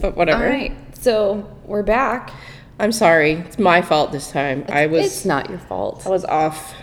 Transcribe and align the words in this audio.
but 0.00 0.16
whatever. 0.16 0.44
All 0.44 0.50
right. 0.50 0.76
So 0.96 1.48
we're 1.64 1.82
back. 1.82 2.32
I'm 2.78 2.92
sorry. 2.92 3.32
It's 3.32 3.58
my 3.58 3.82
fault 3.82 4.12
this 4.12 4.30
time. 4.30 4.64
I 4.68 4.86
was 4.86 5.06
It's 5.06 5.24
not 5.24 5.50
your 5.50 5.58
fault. 5.58 6.06
I 6.06 6.08
was 6.08 6.24
off 6.24 6.74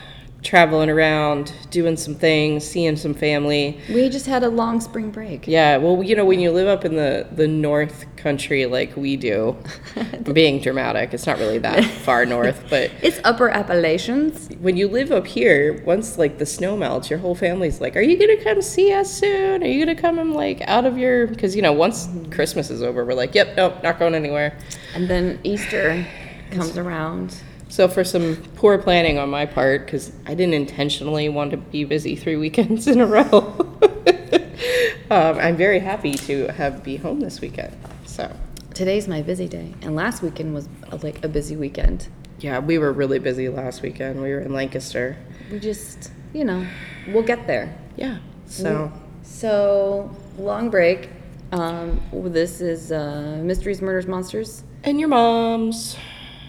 traveling 0.47 0.89
around, 0.89 1.52
doing 1.71 1.97
some 1.97 2.15
things, 2.15 2.65
seeing 2.65 2.96
some 2.96 3.13
family. 3.13 3.78
We 3.89 4.07
just 4.07 4.25
had 4.28 4.44
a 4.44 4.50
long 4.50 4.79
spring 4.79 5.12
break. 5.12 5.46
Yeah, 5.46 5.75
well, 5.75 6.02
you 6.02 6.16
know, 6.16 6.23
when 6.23 6.39
you 6.39 6.52
live 6.52 6.70
up 6.70 6.86
in 6.86 6.96
the 6.96 7.27
the 7.34 7.50
North 7.50 8.05
Country 8.16 8.65
like 8.65 8.96
we 8.96 9.18
do, 9.18 9.57
being 10.33 10.61
dramatic. 10.61 11.14
It's 11.14 11.28
not 11.28 11.38
really 11.38 11.57
that 11.57 11.83
far 11.83 12.25
north, 12.25 12.64
but 12.70 12.89
It's 13.02 13.20
Upper 13.25 13.50
Appalachians. 13.50 14.47
when 14.61 14.78
you 14.78 14.88
live 14.88 15.11
up 15.11 15.28
here, 15.28 15.83
once 15.86 16.18
like 16.18 16.38
the 16.38 16.46
snow 16.46 16.77
melts, 16.77 17.09
your 17.09 17.20
whole 17.20 17.36
family's 17.36 17.82
like, 17.82 17.98
"Are 17.98 18.02
you 18.02 18.18
gonna 18.18 18.41
come 18.41 18.61
see 18.61 18.93
us 18.93 19.11
soon? 19.11 19.61
Are 19.61 19.68
you 19.68 19.86
gonna 19.86 20.00
come 20.00 20.18
and 20.18 20.34
like 20.34 20.61
out 20.61 20.86
of 20.86 20.98
your?" 20.98 21.27
Because 21.27 21.57
you 21.57 21.61
know, 21.61 21.73
once 21.73 22.07
Christmas 22.32 22.70
is 22.70 22.82
over, 22.82 23.04
we're 23.04 23.16
like, 23.16 23.36
"Yep, 23.36 23.57
nope, 23.57 23.84
not 23.84 24.00
going 24.00 24.16
anywhere." 24.16 24.57
And 24.95 25.09
then 25.09 25.42
Easter 25.43 26.07
comes 26.51 26.78
around. 26.78 27.36
So 27.77 27.87
for 27.87 28.04
some 28.04 28.37
poor 28.55 28.79
planning 28.79 29.19
on 29.19 29.29
my 29.29 29.45
part, 29.45 29.86
because 29.86 30.11
I 30.25 30.33
didn't 30.33 30.55
intentionally 30.55 31.29
want 31.29 31.51
to 31.51 31.57
be 31.57 31.83
busy 31.83 32.16
three 32.16 32.36
weekends 32.45 32.88
in 32.88 33.00
a 33.00 33.05
row, 33.05 33.23
um, 35.11 35.38
I'm 35.38 35.55
very 35.55 35.77
happy 35.77 36.16
to 36.16 36.47
have 36.53 36.83
be 36.83 36.97
home 36.97 37.19
this 37.19 37.39
weekend. 37.39 37.77
So 38.08 38.36
Today's 38.73 39.08
my 39.08 39.22
busy 39.22 39.47
day. 39.47 39.75
And 39.83 39.95
last 39.95 40.23
weekend 40.23 40.55
was 40.55 40.67
uh, 40.91 40.97
like 41.03 41.23
a 41.23 41.27
busy 41.27 41.55
weekend. 41.55 42.08
yeah, 42.39 42.58
we 42.58 42.80
were 42.80 42.91
really 42.91 43.19
busy 43.19 43.47
last 43.47 43.83
weekend. 43.83 44.23
We 44.23 44.31
were 44.31 44.39
in 44.39 44.53
Lancaster. 44.53 45.16
We 45.52 45.59
just, 45.59 46.11
you 46.33 46.45
know, 46.45 46.66
we'll 47.09 47.22
get 47.22 47.45
there. 47.45 47.78
Yeah. 47.95 48.17
So 48.47 48.91
So, 49.22 50.09
long 50.39 50.72
break. 50.72 51.09
Um, 51.52 52.02
this 52.11 52.59
is 52.59 52.91
uh, 52.91 53.39
Mysteries, 53.44 53.83
Murders, 53.83 54.08
Monsters. 54.08 54.64
and 54.83 55.00
your 55.00 55.09
mom's. 55.09 55.95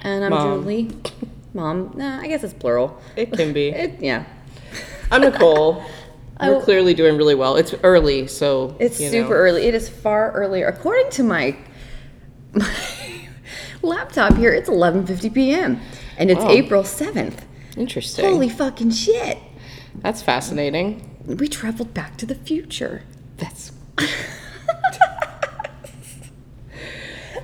And 0.03 0.25
I'm 0.25 0.31
Mom. 0.31 0.63
Julie. 0.63 0.91
Mom. 1.55 1.93
Nah, 1.97 2.21
I 2.21 2.27
guess 2.29 2.45
it's 2.45 2.55
plural. 2.55 3.01
It 3.17 3.33
can 3.33 3.53
be. 3.53 3.69
It, 3.83 4.01
yeah. 4.01 4.25
I'm 5.11 5.23
Nicole. 5.23 5.75
We're 6.41 6.57
Oh. 6.57 6.61
clearly 6.61 6.95
doing 6.95 7.17
really 7.17 7.35
well. 7.35 7.57
It's 7.57 7.75
early, 7.83 8.29
so 8.29 8.77
It's 8.79 9.01
you 9.01 9.09
super 9.11 9.31
know. 9.31 9.35
early. 9.37 9.67
It 9.67 9.75
is 9.75 9.89
far 9.89 10.31
earlier. 10.33 10.69
According 10.69 11.11
to 11.13 11.25
my, 11.25 11.57
my 12.53 12.73
laptop 13.83 14.37
here, 14.37 14.53
it's 14.53 14.69
11:50 14.69 15.35
p.m. 15.35 15.81
and 16.17 16.31
it's 16.31 16.41
Wow. 16.41 16.51
April 16.51 16.83
7th. 16.85 17.41
Interesting. 17.77 18.25
Holy 18.25 18.49
fucking 18.49 18.91
shit. 18.93 19.39
That's 19.97 20.23
fascinating. 20.23 21.03
We 21.27 21.49
traveled 21.49 21.93
back 21.93 22.17
to 22.19 22.27
the 22.27 22.37
future. 22.37 23.03
That's 23.39 23.73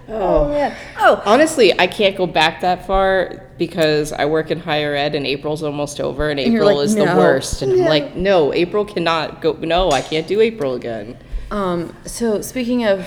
Oh 0.09 0.49
man. 0.49 0.77
Oh, 0.99 1.23
honestly, 1.25 1.79
I 1.79 1.87
can't 1.87 2.17
go 2.17 2.27
back 2.27 2.61
that 2.61 2.87
far 2.87 3.49
because 3.59 4.13
I 4.13 4.27
work 4.27 4.51
in 4.51 4.61
higher 4.61 4.95
ed 4.95 5.15
and 5.15 5.27
April's 5.27 5.63
almost 5.63 6.01
over 6.01 6.29
and 6.31 6.39
you're 6.41 6.63
April 6.63 6.77
like, 6.77 6.85
is 6.85 6.95
the 6.95 7.05
worst. 7.05 7.63
And 7.63 7.77
No. 7.77 7.83
I'm 7.85 7.89
like, 7.89 8.15
no, 8.17 8.53
April 8.53 8.85
cannot 8.85 9.41
go. 9.41 9.53
No, 9.55 9.91
I 9.91 10.03
can't 10.03 10.27
do 10.27 10.41
April 10.41 10.75
again. 10.75 11.17
Um, 11.51 11.97
so 12.05 12.41
speaking 12.43 12.85
of 12.85 13.07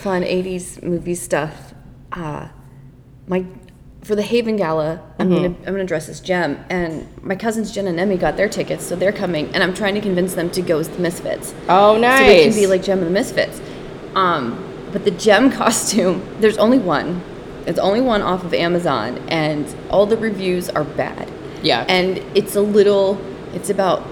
fun 0.00 0.22
'80s 0.22 0.82
movie 0.82 1.14
stuff, 1.14 1.74
uh, 2.12 2.48
my 3.26 3.44
for 4.02 4.14
the 4.14 4.22
Haven 4.22 4.56
Gala, 4.56 5.02
I'm 5.18 5.28
gonna 5.28 5.48
I'm 5.48 5.64
gonna 5.74 5.84
dress 5.84 6.08
as 6.08 6.20
Jem, 6.20 6.64
and 6.70 7.06
my 7.22 7.34
cousins 7.36 7.72
Jen 7.72 7.86
and 7.88 7.98
Emmy 8.00 8.16
got 8.16 8.36
their 8.38 8.48
tickets, 8.48 8.86
so 8.86 8.96
they're 8.96 9.12
coming, 9.12 9.52
and 9.54 9.62
I'm 9.62 9.74
trying 9.74 9.94
to 9.96 10.00
convince 10.00 10.34
them 10.34 10.48
to 10.50 10.62
go 10.62 10.78
as 10.78 10.88
the 10.88 10.98
Misfits, 11.00 11.52
Oh, 11.68 11.98
nice. 11.98 12.20
so 12.20 12.24
they 12.26 12.44
can 12.44 12.54
be 12.54 12.66
like 12.66 12.82
Jem 12.82 12.98
and 12.98 13.06
the 13.08 13.10
Misfits. 13.10 13.60
Um, 14.14 14.64
but 14.92 15.04
the 15.04 15.10
gem 15.10 15.50
costume, 15.62 16.26
there's 16.40 16.58
only 16.58 16.78
one. 16.78 17.22
It's 17.66 17.78
only 17.78 18.00
one 18.00 18.22
off 18.22 18.44
of 18.44 18.54
Amazon, 18.54 19.18
and 19.28 19.66
all 19.90 20.06
the 20.06 20.16
reviews 20.16 20.68
are 20.70 20.84
bad. 20.84 21.30
Yeah. 21.62 21.84
And 21.88 22.18
it's 22.34 22.56
a 22.56 22.62
little, 22.62 23.20
it's 23.52 23.68
about 23.68 24.02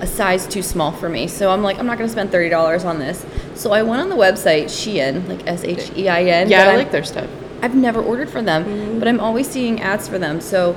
a 0.00 0.06
size 0.06 0.46
too 0.48 0.62
small 0.62 0.90
for 0.90 1.08
me. 1.08 1.28
So 1.28 1.50
I'm 1.50 1.62
like, 1.62 1.78
I'm 1.78 1.86
not 1.86 1.96
gonna 1.96 2.10
spend 2.10 2.32
thirty 2.32 2.48
dollars 2.48 2.84
on 2.84 2.98
this. 2.98 3.24
So 3.54 3.72
I 3.72 3.82
went 3.82 4.02
on 4.02 4.08
the 4.08 4.16
website 4.16 4.64
Shein, 4.64 5.26
like 5.28 5.46
S 5.46 5.62
H 5.62 5.92
E 5.96 6.08
I 6.08 6.24
N. 6.24 6.50
yeah, 6.50 6.68
I 6.68 6.76
like 6.76 6.90
their 6.90 7.04
stuff. 7.04 7.30
I've 7.62 7.76
never 7.76 8.02
ordered 8.02 8.28
from 8.28 8.44
them, 8.44 8.64
mm-hmm. 8.64 8.98
but 8.98 9.06
I'm 9.06 9.20
always 9.20 9.48
seeing 9.48 9.80
ads 9.80 10.08
for 10.08 10.18
them. 10.18 10.40
So 10.40 10.76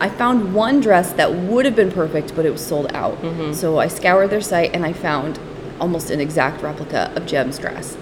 I 0.00 0.08
found 0.08 0.54
one 0.54 0.80
dress 0.80 1.12
that 1.12 1.32
would 1.32 1.66
have 1.66 1.76
been 1.76 1.92
perfect, 1.92 2.34
but 2.34 2.46
it 2.46 2.50
was 2.50 2.64
sold 2.64 2.90
out. 2.94 3.20
Mm-hmm. 3.20 3.52
So 3.52 3.78
I 3.78 3.88
scoured 3.88 4.30
their 4.30 4.40
site 4.40 4.74
and 4.74 4.86
I 4.86 4.94
found 4.94 5.38
almost 5.80 6.10
an 6.10 6.20
exact 6.20 6.62
replica 6.62 7.12
of 7.16 7.26
Jem's 7.26 7.58
dress. 7.58 7.96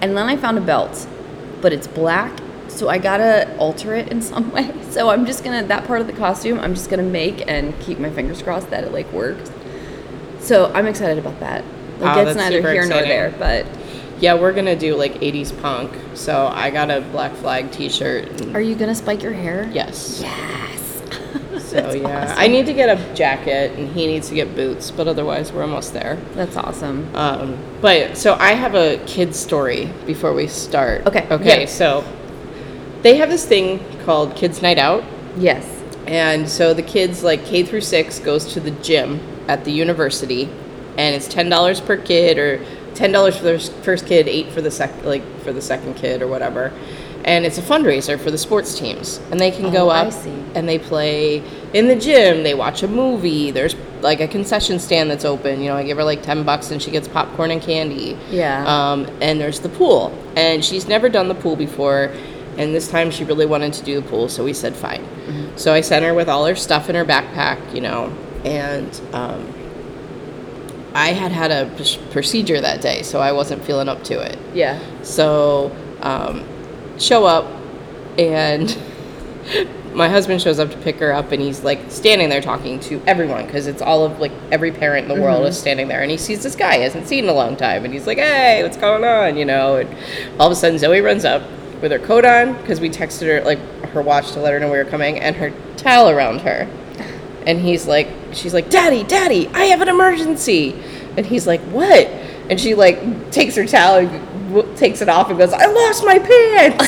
And 0.00 0.16
then 0.16 0.26
I 0.28 0.36
found 0.36 0.58
a 0.58 0.60
belt, 0.60 1.06
but 1.60 1.72
it's 1.72 1.86
black. 1.86 2.32
So 2.68 2.88
I 2.88 2.98
gotta 2.98 3.54
alter 3.58 3.94
it 3.94 4.08
in 4.08 4.20
some 4.30 4.50
way. 4.52 4.72
So 4.90 5.10
I'm 5.10 5.26
just 5.26 5.44
gonna 5.44 5.62
that 5.64 5.84
part 5.86 6.00
of 6.00 6.06
the 6.06 6.12
costume 6.12 6.58
I'm 6.58 6.74
just 6.74 6.90
gonna 6.90 7.02
make 7.02 7.44
and 7.48 7.78
keep 7.80 7.98
my 7.98 8.10
fingers 8.10 8.42
crossed 8.42 8.70
that 8.70 8.84
it 8.84 8.92
like 8.92 9.10
works. 9.12 9.50
So 10.40 10.72
I'm 10.74 10.86
excited 10.86 11.18
about 11.18 11.38
that. 11.40 11.64
Like 12.00 12.16
Oh, 12.16 12.26
it's 12.26 12.36
neither 12.36 12.60
here 12.60 12.86
nor 12.86 13.02
there, 13.02 13.32
but 13.38 13.66
Yeah, 14.20 14.34
we're 14.34 14.52
gonna 14.52 14.76
do 14.76 14.94
like 14.96 15.14
'80s 15.20 15.52
punk. 15.62 15.92
So 16.14 16.48
I 16.48 16.70
got 16.70 16.90
a 16.90 17.00
Black 17.12 17.32
Flag 17.34 17.70
T-shirt. 17.70 18.54
Are 18.54 18.60
you 18.60 18.74
gonna 18.74 18.94
spike 18.94 19.22
your 19.22 19.32
hair? 19.32 19.70
yes. 19.72 20.20
Yes. 20.22 20.73
So 21.74 21.92
yeah, 21.92 22.34
I 22.38 22.46
need 22.46 22.66
to 22.66 22.72
get 22.72 22.88
a 22.88 23.14
jacket, 23.14 23.72
and 23.78 23.88
he 23.90 24.06
needs 24.06 24.28
to 24.28 24.34
get 24.36 24.54
boots. 24.54 24.90
But 24.92 25.08
otherwise, 25.08 25.52
we're 25.52 25.62
almost 25.62 25.92
there. 25.92 26.16
That's 26.34 26.56
awesome. 26.56 27.10
Um, 27.16 27.58
but 27.80 28.16
so 28.16 28.34
I 28.38 28.52
have 28.52 28.74
a 28.76 28.98
kid 29.06 29.34
story 29.34 29.90
before 30.06 30.32
we 30.32 30.46
start. 30.46 31.04
Okay, 31.06 31.26
Okay. 31.30 31.60
yeah. 31.62 31.66
So 31.66 32.04
they 33.02 33.16
have 33.16 33.28
this 33.28 33.44
thing 33.44 33.80
called 34.04 34.36
Kids 34.36 34.62
Night 34.62 34.78
Out, 34.78 35.02
Yes. 35.36 35.66
and 36.06 36.48
so 36.48 36.72
the 36.74 36.82
kids 36.82 37.24
like 37.24 37.44
K 37.44 37.62
through 37.64 37.80
six 37.80 38.18
goes 38.20 38.52
to 38.54 38.60
the 38.60 38.70
gym 38.70 39.20
at 39.48 39.64
the 39.64 39.72
university, 39.72 40.44
and 40.96 41.14
it's 41.14 41.26
ten 41.26 41.48
dollars 41.48 41.80
per 41.80 41.96
kid 41.96 42.38
or 42.38 42.64
ten 42.94 43.10
dollars 43.10 43.36
for 43.36 43.42
the 43.44 43.58
first 43.82 44.06
kid, 44.06 44.28
eight 44.28 44.50
for 44.52 44.60
the 44.60 44.70
sec 44.70 44.92
like 45.04 45.24
for 45.40 45.52
the 45.52 45.60
second 45.60 45.94
kid 45.94 46.22
or 46.22 46.28
whatever. 46.28 46.72
And 47.24 47.46
it's 47.46 47.56
a 47.56 47.62
fundraiser 47.62 48.20
for 48.20 48.30
the 48.30 48.36
sports 48.36 48.78
teams, 48.78 49.18
and 49.30 49.40
they 49.40 49.50
can 49.50 49.72
go 49.72 49.86
Oh, 49.86 49.88
I 49.90 50.00
up 50.00 50.12
and 50.54 50.68
they 50.68 50.78
play 50.78 51.42
in 51.72 51.88
the 51.88 51.96
gym. 51.96 52.42
They 52.42 52.52
watch 52.54 52.82
a 52.82 52.88
movie. 52.88 53.50
There's 53.50 53.74
like 54.02 54.20
a 54.20 54.28
concession 54.28 54.78
stand 54.78 55.10
that's 55.10 55.24
open. 55.24 55.62
You 55.62 55.70
know, 55.70 55.76
I 55.76 55.84
give 55.84 55.96
her 55.96 56.04
like 56.04 56.22
ten 56.22 56.42
bucks, 56.44 56.70
and 56.70 56.82
she 56.82 56.90
gets 56.90 57.08
popcorn 57.08 57.50
and 57.50 57.62
candy. 57.62 58.18
Yeah. 58.30 58.64
Um, 58.66 59.06
and 59.22 59.40
there's 59.40 59.60
the 59.60 59.70
pool, 59.70 60.12
and 60.36 60.62
she's 60.62 60.86
never 60.86 61.08
done 61.08 61.28
the 61.28 61.34
pool 61.34 61.56
before, 61.56 62.10
and 62.58 62.74
this 62.74 62.88
time 62.90 63.10
she 63.10 63.24
really 63.24 63.46
wanted 63.46 63.72
to 63.72 63.84
do 63.84 64.00
the 64.02 64.06
pool, 64.06 64.28
so 64.28 64.44
we 64.44 64.52
said 64.52 64.76
fine. 64.76 65.02
So 65.56 65.72
I 65.72 65.80
sent 65.80 66.04
her 66.04 66.12
with 66.12 66.28
all 66.28 66.44
her 66.44 66.54
stuff 66.54 66.90
in 66.90 66.94
her 66.94 67.04
backpack, 67.06 67.74
you 67.74 67.80
know, 67.80 68.12
and 68.44 69.00
um, 69.14 69.50
I 70.94 71.08
had 71.14 71.32
had 71.32 71.50
a 71.50 71.70
p- 71.76 71.98
procedure 72.10 72.60
that 72.60 72.82
day, 72.82 73.02
so 73.02 73.20
I 73.20 73.32
wasn't 73.32 73.64
feeling 73.64 73.88
up 73.88 74.04
to 74.04 74.20
it. 74.20 74.38
Yeah. 74.52 74.78
So 75.02 75.74
um, 76.02 76.44
show 76.98 77.24
up, 77.24 77.46
and 78.18 78.76
my 79.94 80.08
husband 80.08 80.42
shows 80.42 80.58
up 80.58 80.70
to 80.70 80.76
pick 80.78 80.96
her 80.96 81.12
up, 81.12 81.32
and 81.32 81.40
he's 81.40 81.62
like 81.62 81.90
standing 81.90 82.28
there 82.28 82.40
talking 82.40 82.80
to 82.80 83.00
everyone 83.06 83.46
because 83.46 83.66
it's 83.66 83.82
all 83.82 84.04
of 84.04 84.18
like 84.18 84.32
every 84.50 84.72
parent 84.72 85.10
in 85.10 85.16
the 85.16 85.22
world 85.22 85.46
is 85.46 85.54
mm-hmm. 85.54 85.60
standing 85.60 85.88
there, 85.88 86.02
and 86.02 86.10
he 86.10 86.16
sees 86.16 86.42
this 86.42 86.56
guy 86.56 86.76
he 86.76 86.82
hasn't 86.82 87.06
seen 87.06 87.24
in 87.24 87.30
a 87.30 87.34
long 87.34 87.56
time, 87.56 87.84
and 87.84 87.92
he's 87.92 88.06
like, 88.06 88.18
"Hey, 88.18 88.62
what's 88.62 88.76
going 88.76 89.04
on?" 89.04 89.36
You 89.36 89.44
know, 89.44 89.76
and 89.76 89.88
all 90.40 90.46
of 90.46 90.52
a 90.52 90.56
sudden 90.56 90.78
Zoe 90.78 91.00
runs 91.00 91.24
up 91.24 91.42
with 91.80 91.92
her 91.92 91.98
coat 91.98 92.24
on 92.24 92.54
because 92.60 92.80
we 92.80 92.90
texted 92.90 93.26
her 93.26 93.44
like 93.44 93.58
her 93.90 94.02
watch 94.02 94.32
to 94.32 94.40
let 94.40 94.52
her 94.52 94.60
know 94.60 94.70
we 94.70 94.78
were 94.78 94.84
coming, 94.84 95.20
and 95.20 95.36
her 95.36 95.52
towel 95.76 96.10
around 96.10 96.40
her. 96.40 96.68
And 97.46 97.60
he's 97.60 97.86
like, 97.86 98.08
she's 98.32 98.54
like, 98.54 98.70
Daddy, 98.70 99.04
Daddy, 99.04 99.48
I 99.48 99.64
have 99.64 99.82
an 99.82 99.88
emergency. 99.88 100.72
And 101.16 101.26
he's 101.26 101.46
like, 101.46 101.60
What? 101.62 102.06
And 102.50 102.60
she 102.60 102.74
like 102.74 103.30
takes 103.30 103.54
her 103.56 103.66
towel 103.66 103.98
and 103.98 104.33
w- 104.54 104.76
takes 104.76 105.02
it 105.02 105.08
off 105.08 105.30
and 105.30 105.38
goes, 105.38 105.52
I 105.52 105.66
lost 105.66 106.04
my 106.04 106.18
pants. 106.18 106.78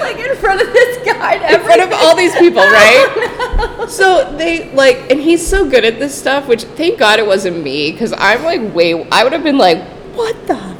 like 0.00 0.18
in 0.18 0.36
front 0.36 0.60
of 0.60 0.72
this 0.72 1.06
guy. 1.06 1.54
in 1.54 1.60
front 1.60 1.82
of 1.82 1.92
all 1.92 2.16
these 2.16 2.34
people, 2.36 2.62
right? 2.78 3.86
So 3.88 4.36
they 4.36 4.72
like, 4.72 5.10
and 5.10 5.20
he's 5.20 5.46
so 5.46 5.68
good 5.68 5.84
at 5.84 5.98
this 5.98 6.18
stuff, 6.18 6.48
which 6.48 6.64
thank 6.64 6.98
God 6.98 7.18
it 7.18 7.26
wasn't 7.26 7.62
me, 7.62 7.92
because 7.92 8.12
I'm 8.16 8.42
like, 8.42 8.74
way, 8.74 9.08
I 9.10 9.24
would 9.24 9.32
have 9.32 9.42
been 9.42 9.58
like, 9.58 9.82
what 10.14 10.34
the 10.46 10.56
fuck? 10.56 10.72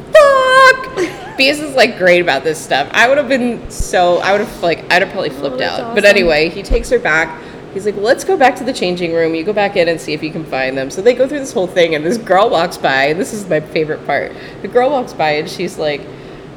Beas 1.37 1.59
is 1.59 1.75
like 1.75 1.97
great 1.97 2.21
about 2.21 2.43
this 2.43 2.63
stuff. 2.63 2.87
I 2.91 3.07
would 3.07 3.17
have 3.17 3.27
been 3.27 3.69
so, 3.71 4.17
I 4.17 4.31
would 4.31 4.41
have 4.41 4.63
like, 4.63 4.91
I'd 4.91 5.01
have 5.01 5.11
probably 5.11 5.31
flipped 5.31 5.55
oh, 5.55 5.59
that's 5.59 5.79
out. 5.79 5.95
But 5.95 6.05
anyway, 6.05 6.49
he 6.49 6.61
takes 6.61 6.89
her 6.89 6.99
back. 6.99 7.41
He's 7.73 7.85
like, 7.85 7.95
well, 7.95 8.05
let's 8.05 8.23
go 8.23 8.37
back 8.37 8.55
to 8.57 8.63
the 8.63 8.73
changing 8.73 9.13
room. 9.13 9.33
You 9.33 9.43
go 9.43 9.53
back 9.53 9.75
in 9.75 9.87
and 9.87 9.99
see 9.99 10.13
if 10.13 10.21
you 10.21 10.31
can 10.31 10.45
find 10.45 10.77
them. 10.77 10.91
So 10.91 11.01
they 11.01 11.13
go 11.13 11.27
through 11.27 11.39
this 11.39 11.53
whole 11.53 11.67
thing, 11.67 11.95
and 11.95 12.05
this 12.05 12.17
girl 12.17 12.49
walks 12.49 12.77
by. 12.77 13.05
And 13.05 13.19
this 13.19 13.33
is 13.33 13.49
my 13.49 13.59
favorite 13.59 14.05
part. 14.05 14.31
The 14.61 14.67
girl 14.67 14.91
walks 14.91 15.13
by, 15.13 15.31
and 15.31 15.49
she's 15.49 15.77
like, 15.77 16.01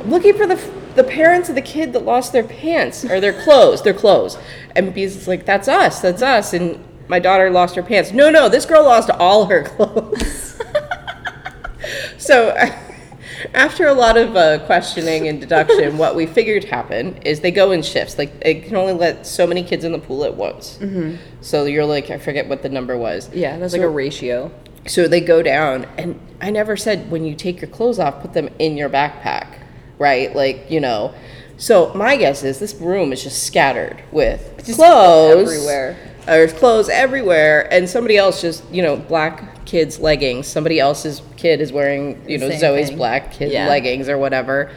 looking 0.05 0.37
for 0.37 0.47
the 0.47 0.57
the 0.97 1.05
parents 1.05 1.51
of 1.51 1.55
the 1.55 1.63
kid 1.63 1.93
that 1.93 2.05
lost 2.05 2.33
their 2.33 2.43
pants 2.43 3.05
or 3.05 3.21
their 3.21 3.43
clothes, 3.45 3.83
their 3.83 3.95
clothes. 3.95 4.39
And 4.75 4.93
Bees 4.93 5.15
is 5.15 5.29
like, 5.29 5.45
that's 5.45 5.69
us, 5.69 6.01
that's 6.01 6.23
us. 6.23 6.55
And 6.55 6.83
my 7.07 7.19
daughter 7.19 7.51
lost 7.51 7.77
her 7.77 7.83
pants. 7.83 8.13
No, 8.13 8.31
no, 8.31 8.49
this 8.49 8.65
girl 8.65 8.83
lost 8.83 9.11
all 9.11 9.45
her 9.45 9.63
clothes. 9.77 10.59
so 12.19 12.55
after 13.55 13.87
a 13.87 13.95
lot 13.95 14.17
of 14.17 14.37
uh, 14.37 14.65
questioning 14.67 15.29
and 15.29 15.41
deduction, 15.41 15.99
what 15.99 16.15
we 16.15 16.27
figured 16.27 16.65
happened 16.65 17.21
is 17.27 17.41
they 17.41 17.51
go 17.51 17.71
in 17.73 17.83
shifts. 17.83 18.19
Like 18.19 18.41
they 18.43 18.57
can 18.57 18.77
only 18.77 18.93
let 18.93 19.27
so 19.27 19.47
many 19.47 19.63
kids 19.63 19.85
in 19.85 19.93
the 19.93 19.99
pool 19.99 20.25
at 20.25 20.35
once. 20.37 20.79
Mm-hmm. 20.81 21.17
So 21.41 21.65
you're 21.65 21.85
like, 21.85 22.11
I 22.11 22.19
forget 22.19 22.49
what 22.49 22.63
the 22.63 22.69
number 22.69 22.97
was. 22.97 23.29
Yeah, 23.35 23.59
that's 23.59 23.73
So- 23.73 23.79
like 23.79 23.87
a 23.87 23.91
ratio. 23.91 24.51
So 24.87 25.09
they 25.09 25.21
go 25.21 25.43
down, 25.43 25.85
and 25.99 26.21
I 26.41 26.51
never 26.51 26.77
said 26.77 27.11
when 27.11 27.25
you 27.25 27.35
take 27.35 27.61
your 27.61 27.69
clothes 27.69 27.99
off, 27.99 28.21
put 28.23 28.35
them 28.35 28.49
in 28.61 28.77
your 28.77 28.89
backpack, 28.89 29.59
right? 29.99 30.35
Like, 30.35 30.71
you 30.71 30.81
know. 30.81 31.13
So 31.57 31.93
my 31.95 32.17
guess 32.17 32.45
is 32.45 32.61
this 32.61 32.75
room 32.77 33.13
is 33.13 33.23
just 33.25 33.43
scattered 33.43 34.05
with 34.13 34.63
clothes 34.77 35.49
everywhere. 35.51 35.97
There's 36.27 36.53
clothes 36.53 36.89
everywhere, 36.89 37.67
and 37.73 37.89
somebody 37.89 38.17
else 38.17 38.41
just, 38.41 38.63
you 38.71 38.81
know, 38.83 38.97
black 38.97 39.56
kids' 39.67 39.99
leggings. 39.99 40.47
Somebody 40.47 40.81
else's 40.81 41.21
kid 41.37 41.61
is 41.61 41.73
wearing, 41.73 42.23
you 42.29 42.39
know, 42.39 42.49
Same 42.51 42.59
Zoe's 42.61 42.89
thing. 42.89 42.97
black 42.97 43.33
kid 43.33 43.53
Yeah. 43.53 43.69
leggings 43.69 44.09
or 44.09 44.17
whatever. 44.17 44.71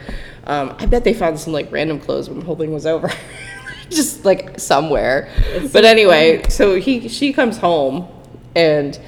Um, 0.44 0.74
I 0.78 0.86
bet 0.86 1.04
they 1.04 1.14
found 1.14 1.38
some 1.38 1.52
like 1.52 1.70
random 1.72 1.98
clothes 2.00 2.28
when 2.28 2.40
the 2.40 2.44
whole 2.44 2.56
thing 2.56 2.72
was 2.74 2.84
over, 2.86 3.10
just 3.90 4.24
like 4.24 4.58
somewhere. 4.60 5.28
but 5.72 5.84
anyway, 5.84 6.42
so 6.48 6.74
he 6.76 7.08
she 7.08 7.32
comes 7.32 7.56
home, 7.58 8.06
and 8.54 8.98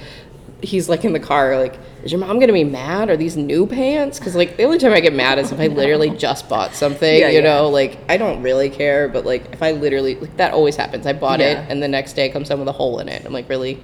he's 0.62 0.88
like 0.88 1.04
in 1.04 1.12
the 1.12 1.18
car, 1.20 1.58
like, 1.58 1.76
is 2.04 2.12
your 2.12 2.20
mom 2.20 2.38
gonna 2.38 2.52
be 2.52 2.62
mad? 2.64 3.10
Are 3.10 3.16
these 3.16 3.36
new 3.36 3.66
pants? 3.66 4.18
Because 4.18 4.36
like 4.36 4.56
the 4.56 4.62
only 4.64 4.78
time 4.78 4.92
I 4.92 5.00
get 5.00 5.12
mad 5.14 5.38
is 5.38 5.50
if 5.50 5.58
I 5.58 5.66
literally 5.80 6.10
just 6.10 6.48
bought 6.48 6.74
something, 6.74 7.18
Yeah, 7.18 7.28
you 7.28 7.38
yeah. 7.38 7.44
know, 7.44 7.68
like 7.70 7.98
I 8.08 8.16
don't 8.16 8.42
really 8.42 8.70
care, 8.70 9.08
but 9.08 9.24
like 9.24 9.52
if 9.52 9.62
I 9.62 9.72
literally 9.72 10.14
like 10.16 10.36
that 10.36 10.52
always 10.52 10.76
happens. 10.76 11.06
I 11.06 11.12
bought 11.14 11.40
Yeah. 11.40 11.62
it 11.64 11.70
and 11.70 11.82
the 11.82 11.88
next 11.88 12.12
day 12.12 12.26
it 12.26 12.32
comes 12.32 12.48
home 12.48 12.60
with 12.60 12.68
a 12.68 12.72
hole 12.72 13.00
in 13.00 13.08
it. 13.08 13.24
I'm 13.24 13.32
like, 13.32 13.48
really? 13.48 13.82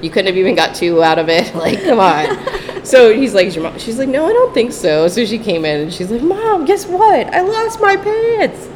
You 0.00 0.10
couldn't 0.10 0.26
have 0.26 0.36
even 0.36 0.54
got 0.54 0.74
two 0.74 1.02
out 1.02 1.18
of 1.18 1.28
it? 1.28 1.52
Like, 1.62 1.82
come 1.82 2.00
on. 2.00 2.84
so 2.84 3.14
he's 3.14 3.34
like, 3.34 3.46
is 3.46 3.54
your 3.54 3.64
mom? 3.64 3.78
She's 3.78 3.98
like, 3.98 4.08
no, 4.08 4.26
I 4.26 4.32
don't 4.32 4.52
think 4.52 4.72
so. 4.72 5.06
So 5.08 5.24
she 5.24 5.38
came 5.38 5.64
in 5.64 5.80
and 5.82 5.92
she's 5.92 6.10
like, 6.10 6.22
mom, 6.22 6.64
guess 6.64 6.86
what? 6.86 7.32
I 7.32 7.42
lost 7.42 7.80
my 7.80 7.96
pants. 7.96 8.68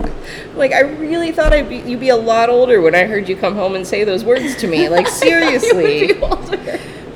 Like, 0.54 0.72
I 0.72 0.80
really 0.80 1.32
thought 1.32 1.52
I'd 1.52 1.68
be, 1.68 1.78
you'd 1.78 2.00
be 2.00 2.10
a 2.10 2.16
lot 2.16 2.48
older 2.48 2.80
when 2.80 2.94
I 2.94 3.04
heard 3.04 3.28
you 3.28 3.36
come 3.36 3.54
home 3.54 3.74
and 3.74 3.86
say 3.86 4.04
those 4.04 4.24
words 4.24 4.54
to 4.56 4.68
me. 4.68 4.88
Like, 4.88 5.08
seriously. 5.26 6.12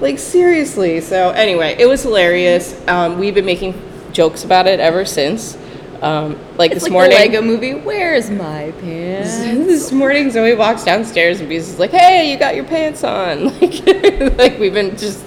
Like 0.00 0.18
seriously. 0.18 1.00
So 1.02 1.30
anyway, 1.30 1.76
it 1.78 1.86
was 1.86 2.02
hilarious. 2.02 2.74
Um, 2.88 3.18
we've 3.18 3.34
been 3.34 3.44
making 3.44 3.80
jokes 4.12 4.44
about 4.44 4.66
it 4.66 4.80
ever 4.80 5.04
since. 5.04 5.56
Um, 6.02 6.38
like 6.56 6.70
It's 6.72 6.76
this 6.80 6.82
like 6.84 6.92
morning. 6.92 7.10
the 7.18 7.24
Lego 7.24 7.42
movie. 7.42 7.74
Where's 7.74 8.30
my 8.30 8.72
pants? 8.80 9.36
this 9.66 9.92
morning, 9.92 10.30
Zoe 10.30 10.54
walks 10.54 10.82
downstairs 10.84 11.40
and 11.40 11.48
Bea's 11.48 11.68
is 11.68 11.78
like, 11.78 11.90
"Hey, 11.90 12.30
you 12.32 12.38
got 12.38 12.54
your 12.54 12.64
pants 12.64 13.04
on!" 13.04 13.44
Like, 13.60 13.86
like 14.38 14.58
we've 14.58 14.72
been 14.74 14.96
just. 14.96 15.24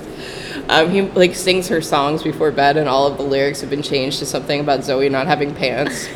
Um, 0.69 0.89
he 0.91 1.01
like 1.01 1.35
sings 1.35 1.67
her 1.67 1.81
songs 1.81 2.23
before 2.23 2.49
bed, 2.49 2.77
and 2.77 2.87
all 2.89 3.05
of 3.05 3.17
the 3.17 3.23
lyrics 3.23 3.61
have 3.61 3.69
been 3.69 3.81
changed 3.83 4.19
to 4.19 4.25
something 4.25 4.59
about 4.61 4.83
Zoe 4.83 5.09
not 5.09 5.27
having 5.27 5.53
pants. 5.53 6.07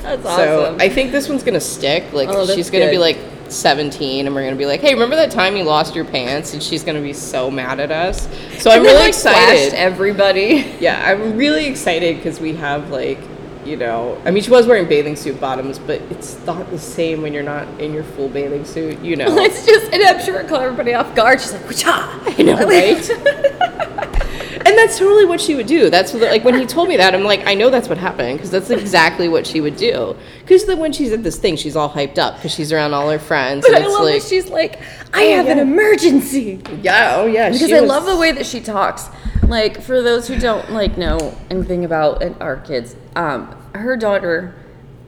That's 0.00 0.22
So 0.22 0.64
awesome. 0.64 0.80
I 0.80 0.88
think 0.88 1.12
this 1.12 1.28
one's 1.28 1.42
gonna 1.42 1.60
stick. 1.60 2.10
Like 2.12 2.28
Oh, 2.30 2.46
she's 2.46 2.70
gonna 2.70 2.90
be 2.90 2.98
like 2.98 3.18
17, 3.48 4.26
and 4.26 4.34
we're 4.34 4.44
gonna 4.44 4.56
be 4.56 4.64
like, 4.66 4.80
"Hey, 4.80 4.94
remember 4.94 5.16
that 5.16 5.30
time 5.30 5.56
you 5.56 5.64
lost 5.64 5.94
your 5.94 6.04
pants?" 6.04 6.54
And 6.54 6.62
she's 6.62 6.84
gonna 6.84 7.00
be 7.02 7.12
so 7.12 7.50
mad 7.50 7.80
at 7.80 7.90
us. 7.90 8.28
So 8.58 8.70
I'm 8.70 8.82
really 8.82 8.94
like, 8.94 9.08
excited. 9.08 9.74
everybody. 9.74 10.72
Yeah, 10.80 11.02
I'm 11.04 11.36
really 11.36 11.66
excited 11.66 12.16
because 12.16 12.40
we 12.40 12.54
have 12.54 12.90
like, 12.90 13.18
you 13.66 13.76
know, 13.76 14.20
I 14.24 14.30
mean, 14.30 14.42
she 14.42 14.50
was 14.50 14.66
wearing 14.66 14.86
bathing 14.88 15.16
suit 15.16 15.40
bottoms, 15.40 15.78
but 15.78 16.00
it's 16.10 16.38
not 16.46 16.70
the 16.70 16.78
same 16.78 17.22
when 17.22 17.32
you're 17.32 17.42
not 17.42 17.66
in 17.80 17.92
your 17.92 18.04
full 18.04 18.28
bathing 18.28 18.64
suit, 18.64 18.98
you 19.00 19.16
know. 19.16 19.26
It's 19.44 19.64
just, 19.66 19.92
and 19.92 20.02
I'm 20.02 20.20
sure 20.24 20.40
it 20.40 20.48
caught 20.48 20.62
everybody 20.62 20.94
off 20.94 21.14
guard. 21.14 21.40
She's 21.40 21.52
like, 21.52 21.62
"Wacha!" 21.62 22.38
I 22.38 22.42
know, 22.42 22.56
right? 22.66 23.10
and 24.66 24.78
that's 24.78 24.98
totally 24.98 25.24
what 25.24 25.40
she 25.40 25.54
would 25.54 25.66
do. 25.66 25.90
That's 25.90 26.12
what, 26.12 26.22
like 26.22 26.44
when 26.44 26.58
he 26.58 26.66
told 26.66 26.88
me 26.88 26.96
that, 26.96 27.14
I'm 27.14 27.24
like, 27.24 27.46
I 27.46 27.54
know 27.54 27.70
that's 27.70 27.88
what 27.88 27.98
happened 27.98 28.38
because 28.38 28.50
that's 28.50 28.70
exactly 28.70 29.28
what 29.28 29.46
she 29.46 29.60
would 29.60 29.76
do. 29.76 30.16
Because 30.40 30.64
then 30.66 30.78
when 30.78 30.92
she's 30.92 31.12
at 31.12 31.22
this 31.22 31.36
thing, 31.36 31.56
she's 31.56 31.76
all 31.76 31.90
hyped 31.90 32.18
up 32.18 32.36
because 32.36 32.52
she's 32.54 32.72
around 32.72 32.94
all 32.94 33.10
her 33.10 33.18
friends, 33.18 33.62
But 33.66 33.74
and 33.76 33.84
I 33.84 33.86
it's 33.86 33.92
love 33.94 34.04
like, 34.04 34.22
that 34.22 34.28
she's 34.28 34.48
like, 34.48 34.80
"I 35.12 35.26
oh, 35.26 35.36
have 35.36 35.46
an 35.48 35.58
emergency." 35.58 36.60
yeah, 36.82 37.16
oh 37.18 37.26
yeah, 37.26 37.50
because 37.50 37.72
I 37.72 37.80
was- 37.80 37.88
love 37.88 38.06
the 38.06 38.16
way 38.16 38.32
that 38.32 38.46
she 38.46 38.60
talks. 38.60 39.08
Like 39.48 39.80
for 39.82 40.02
those 40.02 40.26
who 40.28 40.38
don't 40.38 40.72
like 40.72 40.96
know 40.96 41.36
anything 41.50 41.84
about 41.84 42.22
it- 42.22 42.34
our 42.40 42.56
kids, 42.56 42.96
um, 43.14 43.54
her 43.74 43.96
daughter, 43.96 44.54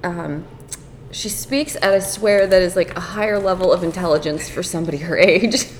um, 0.04 0.44
she 1.10 1.28
speaks 1.28 1.76
at 1.80 1.94
a 1.94 2.00
swear 2.00 2.46
that 2.46 2.62
is 2.62 2.76
like 2.76 2.96
a 2.96 3.00
higher 3.00 3.38
level 3.38 3.72
of 3.72 3.82
intelligence 3.82 4.48
for 4.48 4.62
somebody 4.62 4.98
her 4.98 5.16
age. 5.18 5.66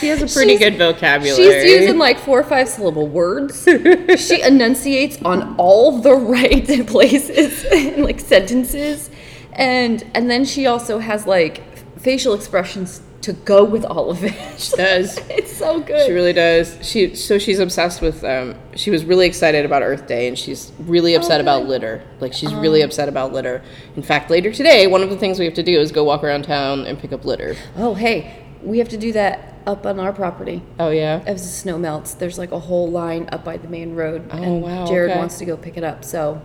She 0.00 0.08
has 0.08 0.22
a 0.22 0.26
pretty 0.26 0.56
She's- 0.56 0.58
good 0.70 0.78
vocabulary. 0.78 1.36
She's 1.62 1.80
using 1.80 1.98
like 1.98 2.18
four 2.18 2.40
or 2.40 2.44
five 2.44 2.68
syllable 2.68 3.06
words. 3.06 3.62
she 4.16 4.40
enunciates 4.42 5.18
on 5.22 5.54
all 5.58 6.00
the 6.00 6.14
right 6.14 6.66
places 6.86 7.62
and 7.70 8.02
like 8.02 8.18
sentences. 8.18 9.10
And 9.52 10.02
and 10.14 10.30
then 10.30 10.44
she 10.46 10.66
also 10.66 10.98
has 10.98 11.26
like 11.26 11.62
facial 12.00 12.32
expressions 12.34 13.02
to 13.22 13.32
go 13.32 13.64
with 13.64 13.84
all 13.84 14.10
of 14.10 14.22
it. 14.24 14.60
She 14.60 14.76
does. 14.76 15.18
It's 15.32 15.56
so 15.56 15.80
good. 15.80 16.06
She 16.06 16.12
really 16.12 16.32
does. 16.32 16.78
She 16.82 17.14
so 17.14 17.38
she's 17.38 17.58
obsessed 17.58 18.02
with. 18.02 18.22
Um, 18.24 18.54
she 18.74 18.90
was 18.90 19.04
really 19.04 19.26
excited 19.26 19.64
about 19.64 19.82
Earth 19.82 20.06
Day, 20.06 20.28
and 20.28 20.38
she's 20.38 20.72
really 20.80 21.14
upset 21.14 21.40
about 21.40 21.66
litter. 21.66 22.02
Like 22.20 22.32
she's 22.32 22.52
really 22.54 22.82
upset 22.82 23.08
about 23.08 23.32
litter. 23.32 23.62
In 23.96 24.02
fact, 24.02 24.30
later 24.30 24.52
today, 24.52 24.86
one 24.86 25.02
of 25.02 25.10
the 25.10 25.16
things 25.16 25.38
we 25.38 25.44
have 25.44 25.54
to 25.54 25.62
do 25.62 25.80
is 25.80 25.92
go 25.92 26.04
walk 26.04 26.22
around 26.22 26.44
town 26.44 26.86
and 26.86 26.98
pick 26.98 27.12
up 27.12 27.24
litter. 27.24 27.56
Oh, 27.76 27.94
hey, 27.94 28.44
we 28.62 28.78
have 28.78 28.88
to 28.90 28.96
do 28.96 29.12
that 29.12 29.54
up 29.66 29.86
on 29.86 29.98
our 29.98 30.12
property. 30.12 30.62
Oh 30.78 30.90
yeah. 30.90 31.22
As 31.26 31.42
the 31.42 31.48
snow 31.48 31.78
melts, 31.78 32.14
there's 32.14 32.38
like 32.38 32.52
a 32.52 32.58
whole 32.58 32.90
line 32.90 33.28
up 33.32 33.44
by 33.44 33.56
the 33.56 33.68
main 33.68 33.94
road. 33.94 34.28
Oh, 34.30 34.42
and 34.42 34.62
wow, 34.62 34.86
Jared 34.86 35.10
okay. 35.10 35.18
wants 35.18 35.38
to 35.38 35.44
go 35.44 35.56
pick 35.56 35.76
it 35.76 35.84
up. 35.84 36.04
So 36.04 36.42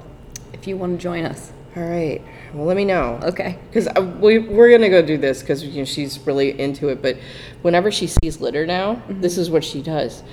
if 0.53 0.67
you 0.67 0.77
want 0.77 0.97
to 0.97 1.03
join 1.03 1.25
us, 1.25 1.51
All 1.77 1.83
right. 1.83 2.23
Well, 2.55 2.65
let 2.65 2.75
me 2.75 2.85
know. 2.85 3.19
okay. 3.21 3.59
Because 3.69 3.87
we 4.19 4.39
we're 4.39 4.71
gonna 4.71 4.89
go 4.89 5.03
do 5.03 5.17
this 5.17 5.41
because 5.41 5.63
you 5.63 5.79
know, 5.79 5.85
she's 5.85 6.17
really 6.25 6.59
into 6.59 6.89
it. 6.89 7.03
But 7.03 7.17
whenever 7.61 7.91
she 7.91 8.07
sees 8.07 8.41
litter 8.41 8.65
now, 8.65 8.95
mm-hmm. 8.95 9.21
this 9.21 9.37
is 9.37 9.51
what 9.51 9.63
she 9.63 9.83
does. 9.83 10.23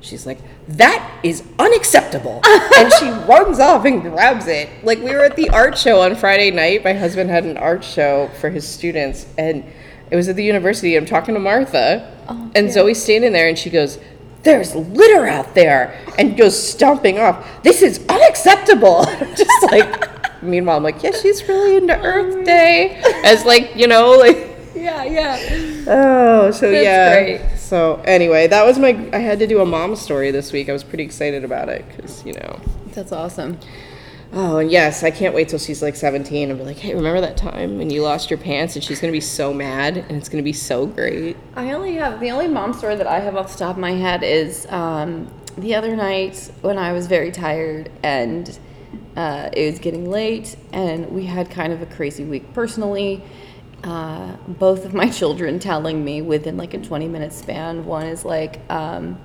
She's 0.00 0.24
like, 0.24 0.38
"That 0.66 1.20
is 1.22 1.42
unacceptable," 1.58 2.40
and 2.76 2.90
she 2.94 3.10
runs 3.28 3.60
off 3.60 3.84
and 3.84 4.00
grabs 4.00 4.46
it. 4.46 4.70
Like 4.82 4.98
we 5.00 5.10
were 5.10 5.24
at 5.24 5.36
the 5.36 5.50
art 5.50 5.76
show 5.76 6.00
on 6.00 6.16
Friday 6.16 6.50
night. 6.50 6.84
My 6.84 6.94
husband 6.94 7.28
had 7.28 7.44
an 7.44 7.58
art 7.58 7.84
show 7.84 8.30
for 8.40 8.48
his 8.48 8.66
students, 8.66 9.26
and 9.36 9.62
it 10.10 10.16
was 10.16 10.28
at 10.30 10.36
the 10.36 10.44
university. 10.44 10.96
I'm 10.96 11.04
talking 11.04 11.34
to 11.34 11.40
Martha, 11.40 12.16
Oh, 12.30 12.50
and 12.54 12.72
Zoe's 12.72 13.02
standing 13.02 13.32
there, 13.32 13.48
and 13.48 13.58
she 13.58 13.68
goes. 13.68 13.98
There's 14.42 14.74
litter 14.74 15.26
out 15.26 15.54
there, 15.54 15.98
and 16.18 16.36
goes 16.36 16.62
stomping 16.62 17.18
off. 17.18 17.62
This 17.62 17.80
is 17.80 18.04
unacceptable. 18.10 19.06
Just 19.34 19.62
like, 19.70 20.13
meanwhile, 20.44 20.76
I'm 20.76 20.82
like, 20.82 21.02
yeah, 21.02 21.12
she's 21.12 21.46
really 21.48 21.76
into 21.76 21.98
Earth 22.02 22.44
Day, 22.44 23.00
as 23.24 23.44
like 23.44 23.74
you 23.76 23.86
know, 23.86 24.10
like 24.18 24.50
Yeah, 24.74 25.04
yeah. 25.04 25.38
oh, 25.88 26.50
so 26.50 26.70
That's 26.70 26.84
yeah. 26.84 27.14
great. 27.14 27.40
So 27.58 28.00
anyway, 28.04 28.46
that 28.48 28.64
was 28.66 28.78
my. 28.78 28.90
I 29.12 29.18
had 29.18 29.38
to 29.40 29.46
do 29.46 29.60
a 29.60 29.66
mom 29.66 29.96
story 29.96 30.30
this 30.30 30.52
week. 30.52 30.68
I 30.68 30.72
was 30.72 30.84
pretty 30.84 31.04
excited 31.04 31.44
about 31.44 31.68
it 31.68 31.84
because 31.88 32.24
you 32.24 32.34
know. 32.34 32.60
That's 32.92 33.10
awesome. 33.12 33.58
Oh, 34.36 34.58
and 34.58 34.70
yes, 34.70 35.04
I 35.04 35.12
can't 35.12 35.32
wait 35.32 35.48
till 35.48 35.60
she's 35.60 35.80
like 35.80 35.94
17 35.94 36.50
and 36.50 36.58
be 36.58 36.64
like, 36.64 36.76
hey, 36.78 36.92
remember 36.92 37.20
that 37.20 37.36
time 37.36 37.78
when 37.78 37.88
you 37.88 38.02
lost 38.02 38.30
your 38.30 38.38
pants? 38.38 38.74
And 38.74 38.82
she's 38.84 39.00
gonna 39.00 39.12
be 39.12 39.20
so 39.20 39.54
mad, 39.54 39.96
and 39.96 40.12
it's 40.12 40.28
gonna 40.28 40.42
be 40.42 40.52
so 40.52 40.86
great. 40.86 41.36
I 41.54 41.72
only 41.72 41.94
have 41.94 42.18
the 42.20 42.30
only 42.32 42.48
mom 42.48 42.72
story 42.72 42.96
that 42.96 43.06
I 43.06 43.20
have 43.20 43.36
off 43.36 43.52
the 43.52 43.58
top 43.58 43.76
of 43.76 43.80
my 43.80 43.92
head 43.92 44.24
is 44.24 44.66
um, 44.70 45.28
the 45.56 45.76
other 45.76 45.94
night 45.94 46.50
when 46.62 46.78
I 46.78 46.92
was 46.92 47.06
very 47.06 47.30
tired 47.30 47.90
and 48.02 48.58
uh, 49.16 49.50
it 49.52 49.70
was 49.70 49.78
getting 49.78 50.10
late 50.10 50.56
and 50.72 51.10
we 51.10 51.24
had 51.24 51.50
kind 51.50 51.72
of 51.72 51.82
a 51.82 51.86
crazy 51.86 52.24
week 52.24 52.52
personally. 52.52 53.22
Uh, 53.82 54.34
both 54.48 54.84
of 54.84 54.94
my 54.94 55.08
children 55.20 55.58
telling 55.58 56.04
me 56.04 56.22
within 56.22 56.56
like 56.56 56.74
a 56.74 56.78
20 56.78 57.06
minute 57.08 57.32
span. 57.32 57.84
One 57.84 58.06
is 58.06 58.24
like, 58.24 58.60
um, 58.70 59.18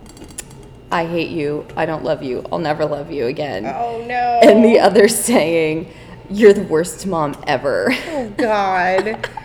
I 0.91 1.05
hate 1.05 1.29
you. 1.29 1.65
I 1.75 1.85
don't 1.85 2.03
love 2.03 2.23
you. 2.23 2.43
I'll 2.51 2.59
never 2.59 2.85
love 2.85 3.11
you 3.11 3.27
again. 3.27 3.65
Oh 3.65 4.03
no! 4.07 4.39
And 4.41 4.65
the 4.65 4.79
other 4.79 5.07
saying, 5.07 5.91
You're 6.31 6.53
the 6.53 6.63
worst 6.63 7.05
mom 7.05 7.35
ever. 7.47 7.93
oh 8.07 8.33
God! 8.37 9.27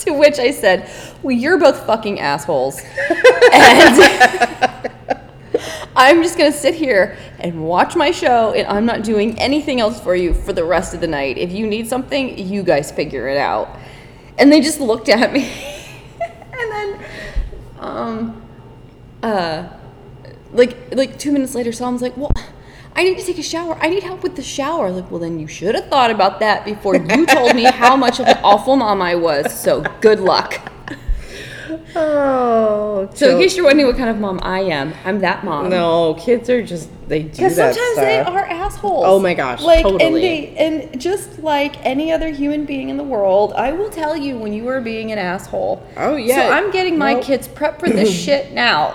To 0.00 0.12
which 0.14 0.38
I 0.38 0.50
said, 0.50 0.90
Well, 1.22 1.36
you're 1.36 1.58
both 1.58 1.84
fucking 1.86 2.20
assholes. 2.20 2.80
and 3.52 5.19
I'm 5.96 6.22
just 6.22 6.38
going 6.38 6.52
to 6.52 6.56
sit 6.56 6.74
here 6.74 7.16
and 7.38 7.64
watch 7.64 7.96
my 7.96 8.10
show, 8.10 8.52
and 8.52 8.66
I'm 8.68 8.86
not 8.86 9.02
doing 9.02 9.38
anything 9.38 9.80
else 9.80 10.00
for 10.00 10.14
you 10.14 10.34
for 10.34 10.52
the 10.52 10.64
rest 10.64 10.94
of 10.94 11.00
the 11.00 11.08
night. 11.08 11.36
If 11.36 11.50
you 11.52 11.66
need 11.66 11.88
something, 11.88 12.38
you 12.38 12.62
guys 12.62 12.92
figure 12.92 13.28
it 13.28 13.36
out. 13.36 13.76
And 14.38 14.52
they 14.52 14.60
just 14.60 14.80
looked 14.80 15.08
at 15.08 15.32
me. 15.32 15.50
and 16.20 16.72
then, 16.72 17.04
um, 17.78 18.42
uh, 19.22 19.68
like, 20.52 20.94
like 20.94 21.18
two 21.18 21.32
minutes 21.32 21.54
later, 21.54 21.72
someone's 21.72 22.02
like, 22.02 22.16
Well, 22.16 22.32
I 22.94 23.04
need 23.04 23.18
to 23.18 23.24
take 23.24 23.38
a 23.38 23.42
shower. 23.42 23.78
I 23.80 23.88
need 23.88 24.02
help 24.02 24.22
with 24.22 24.36
the 24.36 24.42
shower. 24.42 24.90
Like, 24.90 25.10
well, 25.10 25.20
then 25.20 25.38
you 25.38 25.46
should 25.46 25.74
have 25.74 25.88
thought 25.88 26.10
about 26.10 26.40
that 26.40 26.64
before 26.64 26.96
you 26.96 27.26
told 27.26 27.54
me 27.54 27.64
how 27.64 27.96
much 27.96 28.20
of 28.20 28.26
an 28.26 28.38
awful 28.42 28.76
mom 28.76 29.00
I 29.00 29.14
was. 29.14 29.58
So 29.58 29.82
good 30.00 30.20
luck. 30.20 30.70
Oh, 31.96 33.08
So, 33.14 33.30
in 33.30 33.38
case 33.38 33.56
you're 33.56 33.64
wondering 33.66 33.86
what 33.86 33.96
kind 33.96 34.10
of 34.10 34.18
mom 34.18 34.40
I 34.42 34.60
am, 34.60 34.92
I'm 35.04 35.20
that 35.20 35.44
mom. 35.44 35.68
no, 35.70 36.14
kids 36.14 36.48
are 36.50 36.62
just 36.62 36.88
they 37.08 37.22
do 37.24 37.28
Because 37.30 37.56
that 37.56 37.74
sometimes 37.74 37.92
stuff. 37.94 38.04
they 38.04 38.18
are 38.20 38.44
assholes. 38.46 39.04
Oh 39.06 39.18
my 39.18 39.34
gosh, 39.34 39.62
like 39.62 39.84
and 39.84 40.14
they 40.16 40.54
and 40.56 41.00
just 41.00 41.40
like 41.40 41.84
any 41.84 42.12
other 42.12 42.28
human 42.30 42.64
being 42.64 42.88
in 42.88 42.96
the 42.96 43.02
world, 43.04 43.52
I 43.54 43.72
will 43.72 43.90
tell 43.90 44.16
you 44.16 44.38
when 44.38 44.52
you 44.52 44.68
are 44.68 44.80
being 44.80 45.10
an 45.12 45.18
asshole. 45.18 45.82
Oh, 45.96 46.16
yeah. 46.16 46.36
So 46.36 46.50
I'm 46.52 46.70
getting 46.70 46.96
my 46.98 47.14
Nope. 47.14 47.24
kids 47.24 47.48
prepped 47.48 47.80
for 47.80 47.88
this 47.90 48.10
shit 48.24 48.52
now. 48.52 48.94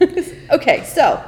okay, 0.50 0.84
so 0.84 1.22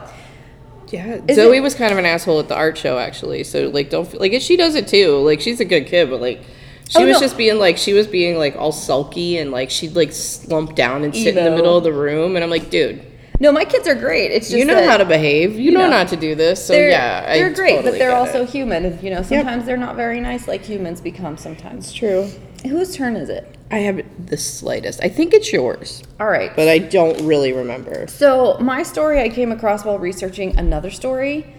Yeah, 0.89 1.21
Is 1.27 1.37
Zoe 1.37 1.57
it- 1.57 1.61
was 1.61 1.75
kind 1.75 1.93
of 1.93 1.99
an 1.99 2.07
asshole 2.07 2.39
at 2.41 2.49
the 2.49 2.57
art 2.57 2.77
show 2.77 2.99
actually. 2.99 3.45
So 3.45 3.69
like, 3.69 3.91
don't 3.91 4.07
feel, 4.09 4.21
like 4.21 4.33
she 4.41 4.57
does 4.57 4.75
it 4.75 4.89
too. 4.89 5.17
Like 5.19 5.41
she's 5.41 5.61
a 5.61 5.65
good 5.65 5.87
kid, 5.87 6.11
but 6.11 6.21
like. 6.21 6.43
She 6.91 6.99
Oh, 6.99 7.07
was 7.07 7.15
no. 7.15 7.21
just 7.21 7.37
being 7.37 7.59
like 7.59 7.79
she 7.79 7.93
was 7.93 8.09
being 8.09 8.37
like 8.37 8.57
all 8.57 8.73
sulky 8.73 9.39
and 9.39 9.53
like 9.53 9.71
she'd 9.71 9.95
like 9.95 10.11
slump 10.13 10.75
down 10.75 11.05
and 11.05 11.15
sit 11.15 11.37
in 11.37 11.45
the 11.45 11.51
middle 11.53 11.77
of 11.77 11.85
the 11.85 11.93
room 11.93 12.35
and 12.35 12.43
I'm 12.45 12.51
like, 12.51 12.69
dude, 12.69 13.07
no, 13.39 13.53
my 13.53 13.65
kids 13.65 13.87
are 13.89 13.95
great. 13.95 14.33
It's 14.33 14.49
just 14.49 14.59
you 14.59 14.65
know 14.65 14.75
that 14.75 14.89
how 14.89 14.97
to 14.99 15.05
behave. 15.05 15.59
You, 15.59 15.71
know, 15.71 15.85
know, 15.85 15.91
not 15.91 16.09
to 16.09 16.17
do 16.17 16.35
this. 16.35 16.67
So 16.67 16.73
they're, 16.75 16.91
yeah, 16.91 17.33
they're 17.33 17.55
great, 17.55 17.83
but 17.85 17.93
they're 17.93 18.15
also 18.15 18.43
it. 18.43 18.51
human. 18.51 18.99
You 19.03 19.11
know, 19.11 19.23
sometimes 19.23 19.65
they're 19.65 19.77
not 19.79 19.95
very 19.97 20.21
nice 20.21 20.47
like 20.49 20.63
humans 20.63 21.01
become 21.01 21.39
sometimes. 21.39 21.93
true. 21.93 22.29
Whose 22.67 22.95
turn 22.95 23.17
is 23.17 23.31
it? 23.31 23.57
I 23.71 23.79
have 23.79 24.03
the 24.27 24.37
slightest. 24.37 25.01
I 25.03 25.09
think 25.09 25.33
it's 25.33 25.53
yours, 25.53 26.03
All 26.19 26.27
right. 26.27 26.55
but 26.57 26.69
I 26.69 26.79
don't 26.79 27.25
really 27.25 27.53
remember. 27.53 28.07
So 28.09 28.59
my 28.61 28.83
story 28.83 29.23
I 29.23 29.29
came 29.29 29.53
across 29.53 29.85
while 29.85 29.99
researching 29.99 30.59
another 30.59 30.91
story. 30.91 31.55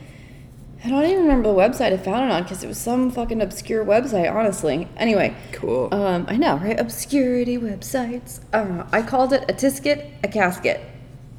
I 0.83 0.89
don't 0.89 1.05
even 1.05 1.21
remember 1.23 1.49
the 1.49 1.55
website 1.59 1.93
I 1.93 1.97
found 1.97 2.31
it 2.31 2.33
on 2.33 2.43
because 2.43 2.63
it 2.63 2.67
was 2.67 2.79
some 2.79 3.11
fucking 3.11 3.39
obscure 3.41 3.85
website, 3.85 4.33
honestly. 4.33 4.87
Anyway, 4.97 5.35
Cool. 5.51 5.93
um, 5.93 6.25
I 6.27 6.37
know, 6.37 6.57
right? 6.57 6.79
Obscurity 6.79 7.57
websites. 7.57 8.39
Uh, 8.51 8.85
I 8.91 9.03
called 9.03 9.31
it 9.31 9.43
a 9.47 9.53
tisket, 9.53 10.07
a 10.23 10.27
casket. 10.27 10.81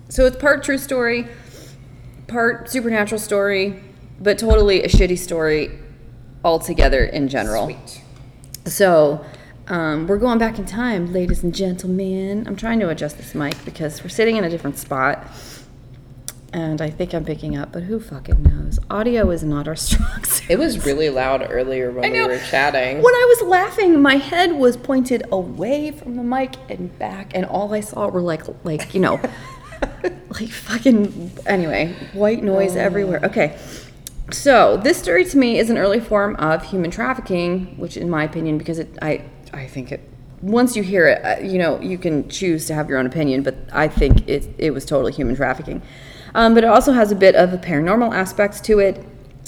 So 0.09 0.27
it's 0.27 0.37
part 0.37 0.63
true 0.63 0.79
story, 0.79 1.27
part 2.29 2.71
supernatural 2.71 3.19
story, 3.19 3.83
but 4.21 4.39
totally 4.39 4.85
a 4.85 4.89
shitty 4.89 5.19
story 5.19 5.77
altogether 6.45 7.05
in 7.05 7.29
general. 7.29 7.65
Sweet. 7.67 8.03
So, 8.67 9.25
um, 9.67 10.07
we're 10.07 10.19
going 10.19 10.39
back 10.39 10.59
in 10.59 10.67
time, 10.67 11.13
ladies 11.13 11.43
and 11.43 11.53
gentlemen. 11.55 12.47
I'm 12.47 12.57
trying 12.57 12.79
to 12.81 12.91
adjust 12.91 13.17
this 13.17 13.35
mic 13.35 13.57
because 13.65 14.03
we're 14.05 14.09
sitting 14.11 14.37
in 14.37 14.45
a 14.45 14.51
different 14.51 14.77
spot. 14.79 15.27
And 16.55 16.83
I 16.83 16.91
think 16.91 17.15
I'm 17.15 17.25
picking 17.25 17.57
up, 17.57 17.73
but 17.73 17.85
who 17.85 17.99
fucking 17.99 18.43
knows? 18.43 18.79
Audio 18.91 19.31
is 19.31 19.43
not 19.43 19.67
our 19.67 19.77
strong 19.89 20.23
suit. 20.25 20.51
It 20.51 20.59
was 20.59 20.85
really 20.85 21.09
loud 21.09 21.47
earlier 21.49 21.91
when 21.91 22.13
we 22.13 22.23
were 22.23 22.39
chatting. 22.39 23.01
When 23.01 23.15
I 23.15 23.37
was 23.37 23.49
laughing, 23.49 24.03
my 24.03 24.17
head 24.17 24.53
was 24.53 24.77
pointed 24.77 25.25
away 25.33 25.93
from 25.93 26.17
the 26.17 26.23
mic 26.23 26.57
and 26.69 26.97
back, 26.99 27.33
and 27.35 27.47
all 27.47 27.73
I 27.73 27.81
saw 27.81 28.09
were 28.09 28.21
like, 28.21 28.43
like 28.65 28.93
you 28.93 29.01
know, 29.01 29.19
like 30.31 30.51
fucking. 30.51 31.33
Anyway, 31.47 31.95
white 32.13 32.43
noise 32.43 32.77
everywhere. 32.77 33.21
Okay, 33.25 33.59
so 34.31 34.77
this 34.77 34.99
story 34.99 35.25
to 35.25 35.39
me 35.39 35.59
is 35.59 35.71
an 35.71 35.79
early 35.79 36.01
form 36.01 36.37
of 36.37 36.65
human 36.65 36.91
trafficking, 36.91 37.79
which, 37.79 37.97
in 37.97 38.11
my 38.11 38.25
opinion, 38.25 38.59
because 38.59 38.79
it, 38.79 38.99
I, 39.01 39.25
I 39.55 39.67
think 39.67 39.91
it. 39.93 40.09
Once 40.43 40.75
you 40.75 40.83
hear 40.83 41.07
it, 41.07 41.25
uh, 41.25 41.41
you 41.41 41.57
know 41.57 41.81
you 41.81 41.97
can 41.97 42.29
choose 42.29 42.67
to 42.67 42.75
have 42.75 42.91
your 42.91 42.99
own 42.99 43.07
opinion, 43.07 43.43
but 43.43 43.55
I 43.73 43.89
think 43.89 44.29
it 44.29 44.55
it 44.59 44.73
was 44.73 44.85
totally 44.85 45.13
human 45.13 45.37
trafficking. 45.37 45.81
Um, 46.35 46.55
but 46.55 46.65
it 46.65 46.69
also 46.69 46.93
has 46.93 47.13
a 47.13 47.17
bit 47.17 47.35
of 47.35 47.53
a 47.53 47.59
paranormal 47.59 48.15
aspects 48.15 48.61
to 48.63 48.79
it. 48.79 49.05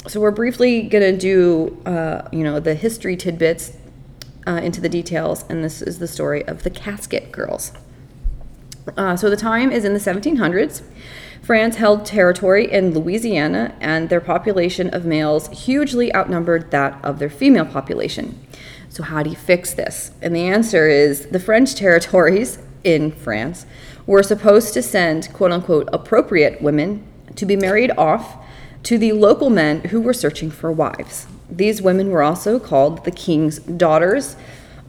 So 0.07 0.21
we're 0.21 0.31
briefly 0.31 0.83
gonna 0.83 1.17
do, 1.17 1.81
uh, 1.87 2.29
you 2.31 2.45
know, 2.45 2.61
the 2.61 2.75
history 2.75 3.17
tidbits 3.17 3.73
uh, 4.47 4.61
into 4.63 4.81
the 4.81 4.89
details, 4.89 5.45
and 5.49 5.65
this 5.65 5.81
is 5.81 5.99
the 5.99 6.09
story 6.09 6.47
of 6.47 6.63
the 6.63 6.71
Casket 6.71 7.33
Girls. 7.33 7.73
Uh, 8.97 9.17
so 9.17 9.31
the 9.31 9.37
time 9.37 9.73
is 9.73 9.85
in 9.85 9.95
the 9.95 9.99
1700s. 9.99 10.83
France 11.43 11.77
held 11.77 12.07
territory 12.07 12.71
in 12.71 12.95
Louisiana, 12.95 13.75
and 13.81 14.09
their 14.09 14.21
population 14.21 14.89
of 14.91 15.05
males 15.05 15.49
hugely 15.49 16.15
outnumbered 16.15 16.71
that 16.71 16.99
of 17.05 17.19
their 17.19 17.29
female 17.29 17.67
population. 17.67 18.39
So, 18.89 19.03
how 19.03 19.23
do 19.23 19.31
you 19.31 19.37
fix 19.37 19.75
this? 19.75 20.13
And 20.23 20.35
the 20.35 20.47
answer 20.49 20.89
is 20.89 21.27
the 21.27 21.41
French 21.41 21.75
territories 21.75 22.59
in 22.83 23.13
France 23.13 23.67
were 24.07 24.23
supposed 24.23 24.75
to 24.75 24.83
send 24.83 25.33
quote 25.33 25.53
unquote 25.53 25.89
appropriate 25.93 26.61
women 26.61 27.05
to 27.37 27.47
be 27.47 27.57
married 27.57 27.91
off 27.97 28.37
to 28.85 28.99
the 28.99 29.13
local 29.13 29.51
men 29.51 29.81
who 29.85 30.01
were 30.01 30.13
searching 30.13 30.51
for 30.51 30.71
wives. 30.71 31.27
These 31.51 31.81
women 31.81 32.11
were 32.11 32.23
also 32.23 32.59
called 32.59 33.05
the 33.05 33.11
king's 33.11 33.59
daughters, 33.59 34.37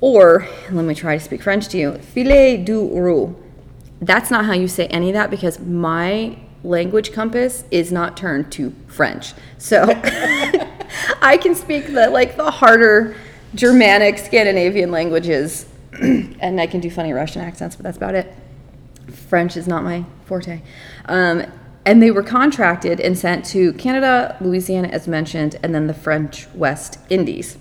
or, 0.01 0.47
let 0.69 0.85
me 0.85 0.93
try 0.93 1.17
to 1.17 1.23
speak 1.23 1.41
French 1.41 1.69
to 1.69 1.77
you, 1.77 1.93
filets 1.93 2.65
du 2.65 2.89
roi. 2.89 3.33
That's 4.01 4.29
not 4.29 4.45
how 4.45 4.53
you 4.53 4.67
say 4.67 4.87
any 4.87 5.09
of 5.09 5.13
that 5.13 5.31
because 5.31 5.59
my 5.59 6.37
language 6.63 7.13
compass 7.13 7.63
is 7.71 7.91
not 7.91 8.17
turned 8.17 8.51
to 8.53 8.73
French. 8.87 9.33
So 9.57 9.83
I 11.21 11.39
can 11.41 11.55
speak 11.55 11.87
the 11.87 12.09
like 12.09 12.35
the 12.35 12.51
harder 12.51 13.15
Germanic 13.53 14.17
Scandinavian 14.17 14.91
languages 14.91 15.67
and 15.93 16.59
I 16.59 16.67
can 16.67 16.81
do 16.81 16.89
funny 16.89 17.13
Russian 17.13 17.41
accents, 17.41 17.75
but 17.75 17.83
that's 17.83 17.97
about 17.97 18.15
it. 18.15 18.33
French 19.07 19.57
is 19.57 19.67
not 19.67 19.83
my 19.83 20.05
forte. 20.25 20.61
Um, 21.05 21.45
and 21.85 22.01
they 22.01 22.09
were 22.09 22.23
contracted 22.23 22.99
and 22.99 23.17
sent 23.17 23.45
to 23.45 23.73
Canada, 23.73 24.35
Louisiana, 24.41 24.87
as 24.87 25.07
mentioned, 25.07 25.59
and 25.61 25.73
then 25.73 25.87
the 25.87 25.93
French 25.93 26.47
West 26.55 26.97
Indies. 27.09 27.57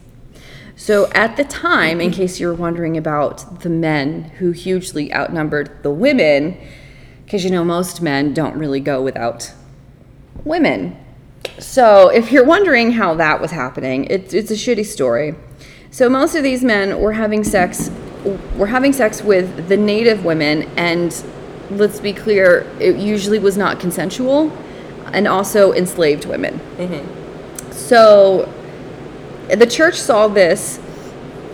So 0.76 1.10
at 1.12 1.36
the 1.36 1.44
time, 1.44 2.00
in 2.00 2.10
case 2.10 2.40
you 2.40 2.48
were 2.48 2.54
wondering 2.54 2.96
about 2.96 3.60
the 3.60 3.68
men 3.68 4.24
who 4.38 4.50
hugely 4.50 5.12
outnumbered 5.12 5.82
the 5.82 5.90
women, 5.90 6.58
because 7.24 7.44
you 7.44 7.50
know 7.50 7.64
most 7.64 8.02
men 8.02 8.34
don't 8.34 8.56
really 8.56 8.80
go 8.80 9.02
without 9.02 9.52
women. 10.44 10.96
So 11.58 12.08
if 12.08 12.32
you're 12.32 12.44
wondering 12.44 12.92
how 12.92 13.14
that 13.14 13.40
was 13.40 13.50
happening, 13.50 14.06
it's 14.10 14.32
a 14.32 14.54
shitty 14.54 14.86
story. 14.86 15.34
So 15.90 16.08
most 16.08 16.34
of 16.34 16.42
these 16.42 16.64
men 16.64 17.00
were 17.00 17.12
having 17.12 17.44
sex 17.44 17.88
were 18.56 18.66
having 18.66 18.92
sex 18.92 19.22
with 19.22 19.68
the 19.68 19.76
native 19.76 20.24
women 20.24 20.62
and 20.76 21.24
let's 21.70 22.00
be 22.00 22.12
clear, 22.12 22.66
it 22.80 22.96
usually 22.96 23.38
was 23.38 23.56
not 23.56 23.80
consensual 23.80 24.50
and 25.12 25.28
also 25.28 25.72
enslaved 25.72 26.24
women. 26.26 26.60
So 27.70 28.52
the 29.48 29.66
church 29.66 29.96
saw 29.96 30.28
this 30.28 30.80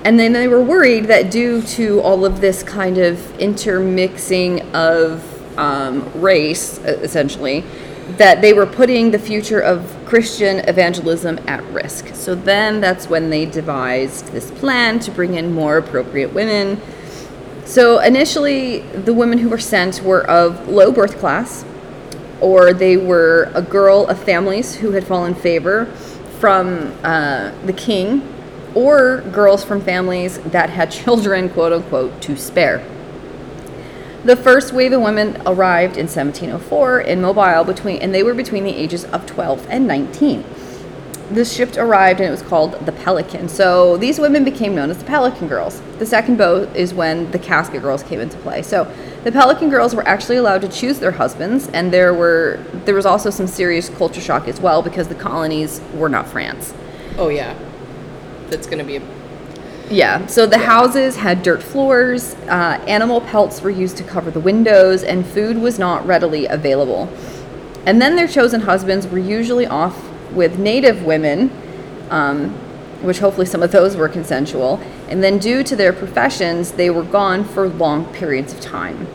and 0.04 0.18
then 0.18 0.32
they 0.32 0.48
were 0.48 0.62
worried 0.62 1.06
that 1.06 1.30
due 1.30 1.60
to 1.62 2.00
all 2.00 2.24
of 2.24 2.40
this 2.40 2.62
kind 2.62 2.98
of 2.98 3.38
intermixing 3.38 4.62
of 4.74 5.58
um, 5.58 6.10
race, 6.20 6.78
essentially, 6.78 7.64
that 8.18 8.40
they 8.40 8.52
were 8.52 8.66
putting 8.66 9.10
the 9.10 9.18
future 9.18 9.60
of 9.60 9.96
Christian 10.06 10.58
evangelism 10.68 11.38
at 11.46 11.62
risk. 11.72 12.14
So 12.14 12.34
then 12.34 12.80
that's 12.80 13.08
when 13.08 13.30
they 13.30 13.46
devised 13.46 14.28
this 14.32 14.50
plan 14.50 14.98
to 15.00 15.10
bring 15.10 15.34
in 15.34 15.52
more 15.52 15.78
appropriate 15.78 16.32
women. 16.32 16.80
So 17.64 18.00
initially, 18.00 18.80
the 18.80 19.14
women 19.14 19.38
who 19.38 19.48
were 19.48 19.58
sent 19.58 20.02
were 20.02 20.28
of 20.28 20.68
low 20.68 20.90
birth 20.90 21.18
class, 21.18 21.64
or 22.40 22.72
they 22.72 22.96
were 22.96 23.50
a 23.54 23.62
girl 23.62 24.06
of 24.06 24.22
families 24.22 24.74
who 24.74 24.92
had 24.92 25.06
fallen 25.06 25.34
favor 25.34 25.86
from 26.40 26.92
uh, 27.04 27.52
the 27.66 27.72
king, 27.72 28.26
or 28.74 29.20
girls 29.32 29.62
from 29.62 29.80
families 29.80 30.38
that 30.38 30.70
had 30.70 30.90
children, 30.90 31.48
quote 31.48 31.72
unquote, 31.72 32.20
to 32.22 32.36
spare. 32.36 32.84
The 34.22 34.36
first 34.36 34.74
wave 34.74 34.92
of 34.92 35.00
women 35.00 35.40
arrived 35.46 35.96
in 35.96 36.06
1704 36.06 37.00
in 37.00 37.22
Mobile 37.22 37.64
between, 37.64 38.02
and 38.02 38.14
they 38.14 38.22
were 38.22 38.34
between 38.34 38.64
the 38.64 38.76
ages 38.76 39.06
of 39.06 39.24
12 39.24 39.66
and 39.70 39.86
19. 39.86 40.44
This 41.30 41.54
ship 41.54 41.74
arrived 41.78 42.20
and 42.20 42.28
it 42.28 42.30
was 42.30 42.42
called 42.42 42.72
the 42.84 42.92
Pelican. 42.92 43.48
So 43.48 43.96
these 43.96 44.18
women 44.18 44.44
became 44.44 44.74
known 44.74 44.90
as 44.90 44.98
the 44.98 45.06
Pelican 45.06 45.48
Girls. 45.48 45.80
The 45.98 46.04
second 46.04 46.36
boat 46.36 46.74
is 46.76 46.92
when 46.92 47.30
the 47.30 47.38
Casket 47.38 47.80
Girls 47.80 48.02
came 48.02 48.20
into 48.20 48.36
play. 48.38 48.60
So 48.60 48.92
the 49.24 49.32
Pelican 49.32 49.70
Girls 49.70 49.94
were 49.94 50.06
actually 50.06 50.36
allowed 50.36 50.60
to 50.62 50.68
choose 50.68 50.98
their 50.98 51.12
husbands, 51.12 51.68
and 51.68 51.90
there 51.90 52.12
were 52.12 52.62
there 52.84 52.94
was 52.94 53.06
also 53.06 53.30
some 53.30 53.46
serious 53.46 53.88
culture 53.88 54.20
shock 54.20 54.48
as 54.48 54.60
well 54.60 54.82
because 54.82 55.08
the 55.08 55.14
colonies 55.14 55.80
were 55.94 56.08
not 56.10 56.26
France. 56.28 56.74
Oh 57.16 57.28
yeah, 57.28 57.56
that's 58.48 58.66
gonna 58.66 58.84
be 58.84 58.96
a 58.96 59.19
Yeah, 59.90 60.24
so 60.26 60.46
the 60.46 60.58
houses 60.58 61.16
had 61.16 61.42
dirt 61.42 61.64
floors, 61.64 62.34
uh, 62.46 62.80
animal 62.86 63.20
pelts 63.22 63.60
were 63.60 63.70
used 63.70 63.96
to 63.96 64.04
cover 64.04 64.30
the 64.30 64.38
windows, 64.38 65.02
and 65.02 65.26
food 65.26 65.58
was 65.58 65.80
not 65.80 66.06
readily 66.06 66.46
available. 66.46 67.12
And 67.86 68.00
then 68.00 68.14
their 68.14 68.28
chosen 68.28 68.60
husbands 68.60 69.08
were 69.08 69.18
usually 69.18 69.66
off 69.66 70.08
with 70.30 70.60
native 70.60 71.02
women, 71.02 71.50
um, 72.08 72.50
which 73.02 73.18
hopefully 73.18 73.46
some 73.46 73.64
of 73.64 73.72
those 73.72 73.96
were 73.96 74.08
consensual. 74.08 74.80
And 75.08 75.24
then, 75.24 75.38
due 75.38 75.64
to 75.64 75.74
their 75.74 75.92
professions, 75.92 76.70
they 76.72 76.88
were 76.88 77.02
gone 77.02 77.42
for 77.42 77.68
long 77.68 78.04
periods 78.12 78.52
of 78.52 78.60
time. 78.60 79.08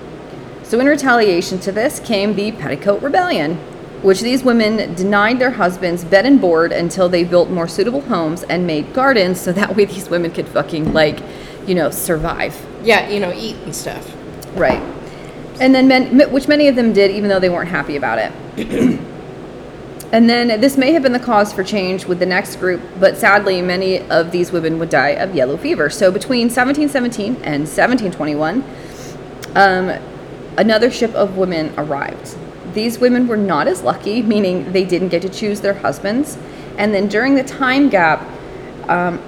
So, 0.63 0.77
in 0.81 0.87
retaliation 0.87 1.57
to 1.59 1.71
this 1.71 2.01
came 2.01 2.35
the 2.35 2.51
Petticoat 2.51 3.01
Rebellion, 3.01 3.59
which 4.01 4.21
these 4.21 4.43
women 4.43 4.93
denied 4.95 5.39
their 5.39 5.51
husbands 5.51 6.03
bed 6.03 6.25
and 6.25 6.39
board 6.39 6.71
until 6.71 7.09
they 7.09 7.23
built 7.23 7.49
more 7.49 7.67
suitable 7.67 8.01
homes 8.01 8.43
and 8.43 8.67
made 8.67 8.93
gardens 8.93 9.39
so 9.39 9.51
that 9.51 9.75
way 9.75 9.85
these 9.85 10.09
women 10.09 10.31
could 10.31 10.47
fucking, 10.47 10.93
like, 10.93 11.21
you 11.67 11.75
know, 11.75 11.89
survive. 11.89 12.55
yeah, 12.83 13.09
you 13.09 13.19
know, 13.19 13.33
eat 13.33 13.55
and 13.63 13.75
stuff. 13.75 14.15
Right. 14.55 14.81
and 15.59 15.73
then 15.73 15.87
men, 15.87 16.31
which 16.31 16.47
many 16.47 16.67
of 16.67 16.75
them 16.75 16.93
did, 16.93 17.11
even 17.11 17.29
though 17.29 17.39
they 17.39 17.49
weren't 17.49 17.69
happy 17.69 17.95
about 17.95 18.19
it. 18.19 18.31
and 20.11 20.29
then 20.29 20.61
this 20.61 20.77
may 20.77 20.91
have 20.93 21.03
been 21.03 21.11
the 21.13 21.19
cause 21.19 21.51
for 21.51 21.63
change 21.63 22.05
with 22.05 22.19
the 22.19 22.25
next 22.25 22.57
group, 22.57 22.81
but 22.99 23.17
sadly, 23.17 23.61
many 23.61 23.99
of 24.09 24.31
these 24.31 24.51
women 24.51 24.79
would 24.79 24.89
die 24.89 25.09
of 25.09 25.33
yellow 25.35 25.57
fever. 25.57 25.89
So 25.89 26.11
between 26.11 26.47
1717 26.49 27.35
and 27.43 27.67
1721, 27.67 28.63
um, 29.55 30.01
another 30.57 30.91
ship 30.91 31.13
of 31.15 31.37
women 31.37 31.73
arrived. 31.77 32.37
These 32.75 32.99
women 32.99 33.27
were 33.27 33.37
not 33.37 33.67
as 33.67 33.81
lucky, 33.81 34.21
meaning 34.21 34.71
they 34.73 34.83
didn't 34.83 35.09
get 35.09 35.21
to 35.21 35.29
choose 35.29 35.61
their 35.61 35.73
husbands. 35.73 36.37
And 36.77 36.93
then 36.93 37.07
during 37.07 37.35
the 37.35 37.43
time 37.43 37.89
gap, 37.89 38.21
um, 38.89 39.19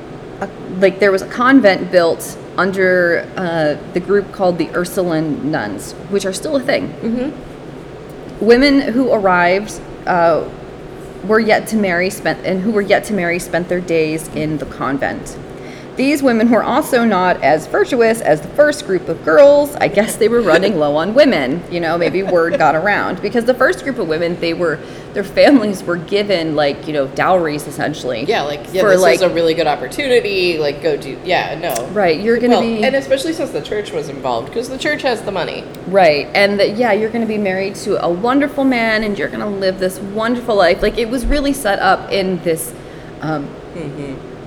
a, 0.42 0.48
like 0.80 1.00
there 1.00 1.14
was 1.14 1.22
a 1.22 1.30
convent 1.30 1.90
built 1.90 2.38
under 2.58 3.28
uh, 3.38 3.76
the 3.94 4.02
group 4.02 4.34
called 4.34 4.58
the 4.58 4.70
Ursuline 4.76 5.50
nuns, 5.50 5.94
which 6.12 6.26
are 6.26 6.34
still 6.34 6.58
a 6.58 6.60
thing. 6.60 6.90
Mm-hmm. 6.90 8.46
Women 8.46 8.82
who 8.82 9.14
arrived 9.14 9.80
uh, 10.06 10.48
were 11.26 11.40
yet 11.40 11.68
to 11.70 11.78
marry 11.78 12.10
spent 12.10 12.46
and 12.46 12.62
who 12.62 12.72
were 12.72 12.82
yet 12.82 13.06
to 13.06 13.14
marry 13.14 13.40
spent 13.40 13.70
their 13.70 13.82
days 13.82 14.28
in 14.30 14.58
the 14.58 14.66
convent. 14.66 15.38
These 15.98 16.22
women 16.22 16.52
were 16.52 16.62
also 16.62 17.04
not 17.04 17.42
as 17.42 17.66
virtuous 17.66 18.22
as 18.22 18.40
the 18.40 18.48
first 18.50 18.86
group 18.86 19.10
of 19.10 19.26
girls. 19.26 19.76
I 19.78 19.88
guess 19.88 20.16
they 20.16 20.30
were 20.30 20.42
running 20.42 20.78
low 20.80 20.96
on 20.96 21.16
women. 21.16 21.64
You 21.72 21.80
know, 21.80 21.98
maybe 21.98 22.22
word 22.22 22.60
got 22.60 22.76
around 22.76 23.20
because 23.20 23.46
the 23.46 23.56
first 23.56 23.84
group 23.84 23.98
of 23.98 24.08
women, 24.08 24.40
they 24.40 24.54
were 24.54 24.80
their 25.14 25.24
families 25.24 25.82
were 25.82 25.98
given 25.98 26.56
like 26.56 26.86
you 26.86 26.94
know 26.94 27.08
dowries 27.08 27.66
essentially. 27.66 28.26
Yeah, 28.26 28.44
like 28.44 28.72
yeah, 28.72 28.82
for 28.82 28.90
this 28.90 29.02
like 29.02 29.16
is 29.16 29.22
a 29.24 29.30
really 29.30 29.56
good 29.56 29.66
opportunity. 29.66 30.60
Like, 30.60 30.84
go 30.84 30.98
do. 30.98 31.20
Yeah, 31.26 31.58
no. 31.58 31.88
right. 31.88 32.20
You're 32.20 32.38
gonna 32.38 32.60
Well, 32.60 32.62
be 32.62 32.84
and 32.84 32.96
especially 32.96 33.34
since 33.34 33.50
the 33.50 33.62
church 33.62 33.92
was 33.92 34.08
involved, 34.08 34.50
because 34.50 34.70
the 34.70 34.78
church 34.78 35.02
has 35.02 35.24
the 35.24 35.32
money. 35.32 35.64
Right. 35.88 36.28
And 36.36 36.60
that 36.60 36.78
yeah, 36.78 36.92
you're 36.94 37.10
going 37.10 37.26
to 37.26 37.28
be 37.28 37.40
married 37.40 37.74
to 37.78 38.04
a 38.06 38.10
wonderful 38.10 38.64
man 38.64 39.04
and 39.04 39.18
you're 39.18 39.30
going 39.30 39.40
to 39.40 39.48
live 39.48 39.80
this 39.80 39.98
wonderful 40.00 40.56
life. 40.56 40.84
Like 40.84 41.00
it 41.00 41.10
was 41.10 41.26
really 41.26 41.54
set 41.54 41.80
up 41.80 42.12
in 42.12 42.42
this 42.44 42.72
um 43.22 43.50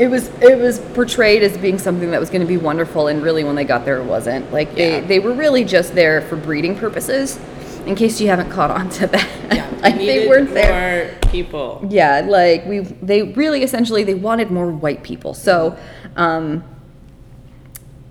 it 0.00 0.08
was 0.08 0.28
it 0.40 0.58
was 0.58 0.78
portrayed 0.94 1.42
as 1.42 1.58
being 1.58 1.78
something 1.78 2.10
that 2.10 2.18
was 2.18 2.30
going 2.30 2.40
to 2.40 2.46
be 2.46 2.56
wonderful 2.56 3.08
and 3.08 3.22
really 3.22 3.44
when 3.44 3.54
they 3.54 3.64
got 3.64 3.84
there 3.84 3.98
it 3.98 4.04
wasn't. 4.04 4.50
Like 4.50 4.74
they 4.74 5.00
Yeah. 5.00 5.06
they 5.06 5.18
were 5.20 5.34
really 5.34 5.62
just 5.62 5.94
there 5.94 6.22
for 6.22 6.36
breeding 6.36 6.74
purposes. 6.74 7.38
In 7.86 7.94
case 7.94 8.20
you 8.20 8.28
haven't 8.28 8.50
caught 8.50 8.70
on 8.70 8.88
to 8.90 9.06
that. 9.08 9.28
Yeah, 9.52 9.68
like 9.82 9.96
they 9.96 10.26
weren't 10.28 10.52
there. 10.54 11.18
More 11.20 11.30
people. 11.30 11.84
Yeah, 11.90 12.20
like 12.26 12.64
we 12.64 12.80
they 12.80 13.22
really 13.22 13.62
essentially 13.62 14.02
they 14.04 14.14
wanted 14.14 14.50
more 14.50 14.70
white 14.70 15.02
people. 15.02 15.34
So, 15.34 15.76
um 16.16 16.64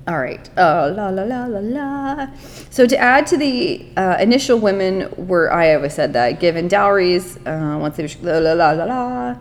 all 0.07 0.17
right. 0.19 0.49
Uh, 0.57 0.91
la 0.95 1.09
la 1.09 1.23
la 1.23 1.45
la 1.45 1.59
la. 1.59 2.27
So 2.71 2.87
to 2.87 2.97
add 2.97 3.27
to 3.27 3.37
the 3.37 3.85
uh, 3.95 4.17
initial 4.19 4.57
women 4.57 5.07
were 5.17 5.51
I 5.53 5.75
always 5.75 5.93
said 5.93 6.13
that 6.13 6.39
given 6.39 6.67
dowries 6.67 7.37
uh, 7.45 7.77
once 7.79 7.97
they 7.97 8.07
la 8.21 8.39
la 8.39 8.53
la 8.53 8.71
la 8.71 8.85
la. 8.85 9.35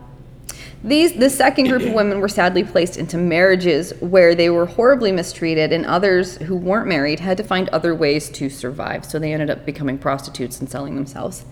These 0.84 1.14
the 1.14 1.28
second 1.28 1.68
group 1.68 1.82
of 1.82 1.92
women 1.92 2.20
were 2.20 2.28
sadly 2.28 2.62
placed 2.62 2.96
into 2.96 3.18
marriages 3.18 3.92
where 4.00 4.34
they 4.34 4.48
were 4.48 4.66
horribly 4.66 5.10
mistreated, 5.10 5.72
and 5.72 5.84
others 5.84 6.36
who 6.36 6.56
weren't 6.56 6.86
married 6.86 7.20
had 7.20 7.36
to 7.38 7.42
find 7.42 7.68
other 7.70 7.94
ways 7.94 8.30
to 8.30 8.48
survive. 8.48 9.04
So 9.04 9.18
they 9.18 9.32
ended 9.32 9.50
up 9.50 9.66
becoming 9.66 9.98
prostitutes 9.98 10.60
and 10.60 10.70
selling 10.70 10.94
themselves. 10.94 11.44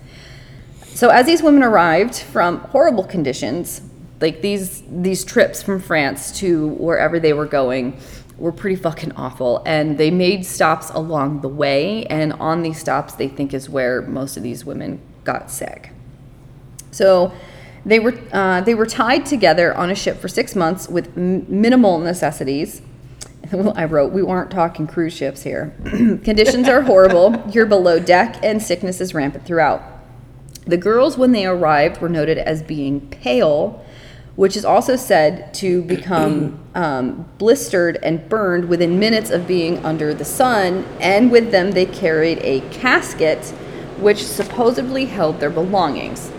So 0.85 1.09
as 1.09 1.25
these 1.25 1.43
women 1.43 1.61
arrived 1.61 2.15
from 2.15 2.59
horrible 2.59 3.03
conditions, 3.03 3.81
like 4.21 4.41
these 4.41 4.81
these 4.89 5.25
trips 5.25 5.61
from 5.61 5.79
France 5.79 6.31
to 6.39 6.69
wherever 6.69 7.19
they 7.19 7.33
were 7.33 7.45
going 7.45 7.99
were 8.37 8.51
pretty 8.51 8.75
fucking 8.75 9.11
awful 9.13 9.63
and 9.65 9.97
they 9.97 10.11
made 10.11 10.45
stops 10.45 10.89
along 10.91 11.41
the 11.41 11.47
way 11.47 12.05
and 12.05 12.33
on 12.33 12.61
these 12.61 12.79
stops 12.79 13.15
they 13.15 13.27
think 13.27 13.53
is 13.53 13.67
where 13.67 14.01
most 14.03 14.37
of 14.37 14.43
these 14.43 14.63
women 14.63 14.99
got 15.23 15.49
sick. 15.49 15.91
So 16.91 17.33
they 17.87 17.99
were 17.99 18.19
uh, 18.33 18.61
they 18.61 18.75
were 18.75 18.85
tied 18.85 19.25
together 19.25 19.73
on 19.73 19.89
a 19.89 19.95
ship 19.95 20.19
for 20.19 20.27
six 20.27 20.55
months 20.55 20.89
with 20.89 21.17
m- 21.17 21.45
minimal 21.49 21.99
necessities. 21.99 22.81
I 23.75 23.85
wrote, 23.85 24.11
we 24.11 24.23
weren't 24.23 24.51
talking 24.51 24.87
cruise 24.87 25.13
ships 25.13 25.43
here. 25.43 25.73
Conditions 25.85 26.67
are 26.67 26.81
horrible. 26.81 27.41
You're 27.49 27.65
below 27.65 27.97
deck, 27.99 28.37
and 28.43 28.61
sickness 28.61 28.99
is 28.99 29.13
rampant 29.13 29.45
throughout. 29.45 29.81
The 30.65 30.75
girls, 30.75 31.17
when 31.17 31.31
they 31.31 31.45
arrived, 31.45 32.01
were 32.01 32.09
noted 32.09 32.37
as 32.37 32.61
being 32.61 33.07
pale, 33.07 33.85
which 34.35 34.57
is 34.57 34.65
also 34.65 34.97
said 34.97 35.53
to 35.55 35.81
become 35.83 36.59
um, 36.75 37.25
blistered 37.37 37.99
and 38.03 38.27
burned 38.27 38.67
within 38.67 38.99
minutes 38.99 39.29
of 39.29 39.47
being 39.47 39.83
under 39.85 40.13
the 40.13 40.25
sun. 40.25 40.85
And 40.99 41.31
with 41.31 41.51
them, 41.51 41.71
they 41.71 41.85
carried 41.85 42.39
a 42.39 42.59
casket, 42.69 43.45
which 43.97 44.25
supposedly 44.25 45.05
held 45.05 45.39
their 45.39 45.49
belongings. 45.49 46.31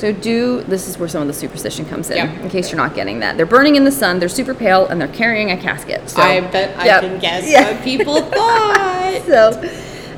So, 0.00 0.12
do 0.12 0.62
this 0.62 0.88
is 0.88 0.96
where 0.96 1.10
some 1.10 1.20
of 1.20 1.28
the 1.28 1.34
superstition 1.34 1.84
comes 1.84 2.08
in. 2.08 2.16
Yeah. 2.16 2.32
In 2.40 2.48
case 2.48 2.70
you're 2.70 2.78
not 2.80 2.94
getting 2.94 3.20
that, 3.20 3.36
they're 3.36 3.44
burning 3.44 3.76
in 3.76 3.84
the 3.84 3.92
sun. 3.92 4.18
They're 4.18 4.30
super 4.30 4.54
pale, 4.54 4.86
and 4.86 4.98
they're 4.98 5.08
carrying 5.08 5.50
a 5.50 5.58
casket. 5.58 6.08
So, 6.08 6.22
I 6.22 6.40
bet 6.40 6.74
I 6.78 6.86
Yep. 6.86 7.00
can 7.02 7.18
guess 7.18 7.46
Yeah. 7.50 7.70
what 7.70 7.82
people 7.84 8.22
thought. 8.22 9.20
so, 9.26 9.62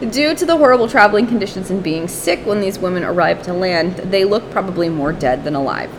due 0.09 0.37
to 0.37 0.47
the 0.47 0.57
horrible 0.57 0.87
traveling 0.87 1.27
conditions 1.27 1.68
and 1.68 1.83
being 1.83 2.07
sick 2.07 2.47
when 2.47 2.61
these 2.61 2.79
women 2.79 3.03
arrived 3.03 3.42
to 3.47 3.53
land, 3.53 3.97
they 3.97 4.25
look 4.25 4.49
probably 4.53 4.88
more 4.88 5.11
dead 5.12 5.42
than 5.42 5.57
alive. 5.57 5.90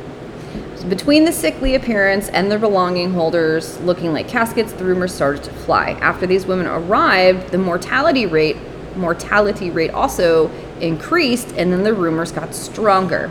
So 0.78 0.86
between 0.88 1.26
the 1.26 1.34
sickly 1.34 1.76
appearance 1.76 2.30
and 2.30 2.50
their 2.50 2.60
belonging 2.60 3.12
holders 3.14 3.82
looking 3.82 4.14
like 4.14 4.30
caskets, 4.30 4.72
the 4.72 4.86
rumors 4.86 5.14
started 5.14 5.44
to 5.44 5.52
fly. 5.52 5.98
After 6.00 6.26
these 6.26 6.46
women 6.46 6.68
arrived, 6.68 7.52
the 7.52 7.58
mortality 7.58 8.28
rate 8.28 8.56
mortality 8.96 9.72
rate 9.72 9.90
also 9.92 10.52
increased, 10.80 11.52
and 11.58 11.74
then 11.74 11.84
the 11.84 11.94
rumors 11.94 12.32
got 12.32 12.54
stronger. 12.54 13.30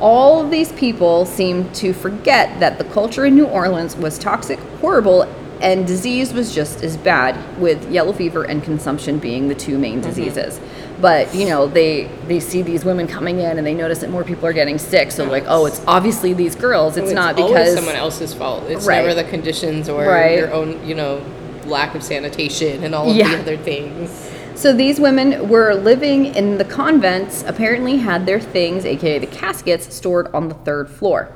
All 0.00 0.44
of 0.44 0.50
these 0.50 0.72
people 0.72 1.24
seemed 1.24 1.74
to 1.76 1.92
forget 1.92 2.60
that 2.60 2.78
the 2.78 2.84
culture 2.84 3.24
in 3.24 3.34
New 3.34 3.46
Orleans 3.46 3.96
was 3.96 4.18
toxic, 4.18 4.58
horrible, 4.80 5.22
and 5.60 5.86
disease 5.86 6.34
was 6.34 6.54
just 6.54 6.82
as 6.82 6.96
bad, 6.98 7.58
with 7.58 7.90
yellow 7.90 8.12
fever 8.12 8.44
and 8.44 8.62
consumption 8.62 9.18
being 9.18 9.48
the 9.48 9.54
two 9.54 9.78
main 9.78 10.00
mm-hmm. 10.00 10.08
diseases. 10.08 10.60
But 11.00 11.34
you 11.34 11.46
know, 11.46 11.66
they 11.66 12.10
they 12.26 12.40
see 12.40 12.62
these 12.62 12.84
women 12.84 13.06
coming 13.06 13.38
in 13.38 13.58
and 13.58 13.66
they 13.66 13.74
notice 13.74 14.00
that 14.00 14.10
more 14.10 14.24
people 14.24 14.46
are 14.46 14.52
getting 14.52 14.78
sick. 14.78 15.10
So 15.10 15.24
like, 15.24 15.44
oh, 15.46 15.66
it's 15.66 15.82
obviously 15.86 16.32
these 16.32 16.54
girls. 16.54 16.96
Oh, 16.96 17.02
it's, 17.02 17.12
not 17.12 17.36
because 17.36 17.74
someone 17.74 17.96
else's 17.96 18.32
fault. 18.34 18.64
It's 18.64 18.86
Right. 18.86 19.02
never 19.02 19.14
the 19.14 19.24
conditions 19.24 19.88
or 19.88 20.04
Right. 20.04 20.38
your 20.38 20.52
own, 20.52 20.86
you 20.86 20.94
know, 20.94 21.22
lack 21.66 21.94
of 21.94 22.02
sanitation 22.02 22.84
and 22.84 22.94
all 22.94 23.10
of 23.10 23.16
Yeah. 23.16 23.30
the 23.30 23.40
other 23.40 23.56
things. 23.56 24.10
So 24.56 24.72
these 24.72 24.98
women 24.98 25.50
were 25.50 25.74
living 25.74 26.34
in 26.34 26.56
the 26.56 26.64
convents, 26.64 27.44
apparently 27.46 27.98
had 27.98 28.24
their 28.24 28.40
things, 28.40 28.86
aka 28.86 29.18
the 29.18 29.26
caskets, 29.26 29.94
stored 29.94 30.28
on 30.28 30.48
the 30.48 30.54
third 30.54 30.88
floor. 30.88 31.30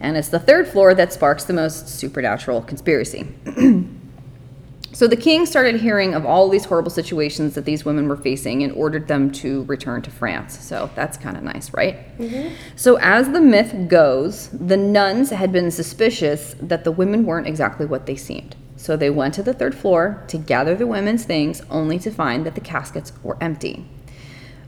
And 0.00 0.16
it's 0.16 0.28
the 0.28 0.40
third 0.40 0.66
floor 0.66 0.92
that 0.92 1.12
sparks 1.12 1.44
the 1.44 1.52
most 1.52 1.88
supernatural 1.88 2.62
conspiracy. 2.62 3.28
so 4.92 5.06
the 5.06 5.16
king 5.16 5.46
started 5.46 5.80
hearing 5.80 6.14
of 6.14 6.26
all 6.26 6.48
these 6.48 6.64
horrible 6.64 6.90
situations 6.90 7.54
that 7.54 7.64
these 7.64 7.84
women 7.84 8.08
were 8.08 8.16
facing 8.16 8.64
and 8.64 8.72
ordered 8.72 9.06
them 9.06 9.30
to 9.32 9.62
return 9.64 10.02
to 10.02 10.10
France. 10.10 10.58
So 10.58 10.90
that's 10.96 11.16
kind 11.16 11.36
of 11.36 11.44
nice, 11.44 11.72
right? 11.72 12.18
Mm-hmm. 12.18 12.54
So 12.74 12.96
as 12.96 13.30
the 13.30 13.40
myth 13.40 13.86
goes, 13.86 14.48
the 14.48 14.76
nuns 14.76 15.30
had 15.30 15.52
been 15.52 15.70
suspicious 15.70 16.56
that 16.60 16.82
the 16.82 16.90
women 16.90 17.24
weren't 17.24 17.46
exactly 17.46 17.86
what 17.86 18.06
they 18.06 18.16
seemed. 18.16 18.56
So 18.78 18.96
they 18.96 19.10
went 19.10 19.34
to 19.34 19.42
the 19.42 19.52
third 19.52 19.74
floor 19.74 20.22
to 20.28 20.38
gather 20.38 20.76
the 20.76 20.86
women's 20.86 21.24
things, 21.24 21.62
only 21.68 21.98
to 21.98 22.12
find 22.12 22.46
that 22.46 22.54
the 22.54 22.60
caskets 22.60 23.12
were 23.24 23.36
empty. 23.40 23.84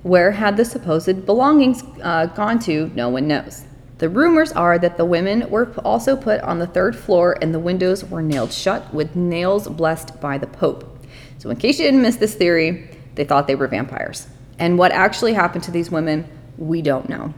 Where 0.03 0.33
had 0.33 0.57
the 0.57 0.65
supposed 0.65 1.25
belongings 1.25 1.85
uh, 2.03 2.27
gone 2.27 2.59
to, 2.61 2.91
no 2.95 3.09
one 3.09 3.29
knows. 3.29 3.65
The 3.99 4.09
rumors 4.09 4.51
are 4.51 4.79
that 4.79 4.97
the 4.97 5.05
women 5.05 5.49
were 5.49 5.73
also 5.85 6.17
put 6.17 6.41
on 6.41 6.59
the 6.59 6.67
third 6.67 6.97
floor 6.97 7.37
and 7.41 7.55
the 7.55 7.61
windows 7.61 8.05
were 8.05 8.23
nailed 8.23 8.53
shut 8.53 8.93
with 8.93 9.15
nails 9.15 9.69
blessed 9.69 10.21
by 10.21 10.39
the 10.39 10.47
Pope. 10.49 10.99
So, 11.39 11.49
in 11.49 11.57
case 11.57 11.79
you 11.79 11.85
didn't 11.85 12.03
miss 12.03 12.17
this 12.17 12.35
theory, 12.35 12.91
they 13.15 13.25
thought 13.25 13.47
they 13.47 13.55
were 13.55 13.69
vampires. 13.69 14.27
And 14.59 14.77
what 14.77 14.91
actually 14.91 15.35
happened 15.35 15.65
to 15.65 15.71
these 15.71 15.91
women, 15.91 16.27
we 16.59 16.83
don't 16.83 17.09
know. 17.09 17.33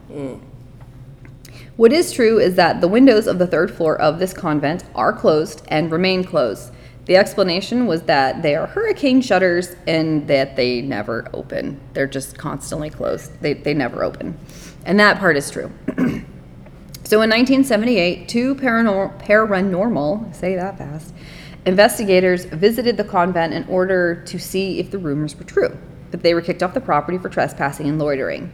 What 1.76 1.90
is 1.90 2.12
true 2.12 2.38
is 2.38 2.56
that 2.56 2.82
the 2.82 2.88
windows 2.88 3.26
of 3.26 3.38
the 3.38 3.46
third 3.46 3.74
floor 3.74 3.98
of 3.98 4.18
this 4.18 4.34
convent 4.34 4.84
are 4.94 5.12
closed 5.12 5.62
and 5.68 5.90
remain 5.90 6.22
closed. 6.22 6.70
The 7.06 7.16
explanation 7.16 7.86
was 7.86 8.02
that 8.02 8.42
they 8.42 8.54
are 8.54 8.66
hurricane 8.66 9.22
shutters 9.22 9.74
and 9.86 10.28
that 10.28 10.54
they 10.54 10.82
never 10.82 11.30
open. 11.32 11.80
They're 11.94 12.06
just 12.06 12.36
constantly 12.36 12.90
closed. 12.90 13.32
They, 13.40 13.54
they 13.54 13.72
never 13.72 14.04
open. 14.04 14.38
And 14.84 15.00
that 15.00 15.18
part 15.18 15.38
is 15.38 15.50
true. 15.50 15.72
so 17.04 17.22
in 17.22 17.30
1978, 17.30 18.28
two 18.28 18.54
paranor- 18.54 19.18
paranormal, 19.22 20.34
say 20.34 20.54
that 20.54 20.76
fast, 20.76 21.14
investigators 21.64 22.44
visited 22.44 22.98
the 22.98 23.04
convent 23.04 23.54
in 23.54 23.64
order 23.64 24.22
to 24.26 24.38
see 24.38 24.78
if 24.78 24.90
the 24.90 24.98
rumors 24.98 25.34
were 25.36 25.44
true. 25.44 25.74
But 26.10 26.22
they 26.22 26.34
were 26.34 26.42
kicked 26.42 26.62
off 26.62 26.74
the 26.74 26.82
property 26.82 27.16
for 27.16 27.30
trespassing 27.30 27.88
and 27.88 27.98
loitering. 27.98 28.52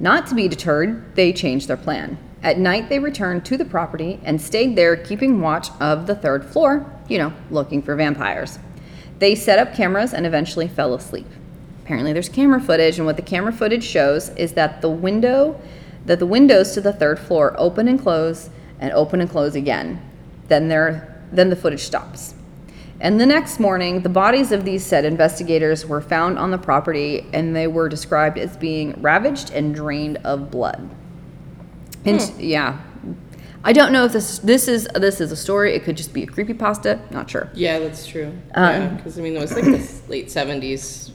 Not 0.00 0.26
to 0.28 0.34
be 0.34 0.48
deterred, 0.48 1.14
they 1.16 1.34
changed 1.34 1.68
their 1.68 1.76
plan. 1.76 2.18
At 2.46 2.60
night, 2.60 2.88
they 2.88 3.00
returned 3.00 3.44
to 3.46 3.56
the 3.56 3.64
property 3.64 4.20
and 4.22 4.40
stayed 4.40 4.76
there, 4.76 4.94
keeping 4.96 5.40
watch 5.40 5.70
of 5.80 6.06
the 6.06 6.14
third 6.14 6.44
floor, 6.44 6.88
you 7.08 7.18
know, 7.18 7.32
looking 7.50 7.82
for 7.82 7.96
vampires. 7.96 8.60
They 9.18 9.34
set 9.34 9.58
up 9.58 9.74
cameras 9.74 10.14
and 10.14 10.24
eventually 10.24 10.68
fell 10.68 10.94
asleep. 10.94 11.26
Apparently, 11.82 12.12
there's 12.12 12.28
camera 12.28 12.60
footage, 12.60 12.98
and 12.98 13.04
what 13.04 13.16
the 13.16 13.22
camera 13.22 13.52
footage 13.52 13.82
shows 13.82 14.28
is 14.36 14.52
that 14.52 14.80
the 14.80 14.88
window, 14.88 15.60
that 16.04 16.20
the 16.20 16.26
windows 16.26 16.70
to 16.74 16.80
the 16.80 16.92
third 16.92 17.18
floor 17.18 17.52
open 17.58 17.88
and 17.88 18.00
close, 18.00 18.48
and 18.78 18.92
open 18.92 19.20
and 19.20 19.28
close 19.28 19.56
again. 19.56 20.00
Then 20.46 20.68
there, 20.68 21.20
then 21.32 21.50
the 21.50 21.56
footage 21.56 21.80
stops. 21.80 22.36
And 23.00 23.20
the 23.20 23.26
next 23.26 23.58
morning, 23.58 24.02
the 24.02 24.08
bodies 24.08 24.52
of 24.52 24.64
these 24.64 24.86
said 24.86 25.04
investigators 25.04 25.84
were 25.84 26.00
found 26.00 26.38
on 26.38 26.52
the 26.52 26.58
property, 26.58 27.26
and 27.32 27.56
they 27.56 27.66
were 27.66 27.88
described 27.88 28.38
as 28.38 28.56
being 28.56 29.02
ravaged 29.02 29.50
and 29.50 29.74
drained 29.74 30.18
of 30.18 30.48
blood. 30.48 30.88
And 32.06 32.40
yeah, 32.40 32.80
I 33.64 33.72
don't 33.72 33.92
know 33.92 34.04
if 34.04 34.12
this 34.12 34.38
this 34.38 34.68
is 34.68 34.88
this 34.94 35.20
is 35.20 35.32
a 35.32 35.36
story. 35.36 35.74
It 35.74 35.82
could 35.82 35.96
just 35.96 36.12
be 36.12 36.22
a 36.22 36.26
creepy 36.26 36.54
pasta. 36.54 37.00
Not 37.10 37.28
sure. 37.28 37.50
Yeah, 37.54 37.78
that's 37.80 38.06
true. 38.06 38.32
Um, 38.54 38.64
yeah, 38.64 38.88
because 38.88 39.18
I 39.18 39.22
mean, 39.22 39.36
it 39.36 39.40
was 39.40 39.52
like 39.52 39.64
the 39.64 40.00
late 40.08 40.30
seventies. 40.30 41.12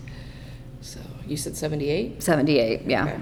So 0.81 0.99
you 1.25 1.37
said 1.37 1.55
seventy-eight. 1.55 2.21
78, 2.21 2.81
yeah. 2.83 3.05
Okay. 3.05 3.21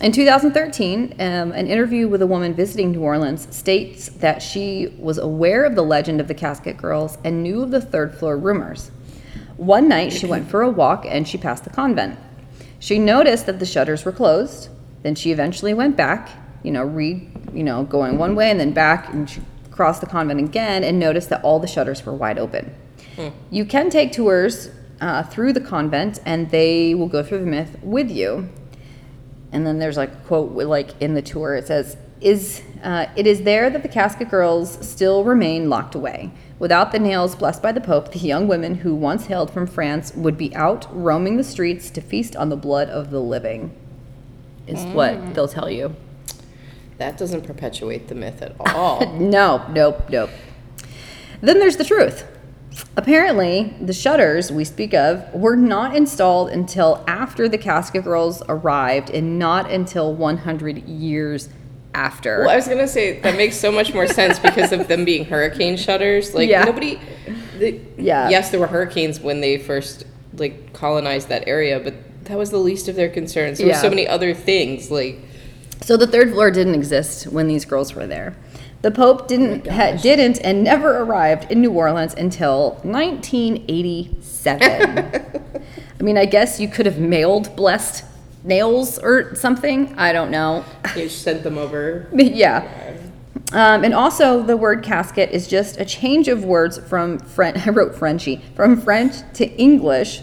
In 0.00 0.12
2013, 0.12 1.16
um, 1.20 1.52
an 1.52 1.66
interview 1.66 2.08
with 2.08 2.22
a 2.22 2.26
woman 2.26 2.54
visiting 2.54 2.92
New 2.92 3.02
Orleans 3.02 3.54
states 3.54 4.08
that 4.08 4.40
she 4.40 4.94
was 4.98 5.18
aware 5.18 5.64
of 5.64 5.74
the 5.74 5.82
legend 5.82 6.22
of 6.22 6.28
the 6.28 6.34
Casket 6.34 6.78
Girls 6.78 7.18
and 7.22 7.42
knew 7.42 7.62
of 7.62 7.70
the 7.70 7.82
third 7.82 8.14
floor 8.14 8.38
rumors. 8.38 8.90
One 9.58 9.88
night, 9.88 10.14
she 10.14 10.24
went 10.24 10.48
for 10.48 10.62
a 10.62 10.70
walk 10.70 11.04
and 11.06 11.28
she 11.28 11.36
passed 11.36 11.64
the 11.64 11.70
convent. 11.70 12.18
She 12.78 12.98
noticed 12.98 13.44
that 13.44 13.58
the 13.58 13.66
shutters 13.66 14.06
were 14.06 14.12
closed. 14.12 14.70
Then 15.02 15.14
she 15.14 15.32
eventually 15.32 15.74
went 15.74 15.98
back, 15.98 16.30
you 16.62 16.70
know, 16.70 16.82
re, 16.84 17.28
you 17.52 17.62
know, 17.62 17.84
going 17.84 18.18
one 18.18 18.34
way 18.34 18.50
and 18.50 18.60
then 18.60 18.72
back, 18.72 19.12
and 19.12 19.40
cross 19.70 19.98
the 19.98 20.06
convent 20.06 20.40
again 20.40 20.84
and 20.84 20.98
noticed 20.98 21.30
that 21.30 21.42
all 21.42 21.58
the 21.58 21.66
shutters 21.66 22.04
were 22.04 22.14
wide 22.14 22.38
open. 22.38 22.74
You 23.50 23.64
can 23.64 23.90
take 23.90 24.12
tours 24.12 24.70
uh, 25.00 25.22
through 25.24 25.52
the 25.52 25.60
convent, 25.60 26.20
and 26.24 26.50
they 26.50 26.94
will 26.94 27.08
go 27.08 27.22
through 27.22 27.38
the 27.40 27.46
myth 27.46 27.76
with 27.82 28.10
you. 28.10 28.48
And 29.52 29.66
then 29.66 29.78
there's 29.78 29.96
like 29.96 30.12
a 30.12 30.16
quote 30.26 30.52
like 30.52 31.00
in 31.00 31.14
the 31.14 31.22
tour 31.22 31.54
it 31.54 31.66
says 31.66 31.96
is 32.20 32.62
uh, 32.82 33.06
it 33.16 33.26
is 33.26 33.42
there 33.42 33.70
that 33.70 33.82
the 33.82 33.88
casket 33.88 34.30
girls 34.30 34.86
still 34.86 35.24
remain 35.24 35.68
locked 35.68 35.94
away? 35.94 36.30
Without 36.58 36.92
the 36.92 36.98
nails 36.98 37.34
blessed 37.34 37.62
by 37.62 37.72
the 37.72 37.80
pope 37.80 38.12
the 38.12 38.18
young 38.18 38.46
women 38.46 38.76
who 38.76 38.94
once 38.94 39.26
hailed 39.26 39.50
from 39.50 39.66
france 39.66 40.14
would 40.14 40.36
be 40.36 40.54
out 40.54 40.86
roaming 40.90 41.38
the 41.38 41.44
streets 41.44 41.88
to 41.90 42.02
feast 42.02 42.36
on 42.36 42.50
the 42.50 42.56
blood 42.56 42.88
of 42.90 43.10
the 43.10 43.20
living 43.20 43.74
is 44.66 44.84
what 44.94 45.34
they'll 45.34 45.48
tell 45.48 45.70
you 45.70 45.96
That 47.00 47.18
doesn't 47.18 47.42
perpetuate 47.42 48.06
the 48.08 48.14
myth 48.14 48.42
at 48.42 48.54
all. 48.60 49.12
no 49.18 49.66
nope 49.70 50.08
nope 50.08 50.30
then 51.40 51.58
there's 51.58 51.76
the 51.76 51.84
truth 51.84 52.26
Apparently, 52.96 53.74
the 53.80 53.92
shutters 53.92 54.52
we 54.52 54.64
speak 54.64 54.94
of 54.94 55.32
were 55.34 55.56
not 55.56 55.96
installed 55.96 56.50
until 56.50 57.04
after 57.06 57.48
the 57.48 57.58
Casket 57.58 58.04
Girls 58.04 58.42
arrived 58.48 59.10
and 59.10 59.38
not 59.38 59.70
until 59.70 60.14
100 60.14 60.86
years 60.88 61.48
after. 61.94 62.40
well, 62.40 62.50
I 62.50 62.56
was 62.56 62.68
gonna 62.68 62.86
say 62.86 63.18
that 63.20 63.36
makes 63.36 63.56
so 63.56 63.72
much 63.72 63.92
more 63.92 64.06
sense 64.06 64.38
because 64.38 64.70
of 64.70 64.86
them 64.86 65.04
being 65.04 65.24
hurricane 65.24 65.76
shutters. 65.76 66.34
Like 66.34 66.48
Yeah. 66.48 66.64
nobody. 66.64 67.00
The, 67.58 67.80
Yeah. 67.96 68.28
Yes, 68.28 68.50
there 68.50 68.60
were 68.60 68.68
hurricanes 68.68 69.20
when 69.20 69.40
they 69.40 69.58
first 69.58 70.04
like 70.36 70.72
colonized 70.72 71.28
that 71.28 71.48
area, 71.48 71.80
but 71.80 71.94
that 72.24 72.38
was 72.38 72.50
the 72.50 72.58
least 72.58 72.86
of 72.88 72.94
their 72.94 73.08
concerns. 73.08 73.58
There 73.58 73.66
were 73.66 73.74
so 73.74 73.90
many 73.90 74.06
other 74.06 74.34
things 74.34 74.90
like. 74.90 75.18
So 75.82 75.96
the 75.96 76.06
third 76.06 76.30
floor 76.32 76.50
didn't 76.50 76.74
exist 76.74 77.24
when 77.28 77.48
these 77.48 77.64
girls 77.64 77.94
were 77.94 78.06
there. 78.06 78.36
The 78.82 78.90
Pope 78.90 79.28
didn't 79.28 79.66
ha, 79.66 79.92
didn't 79.92 80.38
and 80.38 80.64
never 80.64 80.98
arrived 80.98 81.52
in 81.52 81.60
New 81.60 81.72
Orleans 81.72 82.14
until 82.14 82.80
1987. 82.82 84.62
I 86.00 86.02
mean, 86.02 86.16
I 86.16 86.24
guess 86.24 86.58
you 86.58 86.68
could 86.68 86.86
have 86.86 86.98
mailed 86.98 87.54
blessed 87.56 88.04
nails 88.42 88.98
or 88.98 89.34
something. 89.34 89.94
I 89.98 90.12
don't 90.12 90.30
know. 90.30 90.64
You 90.96 91.10
sent 91.10 91.42
them 91.42 91.58
over. 91.58 92.08
yeah. 92.14 92.96
Um, 93.52 93.84
and 93.84 93.92
also, 93.92 94.42
the 94.42 94.56
word 94.56 94.82
casket 94.82 95.30
is 95.30 95.46
just 95.46 95.78
a 95.78 95.84
change 95.84 96.28
of 96.28 96.44
words 96.44 96.78
from 96.78 97.18
French. 97.18 97.66
I 97.66 97.70
wrote 97.70 97.94
Frenchy 97.94 98.40
from 98.54 98.80
French 98.80 99.16
to 99.34 99.46
English, 99.56 100.22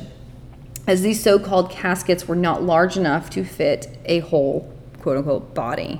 as 0.87 1.01
these 1.01 1.21
so-called 1.21 1.69
caskets 1.69 2.27
were 2.27 2.35
not 2.35 2.63
large 2.63 2.97
enough 2.97 3.29
to 3.31 3.43
fit 3.43 3.99
a 4.05 4.19
whole 4.19 4.73
quote 5.01 5.17
unquote 5.17 5.53
body. 5.53 5.97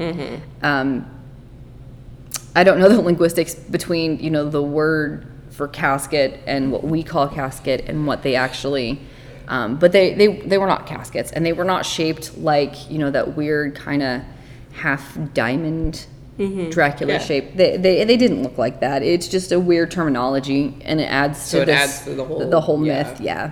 Um, 0.62 1.06
I 2.56 2.64
don't 2.64 2.80
know 2.80 2.90
the 2.90 3.02
linguistics 3.10 3.54
between 3.56 4.20
you 4.20 4.30
know 4.30 4.50
the 4.50 4.64
word 4.64 5.26
for 5.52 5.68
casket 5.68 6.40
and 6.46 6.72
what 6.72 6.84
we 6.84 7.04
call 7.04 7.28
casket 7.28 7.86
and 7.88 8.06
what 8.08 8.24
they 8.24 8.36
actually. 8.36 9.00
Um, 9.48 9.78
but 9.78 9.92
they, 9.94 10.14
they 10.14 10.28
they 10.28 10.58
were 10.58 10.68
not 10.68 10.86
caskets 10.88 11.32
and 11.32 11.46
they 11.46 11.54
were 11.54 11.64
not 11.64 11.86
shaped 11.86 12.38
like 12.38 12.90
you 12.92 12.98
know 12.98 13.12
that 13.12 13.36
weird 13.38 13.76
kind 13.76 14.04
of 14.04 14.22
half 14.74 15.18
diamond 15.34 16.06
Dracula 16.38 17.14
Yeah. 17.14 17.20
shape. 17.20 17.56
They, 17.56 17.78
they 17.78 18.04
they 18.04 18.18
didn't 18.18 18.44
look 18.44 18.58
like 18.60 18.82
that. 18.82 19.02
It's 19.04 19.28
just 19.28 19.52
a 19.52 19.60
weird 19.60 19.90
terminology 19.90 20.76
and 20.86 21.00
it 21.00 21.06
adds 21.06 21.42
So 21.42 21.58
to 21.60 21.64
it 21.64 21.66
this, 21.68 21.76
adds 21.80 22.04
to 22.04 22.10
the 22.14 22.24
whole- 22.26 22.50
the 22.50 22.62
whole 22.62 22.86
yeah. 22.86 23.04
myth. 23.04 23.22
Yeah. 23.22 23.52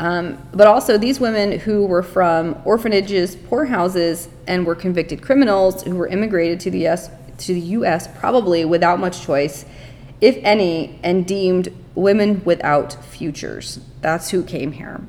Um, 0.00 0.38
but 0.52 0.66
also, 0.66 0.96
these 0.96 1.20
women 1.20 1.60
who 1.60 1.84
were 1.84 2.02
from 2.02 2.60
orphanages, 2.64 3.36
poorhouses, 3.36 4.30
and 4.46 4.64
were 4.64 4.74
convicted 4.74 5.20
criminals 5.20 5.82
who 5.82 5.94
were 5.94 6.08
immigrated 6.08 6.58
to 6.60 6.70
the 6.70 6.78
U.S. 6.80 7.10
to 7.38 7.52
the 7.52 7.60
U.S. 7.60 8.08
probably 8.18 8.64
without 8.64 8.98
much 8.98 9.20
choice, 9.20 9.66
if 10.22 10.38
any, 10.42 10.98
and 11.02 11.26
deemed 11.26 11.68
women 11.94 12.42
without 12.46 12.94
futures. 13.04 13.78
That's 14.00 14.30
who 14.30 14.42
came 14.42 14.72
here. 14.72 15.02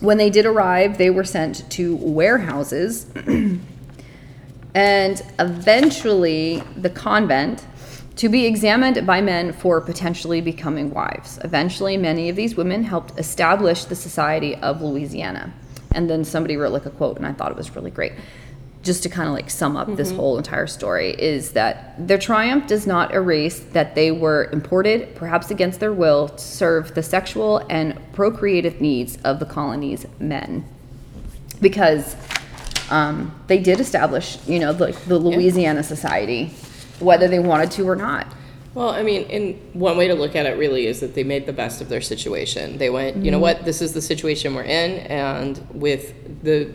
When 0.00 0.16
they 0.16 0.30
did 0.30 0.46
arrive, 0.46 0.96
they 0.96 1.10
were 1.10 1.24
sent 1.24 1.70
to 1.72 1.96
warehouses 1.96 3.06
and 4.74 5.22
eventually 5.38 6.62
the 6.74 6.90
convent 6.90 7.66
to 8.16 8.28
be 8.28 8.46
examined 8.46 9.06
by 9.06 9.20
men 9.20 9.52
for 9.52 9.80
potentially 9.80 10.40
becoming 10.40 10.90
wives. 10.90 11.38
Eventually, 11.42 11.96
many 11.96 12.28
of 12.28 12.36
these 12.36 12.56
women 12.56 12.84
helped 12.84 13.18
establish 13.18 13.84
the 13.84 13.96
Society 13.96 14.54
of 14.56 14.80
Louisiana. 14.80 15.52
And 15.92 16.08
then 16.08 16.24
somebody 16.24 16.56
wrote 16.56 16.72
like 16.72 16.86
a 16.86 16.90
quote, 16.90 17.16
and 17.16 17.26
I 17.26 17.32
thought 17.32 17.50
it 17.50 17.56
was 17.56 17.74
really 17.74 17.90
great. 17.90 18.12
Just 18.82 19.02
to 19.04 19.08
kind 19.08 19.28
of 19.28 19.34
like 19.34 19.48
sum 19.48 19.76
up 19.76 19.96
this 19.96 20.10
whole 20.10 20.36
entire 20.36 20.66
story, 20.66 21.10
is 21.12 21.52
that 21.52 21.94
their 22.06 22.18
triumph 22.18 22.66
does 22.66 22.86
not 22.86 23.14
erase 23.14 23.60
that 23.72 23.94
they 23.94 24.10
were 24.10 24.50
imported, 24.52 25.14
perhaps 25.14 25.50
against 25.50 25.80
their 25.80 25.92
will, 25.92 26.28
to 26.28 26.38
serve 26.38 26.94
the 26.94 27.02
sexual 27.02 27.64
and 27.70 27.98
procreative 28.12 28.80
needs 28.80 29.16
of 29.24 29.38
the 29.38 29.46
colony's 29.46 30.06
men 30.20 30.64
because 31.60 32.16
um, 32.90 33.34
they 33.46 33.58
did 33.58 33.80
establish, 33.80 34.38
you 34.46 34.58
know, 34.58 34.72
the, 34.72 34.96
the 35.06 35.18
Louisiana 35.18 35.82
Society, 35.82 36.50
whether 37.00 37.28
they 37.28 37.38
wanted 37.38 37.70
to 37.72 37.88
or 37.88 37.96
not. 37.96 38.26
Well, 38.74 38.90
I 38.90 39.04
mean, 39.04 39.22
in 39.28 39.54
one 39.72 39.96
way 39.96 40.08
to 40.08 40.14
look 40.14 40.34
at 40.34 40.46
it 40.46 40.58
really 40.58 40.86
is 40.86 40.98
that 41.00 41.14
they 41.14 41.22
made 41.22 41.46
the 41.46 41.52
best 41.52 41.80
of 41.80 41.88
their 41.88 42.00
situation. 42.00 42.78
They 42.78 42.90
went, 42.90 43.24
you 43.24 43.30
know 43.30 43.38
what, 43.38 43.64
this 43.64 43.80
is 43.80 43.92
the 43.92 44.02
situation 44.02 44.54
we're 44.54 44.64
in, 44.64 44.98
and 45.06 45.64
with 45.72 46.42
the 46.42 46.72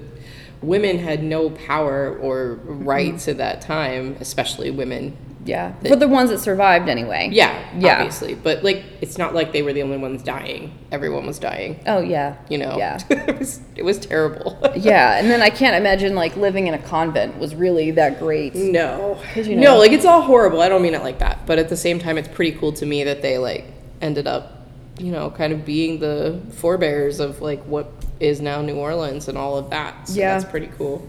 women 0.61 0.97
had 0.97 1.23
no 1.23 1.49
power 1.49 2.17
or 2.17 2.55
rights 2.63 3.27
at 3.27 3.37
that 3.37 3.61
time, 3.61 4.15
especially 4.21 4.71
women. 4.71 5.17
Yeah, 5.45 5.71
for 5.87 5.95
the 5.95 6.07
ones 6.07 6.29
that 6.31 6.39
survived 6.39 6.89
anyway. 6.89 7.29
Yeah, 7.31 7.57
Yeah. 7.77 7.95
obviously, 7.95 8.35
but 8.35 8.61
like, 8.63 8.83
it's 8.99 9.17
not 9.17 9.33
like 9.33 9.53
they 9.53 9.61
were 9.61 9.71
the 9.71 9.81
only 9.83 9.97
ones 9.97 10.21
dying. 10.21 10.77
Everyone 10.91 11.25
was 11.25 11.39
dying. 11.39 11.79
Oh 11.87 11.99
yeah. 12.01 12.35
You 12.49 12.57
know. 12.57 12.77
Yeah. 12.77 12.99
it 13.09 13.39
was 13.39 13.61
it 13.75 13.83
was 13.83 13.97
terrible. 13.99 14.57
Yeah, 14.75 15.17
and 15.17 15.29
then 15.31 15.41
I 15.41 15.49
can't 15.49 15.75
imagine 15.75 16.13
like 16.15 16.35
living 16.35 16.67
in 16.67 16.73
a 16.73 16.77
convent 16.79 17.37
was 17.37 17.55
really 17.55 17.91
that 17.91 18.19
great. 18.19 18.53
No. 18.55 19.17
you 19.35 19.55
no, 19.55 19.77
like 19.77 19.91
it's 19.91 20.05
all 20.05 20.21
horrible. 20.21 20.61
I 20.61 20.67
don't 20.69 20.81
mean 20.81 20.93
it 20.93 21.03
like 21.03 21.19
that. 21.19 21.45
But 21.45 21.57
at 21.57 21.69
the 21.69 21.77
same 21.77 21.99
time, 21.99 22.17
it's 22.17 22.27
pretty 22.27 22.51
cool 22.57 22.73
to 22.73 22.85
me 22.85 23.03
that 23.05 23.21
they 23.21 23.37
like 23.37 23.65
ended 24.01 24.27
up, 24.27 24.67
you 24.99 25.11
know, 25.11 25.29
kind 25.31 25.53
of 25.53 25.65
being 25.65 25.99
the 25.99 26.39
forebears 26.57 27.19
of 27.19 27.41
like 27.41 27.61
what 27.63 27.89
is 28.19 28.41
now 28.41 28.61
New 28.61 28.75
Orleans 28.75 29.27
and 29.29 29.37
all 29.37 29.57
of 29.57 29.69
that. 29.69 30.09
So 30.09 30.19
Yeah. 30.19 30.37
that's 30.37 30.49
pretty 30.49 30.69
cool. 30.77 31.07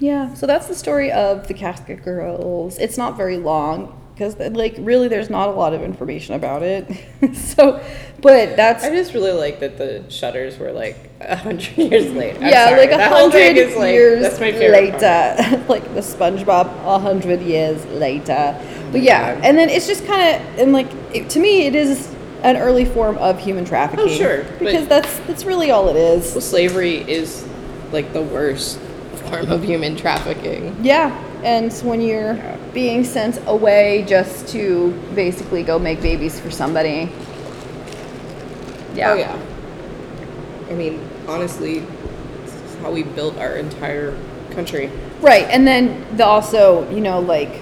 Yeah, 0.00 0.32
so 0.32 0.46
that's 0.46 0.66
the 0.66 0.74
story 0.74 1.12
of 1.12 1.46
the 1.46 1.54
Casket 1.54 2.02
Girls. 2.02 2.78
It's 2.78 2.96
not 2.96 3.16
very 3.18 3.36
long 3.36 3.96
because 4.14 4.36
like 4.54 4.74
really 4.78 5.08
there's 5.08 5.30
not 5.30 5.48
a 5.48 5.52
lot 5.52 5.74
of 5.74 5.82
information 5.82 6.34
about 6.34 6.62
it. 6.62 6.86
so, 7.34 7.84
but 8.20 8.56
that's 8.56 8.82
I 8.82 8.90
just 8.90 9.12
really 9.12 9.32
like 9.32 9.60
that 9.60 9.76
the 9.76 10.04
shutters 10.08 10.58
were 10.58 10.72
like 10.72 11.10
a 11.20 11.36
hundred 11.36 11.76
years 11.76 12.12
late. 12.12 12.36
I'm 12.36 12.42
yeah, 12.42 12.68
sorry, 12.68 12.80
like 12.80 12.92
a 12.92 12.96
that 12.96 13.12
whole 13.12 13.30
thing 13.30 13.56
hundred 13.56 13.68
is, 13.68 13.76
like, 13.76 13.92
years 13.92 14.22
that's 14.22 14.40
my 14.40 14.52
favorite 14.52 15.00
later, 15.00 15.64
like 15.68 15.84
the 15.94 16.00
SpongeBob, 16.00 16.66
a 16.84 16.98
hundred 16.98 17.42
years 17.42 17.84
later. 17.86 18.58
But 18.92 19.02
yeah, 19.02 19.38
and 19.42 19.56
then 19.56 19.68
it's 19.68 19.86
just 19.86 20.06
kind 20.06 20.36
of 20.36 20.58
and 20.58 20.72
like 20.72 20.88
it, 21.14 21.28
to 21.30 21.40
me, 21.40 21.66
it 21.66 21.74
is 21.74 22.14
an 22.42 22.56
early 22.56 22.86
form 22.86 23.18
of 23.18 23.38
human 23.38 23.66
trafficking. 23.66 24.06
Oh, 24.06 24.14
sure, 24.14 24.44
because 24.58 24.88
that's 24.88 25.18
that's 25.20 25.44
really 25.44 25.70
all 25.70 25.88
it 25.88 25.96
is. 25.96 26.32
Well, 26.32 26.40
slavery 26.40 26.96
is 27.10 27.46
like 27.92 28.14
the 28.14 28.22
worst 28.22 28.78
form 29.30 29.50
of 29.50 29.62
human 29.62 29.96
trafficking. 29.96 30.76
Yeah, 30.82 31.10
and 31.42 31.72
when 31.84 32.00
you're 32.00 32.38
being 32.74 33.04
sent 33.04 33.40
away 33.46 34.04
just 34.06 34.48
to 34.48 34.90
basically 35.14 35.62
go 35.62 35.78
make 35.78 36.02
babies 36.02 36.38
for 36.38 36.50
somebody. 36.50 37.10
Yeah. 38.94 39.10
Oh 39.10 39.14
yeah. 39.14 39.38
I 40.68 40.74
mean, 40.74 41.00
honestly, 41.26 41.80
this 42.44 42.54
is 42.54 42.74
how 42.80 42.92
we 42.92 43.02
built 43.02 43.36
our 43.38 43.56
entire 43.56 44.16
country. 44.50 44.90
Right, 45.20 45.46
and 45.48 45.66
then 45.66 46.16
the 46.16 46.26
also, 46.26 46.88
you 46.90 47.00
know, 47.00 47.20
like 47.20 47.60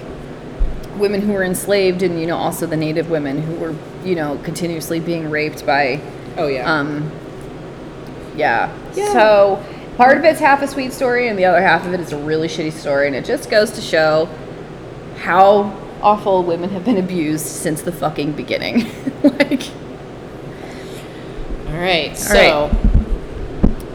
women 0.97 1.21
who 1.21 1.33
were 1.33 1.43
enslaved, 1.43 2.01
and 2.03 2.19
you 2.19 2.27
know, 2.27 2.37
also 2.37 2.65
the 2.65 2.77
Native 2.77 3.09
women 3.09 3.41
who 3.41 3.53
were, 3.55 3.75
you 4.03 4.15
know, 4.15 4.37
continuously 4.43 4.99
being 4.99 5.29
raped 5.29 5.65
by, 5.65 6.01
Oh 6.37 6.47
yeah. 6.47 6.71
um, 6.71 7.11
yeah. 8.35 8.75
Yeah. 8.95 9.11
So 9.13 9.65
part 9.99 10.17
of 10.17 10.23
it's 10.23 10.39
half 10.39 10.61
a 10.61 10.67
sweet 10.67 10.93
story, 10.93 11.27
and 11.27 11.37
the 11.37 11.43
other 11.43 11.61
half 11.61 11.85
of 11.85 11.93
it 11.93 11.99
is 11.99 12.13
a 12.13 12.17
really 12.17 12.47
shitty 12.47 12.71
story, 12.71 13.07
and 13.07 13.15
it 13.17 13.25
just 13.25 13.49
goes 13.49 13.69
to 13.71 13.81
show 13.81 14.29
how 15.17 15.77
awful 16.01 16.41
women 16.41 16.69
have 16.69 16.85
been 16.85 16.95
abused 16.95 17.45
since 17.45 17.81
the 17.81 17.91
fucking 17.91 18.31
beginning. 18.31 18.89
like, 19.23 19.69
all 21.67 21.73
right. 21.73 22.17
So 22.17 22.71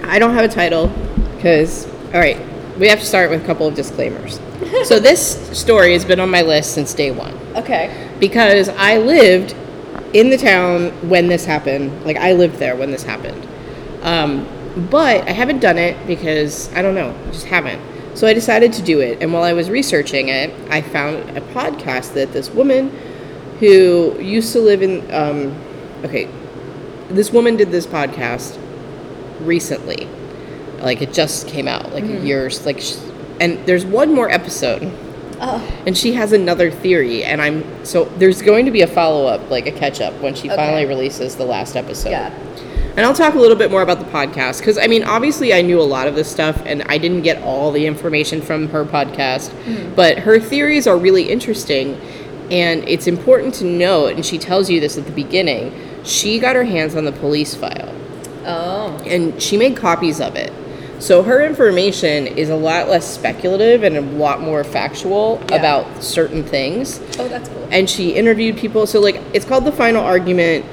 I 0.02 0.18
don't 0.18 0.34
have 0.34 0.44
a 0.44 0.54
title 0.54 0.88
because 1.36 1.86
all 2.12 2.20
right, 2.20 2.38
we 2.78 2.86
have 2.88 3.00
to 3.00 3.06
start 3.06 3.30
with 3.30 3.42
a 3.42 3.46
couple 3.46 3.66
of 3.66 3.74
disclaimers. 3.74 4.38
so 4.84 5.00
this 5.00 5.58
story 5.58 5.94
has 5.94 6.04
been 6.04 6.20
on 6.20 6.28
my 6.28 6.42
list 6.42 6.74
since 6.74 6.92
day 6.92 7.12
one. 7.12 7.34
okay, 7.56 8.10
because 8.20 8.68
I 8.68 8.98
lived 8.98 9.56
in 10.12 10.28
the 10.28 10.36
town 10.36 10.90
when 11.08 11.28
this 11.28 11.46
happened. 11.46 12.04
Like 12.04 12.18
I 12.18 12.34
lived 12.34 12.56
there 12.56 12.76
when 12.76 12.90
this 12.90 13.04
happened. 13.04 13.48
Um, 14.02 14.46
but 14.76 15.26
I 15.28 15.32
haven't 15.32 15.60
done 15.60 15.78
it 15.78 16.06
because 16.06 16.72
I 16.74 16.82
don't 16.82 16.94
know, 16.94 17.14
I 17.28 17.30
just 17.30 17.46
haven't. 17.46 17.80
So 18.16 18.26
I 18.26 18.32
decided 18.34 18.72
to 18.74 18.82
do 18.82 19.00
it. 19.00 19.18
And 19.22 19.32
while 19.32 19.42
I 19.42 19.52
was 19.52 19.70
researching 19.70 20.28
it, 20.28 20.50
I 20.70 20.82
found 20.82 21.36
a 21.36 21.40
podcast 21.40 22.14
that 22.14 22.32
this 22.32 22.48
woman 22.50 22.90
who 23.58 24.16
used 24.20 24.52
to 24.52 24.60
live 24.60 24.82
in, 24.82 25.00
um, 25.12 25.56
okay, 26.04 26.28
this 27.08 27.32
woman 27.32 27.56
did 27.56 27.70
this 27.70 27.86
podcast 27.86 28.58
recently. 29.40 30.08
Like 30.80 31.02
it 31.02 31.12
just 31.12 31.48
came 31.48 31.66
out, 31.66 31.92
like 31.92 32.04
years, 32.04 32.64
like, 32.66 32.82
and 33.40 33.64
there's 33.66 33.84
one 33.84 34.14
more 34.14 34.30
episode 34.30 34.92
oh, 35.40 35.82
and 35.86 35.96
she 35.98 36.12
has 36.12 36.32
another 36.32 36.70
theory 36.70 37.24
and 37.24 37.42
i'm 37.42 37.84
so 37.84 38.04
there's 38.18 38.40
going 38.42 38.64
to 38.64 38.70
be 38.70 38.82
a 38.82 38.86
follow-up 38.86 39.50
like 39.50 39.66
a 39.66 39.72
catch-up 39.72 40.14
when 40.20 40.36
she 40.36 40.46
Okay. 40.48 40.54
finally 40.56 40.86
releases 40.86 41.34
the 41.34 41.44
last 41.44 41.74
episode 41.74 42.10
yeah, 42.10 42.30
and 42.96 43.00
i'll 43.00 43.14
talk 43.14 43.34
a 43.34 43.38
little 43.38 43.56
bit 43.56 43.70
more 43.70 43.82
about 43.82 43.98
the 43.98 44.04
podcast 44.06 44.58
because 44.58 44.78
i 44.78 44.86
mean 44.86 45.02
obviously 45.04 45.52
i 45.52 45.60
knew 45.62 45.80
a 45.80 45.82
lot 45.82 46.06
of 46.06 46.14
this 46.14 46.30
stuff 46.30 46.62
and 46.64 46.82
i 46.84 46.98
didn't 46.98 47.22
get 47.22 47.42
all 47.42 47.70
the 47.72 47.86
information 47.86 48.40
from 48.40 48.68
her 48.68 48.84
podcast 48.84 49.50
mm-hmm. 49.50 49.94
but 49.94 50.18
her 50.18 50.38
theories 50.38 50.86
are 50.86 50.96
really 50.96 51.28
interesting 51.30 51.94
and 52.50 52.86
it's 52.88 53.06
important 53.06 53.54
to 53.54 53.64
note 53.64 54.14
and 54.14 54.24
she 54.24 54.38
tells 54.38 54.68
you 54.68 54.80
this 54.80 54.98
at 54.98 55.04
the 55.06 55.12
beginning 55.12 55.72
she 56.04 56.38
got 56.38 56.54
her 56.54 56.64
hands 56.64 56.94
on 56.94 57.04
the 57.04 57.12
police 57.12 57.54
file 57.54 57.94
oh, 58.46 58.98
and 59.06 59.40
she 59.42 59.56
made 59.56 59.76
copies 59.76 60.20
of 60.20 60.36
it. 60.36 60.52
So 61.00 61.22
her 61.22 61.44
information 61.44 62.26
is 62.26 62.50
a 62.50 62.56
lot 62.56 62.88
less 62.88 63.06
speculative 63.06 63.82
and 63.82 63.96
a 63.96 64.00
lot 64.00 64.40
more 64.40 64.64
factual 64.64 65.42
Yeah. 65.50 65.56
about 65.56 66.02
certain 66.02 66.44
things. 66.44 67.00
oh, 67.18 67.28
that's 67.28 67.48
cool. 67.48 67.68
And 67.70 67.90
she 67.90 68.10
interviewed 68.10 68.56
people. 68.56 68.86
So 68.86 69.00
like 69.00 69.20
it's 69.32 69.44
called 69.44 69.64
the 69.64 69.72
final 69.72 70.02
argument. 70.02 70.64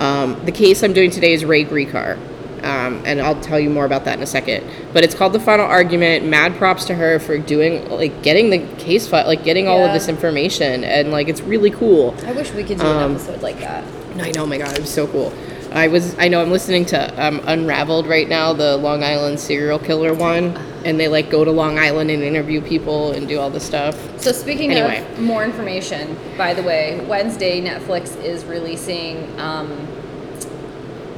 Um, 0.00 0.44
the 0.44 0.52
case 0.52 0.82
I'm 0.82 0.92
doing 0.92 1.10
today 1.10 1.32
is 1.32 1.44
Ray 1.44 1.64
Gricar. 1.64 2.18
Um, 2.62 3.02
and 3.06 3.22
I'll 3.22 3.40
tell 3.40 3.58
you 3.58 3.70
more 3.70 3.86
about 3.86 4.04
that 4.04 4.18
in 4.18 4.22
a 4.22 4.26
second. 4.26 4.66
But 4.92 5.02
it's 5.02 5.14
called 5.14 5.32
the 5.32 5.40
final 5.40 5.64
argument. 5.64 6.26
Mad 6.26 6.56
props 6.56 6.84
to 6.86 6.94
her 6.94 7.18
for 7.18 7.38
doing 7.38 7.88
like 7.88 8.22
getting 8.22 8.50
the 8.50 8.58
case 8.76 9.08
file, 9.08 9.26
like 9.26 9.44
getting 9.44 9.66
all 9.66 9.82
of 9.82 9.92
this 9.94 10.08
information, 10.08 10.84
and 10.84 11.10
like 11.10 11.28
it's 11.28 11.40
really 11.40 11.70
cool. 11.70 12.14
I 12.26 12.32
wish 12.32 12.52
we 12.52 12.64
could 12.64 12.78
do 12.78 12.84
Um, 12.84 13.12
an 13.12 13.16
episode 13.16 13.40
like 13.42 13.60
that. 13.60 13.82
I 14.18 14.30
know, 14.32 14.42
oh 14.42 14.46
my 14.46 14.58
god, 14.58 14.74
it 14.74 14.80
was 14.80 14.92
so 14.92 15.06
cool. 15.06 15.32
I 15.72 15.88
was, 15.88 16.18
I 16.18 16.28
know, 16.28 16.42
I'm 16.42 16.50
listening 16.50 16.84
to 16.86 17.24
um, 17.24 17.40
Unraveled 17.46 18.06
right 18.06 18.28
now, 18.28 18.52
the 18.52 18.76
Long 18.76 19.04
Island 19.04 19.38
serial 19.40 19.78
killer 19.78 20.12
one, 20.12 20.58
and 20.84 20.98
they 20.98 21.08
like 21.08 21.30
go 21.30 21.44
to 21.44 21.50
Long 21.50 21.78
Island 21.78 22.10
and 22.10 22.22
interview 22.22 22.60
people 22.60 23.12
and 23.12 23.28
do 23.28 23.38
all 23.38 23.50
this 23.50 23.64
stuff. 23.64 23.96
So 24.20 24.32
speaking 24.32 24.72
Anyway. 24.72 25.04
of 25.12 25.20
more 25.20 25.44
information, 25.44 26.16
by 26.38 26.54
the 26.54 26.62
way, 26.62 27.04
Wednesday 27.08 27.60
Netflix 27.60 28.16
is 28.22 28.44
releasing 28.44 29.38
um, 29.38 29.86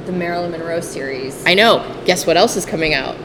the 0.07 0.13
Marilyn 0.13 0.51
Monroe 0.51 0.81
series. 0.81 1.45
I 1.47 1.55
know. 1.55 1.85
Guess 2.05 2.27
what 2.27 2.37
else 2.37 2.57
is 2.57 2.67
coming 2.67 2.95
out? 2.95 3.17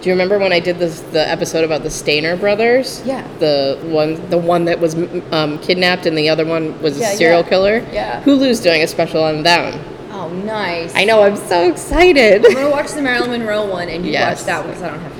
Do 0.00 0.08
you 0.08 0.14
remember 0.14 0.36
when 0.38 0.52
I 0.52 0.58
did 0.58 0.78
this 0.80 0.98
the 1.00 1.28
episode 1.28 1.62
about 1.62 1.82
the 1.84 1.88
Stayner 1.88 2.38
brothers? 2.40 3.00
Yeah. 3.06 3.24
The 3.38 3.78
one, 3.84 4.28
the 4.30 4.38
one 4.38 4.64
that 4.64 4.80
was 4.80 4.96
um, 5.30 5.58
kidnapped, 5.60 6.06
and 6.06 6.18
the 6.18 6.28
other 6.28 6.44
one 6.44 6.80
was 6.82 6.98
Yeah, 6.98 7.12
a 7.12 7.16
serial 7.16 7.42
yeah. 7.42 7.48
killer. 7.48 7.86
Yeah. 7.92 8.22
Hulu's 8.24 8.58
doing 8.60 8.82
a 8.82 8.88
special 8.88 9.22
on 9.22 9.44
them. 9.44 9.78
oh, 10.10 10.28
nice. 10.44 10.92
I 10.96 11.04
know. 11.04 11.22
I'm 11.22 11.36
so 11.36 11.70
excited. 11.70 12.44
I'm 12.44 12.52
gonna 12.54 12.68
watch 12.70 12.90
the 12.92 13.02
Marilyn 13.02 13.30
Monroe 13.30 13.66
one, 13.70 13.88
and 13.88 14.04
you 14.04 14.10
Yes. 14.10 14.38
watch 14.40 14.46
that 14.46 14.58
one 14.60 14.68
because 14.68 14.82
I 14.82 14.88
don't 14.90 14.98
have. 15.00 15.11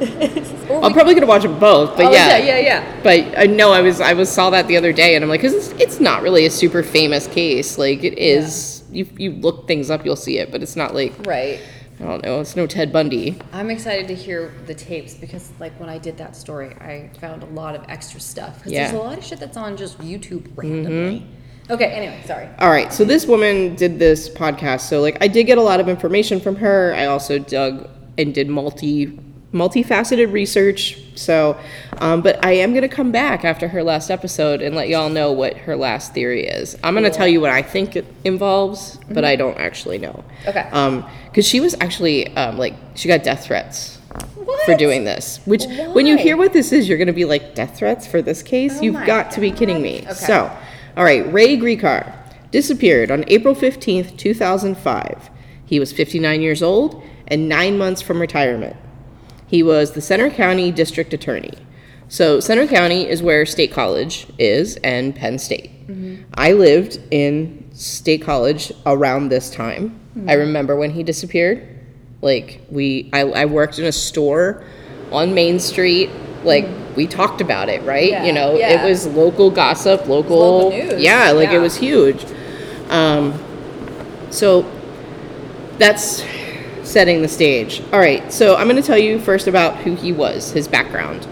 I'm 0.82 0.92
probably 0.92 1.14
gonna 1.14 1.26
watch 1.26 1.42
them 1.42 1.58
both, 1.58 1.96
but 1.96 2.06
oh, 2.06 2.10
yeah, 2.12 2.36
yeah, 2.38 2.58
yeah. 2.58 3.00
But 3.02 3.38
I 3.38 3.46
know 3.46 3.72
I 3.72 3.80
was 3.80 4.00
I 4.00 4.12
was 4.14 4.30
saw 4.30 4.50
that 4.50 4.66
the 4.66 4.76
other 4.76 4.92
day, 4.92 5.14
and 5.14 5.22
I'm 5.24 5.28
like, 5.28 5.40
'cause 5.42 5.52
it's, 5.54 5.68
it's 5.80 6.00
not 6.00 6.22
really 6.22 6.46
a 6.46 6.50
super 6.50 6.82
famous 6.82 7.26
case. 7.26 7.76
Like 7.78 8.02
it 8.04 8.18
is, 8.18 8.82
you 8.90 9.06
you 9.16 9.32
look 9.32 9.66
things 9.66 9.90
up, 9.90 10.04
you'll 10.04 10.16
see 10.16 10.38
it, 10.38 10.50
but 10.50 10.62
it's 10.62 10.76
not 10.76 10.94
like 10.94 11.12
Right. 11.26 11.60
I 11.98 12.04
don't 12.04 12.24
know, 12.24 12.40
it's 12.40 12.56
no 12.56 12.66
Ted 12.66 12.94
Bundy. 12.94 13.36
I'm 13.52 13.68
excited 13.68 14.08
to 14.08 14.14
hear 14.14 14.54
the 14.64 14.72
tapes 14.74 15.12
because, 15.12 15.50
like, 15.60 15.78
when 15.78 15.90
I 15.90 15.98
did 15.98 16.16
that 16.16 16.34
story, 16.34 16.68
I 16.80 17.10
found 17.20 17.42
a 17.42 17.46
lot 17.46 17.74
of 17.74 17.84
extra 17.90 18.18
stuff. 18.20 18.56
Because 18.56 18.72
Yeah. 18.72 18.86
Mm-hmm. 18.86 18.92
there's 18.94 19.04
a 19.04 19.06
lot 19.06 19.18
of 19.18 19.24
shit 19.24 19.38
that's 19.38 19.58
on 19.58 19.76
just 19.76 19.98
YouTube 19.98 20.46
randomly. 20.56 21.26
Okay, 21.68 21.84
anyway, 21.92 22.18
sorry. 22.24 22.48
All 22.58 22.70
right, 22.70 22.90
so 22.90 23.04
this 23.04 23.26
woman 23.26 23.74
did 23.74 23.98
this 23.98 24.30
podcast, 24.30 24.80
so 24.88 25.02
like 25.02 25.18
I 25.20 25.28
did 25.28 25.44
get 25.44 25.58
a 25.58 25.62
lot 25.62 25.78
of 25.78 25.90
information 25.90 26.40
from 26.40 26.56
her. 26.56 26.94
I 26.96 27.04
also 27.04 27.38
dug 27.38 27.86
and 28.16 28.32
did 28.34 28.48
multi 28.48 29.18
multifaceted 29.52 30.32
research. 30.32 30.98
So, 31.16 31.58
um, 31.98 32.22
but 32.22 32.44
I 32.44 32.52
am 32.52 32.72
gonna 32.72 32.88
come 32.88 33.10
back 33.12 33.44
after 33.44 33.68
her 33.68 33.82
last 33.82 34.10
episode 34.10 34.62
and 34.62 34.74
let 34.76 34.88
y'all 34.88 35.08
know 35.10 35.32
what 35.32 35.56
her 35.58 35.76
last 35.76 36.14
theory 36.14 36.46
is. 36.46 36.76
I'm 36.84 36.94
gonna 36.94 37.08
Cool. 37.10 37.16
tell 37.16 37.28
you 37.28 37.40
what 37.40 37.50
I 37.50 37.62
think 37.62 37.96
it 37.96 38.06
involves, 38.24 38.98
but 39.10 39.24
I 39.24 39.36
don't 39.36 39.58
actually 39.58 39.98
know. 39.98 40.24
Okay. 40.46 40.66
Um, 40.72 41.04
because 41.26 41.46
she 41.46 41.60
was 41.60 41.74
actually 41.80 42.28
um, 42.36 42.58
like 42.58 42.74
she 42.94 43.08
got 43.08 43.22
death 43.22 43.44
threats 43.44 43.98
for 44.64 44.74
doing 44.76 45.04
this. 45.04 45.40
Which 45.44 45.64
when 45.92 46.06
you 46.06 46.16
hear 46.16 46.36
what 46.36 46.52
this 46.52 46.72
is, 46.72 46.88
you're 46.88 46.98
gonna 46.98 47.12
be 47.12 47.24
like 47.24 47.54
death 47.54 47.76
threats 47.76 48.06
for 48.06 48.22
this 48.22 48.42
case. 48.42 48.78
Oh 48.78 48.82
You've 48.82 49.06
got 49.06 49.30
to 49.32 49.40
be 49.40 49.50
kidding 49.50 49.82
me. 49.82 50.00
Okay. 50.02 50.12
So, 50.14 50.50
all 50.96 51.04
right, 51.04 51.30
Ray 51.32 51.56
Gricar 51.56 52.12
disappeared 52.50 53.10
on 53.10 53.24
April 53.28 53.54
15th, 53.54 54.16
2005. 54.16 55.30
He 55.66 55.78
was 55.78 55.92
59 55.92 56.40
years 56.40 56.62
old 56.62 57.02
and 57.28 57.48
nine 57.48 57.78
months 57.78 58.02
from 58.02 58.20
retirement. 58.20 58.76
He 59.50 59.64
was 59.64 59.90
the 59.90 60.00
Centre 60.00 60.30
County 60.30 60.70
District 60.70 61.12
Attorney. 61.12 61.54
So, 62.06 62.38
Centre 62.38 62.68
County 62.68 63.08
is 63.08 63.20
where 63.20 63.44
State 63.44 63.72
College 63.72 64.28
is 64.38 64.76
and 64.84 65.12
Penn 65.14 65.40
State. 65.40 65.88
Mm-hmm. 65.88 66.22
I 66.34 66.52
lived 66.52 67.00
in 67.10 67.68
State 67.72 68.22
College 68.22 68.72
around 68.86 69.28
this 69.28 69.50
time. 69.50 69.98
I 70.14 70.18
mm-hmm. 70.18 70.38
remember 70.38 70.76
when 70.76 70.90
he 70.90 71.02
disappeared. 71.02 71.66
Like, 72.22 72.60
we, 72.70 73.10
I, 73.12 73.22
I 73.22 73.44
worked 73.46 73.80
in 73.80 73.86
a 73.86 73.92
store 73.92 74.62
on 75.10 75.34
Main 75.34 75.58
Street. 75.58 76.10
Like, 76.44 76.66
mm-hmm. 76.66 76.94
we 76.94 77.08
talked 77.08 77.40
about 77.40 77.68
it, 77.68 77.82
right? 77.82 78.10
Yeah, 78.10 78.24
you 78.24 78.32
know, 78.32 78.56
yeah. 78.56 78.80
it 78.80 78.88
was 78.88 79.08
local 79.08 79.50
gossip, 79.50 80.06
local. 80.06 80.38
local 80.38 80.70
news, 80.70 81.02
Yeah, 81.02 81.32
like 81.32 81.50
yeah. 81.50 81.56
it 81.56 81.60
was 81.60 81.74
huge. 81.76 82.24
Um, 82.88 83.34
so 84.30 84.70
that's 85.78 86.22
setting 86.90 87.22
the 87.22 87.28
stage. 87.28 87.82
All 87.92 87.98
right, 87.98 88.32
so 88.32 88.56
I'm 88.56 88.68
going 88.68 88.80
to 88.80 88.86
tell 88.86 88.98
you 88.98 89.18
first 89.18 89.46
about 89.46 89.76
who 89.76 89.94
he 89.94 90.12
was, 90.12 90.50
his 90.50 90.66
background. 90.66 91.26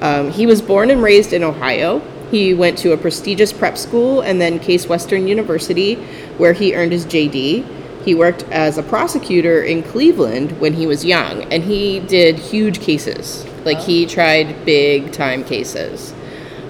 Um, 0.00 0.30
he 0.30 0.46
was 0.46 0.62
born 0.62 0.90
and 0.90 1.02
raised 1.02 1.32
in 1.32 1.42
Ohio. 1.42 2.00
He 2.30 2.54
went 2.54 2.78
to 2.78 2.92
a 2.92 2.96
prestigious 2.96 3.52
prep 3.52 3.76
school 3.76 4.20
and 4.20 4.40
then 4.40 4.60
Case 4.60 4.88
Western 4.88 5.26
University, 5.26 5.96
where 6.38 6.52
he 6.52 6.74
earned 6.74 6.92
his 6.92 7.04
JD. 7.04 8.04
He 8.04 8.14
worked 8.14 8.44
as 8.44 8.78
a 8.78 8.82
prosecutor 8.82 9.62
in 9.62 9.82
Cleveland 9.82 10.58
when 10.60 10.72
he 10.72 10.86
was 10.86 11.04
young, 11.04 11.42
and 11.52 11.62
he 11.62 12.00
did 12.00 12.38
huge 12.38 12.80
cases. 12.80 13.44
Like, 13.64 13.78
he 13.78 14.06
tried 14.06 14.64
big 14.64 15.12
time 15.12 15.44
cases. 15.44 16.14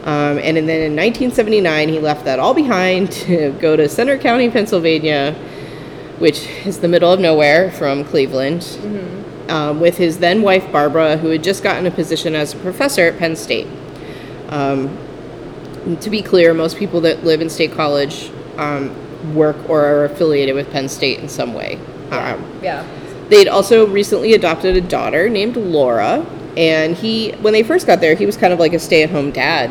Um, 0.03 0.39
and 0.39 0.57
then 0.57 0.81
in 0.81 0.97
1979, 0.97 1.89
he 1.91 1.99
left 1.99 2.25
that 2.25 2.39
all 2.39 2.55
behind 2.55 3.13
to 3.29 3.53
go 3.61 3.77
to 3.77 3.89
Centre 3.89 4.19
County, 4.19 4.51
Pennsylvania, 4.51 5.37
which 6.21 6.47
is 6.65 6.79
the 6.81 6.89
middle 6.89 7.13
of 7.13 7.19
nowhere 7.19 7.71
from 7.73 8.05
Cleveland, 8.05 8.63
um, 9.49 9.81
with 9.81 9.97
his 9.99 10.19
then 10.19 10.43
wife 10.43 10.71
Barbara, 10.71 11.17
who 11.17 11.31
had 11.31 11.43
just 11.43 11.63
gotten 11.65 11.87
a 11.87 11.91
position 11.91 12.37
as 12.37 12.55
a 12.55 12.57
professor 12.59 13.07
at 13.07 13.19
Penn 13.19 13.35
State. 13.35 13.67
Um, 14.51 14.97
to 16.01 16.11
be 16.11 16.23
clear, 16.23 16.55
most 16.55 16.77
people 16.77 17.01
that 17.01 17.25
live 17.25 17.41
in 17.41 17.49
State 17.51 17.73
College 17.73 18.31
um, 18.59 18.95
work 19.35 19.57
or 19.69 19.85
are 19.85 20.05
affiliated 20.05 20.55
with 20.55 20.71
Penn 20.71 20.89
State 20.89 21.19
in 21.21 21.29
some 21.29 21.55
way. 21.55 21.79
Um, 22.11 22.45
Yeah. 22.63 22.87
They'd 23.29 23.49
also 23.49 23.87
recently 23.87 24.35
adopted 24.35 24.77
a 24.77 24.81
daughter 24.81 25.29
named 25.29 25.57
Laura, 25.57 26.27
and 26.57 26.97
he, 26.97 27.31
when 27.41 27.53
they 27.53 27.63
first 27.63 27.87
got 27.87 28.01
there, 28.01 28.15
he 28.15 28.27
was 28.27 28.37
kind 28.37 28.53
of 28.53 28.59
like 28.59 28.73
a 28.73 28.79
stay-at-home 28.79 29.31
dad. 29.31 29.71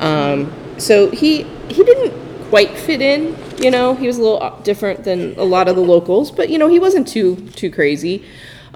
Um, 0.00 0.52
so 0.78 1.10
he 1.10 1.44
he 1.68 1.82
didn't 1.84 2.12
quite 2.48 2.76
fit 2.76 3.00
in. 3.00 3.36
You 3.58 3.70
know, 3.70 3.94
he 3.94 4.06
was 4.06 4.18
a 4.18 4.22
little 4.22 4.42
uh, 4.42 4.60
different 4.62 5.04
than 5.04 5.38
a 5.38 5.44
lot 5.44 5.68
of 5.68 5.76
the 5.76 5.82
locals, 5.82 6.30
but 6.30 6.48
you 6.50 6.58
know, 6.58 6.68
he 6.68 6.78
wasn't 6.78 7.08
too 7.08 7.36
too 7.50 7.70
crazy. 7.70 8.24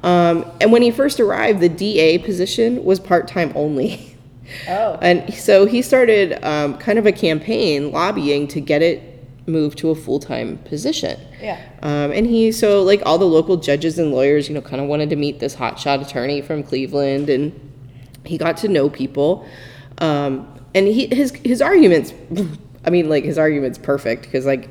Um, 0.03 0.51
and 0.61 0.73
when 0.73 0.83
he 0.83 0.91
first 0.91 1.21
arrived, 1.21 1.61
the 1.61 1.69
DA 1.69 2.19
position 2.19 2.85
was 2.85 3.01
part 3.01 3.29
time 3.29 3.53
only. 3.55 4.07
Oh. 4.67 4.99
And 5.01 5.33
so 5.33 5.65
he 5.65 5.81
started 5.81 6.45
um, 6.45 6.77
kind 6.79 6.99
of 6.99 7.07
a 7.07 7.13
campaign 7.13 7.93
lobbying 7.93 8.49
to 8.49 8.61
get 8.61 8.83
it 8.83 9.11
moved 9.47 9.79
to 9.79 9.91
a 9.91 9.95
full 9.95 10.19
time 10.19 10.59
position. 10.59 11.21
Yeah. 11.41 11.61
Um, 11.83 12.11
and 12.11 12.27
he, 12.27 12.51
so 12.51 12.83
like 12.83 13.01
all 13.07 13.19
the 13.19 13.27
local 13.27 13.57
judges 13.57 13.99
and 13.99 14.11
lawyers, 14.11 14.49
you 14.49 14.55
know, 14.55 14.61
kind 14.61 14.83
of 14.83 14.89
wanted 14.89 15.11
to 15.11 15.17
meet 15.17 15.39
this 15.39 15.55
hotshot 15.55 16.05
attorney 16.05 16.43
from 16.43 16.65
Cleveland, 16.65 17.29
and 17.31 17.53
he 18.25 18.39
got 18.39 18.57
to 18.59 18.69
know 18.69 18.91
people. 18.91 19.47
Um, 19.99 20.49
and 20.75 20.87
he, 20.87 21.07
his 21.07 21.31
his 21.45 21.63
arguments, 21.63 22.13
I 22.85 22.91
mean, 22.91 23.09
like 23.09 23.25
his 23.25 23.39
arguments 23.39 23.79
perfect 23.79 24.23
because 24.23 24.47
like 24.47 24.69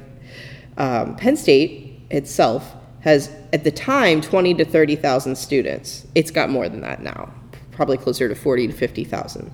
um, 0.77 1.15
Penn 1.15 1.37
State 1.37 2.01
itself 2.09 2.75
has 3.01 3.31
at 3.53 3.63
the 3.63 3.71
time 3.71 4.21
twenty 4.21 4.53
to 4.55 4.65
thirty 4.65 4.95
thousand 4.95 5.35
students. 5.37 6.07
It's 6.15 6.31
got 6.31 6.49
more 6.49 6.67
than 6.69 6.81
that 6.81 7.01
now, 7.01 7.33
probably 7.71 7.97
closer 7.97 8.27
to 8.27 8.35
forty 8.35 8.67
to 8.67 8.73
fifty 8.73 9.03
thousand. 9.03 9.51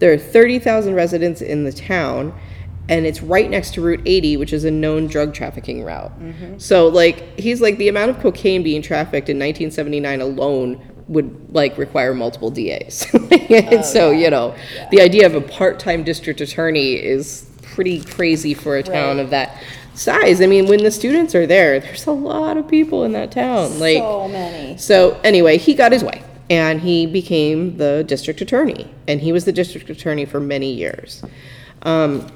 There 0.00 0.12
are 0.12 0.18
30,000 0.18 0.94
residents 0.94 1.42
in 1.42 1.64
the 1.64 1.72
town, 1.72 2.34
and 2.88 3.04
it's 3.04 3.22
right 3.22 3.48
next 3.48 3.74
to 3.74 3.82
Route 3.82 4.00
80, 4.06 4.38
which 4.38 4.52
is 4.52 4.64
a 4.64 4.70
known 4.70 5.06
drug 5.06 5.34
trafficking 5.34 5.84
route. 5.84 6.10
So, 6.56 6.88
like, 6.88 7.38
he's 7.38 7.60
like, 7.60 7.76
the 7.76 7.88
amount 7.88 8.10
of 8.10 8.18
cocaine 8.20 8.62
being 8.62 8.80
trafficked 8.80 9.28
in 9.28 9.38
1979 9.38 10.22
alone 10.22 10.80
would, 11.06 11.54
like, 11.54 11.76
require 11.76 12.14
multiple 12.14 12.50
DAs. 12.50 13.06
and 13.50 13.84
so, 13.94 14.10
you 14.10 14.30
know, 14.30 14.56
the 14.90 15.02
idea 15.02 15.26
of 15.26 15.34
a 15.34 15.42
part 15.42 15.78
time 15.78 16.02
district 16.02 16.40
attorney 16.40 16.94
is 16.94 17.49
pretty 17.80 18.02
crazy 18.02 18.52
for 18.52 18.76
a 18.76 18.82
town 18.82 19.16
Right. 19.16 19.22
of 19.24 19.30
that 19.30 19.56
size. 19.94 20.42
I 20.42 20.46
mean, 20.46 20.66
when 20.66 20.82
the 20.84 20.90
students 20.90 21.34
are 21.34 21.46
there, 21.46 21.80
there's 21.80 22.04
a 22.06 22.10
lot 22.12 22.58
of 22.58 22.68
people 22.68 23.04
in 23.04 23.12
that 23.12 23.32
town. 23.32 23.78
Like, 23.80 23.96
so 23.96 24.28
many. 24.28 24.76
so 24.76 25.18
anyway, 25.24 25.56
he 25.56 25.72
got 25.72 25.90
his 25.92 26.04
way 26.04 26.22
and 26.50 26.78
he 26.82 27.06
became 27.06 27.78
the 27.78 28.04
district 28.06 28.42
attorney. 28.42 28.86
And 29.08 29.18
he 29.22 29.32
was 29.32 29.46
the 29.46 29.52
district 29.52 29.88
attorney 29.88 30.26
for 30.26 30.40
many 30.40 30.70
years. 30.74 31.22
Um, 31.80 32.26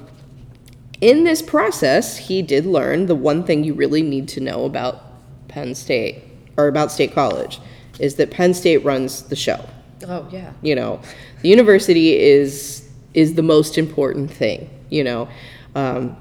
in 0.99 1.25
this 1.25 1.43
process, 1.43 2.17
he 2.17 2.41
did 2.41 2.65
learn 2.65 3.05
the 3.05 3.13
one 3.13 3.43
thing 3.43 3.63
you 3.63 3.75
really 3.75 4.01
need 4.01 4.27
to 4.29 4.39
know 4.41 4.65
about 4.65 5.03
Penn 5.47 5.75
State 5.75 6.23
or 6.57 6.67
about 6.67 6.91
State 6.91 7.13
College 7.13 7.59
is 7.99 8.15
that 8.15 8.31
Penn 8.31 8.55
State 8.55 8.83
runs 8.83 9.21
the 9.23 9.35
show. 9.35 9.63
Oh 10.07 10.27
yeah. 10.31 10.53
You 10.63 10.73
know, 10.73 11.01
the 11.43 11.49
university 11.49 12.17
is 12.17 12.81
is 13.13 13.35
the 13.35 13.41
most 13.43 13.77
important 13.77 14.29
thing. 14.29 14.69
You 14.89 15.03
know, 15.03 15.27
um, 15.75 16.15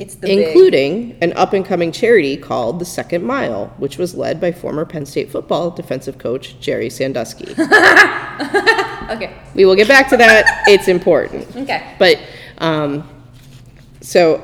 It's 0.00 0.14
the 0.16 0.26
big- 0.26 0.38
including 0.48 1.16
an 1.20 1.32
up 1.34 1.52
and 1.52 1.64
coming 1.64 1.92
charity 1.92 2.36
called 2.36 2.78
the 2.80 2.84
Second 2.84 3.22
Mile, 3.24 3.72
which 3.78 3.96
was 3.98 4.14
led 4.14 4.40
by 4.40 4.52
former 4.52 4.84
Penn 4.84 5.06
State 5.06 5.30
football 5.30 5.70
defensive 5.70 6.18
coach 6.18 6.58
Jerry 6.60 6.90
Sandusky. 6.90 7.54
Okay. 9.04 9.30
we 9.54 9.64
will 9.66 9.76
get 9.76 9.86
back 9.86 10.08
to 10.08 10.16
that. 10.16 10.64
It's 10.66 10.88
important. 10.88 11.46
Okay. 11.54 11.94
But 11.98 12.18
um, 12.58 13.06
so 14.00 14.42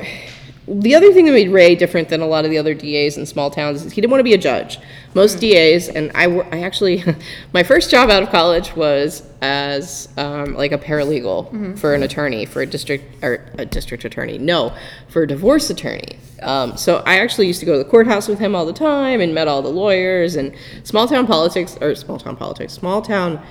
the 0.71 0.95
other 0.95 1.13
thing 1.13 1.27
that 1.27 1.33
made 1.33 1.51
Ray 1.51 1.75
different 1.75 2.09
than 2.09 2.21
a 2.21 2.27
lot 2.27 2.45
of 2.45 2.51
the 2.51 2.59
other 2.59 2.75
DAs 2.75 3.17
in 3.17 3.27
small 3.27 3.51
towns 3.51 3.85
is 3.85 3.93
he 3.93 4.01
didn't 4.01 4.13
want 4.13 4.21
to 4.21 4.25
be 4.25 4.35
a 4.35 4.39
judge. 4.39 4.79
Most 5.15 5.41
DAs, 5.41 5.89
and 5.89 6.13
I, 6.15 6.29
wor- 6.29 6.47
I 6.55 6.61
actually, 6.61 7.03
my 7.53 7.65
first 7.65 7.91
job 7.91 8.09
out 8.09 8.23
of 8.23 8.31
college 8.31 8.77
was 8.77 9.23
as 9.43 10.09
um, 10.17 10.55
like 10.55 10.71
a 10.71 10.79
paralegal 10.79 11.79
for 11.79 11.95
an 11.95 12.05
attorney, 12.05 12.47
for 12.47 12.63
a 12.63 12.67
district 12.67 13.25
or 13.25 13.45
a 13.59 13.67
district 13.67 14.05
attorney. 14.05 14.39
No, 14.39 14.73
for 15.09 15.23
a 15.23 15.27
divorce 15.27 15.71
attorney. 15.71 16.19
Um, 16.43 16.77
so 16.77 16.99
I 16.99 17.19
actually 17.19 17.49
used 17.49 17.61
to 17.61 17.67
go 17.67 17.73
to 17.73 17.79
the 17.79 17.91
courthouse 17.91 18.29
with 18.29 18.39
him 18.39 18.55
all 18.55 18.65
the 18.65 18.73
time 18.73 19.21
and 19.21 19.35
met 19.35 19.49
all 19.49 19.63
the 19.63 19.69
lawyers 19.69 20.37
and 20.37 20.55
small 20.85 21.09
town 21.09 21.27
politics 21.27 21.77
or 21.81 21.95
small 21.97 22.19
town 22.19 22.37
politics, 22.37 22.73
small 22.73 23.03
town 23.03 23.45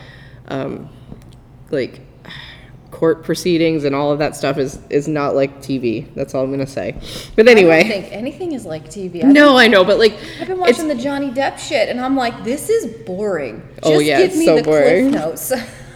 um, 0.47 0.89
like 1.69 2.01
court 2.91 3.23
proceedings 3.23 3.83
and 3.83 3.95
all 3.95 4.11
of 4.11 4.19
that 4.19 4.35
stuff 4.35 4.57
is 4.57 4.79
is 4.89 5.07
not 5.07 5.35
like 5.35 5.61
TV. 5.61 6.13
That's 6.15 6.33
all 6.33 6.43
I'm 6.43 6.51
gonna 6.51 6.65
say. 6.67 6.95
But 7.35 7.47
I 7.47 7.51
anyway, 7.51 7.83
don't 7.83 7.91
think 7.91 8.11
anything 8.11 8.51
is 8.53 8.65
like 8.65 8.85
TV. 8.85 9.23
I 9.23 9.31
no, 9.31 9.57
I 9.57 9.67
know, 9.67 9.83
but 9.83 9.99
like 9.99 10.15
I've 10.41 10.47
been 10.47 10.57
watching 10.59 10.87
the 10.87 10.95
Johnny 10.95 11.31
Depp 11.31 11.57
shit, 11.59 11.89
and 11.89 11.99
I'm 12.01 12.15
like, 12.15 12.43
this 12.43 12.69
is 12.69 12.87
boring. 13.05 13.61
Oh, 13.83 13.89
Just 13.91 13.95
Oh, 13.95 13.99
yeah, 13.99 14.21
give 14.25 14.35
me 14.35 14.45
so 14.45 14.55
the 14.57 14.63
boring. 14.63 15.09
cliff 15.11 15.21
notes. 15.23 15.53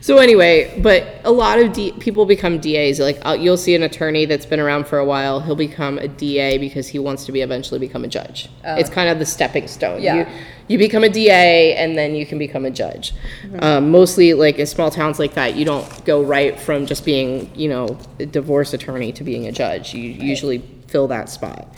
So 0.00 0.18
anyway, 0.18 0.80
but 0.82 1.20
a 1.24 1.30
lot 1.30 1.58
of 1.58 1.72
D- 1.72 1.92
people 1.92 2.26
become 2.26 2.58
DAs. 2.58 2.98
Like 2.98 3.18
uh, 3.24 3.36
you'll 3.38 3.56
see 3.56 3.74
an 3.74 3.82
attorney 3.82 4.24
that's 4.24 4.46
been 4.46 4.60
around 4.60 4.86
for 4.86 4.98
a 4.98 5.04
while. 5.04 5.40
He'll 5.40 5.56
become 5.56 5.98
a 5.98 6.08
DA 6.08 6.58
because 6.58 6.88
he 6.88 6.98
wants 6.98 7.24
to 7.26 7.32
be 7.32 7.40
eventually 7.40 7.78
become 7.78 8.04
a 8.04 8.08
judge. 8.08 8.48
It's 8.64 8.90
kind 8.90 9.08
of 9.08 9.18
the 9.18 9.26
stepping 9.26 9.68
stone. 9.68 10.02
Yeah. 10.02 10.16
You, 10.16 10.44
you 10.68 10.78
become 10.78 11.04
a 11.04 11.08
DA 11.08 11.74
and 11.76 11.96
then 11.96 12.14
you 12.14 12.26
can 12.26 12.38
become 12.38 12.64
a 12.64 12.70
judge. 12.70 13.14
Um, 13.60 13.90
mostly 13.90 14.34
like 14.34 14.58
in 14.58 14.66
small 14.66 14.90
towns 14.90 15.18
like 15.18 15.34
that, 15.34 15.54
you 15.54 15.64
don't 15.64 16.04
go 16.04 16.22
right 16.22 16.58
from 16.58 16.86
just 16.86 17.04
being 17.04 17.50
you 17.54 17.68
know 17.68 17.98
a 18.18 18.26
divorce 18.26 18.72
attorney 18.74 19.12
to 19.12 19.24
being 19.24 19.46
a 19.46 19.52
judge. 19.52 19.94
You 19.94 20.02
usually 20.02 20.58
fill 20.88 21.08
that 21.08 21.28
spot. 21.28 21.68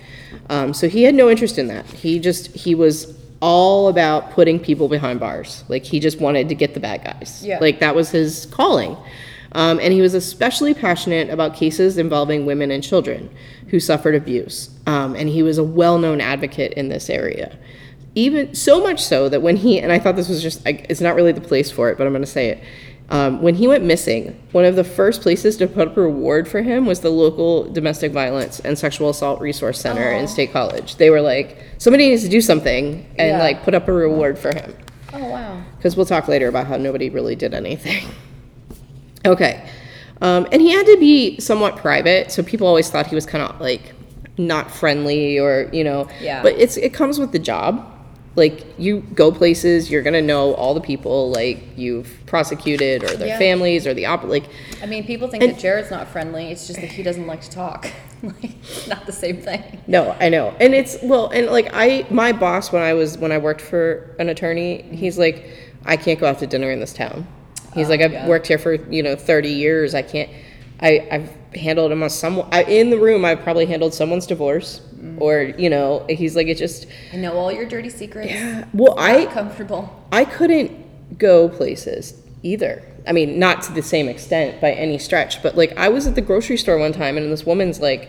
Um, 0.50 0.74
so 0.74 0.88
he 0.88 1.04
had 1.04 1.14
no 1.14 1.30
interest 1.30 1.58
in 1.58 1.68
that. 1.68 1.86
He 1.86 2.18
just 2.18 2.54
he 2.54 2.74
was 2.74 3.23
all 3.44 3.88
about 3.88 4.30
putting 4.30 4.58
people 4.58 4.88
behind 4.88 5.20
bars. 5.20 5.64
Like 5.68 5.84
he 5.84 6.00
just 6.00 6.18
wanted 6.18 6.48
to 6.48 6.54
get 6.54 6.72
the 6.72 6.80
bad 6.80 7.04
guys. 7.04 7.44
Yeah. 7.44 7.58
Like 7.58 7.78
that 7.80 7.94
was 7.94 8.08
his 8.08 8.46
calling. 8.46 8.96
Um, 9.52 9.78
and 9.80 9.92
he 9.92 10.00
was 10.00 10.14
especially 10.14 10.72
passionate 10.72 11.28
about 11.28 11.54
cases 11.54 11.98
involving 11.98 12.46
women 12.46 12.70
and 12.70 12.82
children 12.82 13.28
who 13.68 13.80
suffered 13.80 14.14
abuse. 14.14 14.70
Um, 14.86 15.14
and 15.14 15.28
he 15.28 15.42
was 15.42 15.58
a 15.58 15.62
well 15.62 15.98
known 15.98 16.22
advocate 16.22 16.72
in 16.72 16.88
this 16.88 17.10
area. 17.10 17.58
Even 18.14 18.54
so 18.54 18.80
much 18.80 19.04
so 19.04 19.28
that 19.28 19.42
when 19.42 19.56
he, 19.56 19.78
and 19.78 19.92
I 19.92 19.98
thought 19.98 20.16
this 20.16 20.30
was 20.30 20.40
just, 20.40 20.66
I, 20.66 20.82
it's 20.88 21.02
not 21.02 21.14
really 21.14 21.32
the 21.32 21.42
place 21.42 21.70
for 21.70 21.90
it, 21.90 21.98
but 21.98 22.06
I'm 22.06 22.14
going 22.14 22.22
to 22.22 22.26
say 22.26 22.48
it. 22.48 22.64
Um, 23.10 23.42
when 23.42 23.54
he 23.54 23.68
went 23.68 23.84
missing, 23.84 24.40
one 24.52 24.64
of 24.64 24.76
the 24.76 24.84
first 24.84 25.20
places 25.20 25.56
to 25.58 25.66
put 25.66 25.88
up 25.88 25.96
a 25.96 26.00
reward 26.02 26.48
for 26.48 26.62
him 26.62 26.86
was 26.86 27.00
the 27.00 27.10
local 27.10 27.64
domestic 27.70 28.12
violence 28.12 28.60
and 28.60 28.78
sexual 28.78 29.10
assault 29.10 29.40
resource 29.40 29.78
center 29.78 30.10
in 30.10 30.26
State 30.26 30.52
College. 30.52 30.96
They 30.96 31.10
were 31.10 31.20
like, 31.20 31.58
somebody 31.78 32.08
needs 32.08 32.22
to 32.22 32.30
do 32.30 32.40
something 32.40 33.06
and 33.18 33.28
Yeah. 33.28 33.38
like 33.38 33.62
put 33.62 33.74
up 33.74 33.88
a 33.88 33.92
reward 33.92 34.38
for 34.38 34.54
him 34.54 34.74
oh 35.12 35.28
wow. 35.28 35.62
because 35.76 35.96
we'll 35.96 36.06
talk 36.06 36.28
later 36.28 36.48
about 36.48 36.66
how 36.66 36.76
nobody 36.78 37.10
really 37.10 37.36
did 37.36 37.52
anything. 37.52 38.08
okay. 39.26 39.68
Um, 40.22 40.46
and 40.52 40.62
he 40.62 40.70
had 40.70 40.86
to 40.86 40.96
be 40.98 41.38
somewhat 41.40 41.76
private, 41.76 42.32
so 42.32 42.42
people 42.42 42.66
always 42.66 42.88
thought 42.88 43.06
he 43.06 43.14
was 43.14 43.26
kind 43.26 43.44
of 43.44 43.60
like 43.60 43.92
not 44.38 44.70
friendly 44.70 45.38
or, 45.38 45.68
you 45.72 45.84
know. 45.84 46.08
Yeah. 46.20 46.42
But 46.42 46.54
it's 46.54 46.76
it 46.78 46.94
comes 46.94 47.18
with 47.18 47.32
the 47.32 47.38
job. 47.38 47.90
Like 48.36 48.66
you 48.78 49.00
go 49.14 49.30
places, 49.30 49.90
you're 49.90 50.02
gonna 50.02 50.22
know 50.22 50.54
all 50.54 50.74
the 50.74 50.80
people 50.80 51.30
like 51.30 51.62
you've 51.76 52.12
prosecuted 52.26 53.04
or 53.04 53.16
their 53.16 53.28
Yeah. 53.28 53.38
families 53.38 53.86
or 53.86 53.94
the 53.94 54.06
op 54.06 54.24
like 54.24 54.44
I 54.82 54.86
mean, 54.86 55.06
people 55.06 55.28
think 55.28 55.42
And- 55.42 55.52
that 55.52 55.60
Jared's 55.60 55.90
not 55.90 56.08
friendly. 56.08 56.50
It's 56.50 56.66
just 56.66 56.80
that 56.80 56.90
he 56.90 57.02
doesn't 57.02 57.26
like 57.26 57.42
to 57.42 57.50
talk. 57.50 57.88
like, 58.22 58.52
not 58.88 59.06
the 59.06 59.12
same 59.12 59.36
thing. 59.36 59.62
No, 59.86 60.16
I 60.18 60.30
know. 60.30 60.54
And 60.58 60.74
it's 60.74 60.96
well, 61.02 61.28
and 61.28 61.46
like 61.46 61.70
I 61.72 62.06
my 62.10 62.32
boss 62.32 62.72
when 62.72 62.82
I 62.82 62.94
was 62.94 63.18
when 63.18 63.32
I 63.32 63.38
worked 63.38 63.60
for 63.60 64.14
an 64.18 64.28
attorney, 64.28 64.78
mm-hmm. 64.78 64.94
he's 64.94 65.18
like 65.18 65.46
I 65.84 65.96
can't 65.96 66.18
go 66.18 66.26
out 66.26 66.38
to 66.40 66.46
dinner 66.46 66.70
in 66.70 66.80
this 66.80 66.92
town. 66.92 67.26
He's 67.74 67.88
oh, 67.88 67.90
like 67.90 68.00
I've 68.00 68.12
yeah. 68.12 68.28
worked 68.28 68.46
here 68.46 68.58
for, 68.58 68.74
you 68.74 69.02
know, 69.02 69.16
30 69.16 69.48
years. 69.48 69.94
I 69.94 70.02
can't 70.02 70.30
I 70.80 71.06
I've 71.10 71.30
handled 71.54 71.92
him 71.92 72.02
on 72.02 72.10
some 72.10 72.46
I, 72.50 72.64
in 72.64 72.90
the 72.90 72.98
room 72.98 73.24
I've 73.24 73.42
probably 73.42 73.66
handled 73.66 73.94
someone's 73.94 74.26
divorce 74.26 74.80
mm. 74.96 75.20
or, 75.20 75.42
you 75.42 75.70
know, 75.70 76.04
he's 76.08 76.36
like 76.36 76.48
it 76.48 76.56
just 76.56 76.86
I 77.12 77.16
know 77.16 77.34
all 77.34 77.52
your 77.52 77.66
dirty 77.66 77.90
secrets. 77.90 78.32
Yeah. 78.32 78.64
well, 78.72 78.98
I 78.98 79.26
Comfortable. 79.26 80.04
I 80.12 80.24
couldn't 80.24 81.18
go 81.18 81.48
places 81.48 82.20
either. 82.42 82.82
I 83.06 83.12
mean, 83.12 83.38
not 83.38 83.62
to 83.62 83.72
the 83.72 83.82
same 83.82 84.08
extent 84.08 84.60
by 84.60 84.72
any 84.72 84.98
stretch, 84.98 85.42
but 85.42 85.56
like 85.56 85.76
I 85.76 85.88
was 85.88 86.06
at 86.06 86.14
the 86.14 86.22
grocery 86.22 86.56
store 86.56 86.78
one 86.78 86.92
time 86.92 87.16
and 87.16 87.30
this 87.30 87.44
woman's 87.44 87.80
like, 87.80 88.08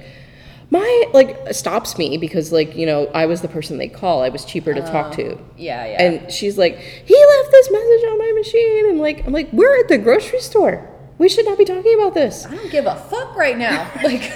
my 0.72 1.06
like 1.14 1.54
stops 1.54 1.98
me 1.98 2.18
because 2.18 2.52
like 2.52 2.76
you 2.76 2.88
know 2.88 3.06
I 3.14 3.28
was 3.28 3.42
the 3.42 3.48
person 3.48 3.78
they 3.78 3.88
call. 3.88 4.24
I 4.24 4.30
was 4.30 4.46
cheaper 4.46 4.74
to 4.74 4.82
talk 4.82 5.14
to. 5.14 5.36
Oh, 5.36 5.42
yeah, 5.58 5.86
yeah. 5.86 6.02
And 6.02 6.32
she's 6.32 6.58
like, 6.58 6.78
he 6.80 7.14
left 7.14 7.52
this 7.52 7.72
message 7.72 8.04
on 8.10 8.18
my 8.18 8.32
machine, 8.36 8.90
and 8.90 9.00
like 9.00 9.26
I'm 9.28 9.34
like, 9.34 9.52
we're 9.54 9.80
at 9.80 9.90
the 9.90 10.00
grocery 10.00 10.40
store. 10.40 10.90
We 11.18 11.30
should 11.30 11.46
not 11.46 11.58
be 11.58 11.66
talking 11.66 11.94
about 12.00 12.14
this. 12.14 12.46
I 12.46 12.56
don't 12.56 12.70
give 12.72 12.86
a 12.86 12.96
fuck 12.96 13.36
right 13.36 13.58
now. 13.58 13.90
Like, 14.04 14.32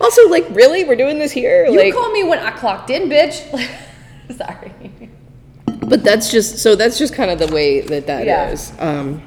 Also, 0.00 0.28
like, 0.28 0.46
really, 0.50 0.84
we're 0.84 0.96
doing 0.96 1.18
this 1.18 1.32
here? 1.32 1.64
you 1.66 1.78
like, 1.78 1.94
call 1.94 2.10
me 2.10 2.22
when 2.22 2.38
I 2.38 2.50
clocked 2.50 2.90
in, 2.90 3.08
bitch. 3.08 3.40
Sorry. 4.36 4.72
But 5.86 6.02
that's 6.02 6.30
just 6.30 6.58
so 6.58 6.74
that's 6.76 6.98
just 6.98 7.14
kind 7.14 7.30
of 7.30 7.38
the 7.38 7.54
way 7.54 7.80
that 7.82 8.06
that 8.06 8.26
is. 8.52 8.72
Yeah. 8.76 9.00
Um, 9.00 9.22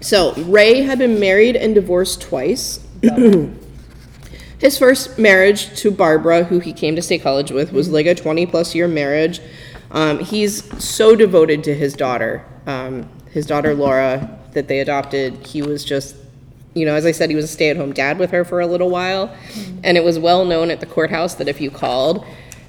so 0.00 0.34
Ray 0.34 0.82
had 0.82 0.98
been 0.98 1.18
married 1.18 1.56
and 1.56 1.74
divorced 1.74 2.20
twice. 2.22 2.80
His 4.58 4.76
first 4.76 5.18
marriage 5.18 5.74
to 5.80 5.90
Barbara, 5.90 6.44
who 6.44 6.58
he 6.58 6.72
came 6.72 6.96
to 6.96 7.02
state 7.02 7.22
college 7.22 7.50
with, 7.52 7.72
was 7.72 7.88
like 7.90 8.06
a 8.06 8.14
20 8.14 8.46
plus 8.46 8.74
year 8.74 8.88
marriage. 8.88 9.40
Um, 9.90 10.18
he's 10.18 10.64
so 10.84 11.14
devoted 11.16 11.64
to 11.64 11.74
his 11.74 11.94
daughter, 11.94 12.44
um, 12.66 13.08
his 13.30 13.46
daughter 13.46 13.74
Laura, 13.74 14.37
that 14.58 14.68
they 14.68 14.80
adopted. 14.80 15.46
He 15.46 15.62
was 15.62 15.84
just, 15.84 16.16
you 16.74 16.84
know, 16.84 16.94
as 16.94 17.06
I 17.06 17.12
said, 17.12 17.30
he 17.30 17.36
was 17.36 17.44
a 17.44 17.48
stay 17.48 17.70
at 17.70 17.76
home 17.76 17.92
dad 17.92 18.18
with 18.18 18.32
her 18.32 18.44
for 18.44 18.60
a 18.60 18.66
little 18.66 18.90
while. 18.90 19.34
And 19.84 19.96
it 19.96 20.04
was 20.04 20.18
well 20.18 20.44
known 20.44 20.70
at 20.70 20.80
the 20.80 20.86
courthouse 20.86 21.36
that 21.36 21.48
if 21.48 21.60
you 21.60 21.70
called, 21.70 22.24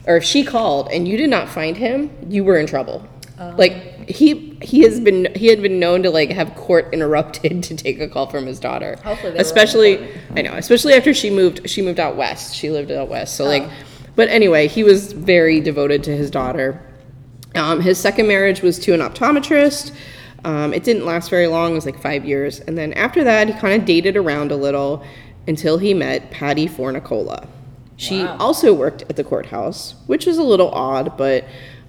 or 0.05 0.17
if 0.17 0.23
she 0.23 0.43
called 0.43 0.89
and 0.91 1.07
you 1.07 1.17
did 1.17 1.29
not 1.29 1.49
find 1.49 1.77
him, 1.77 2.11
you 2.29 2.43
were 2.43 2.57
in 2.57 2.67
trouble. 2.67 3.07
Like 3.39 4.09
he 4.09 4.57
he 4.61 4.81
has 4.81 4.99
been 4.99 5.33
he 5.33 5.47
had 5.47 5.61
been 5.61 5.79
known 5.79 6.03
to 6.03 6.09
like 6.09 6.29
have 6.29 6.53
court 6.55 6.89
interrupted 6.93 7.63
to 7.63 7.75
take 7.75 7.99
a 8.01 8.07
call 8.07 8.27
from 8.27 8.45
his 8.45 8.59
daughter. 8.59 8.97
Hopefully 9.03 9.31
they 9.31 9.37
were 9.37 9.41
especially 9.41 10.09
I 10.35 10.41
know, 10.41 10.53
especially 10.53 10.93
after 10.93 11.13
she 11.13 11.29
moved 11.29 11.69
she 11.69 11.81
moved 11.81 12.01
out 12.01 12.17
west. 12.17 12.53
She 12.53 12.69
lived 12.69 12.91
out 12.91 13.07
west. 13.07 13.37
So 13.37 13.45
like 13.45 13.69
but 14.17 14.27
anyway, 14.27 14.67
he 14.67 14.83
was 14.83 15.13
very 15.13 15.61
devoted 15.61 16.03
to 16.03 16.11
his 16.11 16.29
daughter. 16.29 16.81
Um, 17.55 17.79
his 17.79 17.97
second 17.97 18.27
marriage 18.27 18.61
was 18.61 18.77
to 18.79 18.93
an 18.93 18.99
optometrist. 18.99 19.93
Um, 20.45 20.73
it 20.73 20.83
didn't 20.83 21.05
last 21.05 21.29
very 21.29 21.47
long, 21.47 21.71
it 21.71 21.75
was 21.75 21.85
like 21.85 22.01
five 22.01 22.25
years. 22.25 22.59
And 22.61 22.77
then 22.77 22.93
after 22.93 23.23
that, 23.23 23.47
he 23.47 23.53
kind 23.53 23.79
of 23.81 23.85
dated 23.85 24.15
around 24.15 24.51
a 24.51 24.55
little 24.55 25.03
until 25.47 25.77
he 25.77 25.93
met 25.93 26.31
Patty 26.31 26.67
Fornicola. 26.67 27.47
She 27.97 28.23
Wow. 28.23 28.37
also 28.39 28.73
worked 28.73 29.01
at 29.09 29.15
the 29.17 29.23
courthouse, 29.23 29.95
which 30.07 30.27
is 30.27 30.37
a 30.37 30.43
little 30.43 30.69
odd, 30.69 31.17
but 31.17 31.43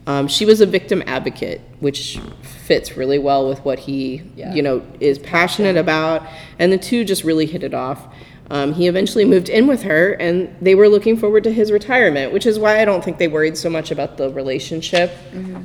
um, 0.06 0.26
she 0.26 0.44
was 0.44 0.60
a 0.60 0.66
victim 0.66 1.02
advocate, 1.06 1.60
which 1.78 2.18
fits 2.42 2.96
really 2.96 3.18
well 3.18 3.48
with 3.48 3.64
what 3.64 3.78
he, 3.80 4.22
Yeah. 4.34 4.52
you 4.52 4.62
know, 4.62 4.82
is 4.98 5.18
passionate 5.18 5.76
about. 5.76 6.22
And 6.58 6.72
the 6.72 6.78
two 6.78 7.04
just 7.04 7.22
really 7.22 7.46
hit 7.46 7.62
it 7.62 7.74
off. 7.74 8.08
Um, 8.50 8.72
he 8.72 8.88
eventually 8.88 9.24
moved 9.24 9.48
in 9.48 9.68
with 9.68 9.82
her, 9.82 10.14
and 10.14 10.52
they 10.60 10.74
were 10.74 10.88
looking 10.88 11.16
forward 11.16 11.44
to 11.44 11.52
his 11.52 11.70
retirement, 11.70 12.32
which 12.32 12.46
is 12.46 12.58
why 12.58 12.80
I 12.80 12.84
don't 12.84 13.04
think 13.04 13.18
they 13.18 13.28
worried 13.28 13.56
so 13.56 13.70
much 13.70 13.92
about 13.92 14.16
the 14.16 14.30
relationship, 14.30 15.12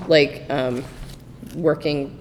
like 0.08 0.44
um, 0.52 0.84
working 1.56 2.16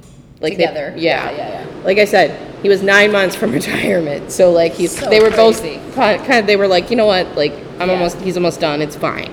like 0.45 0.57
they- 0.57 0.65
Mm-hmm. 0.65 0.75
Together. 0.75 0.95
yeah. 0.97 1.31
Yeah, 1.31 1.37
yeah, 1.37 1.83
Like 1.85 1.99
I 1.99 2.05
said, 2.05 2.29
he 2.63 2.69
was 2.69 2.83
nine 2.83 3.11
months 3.13 3.35
from 3.37 3.51
retirement, 3.61 4.31
so 4.31 4.53
like 4.53 4.73
he's 4.75 4.97
So 4.97 5.11
they 5.11 5.21
were 5.21 5.31
crazy. 5.31 5.79
both 5.79 5.95
kind 5.97 6.41
of, 6.41 6.47
they 6.47 6.57
were 6.57 6.69
like, 6.69 6.91
you 6.91 6.97
know 6.97 7.07
what, 7.07 7.35
like 7.37 7.53
I'm 7.81 7.89
Yeah. 7.89 7.95
almost 7.95 8.21
he's 8.21 8.37
almost 8.37 8.61
done, 8.61 8.81
it's 8.83 8.97
fine. 8.97 9.31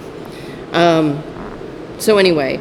Um, 0.74 1.22
so 1.99 2.18
anyway, 2.18 2.59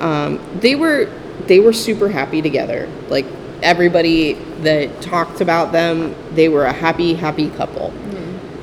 um, 0.00 0.38
they 0.60 0.74
were 0.74 1.08
they 1.46 1.58
were 1.60 1.72
super 1.72 2.08
happy 2.08 2.42
together. 2.42 2.88
Like 3.08 3.26
everybody 3.62 4.34
that 4.62 5.00
talked 5.00 5.40
about 5.40 5.72
them, 5.72 6.14
they 6.34 6.48
were 6.48 6.64
a 6.66 6.72
happy, 6.72 7.14
happy 7.14 7.48
couple. 7.50 7.90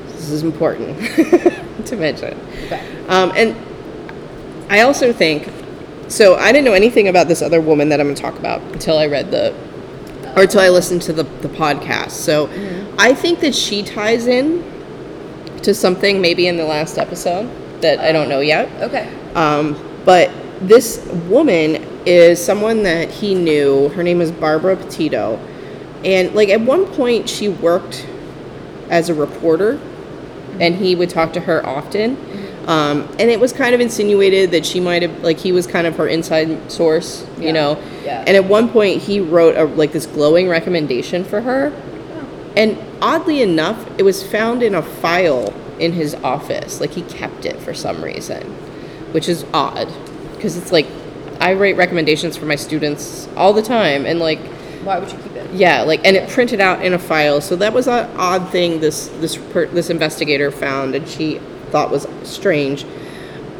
This 0.06 0.30
is 0.30 0.42
important 0.42 0.96
to 1.86 1.96
mention. 1.96 2.38
Okay. 2.66 2.80
Um, 3.08 3.32
and 3.34 3.56
I 4.70 4.82
also 4.82 5.12
think 5.12 5.48
so. 6.10 6.36
I 6.36 6.52
didn't 6.52 6.64
know 6.64 6.74
anything 6.74 7.08
about 7.08 7.28
this 7.28 7.40
other 7.40 7.60
woman 7.60 7.88
that 7.88 8.00
I'm 8.00 8.06
going 8.06 8.16
to 8.16 8.22
talk 8.22 8.38
about 8.38 8.60
until 8.72 8.98
I 8.98 9.06
read 9.06 9.30
the 9.30 9.54
or 10.36 10.42
until 10.42 10.60
I 10.60 10.68
listened 10.68 11.02
to 11.02 11.12
the, 11.12 11.24
the 11.24 11.48
podcast. 11.48 12.10
So 12.10 12.48
I 12.98 13.14
think 13.14 13.40
that 13.40 13.54
she 13.54 13.82
ties 13.82 14.26
in 14.26 14.64
to 15.62 15.74
something 15.74 16.20
maybe 16.20 16.46
in 16.46 16.56
the 16.56 16.64
last 16.64 16.98
episode 16.98 17.50
that 17.82 17.98
I 18.00 18.12
don't 18.12 18.28
know 18.28 18.40
yet. 18.40 18.70
Okay. 18.82 19.12
Um, 19.34 19.76
but 20.04 20.30
this 20.60 21.06
woman 21.28 21.76
is 22.06 22.42
someone 22.42 22.82
that 22.84 23.10
he 23.10 23.34
knew. 23.34 23.88
Her 23.90 24.02
name 24.02 24.20
is 24.20 24.30
Barbara 24.30 24.76
Petito. 24.76 25.36
And 26.04 26.34
like 26.34 26.48
at 26.48 26.60
one 26.60 26.86
point 26.86 27.28
she 27.28 27.48
worked 27.48 28.06
as 28.88 29.08
a 29.08 29.14
reporter 29.14 29.80
and 30.58 30.74
he 30.76 30.94
would 30.94 31.10
talk 31.10 31.32
to 31.34 31.40
her 31.40 31.64
often. 31.64 32.16
Um, 32.66 33.08
and 33.18 33.30
it 33.30 33.40
was 33.40 33.52
kind 33.52 33.74
of 33.74 33.80
insinuated 33.80 34.50
that 34.52 34.64
she 34.66 34.80
might 34.80 35.02
have 35.02 35.22
like 35.22 35.38
he 35.38 35.50
was 35.52 35.66
kind 35.66 35.86
of 35.86 35.96
her 35.96 36.06
inside 36.06 36.70
source, 36.70 37.26
you 37.38 37.46
Yeah. 37.46 37.52
know. 37.52 37.82
Yeah. 38.04 38.24
And 38.26 38.36
at 38.36 38.44
one 38.44 38.68
point 38.68 39.02
he 39.02 39.18
wrote 39.20 39.56
a, 39.56 39.64
like 39.64 39.92
this 39.92 40.06
glowing 40.06 40.48
recommendation 40.48 41.24
for 41.24 41.40
her. 41.40 41.72
And 42.56 42.76
oddly 43.00 43.42
enough, 43.42 43.86
it 43.98 44.02
was 44.02 44.22
found 44.26 44.62
in 44.62 44.74
a 44.74 44.82
file 44.82 45.54
in 45.78 45.92
his 45.92 46.14
office. 46.16 46.80
Like 46.80 46.90
he 46.90 47.02
kept 47.02 47.46
it 47.46 47.56
for 47.60 47.72
some 47.74 48.02
reason, 48.04 48.42
which 49.12 49.28
is 49.28 49.44
odd 49.54 49.88
because 50.36 50.56
it's 50.56 50.70
like 50.72 50.86
I 51.40 51.54
write 51.54 51.76
recommendations 51.76 52.36
for 52.36 52.44
my 52.44 52.56
students 52.56 53.28
all 53.36 53.52
the 53.54 53.62
time 53.62 54.04
and 54.04 54.18
like 54.20 54.38
Why 54.84 54.98
would 54.98 55.10
you 55.10 55.16
keep 55.18 55.32
it? 55.36 55.50
yeah, 55.54 55.82
like 55.82 56.00
and 56.04 56.16
it 56.16 56.28
printed 56.28 56.60
out 56.60 56.84
in 56.84 56.92
a 56.92 56.98
file. 56.98 57.40
So 57.40 57.56
that 57.56 57.72
was 57.72 57.88
an 57.88 58.10
odd 58.16 58.50
thing 58.50 58.80
this 58.80 59.08
this 59.20 59.36
per, 59.36 59.66
this 59.66 59.88
investigator 59.88 60.50
found 60.50 60.94
and 60.94 61.08
she 61.08 61.40
thought 61.70 61.90
was 61.90 62.06
strange. 62.22 62.84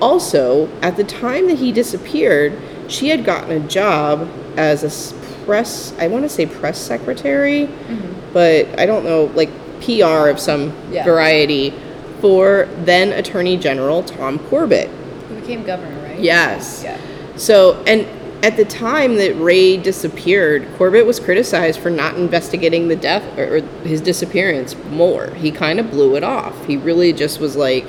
Also, 0.00 0.68
at 0.80 0.96
the 0.96 1.04
time 1.04 1.46
that 1.48 1.58
he 1.58 1.72
disappeared, 1.72 2.56
she 2.88 3.08
had 3.08 3.24
gotten 3.24 3.50
a 3.50 3.60
job 3.68 4.28
as 4.56 4.82
a 4.82 5.14
press 5.44 5.92
I 5.98 6.06
want 6.06 6.24
to 6.24 6.28
say 6.28 6.46
press 6.46 6.78
secretary, 6.78 7.66
mm-hmm. 7.66 8.32
but 8.32 8.66
I 8.78 8.86
don't 8.86 9.04
know 9.04 9.24
like 9.34 9.50
PR 9.80 10.28
of 10.28 10.38
some 10.38 10.72
Yeah. 10.90 11.04
variety 11.04 11.74
for 12.20 12.68
then 12.84 13.12
Attorney 13.12 13.56
General 13.56 14.02
Tom 14.02 14.38
Corbett. 14.38 14.90
He 15.28 15.34
became 15.36 15.64
governor, 15.64 16.02
right? 16.02 16.20
Yes. 16.20 16.82
Yeah. 16.84 16.98
So, 17.36 17.82
and 17.86 18.06
at 18.44 18.56
the 18.56 18.64
time 18.64 19.16
that 19.16 19.34
Ray 19.36 19.76
disappeared, 19.76 20.66
Corbett 20.76 21.06
was 21.06 21.18
criticized 21.18 21.80
for 21.80 21.90
not 21.90 22.16
investigating 22.16 22.88
the 22.88 22.96
death 22.96 23.22
or, 23.38 23.56
or 23.56 23.60
his 23.86 24.00
disappearance 24.00 24.74
more. 24.90 25.30
He 25.30 25.50
kind 25.50 25.80
of 25.80 25.90
blew 25.90 26.16
it 26.16 26.24
off. 26.24 26.66
He 26.66 26.76
really 26.76 27.12
just 27.12 27.40
was 27.40 27.56
like, 27.56 27.86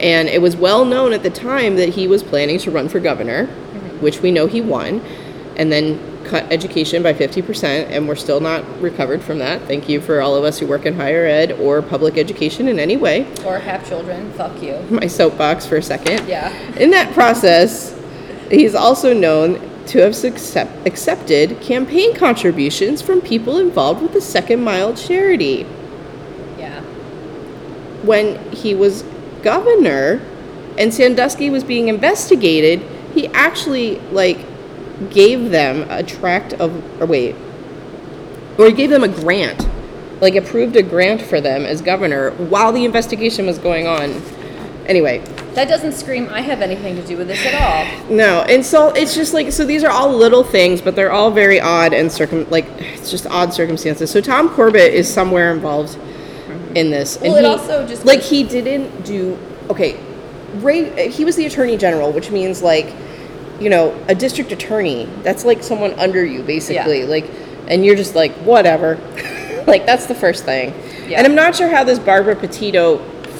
and 0.00 0.28
it 0.28 0.40
was 0.40 0.56
well 0.56 0.84
known 0.84 1.12
at 1.12 1.22
the 1.22 1.30
time 1.30 1.76
that 1.76 1.90
he 1.90 2.06
was 2.06 2.22
planning 2.22 2.58
to 2.60 2.70
run 2.70 2.88
for 2.88 3.00
governor, 3.00 3.46
mm-hmm. 3.46 4.00
which 4.00 4.20
we 4.20 4.30
know 4.30 4.46
he 4.46 4.60
won, 4.60 5.00
and 5.56 5.72
then 5.72 5.98
cut 6.24 6.50
education 6.52 7.02
by 7.02 7.12
50%, 7.12 7.64
and 7.88 8.06
we're 8.06 8.14
still 8.14 8.40
not 8.40 8.64
recovered 8.80 9.22
from 9.22 9.38
that. 9.38 9.62
Thank 9.62 9.88
you 9.88 10.00
for 10.00 10.20
all 10.20 10.36
of 10.36 10.44
us 10.44 10.58
who 10.58 10.66
work 10.66 10.86
in 10.86 10.94
higher 10.94 11.24
ed 11.24 11.52
or 11.52 11.82
public 11.82 12.16
education 12.18 12.68
in 12.68 12.78
any 12.78 12.96
way. 12.96 13.26
Or 13.44 13.58
have 13.58 13.86
children. 13.88 14.30
Fuck 14.32 14.62
you. 14.62 14.78
My 14.90 15.06
soapbox 15.06 15.66
for 15.66 15.76
a 15.76 15.82
second. 15.82 16.28
Yeah. 16.28 16.52
In 16.76 16.90
that 16.90 17.12
process, 17.14 17.98
he's 18.50 18.74
also 18.74 19.12
known 19.12 19.60
to 19.86 19.98
have 20.00 20.14
accepted 20.86 21.60
campaign 21.62 22.14
contributions 22.14 23.00
from 23.00 23.22
people 23.22 23.56
involved 23.56 24.02
with 24.02 24.12
the 24.12 24.20
Second 24.20 24.62
Mile 24.62 24.94
charity. 24.94 25.66
Yeah. 26.58 26.82
When 28.02 28.52
he 28.52 28.74
was 28.74 29.02
governor 29.42 30.20
and 30.78 30.94
Sandusky 30.94 31.50
was 31.50 31.64
being 31.64 31.88
investigated, 31.88 32.80
he 33.12 33.26
actually 33.28 33.98
like 34.12 34.38
gave 35.10 35.50
them 35.50 35.88
a 35.90 36.02
tract 36.02 36.54
of 36.54 37.00
or 37.00 37.06
wait. 37.06 37.34
Or 38.58 38.66
he 38.66 38.72
gave 38.72 38.90
them 38.90 39.04
a 39.04 39.08
grant. 39.08 39.68
Like 40.20 40.34
approved 40.34 40.74
a 40.76 40.82
grant 40.82 41.22
for 41.22 41.40
them 41.40 41.64
as 41.64 41.80
governor 41.80 42.32
while 42.32 42.72
the 42.72 42.84
investigation 42.84 43.46
was 43.46 43.58
going 43.58 43.86
on. 43.86 44.20
Anyway, 44.86 45.18
That 45.54 45.68
doesn't 45.68 45.92
scream 45.92 46.28
I 46.30 46.40
have 46.40 46.62
anything 46.62 46.96
to 46.96 47.06
do 47.06 47.16
with 47.16 47.28
this 47.28 47.44
at 47.44 47.54
all. 47.54 48.10
No, 48.10 48.42
and 48.42 48.64
so 48.64 48.88
it's 48.90 49.14
just 49.14 49.34
like 49.34 49.52
so 49.52 49.64
these 49.64 49.84
are 49.84 49.90
all 49.90 50.10
little 50.10 50.42
things, 50.42 50.80
but 50.80 50.96
they're 50.96 51.12
all 51.12 51.30
very 51.30 51.60
odd 51.60 51.92
and 51.92 52.10
circum 52.10 52.48
like 52.50 52.66
it's 52.78 53.10
just 53.10 53.26
odd 53.26 53.52
circumstances. 53.52 54.10
So 54.10 54.20
Tom 54.20 54.48
Corbett 54.48 54.94
is 54.94 55.12
somewhere 55.12 55.52
involved 55.52 55.98
in 56.74 56.90
this, 56.90 57.18
Well, 57.20 57.36
it 57.36 57.44
also 57.44 57.86
just- 57.86 58.04
like 58.04 58.20
he 58.20 58.42
didn't 58.42 59.04
do 59.04 59.38
okay. 59.70 59.96
Ray, 60.56 61.10
he 61.10 61.24
was 61.24 61.36
the 61.36 61.44
attorney 61.46 61.76
general, 61.76 62.10
which 62.10 62.30
means 62.30 62.62
like 62.62 62.94
you 63.60 63.68
know 63.70 63.94
a 64.08 64.14
district 64.14 64.50
attorney. 64.52 65.08
That's 65.22 65.44
like 65.44 65.62
someone 65.62 65.92
under 65.98 66.24
you, 66.24 66.42
basically. 66.42 67.00
Yeah. 67.00 67.06
Like, 67.06 67.30
and 67.66 67.84
you're 67.84 67.96
just 67.96 68.14
like 68.14 68.32
whatever. 68.36 68.96
like 69.66 69.84
that's 69.86 70.06
the 70.06 70.14
first 70.14 70.44
thing. 70.44 70.72
Yeah. 71.06 71.18
And 71.18 71.26
I'm 71.26 71.34
not 71.34 71.54
sure 71.56 71.68
how 71.68 71.84
this 71.84 71.98
Barbara 71.98 72.36
Petito 72.36 72.98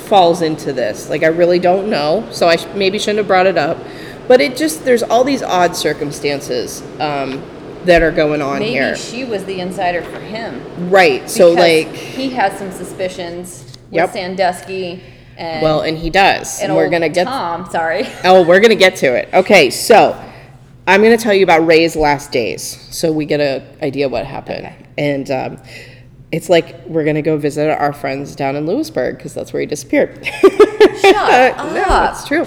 falls 0.09 0.43
into 0.43 0.73
this. 0.73 1.09
Like, 1.11 1.23
I 1.23 1.27
really 1.27 1.59
don't 1.59 1.91
know. 1.91 2.27
So 2.31 2.49
I 2.49 2.57
sh- 2.57 2.67
maybe 2.75 2.99
shouldn't 2.99 3.19
have 3.19 3.27
brought 3.27 3.47
it 3.47 3.59
up. 3.59 3.79
But 4.27 4.41
it 4.41 4.57
just, 4.57 4.85
there's 4.85 5.03
all 5.03 5.25
these 5.25 5.43
odd 5.43 5.77
circumstances 5.77 6.83
um, 7.01 7.43
that 7.85 8.03
are 8.03 8.11
going 8.11 8.43
on 8.43 8.59
Maybe 8.61 8.73
here. 8.73 8.97
she 8.97 9.25
was 9.25 9.45
the 9.45 9.61
insider 9.61 10.03
for 10.03 10.19
him. 10.21 10.91
right. 10.91 11.29
So, 11.29 11.55
Because 11.55 11.85
like, 11.87 11.95
he 11.95 12.31
has 12.31 12.59
some 12.59 12.71
suspicions 12.73 13.65
with 13.91 13.95
Yep. 13.95 14.13
Sandusky 14.13 15.03
and 15.37 15.63
well, 15.63 15.83
and 15.83 15.97
he 15.97 16.11
does. 16.11 16.61
and 16.61 16.75
we're 16.75 16.91
going 16.91 17.03
to 17.03 17.09
get, 17.09 17.25
Tom. 17.25 17.69
Sorry. 17.71 18.07
oh, 18.25 18.45
we're 18.45 18.61
going 18.61 18.71
to 18.71 18.77
get 18.77 18.97
to 18.97 19.07
it. 19.15 19.29
Okay. 19.33 19.71
So 19.71 20.21
I'm 20.87 21.01
going 21.03 21.17
to 21.17 21.23
tell 21.23 21.33
you 21.35 21.45
about 21.45 21.65
Ray's 21.67 21.95
last 21.97 22.33
days. 22.33 22.65
So 22.95 23.13
we 23.13 23.25
get 23.25 23.41
a 23.41 23.65
idea 23.83 24.09
what 24.09 24.27
happened. 24.27 24.67
Okay. 24.67 24.77
And, 24.99 25.31
um, 25.31 25.63
it's 26.31 26.51
like 26.51 26.85
we're 26.87 27.05
gonna 27.07 27.23
go 27.23 27.39
visit 27.39 27.71
our 27.71 27.95
friends 27.95 28.37
down 28.37 28.55
in 28.55 28.67
Lewisburg 28.67 29.17
because 29.17 29.33
that's 29.33 29.55
where 29.55 29.61
he 29.61 29.67
disappeared. 29.67 30.27
Shut 30.27 30.43
no, 31.03 31.83
up. 31.89 32.13
it's 32.13 32.29
true. 32.29 32.47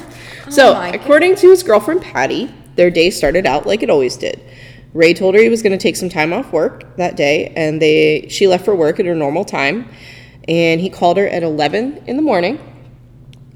so, 0.51 0.75
my 0.75 0.89
according 0.89 1.35
to 1.37 1.49
his 1.49 1.63
girlfriend 1.63 2.03
Patty, 2.03 2.53
their 2.75 2.91
day 2.91 3.09
started 3.09 3.47
out 3.47 3.65
like 3.65 3.81
it 3.81 3.89
always 3.89 4.17
did. 4.17 4.39
Ray 4.93 5.13
told 5.13 5.35
her 5.35 5.41
he 5.41 5.49
was 5.49 5.61
going 5.61 5.71
to 5.71 5.81
take 5.81 5.95
some 5.95 6.09
time 6.09 6.33
off 6.33 6.51
work 6.51 6.95
that 6.97 7.15
day, 7.15 7.53
and 7.55 7.81
they 7.81 8.27
she 8.29 8.47
left 8.47 8.65
for 8.65 8.75
work 8.75 8.99
at 8.99 9.05
her 9.05 9.15
normal 9.15 9.45
time. 9.45 9.89
And 10.47 10.81
he 10.81 10.89
called 10.89 11.17
her 11.17 11.27
at 11.27 11.43
11 11.43 12.03
in 12.07 12.15
the 12.15 12.21
morning 12.21 12.59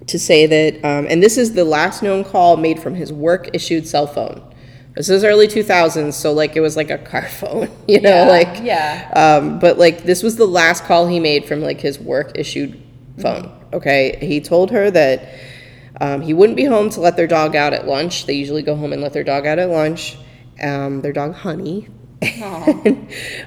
to 0.08 0.20
say 0.20 0.46
that, 0.46 0.76
um, 0.86 1.08
and 1.10 1.22
this 1.22 1.38
is 1.38 1.54
the 1.54 1.66
last 1.66 2.04
known 2.04 2.24
call 2.24 2.58
made 2.58 2.80
from 2.80 2.94
his 2.94 3.12
work 3.12 3.50
issued 3.54 3.88
cell 3.88 4.08
phone. 4.08 4.42
This 4.96 5.10
is 5.10 5.24
early 5.26 5.48
2000s, 5.48 6.14
so 6.14 6.32
like 6.32 6.56
it 6.56 6.62
was 6.62 6.78
like 6.78 6.90
a 6.90 6.98
car 6.98 7.24
phone, 7.30 7.70
you 7.88 8.00
know, 8.00 8.10
Yeah, 8.10 8.28
like 8.28 8.62
yeah. 8.64 9.12
Um, 9.14 9.60
but 9.60 9.78
like 9.78 10.04
this 10.04 10.24
was 10.24 10.38
the 10.38 10.46
last 10.46 10.86
call 10.86 11.08
he 11.08 11.20
made 11.20 11.46
from 11.46 11.62
like 11.62 11.82
his 11.82 12.00
work 12.00 12.32
issued 12.36 12.82
phone. 13.18 13.52
Okay, 13.74 14.18
he 14.22 14.40
told 14.40 14.72
her 14.72 14.90
that 14.92 15.28
um, 16.00 16.22
he 16.22 16.34
wouldn't 16.34 16.56
be 16.56 16.66
home 16.66 16.90
to 16.92 17.02
let 17.02 17.18
their 17.18 17.28
dog 17.28 17.56
out 17.56 17.74
at 17.74 17.88
lunch. 17.88 18.26
They 18.26 18.34
usually 18.34 18.62
go 18.62 18.76
home 18.76 18.94
and 18.94 19.02
let 19.02 19.12
their 19.12 19.24
dog 19.24 19.46
out 19.46 19.60
at 19.60 19.70
lunch. 19.70 20.18
Um, 20.66 21.01
their 21.01 21.13
dog 21.13 21.34
Honey. 21.34 21.88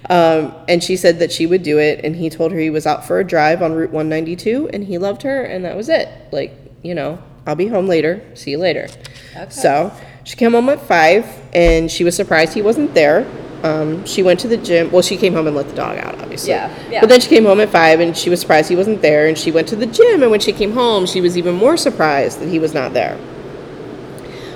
um, 0.09 0.55
and 0.69 0.83
she 0.83 0.97
said 0.97 1.19
that 1.19 1.33
she 1.33 1.47
would 1.47 1.63
do 1.63 1.79
it, 1.79 2.05
and 2.05 2.15
he 2.15 2.31
told 2.31 2.53
her 2.53 2.59
he 2.59 2.71
was 2.71 2.87
out 2.87 3.05
for 3.05 3.19
a 3.19 3.25
drive 3.25 3.63
on 3.63 3.73
Route 3.73 3.91
192, 3.91 4.71
and 4.73 4.85
he 4.85 4.99
loved 4.99 5.23
her, 5.23 5.43
and 5.43 5.65
that 5.65 5.77
was 5.77 5.89
it. 5.89 6.09
Like, 6.33 6.55
you 6.83 6.95
know, 6.95 7.21
I'll 7.47 7.57
be 7.57 7.67
home 7.67 7.87
later. 7.87 8.23
See 8.35 8.53
you 8.53 8.59
later. 8.59 8.89
Okay. 9.37 9.51
So 9.51 9.93
she 10.25 10.37
came 10.37 10.53
home 10.53 10.69
at 10.69 10.81
five, 10.81 11.27
and 11.53 11.91
she 11.91 12.05
was 12.05 12.15
surprised 12.15 12.53
he 12.53 12.63
wasn't 12.63 12.95
there. 12.95 13.27
Um, 13.63 14.05
she 14.05 14.23
went 14.23 14.39
to 14.41 14.49
the 14.49 14.57
gym. 14.57 14.93
Well, 14.93 15.03
she 15.03 15.17
came 15.17 15.33
home 15.35 15.47
and 15.47 15.57
let 15.57 15.69
the 15.69 15.75
dog 15.75 15.99
out, 15.99 16.21
obviously. 16.21 16.51
Yeah, 16.51 16.73
yeah. 16.91 17.01
But 17.01 17.09
then 17.09 17.21
she 17.21 17.29
came 17.29 17.45
home 17.45 17.61
at 17.61 17.71
five, 17.71 18.01
and 18.01 18.17
she 18.17 18.31
was 18.31 18.41
surprised 18.41 18.69
he 18.69 18.77
wasn't 18.77 19.03
there. 19.03 19.27
And 19.27 19.37
she 19.37 19.51
went 19.51 19.67
to 19.69 19.77
the 19.77 19.87
gym, 19.87 20.23
and 20.23 20.31
when 20.31 20.41
she 20.41 20.53
came 20.53 20.73
home, 20.73 21.07
she 21.07 21.21
was 21.21 21.37
even 21.37 21.57
more 21.57 21.77
surprised 21.77 22.41
that 22.41 22.49
he 22.49 22.59
was 22.59 22.75
not 22.75 22.93
there. 22.93 23.19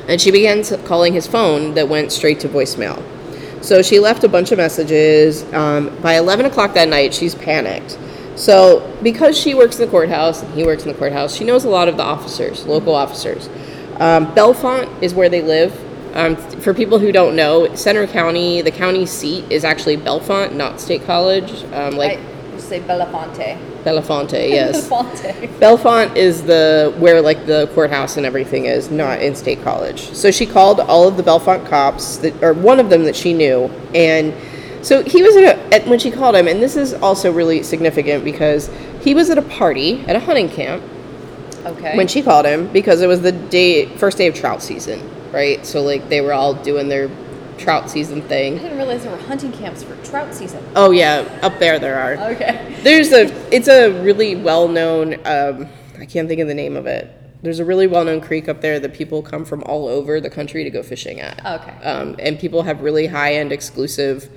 And 0.09 0.21
she 0.21 0.31
began 0.31 0.65
calling 0.85 1.13
his 1.13 1.27
phone 1.27 1.75
that 1.75 1.89
went 1.89 2.13
straight 2.13 2.41
to 2.41 2.49
voicemail. 2.49 3.03
So 3.63 3.81
she 3.83 4.01
left 4.01 4.25
a 4.25 4.29
bunch 4.29 4.51
of 4.51 4.59
messages. 4.59 5.45
Um, 5.53 5.97
by 6.01 6.15
11 6.19 6.47
o'clock 6.47 6.75
that 6.75 6.89
night, 6.89 7.15
she's 7.15 7.35
panicked. 7.35 7.99
So, 8.35 8.81
because 9.03 9.39
she 9.39 9.55
works 9.55 9.79
in 9.79 9.85
the 9.87 9.91
courthouse 9.91 10.43
and 10.43 10.53
he 10.55 10.65
works 10.65 10.85
in 10.85 10.89
the 10.89 10.99
courthouse, 10.99 11.37
she 11.37 11.45
knows 11.45 11.65
a 11.65 11.69
lot 11.69 11.87
of 11.87 11.97
the 11.97 12.03
officers, 12.03 12.67
local 12.67 12.95
officers. 12.95 13.49
Um, 14.01 14.35
Bellefonte 14.35 15.03
is 15.03 15.15
where 15.15 15.29
they 15.29 15.43
live. 15.43 15.79
Um, 16.17 16.37
for 16.37 16.75
people 16.75 16.99
who 16.99 17.13
don't 17.13 17.37
know, 17.37 17.75
Centre 17.75 18.07
County, 18.07 18.63
the 18.63 18.71
county 18.71 19.07
seat 19.07 19.51
is 19.51 19.65
actually 19.65 19.97
Bellefonte, 19.97 20.55
not 20.55 20.81
State 20.81 21.05
College. 21.05 21.65
Um, 21.73 21.97
like 21.97 22.19
I 22.19 22.59
say 22.59 22.81
Belafonte. 22.81 23.72
Bellefonte, 23.85 24.33
yes. 24.51 24.89
Belafonte. 24.89 25.59
Bellefonte 25.59 26.17
is 26.17 26.43
the 26.43 26.95
where 26.99 27.21
like 27.21 27.47
the 27.47 27.69
courthouse 27.75 28.17
and 28.17 28.25
everything 28.27 28.67
is, 28.67 28.91
not 28.91 29.21
in 29.23 29.35
State 29.35 29.63
College. 29.63 30.13
So 30.15 30.31
she 30.31 30.47
called 30.47 30.81
all 30.81 31.09
of 31.09 31.17
the 31.17 31.23
Bellefonte 31.23 31.67
cops, 31.69 32.17
that, 32.19 32.43
or 32.43 32.53
one 32.55 32.81
of 32.81 32.91
them 32.91 33.05
that 33.05 33.17
she 33.17 33.33
knew, 33.33 33.67
and 33.95 34.35
so 34.85 35.03
he 35.05 35.23
was 35.23 35.37
at, 35.37 35.45
a, 35.45 35.75
at 35.75 35.87
when 35.87 35.99
she 35.99 36.11
called 36.11 36.35
him, 36.35 36.49
and 36.49 36.61
this 36.61 36.77
is 36.77 36.93
also 36.95 37.33
really 37.33 37.63
significant 37.63 38.25
because 38.25 38.69
he 39.01 39.15
was 39.15 39.31
at 39.31 39.39
a 39.39 39.43
party 39.43 40.01
at 40.07 40.17
a 40.17 40.21
hunting 40.21 40.49
camp 40.49 40.83
Okay. 41.65 41.97
when 41.97 42.09
she 42.09 42.23
called 42.23 42.45
him 42.45 42.67
because 42.73 43.01
it 43.03 43.07
was 43.07 43.21
the 43.23 43.31
day 43.31 43.87
first 43.97 44.19
day 44.19 44.27
of 44.27 44.35
trout 44.35 44.63
season, 44.63 45.01
right? 45.33 45.65
So 45.65 45.81
like 45.83 46.09
they 46.09 46.21
were 46.21 46.33
all 46.33 46.55
doing 46.55 46.89
their 46.89 47.09
trout 47.63 47.91
season 47.91 48.23
thing. 48.23 48.59
I 48.59 48.63
didn't 48.63 48.77
realize 48.79 49.03
there 49.05 49.13
were 49.13 49.23
hunting 49.23 49.53
camps 49.53 49.83
for 49.83 49.97
trout 50.05 50.35
season. 50.35 50.65
Oh 50.75 50.91
yeah, 50.91 51.27
up 51.43 51.59
there 51.59 51.79
there 51.79 51.99
are. 51.99 52.33
Okay. 52.33 52.77
There's 52.83 53.13
a, 53.13 53.27
it's 53.55 53.69
a 53.69 53.91
really 54.03 54.35
well 54.37 54.67
known, 54.69 55.15
um, 55.25 55.69
I 55.99 56.07
can't 56.07 56.29
think 56.29 56.41
of 56.41 56.49
the 56.49 56.55
name 56.55 56.77
of 56.77 56.87
it. 56.87 57.11
There's 57.43 57.59
a 57.61 57.65
really 57.65 57.87
well 57.87 58.05
known 58.05 58.21
creek 58.21 58.49
up 58.49 58.61
there 58.61 58.79
that 58.81 58.95
people 58.95 59.23
come 59.23 59.45
from 59.45 59.63
all 59.65 59.87
over 59.89 60.21
the 60.21 60.31
country 60.31 60.65
to 60.65 60.71
go 60.71 60.83
fishing 60.83 61.21
at. 61.21 61.45
Okay. 61.45 61.73
Um, 61.85 62.17
and 62.19 62.39
people 62.39 62.63
have 62.63 62.81
really 62.83 63.07
high 63.07 63.35
end 63.35 63.53
exclusive, 63.53 64.29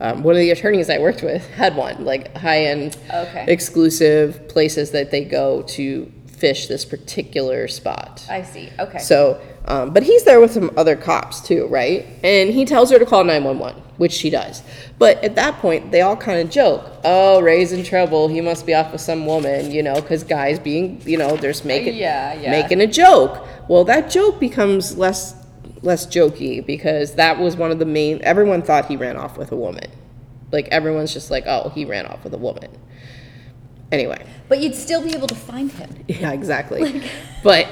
um, 0.00 0.22
one 0.22 0.34
of 0.34 0.40
the 0.40 0.50
attorneys 0.50 0.90
I 0.90 0.98
worked 0.98 1.22
with 1.22 1.48
had 1.54 1.76
one, 1.76 2.04
like 2.04 2.36
high 2.36 2.64
end 2.66 2.96
Okay. 3.12 3.44
exclusive 3.48 4.48
places 4.48 4.90
that 4.92 5.10
they 5.10 5.24
go 5.24 5.62
to 5.62 6.10
fish 6.26 6.66
this 6.66 6.84
particular 6.84 7.68
spot. 7.68 8.26
I 8.28 8.42
see. 8.42 8.68
Okay. 8.78 8.98
So, 8.98 9.40
um, 9.66 9.92
but 9.92 10.02
he's 10.02 10.24
there 10.24 10.40
with 10.40 10.52
some 10.52 10.70
other 10.76 10.96
cops 10.96 11.40
too, 11.40 11.66
right? 11.68 12.06
And 12.22 12.50
he 12.50 12.64
tells 12.64 12.90
her 12.90 12.98
to 12.98 13.06
call 13.06 13.24
911, 13.24 13.80
which 13.96 14.12
she 14.12 14.28
does. 14.30 14.62
But 14.98 15.22
at 15.24 15.34
that 15.36 15.58
point, 15.58 15.90
they 15.90 16.00
all 16.02 16.16
kind 16.16 16.40
of 16.40 16.50
joke, 16.50 16.84
oh, 17.04 17.40
Ray's 17.40 17.72
in 17.72 17.82
trouble. 17.84 18.28
He 18.28 18.40
must 18.40 18.66
be 18.66 18.74
off 18.74 18.92
with 18.92 19.00
some 19.00 19.26
woman, 19.26 19.70
you 19.70 19.82
know, 19.82 19.94
because 19.94 20.22
guys 20.24 20.58
being, 20.58 21.00
you 21.06 21.16
know, 21.16 21.36
they're 21.36 21.54
making, 21.64 21.96
Yeah, 21.96 22.34
yeah. 22.34 22.50
making 22.50 22.80
a 22.80 22.86
joke. 22.86 23.46
Well, 23.68 23.84
that 23.84 24.10
joke 24.10 24.38
becomes 24.40 24.96
less 24.98 25.34
less 25.82 26.06
jokey 26.06 26.64
because 26.64 27.14
that 27.16 27.38
was 27.38 27.56
one 27.56 27.70
of 27.70 27.78
the 27.78 27.84
main, 27.84 28.18
everyone 28.22 28.62
thought 28.62 28.86
he 28.86 28.96
ran 28.96 29.16
off 29.18 29.36
with 29.36 29.52
a 29.52 29.56
woman. 29.56 29.90
Like, 30.50 30.66
everyone's 30.68 31.12
just 31.12 31.30
like, 31.30 31.44
oh, 31.46 31.68
he 31.74 31.84
ran 31.84 32.06
off 32.06 32.24
with 32.24 32.32
a 32.32 32.38
woman. 32.38 32.70
Anyway. 33.92 34.24
but 34.48 34.60
you'd 34.60 34.74
still 34.74 35.02
be 35.02 35.14
able 35.14 35.26
to 35.28 35.34
find 35.34 35.70
him. 35.70 35.90
Yeah, 36.08 36.32
exactly. 36.32 37.02
but 37.42 37.68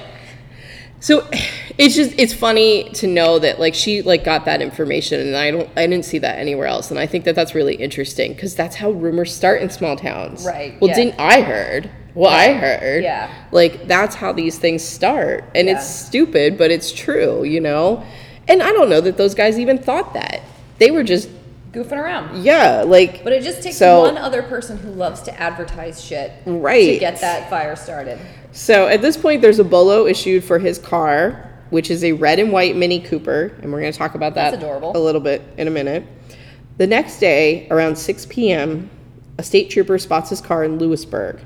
so 1.03 1.29
it's 1.79 1.95
just 1.95 2.15
it's 2.19 2.33
funny 2.33 2.85
to 2.95 3.07
know 3.07 3.39
that 3.39 3.59
like 3.61 3.75
she 3.75 4.01
like 4.03 4.25
got 4.25 4.45
that 4.47 4.63
information 4.63 5.21
and 5.21 5.37
I 5.37 5.51
don't 5.51 5.69
I 5.77 5.87
didn't 5.87 6.05
see 6.07 6.19
that 6.19 6.39
anywhere 6.39 6.67
else 6.67 6.91
and 6.91 6.99
I 6.99 7.07
think 7.07 7.25
that 7.27 7.35
that's 7.35 7.55
really 7.55 7.75
interesting 7.75 8.33
because 8.33 8.55
that's 8.55 8.77
how 8.77 8.91
rumors 8.91 9.35
start 9.35 9.61
in 9.63 9.69
small 9.71 9.97
towns. 9.97 10.45
Right, 10.47 10.81
Well, 10.81 10.89
yeah. 10.91 10.97
didn't 10.97 11.21
I 11.21 11.41
heard? 11.43 11.91
Well, 12.15 12.31
I 12.31 12.53
heard. 12.53 13.03
Yeah. 13.03 13.31
Like 13.53 13.87
that's 13.89 14.15
how 14.15 14.33
these 14.33 14.59
things 14.59 14.83
start 14.83 15.45
and 15.55 15.67
Yeah. 15.69 15.77
it's 15.77 15.87
stupid 15.89 16.57
but 16.59 16.71
it's 16.71 16.93
true, 16.93 17.43
you 17.45 17.61
know. 17.61 18.05
And 18.49 18.63
I 18.63 18.71
don't 18.73 18.91
know 18.91 19.01
that 19.01 19.17
those 19.17 19.35
guys 19.35 19.59
even 19.59 19.79
thought 19.79 20.15
that. 20.15 20.41
They 20.79 20.91
were 20.91 21.05
just 21.05 21.29
Goofing 21.73 21.93
around. 21.97 22.45
yeah, 22.45 22.83
like 22.83 23.25
But 23.25 23.33
it 23.33 23.43
just 23.43 23.63
takes 23.63 23.77
So- 23.77 24.03
one 24.03 24.19
other 24.19 24.43
person 24.43 24.77
who 24.79 24.91
loves 24.91 25.23
to 25.23 25.41
advertise 25.41 26.05
shit 26.05 26.33
to 26.45 26.97
get 27.01 27.21
that 27.23 27.49
fire 27.49 27.77
started. 27.77 28.19
So 28.53 28.87
at 28.87 29.01
this 29.01 29.17
point, 29.17 29.43
there's 29.43 29.59
a 29.59 29.65
bolo 29.65 30.07
issued 30.07 30.45
for 30.45 30.59
his 30.59 30.79
car, 30.79 31.51
which 31.71 31.91
is 31.91 32.05
a 32.05 32.13
red 32.13 32.39
and 32.39 32.53
white 32.53 32.77
Mini 32.77 33.01
Cooper, 33.01 33.57
and 33.63 33.73
we're 33.73 33.81
going 33.81 33.93
to 33.93 33.99
talk 33.99 34.15
about 34.15 34.35
that 34.35 34.51
That's 34.53 34.63
adorable. 34.63 34.97
a 34.97 35.01
little 35.01 35.23
bit 35.23 35.43
in 35.57 35.69
a 35.69 35.71
minute. 35.71 36.05
The 36.77 36.87
next 36.87 37.19
day, 37.19 37.67
around 37.71 37.97
6 37.97 38.27
p.m., 38.27 38.91
a 39.39 39.43
state 39.43 39.71
trooper 39.71 39.99
spots 39.99 40.29
his 40.31 40.43
car 40.43 40.65
in 40.65 40.79
Lewisburg, 40.79 41.41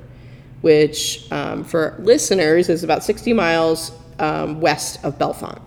which, 0.63 1.31
um, 1.31 1.63
for 1.63 1.95
listeners, 2.01 2.69
is 2.69 2.83
about 2.83 3.05
60 3.05 3.33
miles 3.33 3.93
um, 4.19 4.61
west 4.61 5.03
of 5.05 5.19
Bellefonte 5.19 5.61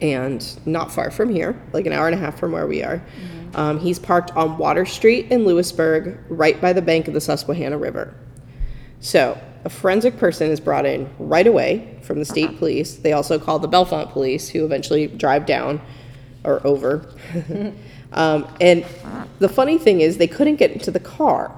and 0.00 0.58
not 0.66 0.92
far 0.92 1.10
from 1.10 1.30
here, 1.30 1.58
like 1.72 1.86
an 1.86 1.92
hour 1.92 2.06
and 2.06 2.14
a 2.14 2.18
half 2.18 2.38
from 2.38 2.52
where 2.52 2.66
we 2.66 2.82
are. 2.82 3.02
Um, 3.54 3.78
he's 3.78 3.98
parked 3.98 4.32
on 4.32 4.58
Water 4.58 4.84
Street 4.84 5.30
in 5.30 5.46
Lewisburg, 5.46 6.18
right 6.28 6.60
by 6.60 6.72
the 6.72 6.82
bank 6.82 7.08
of 7.08 7.14
the 7.14 7.20
Susquehanna 7.20 7.78
River. 7.78 8.14
So, 9.00 9.40
a 9.64 9.70
forensic 9.70 10.18
person 10.18 10.50
is 10.50 10.60
brought 10.60 10.84
in 10.84 11.08
right 11.18 11.46
away 11.46 11.98
from 12.02 12.18
the 12.18 12.24
state 12.24 12.58
police. 12.58 12.96
They 12.96 13.12
also 13.12 13.38
call 13.38 13.58
the 13.58 13.68
Bellefonte 13.68 14.12
police, 14.12 14.48
who 14.48 14.64
eventually 14.64 15.06
drive 15.06 15.46
down 15.46 15.80
or 16.44 16.64
over. 16.66 17.08
um, 18.12 18.46
and 18.60 18.84
the 19.38 19.48
funny 19.48 19.78
thing 19.78 20.00
is, 20.02 20.18
they 20.18 20.26
couldn't 20.26 20.56
get 20.56 20.70
into 20.70 20.90
the 20.90 21.00
car. 21.00 21.50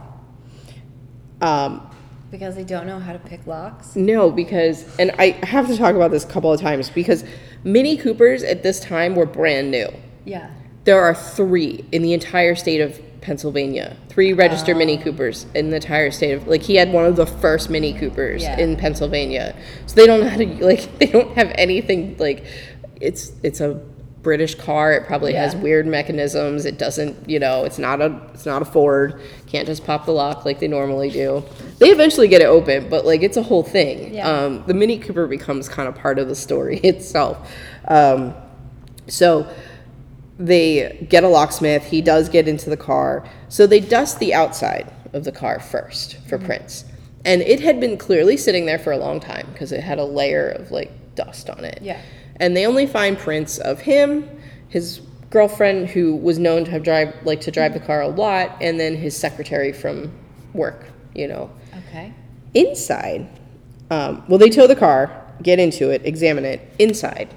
Um, 1.41 1.91
Because 2.31 2.55
they 2.55 2.65
don't 2.65 2.87
know 2.87 3.01
how 3.01 3.13
to 3.13 3.19
pick 3.19 3.45
locks. 3.47 3.97
no, 3.97 4.31
because, 4.31 4.97
and 4.99 5.11
I 5.19 5.31
have 5.43 5.67
to 5.67 5.77
talk 5.77 5.97
about 5.97 6.13
this 6.13 6.25
a 6.25 6.29
couple 6.29 6.53
of 6.53 6.61
times 6.61 6.89
because 6.91 7.25
Mini 7.65 7.97
Coopers 7.97 8.45
at 8.45 8.63
this 8.63 8.79
time 8.79 9.17
were 9.17 9.27
brand 9.27 9.71
new. 9.73 9.89
Yeah. 10.25 10.51
There 10.85 11.01
are 11.01 11.15
three 11.15 11.85
in 11.91 12.03
the 12.03 12.13
entire 12.13 12.55
state 12.55 12.81
of 12.81 13.01
Pennsylvania. 13.27 13.97
Three 14.09 14.33
registered 14.33 14.77
Mini 14.77 14.97
Coopers 14.97 15.47
in 15.53 15.71
the 15.71 15.77
entire 15.77 16.13
state 16.13 16.31
of 16.31 16.47
like 16.47 16.63
he 16.63 16.77
had 16.77 16.93
one 16.93 17.05
of 17.05 17.17
the 17.17 17.27
first 17.27 17.69
Mini 17.69 17.93
Coopers 17.93 18.43
Yeah. 18.43 18.57
in 18.57 18.77
Pennsylvania. 18.77 19.57
So 19.87 19.97
they 19.97 20.07
don't 20.07 20.21
know 20.21 20.29
how 20.29 20.37
to 20.37 20.47
like 20.65 20.97
they 21.01 21.07
don't 21.07 21.35
have 21.35 21.51
anything 21.57 22.17
like 22.19 22.45
it's 23.01 23.33
it's 23.43 23.61
a 23.61 23.83
British 24.23 24.55
car. 24.55 24.93
It 24.93 25.07
probably 25.07 25.33
has 25.35 25.55
weird 25.57 25.87
mechanisms. 25.87 26.67
It 26.67 26.79
doesn't, 26.79 27.29
you 27.29 27.39
know, 27.41 27.65
it's 27.65 27.79
not 27.79 28.01
a 28.01 28.21
it's 28.33 28.47
not 28.47 28.63
a 28.63 28.65
Ford. 28.65 29.21
Can't 29.49 29.67
just 29.67 29.85
pop 29.85 30.07
the 30.07 30.13
lock 30.13 30.45
like 30.45 30.61
they 30.61 30.69
normally 30.69 31.11
do. 31.11 31.43
They 31.79 31.89
eventually 31.91 32.29
get 32.29 32.41
it 32.43 32.47
open, 32.47 32.89
but 32.89 33.05
like 33.05 33.23
it's 33.23 33.37
a 33.37 33.43
whole 33.43 33.65
thing. 33.65 34.15
Yeah. 34.15 34.29
Um, 34.31 34.63
the 34.69 34.75
Mini 34.75 34.99
Cooper 35.01 35.27
becomes 35.27 35.69
kind 35.69 35.89
of 35.89 35.97
part 35.97 36.21
of 36.21 36.29
the 36.29 36.37
story 36.37 36.79
itself. 36.85 37.51
Um, 37.89 38.35
so 39.09 39.49
they 40.39 41.07
get 41.09 41.25
a 41.25 41.29
locksmith. 41.29 41.85
He 41.85 42.03
does 42.03 42.29
get 42.29 42.47
into 42.49 42.71
the 42.71 42.77
car. 42.77 43.29
So 43.49 43.67
they 43.67 43.81
dust 43.81 44.19
the 44.19 44.35
outside 44.35 44.93
of 45.13 45.25
the 45.25 45.33
car 45.33 45.61
first 45.61 46.19
for 46.29 46.39
prints. 46.39 46.85
And 47.25 47.43
it 47.43 47.61
had 47.61 47.81
been 47.81 47.97
clearly 47.97 48.37
sitting 48.37 48.67
there 48.67 48.79
for 48.79 48.93
a 48.93 48.99
long 48.99 49.19
time 49.19 49.49
because 49.53 49.73
it 49.73 49.83
had 49.83 49.99
a 49.99 50.05
layer 50.05 50.51
of 50.51 50.71
like 50.71 50.93
dust 51.15 51.51
on 51.51 51.65
it. 51.65 51.81
Yeah. 51.83 52.01
And 52.37 52.57
they 52.57 52.67
only 52.67 52.87
find 52.87 53.19
prints 53.19 53.59
of 53.59 53.81
him, 53.81 54.29
his 54.69 55.01
girlfriend 55.31 55.89
who 55.89 56.15
was 56.17 56.39
known 56.39 56.65
to 56.65 56.71
have 56.71 56.83
drive 56.83 57.15
like 57.25 57.41
to 57.41 57.51
drive 57.51 57.73
the 57.73 57.81
car 57.81 58.03
a 58.03 58.09
lot, 58.09 58.57
and 58.61 58.79
then 58.79 58.95
his 58.95 59.17
secretary 59.17 59.73
from 59.73 60.13
work, 60.53 60.87
you 61.15 61.27
know. 61.27 61.51
Okay. 61.89 62.13
Inside, 62.55 63.29
um, 63.91 64.23
well, 64.29 64.39
they 64.39 64.51
tow 64.51 64.67
the 64.67 64.77
car, 64.77 65.25
get 65.43 65.59
into 65.59 65.91
it, 65.91 66.03
examine 66.05 66.45
it. 66.45 66.61
Inside, 66.79 67.35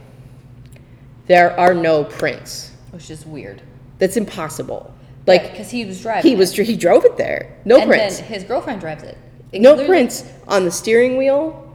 there 1.27 1.57
are 1.59 1.73
no 1.73 2.03
prints. 2.03 2.68
Which 2.91 3.09
is 3.09 3.25
weird. 3.25 3.61
That's 3.99 4.17
impossible. 4.17 4.93
Like 5.27 5.51
because 5.51 5.69
he 5.69 5.85
was 5.85 6.01
driving. 6.01 6.29
he 6.29 6.35
was, 6.35 6.57
it. 6.57 6.65
he 6.65 6.75
drove 6.75 7.05
it 7.05 7.17
there. 7.17 7.57
No 7.65 7.77
and 7.77 7.89
prints. 7.89 8.19
then 8.19 8.27
his 8.27 8.43
girlfriend 8.43 8.81
drives 8.81 9.03
it. 9.03 9.17
It 9.51 9.61
No 9.61 9.85
prints 9.85 10.23
on 10.47 10.65
the 10.65 10.71
steering 10.71 11.17
wheel. 11.17 11.65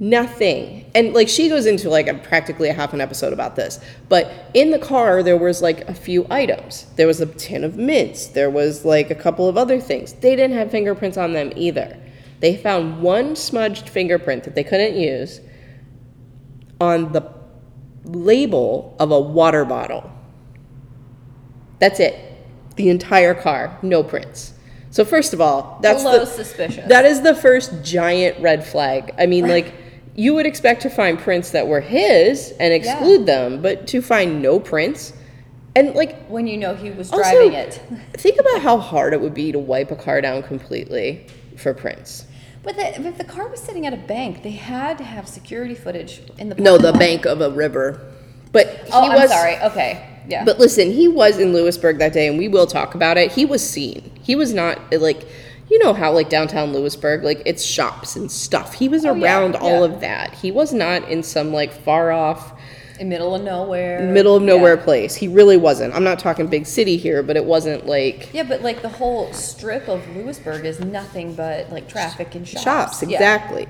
Nothing. 0.00 0.90
And 0.94 1.14
like 1.14 1.28
she 1.28 1.48
goes 1.48 1.66
into 1.66 1.88
like 1.88 2.08
a 2.08 2.14
practically 2.14 2.68
a 2.68 2.72
half 2.72 2.92
an 2.92 3.00
episode 3.00 3.32
about 3.32 3.56
this. 3.56 3.78
But 4.08 4.32
in 4.54 4.70
the 4.70 4.78
car 4.78 5.22
there 5.22 5.36
was 5.36 5.62
like 5.62 5.88
a 5.88 5.94
few 5.94 6.26
items. 6.30 6.86
There 6.96 7.06
was 7.06 7.20
a 7.20 7.26
tin 7.26 7.62
of 7.62 7.76
mints. 7.76 8.28
There 8.28 8.50
was 8.50 8.84
like 8.84 9.10
a 9.10 9.14
couple 9.14 9.48
of 9.48 9.56
other 9.56 9.80
things. 9.80 10.12
They 10.14 10.34
didn't 10.36 10.56
have 10.56 10.70
fingerprints 10.70 11.16
on 11.16 11.32
them 11.32 11.52
either. 11.56 11.96
They 12.40 12.56
found 12.56 13.00
one 13.00 13.36
smudged 13.36 13.88
fingerprint 13.88 14.44
that 14.44 14.54
they 14.54 14.64
couldn't 14.64 14.96
use 14.96 15.40
on 16.80 17.12
the 17.12 17.22
label 18.04 18.96
of 18.98 19.10
a 19.10 19.20
water 19.20 19.64
bottle. 19.64 20.10
That's 21.78 22.00
it. 22.00 22.18
The 22.76 22.88
entire 22.88 23.34
car, 23.34 23.78
no 23.82 24.02
prints. 24.02 24.54
So 24.90 25.04
first 25.04 25.32
of 25.32 25.40
all, 25.40 25.78
that's 25.82 26.02
Below 26.02 26.20
the, 26.20 26.26
suspicious. 26.26 26.88
that 26.88 27.04
is 27.04 27.22
the 27.22 27.34
first 27.34 27.82
giant 27.82 28.40
red 28.40 28.64
flag. 28.64 29.14
I 29.18 29.26
mean, 29.26 29.48
like 29.48 29.74
you 30.14 30.34
would 30.34 30.46
expect 30.46 30.82
to 30.82 30.90
find 30.90 31.18
prints 31.18 31.50
that 31.50 31.66
were 31.66 31.80
his 31.80 32.52
and 32.60 32.72
exclude 32.72 33.26
them, 33.26 33.60
but 33.60 33.88
to 33.88 34.00
find 34.00 34.40
no 34.40 34.60
prints 34.60 35.12
and 35.76 35.94
like 35.94 36.24
when 36.26 36.46
you 36.46 36.56
know 36.56 36.74
he 36.74 36.90
was 36.90 37.10
also, 37.10 37.22
driving 37.22 37.54
it. 37.54 37.82
think 38.14 38.38
about 38.38 38.60
how 38.60 38.78
hard 38.78 39.12
it 39.12 39.20
would 39.20 39.34
be 39.34 39.52
to 39.52 39.58
wipe 39.58 39.90
a 39.90 39.96
car 39.96 40.20
down 40.20 40.42
completely 40.42 41.26
for 41.56 41.74
prints. 41.74 42.26
But 42.62 42.76
the, 42.76 43.08
if 43.08 43.18
the 43.18 43.24
car 43.24 43.48
was 43.48 43.60
sitting 43.60 43.86
at 43.86 43.92
a 43.92 43.98
bank, 43.98 44.42
they 44.42 44.52
had 44.52 44.96
to 44.98 45.04
have 45.04 45.28
security 45.28 45.74
footage 45.74 46.22
in 46.38 46.48
the. 46.48 46.54
No, 46.54 46.78
the 46.78 46.92
bank 46.92 47.26
of 47.26 47.40
a 47.40 47.50
river. 47.50 48.12
But 48.52 48.68
he 48.84 48.92
Oh, 48.92 49.10
I'm 49.10 49.20
was 49.20 49.30
sorry. 49.30 49.58
Okay, 49.58 50.13
yeah. 50.28 50.44
But 50.44 50.58
listen, 50.58 50.90
he 50.90 51.08
was 51.08 51.38
in 51.38 51.52
Lewisburg 51.52 51.98
that 51.98 52.12
day, 52.12 52.26
and 52.28 52.38
we 52.38 52.48
will 52.48 52.66
talk 52.66 52.94
about 52.94 53.16
it. 53.16 53.32
He 53.32 53.44
was 53.44 53.68
seen. 53.68 54.10
He 54.22 54.34
was 54.36 54.52
not 54.54 54.78
like, 54.92 55.26
you 55.70 55.78
know 55.78 55.92
how 55.92 56.12
like 56.12 56.28
downtown 56.28 56.72
Lewisburg, 56.72 57.24
like 57.24 57.42
it's 57.46 57.64
shops 57.64 58.16
and 58.16 58.30
stuff. 58.30 58.74
He 58.74 58.88
was 58.88 59.04
Oh, 59.04 59.14
yeah, 59.14 59.22
around 59.40 59.56
all 59.56 59.86
yeah. 59.86 59.94
of 59.94 60.00
that. 60.00 60.34
He 60.34 60.50
was 60.50 60.72
not 60.72 61.08
in 61.08 61.22
some 61.22 61.52
like 61.52 61.72
far 61.72 62.10
off, 62.12 62.52
in 63.00 63.08
middle 63.08 63.34
of 63.34 63.42
nowhere. 63.42 64.00
middle 64.02 64.36
of 64.36 64.42
nowhere 64.42 64.76
Yeah. 64.76 64.82
place. 64.84 65.14
He 65.16 65.26
really 65.26 65.56
wasn't. 65.56 65.94
I'm 65.94 66.04
not 66.04 66.18
talking 66.20 66.46
big 66.46 66.64
city 66.66 66.96
here, 66.96 67.22
but 67.24 67.36
it 67.36 67.44
wasn't 67.44 67.86
like 67.86 68.32
Yeah, 68.32 68.44
but 68.44 68.62
like 68.62 68.82
the 68.82 68.88
whole 68.88 69.32
strip 69.32 69.88
of 69.88 70.00
Lewisburg 70.16 70.64
is 70.64 70.78
nothing 70.80 71.34
but 71.34 71.70
like 71.72 71.88
traffic 71.88 72.34
and 72.36 72.46
shops. 72.46 72.62
shops 72.62 73.02
Yeah. 73.02 73.16
exactly. 73.16 73.66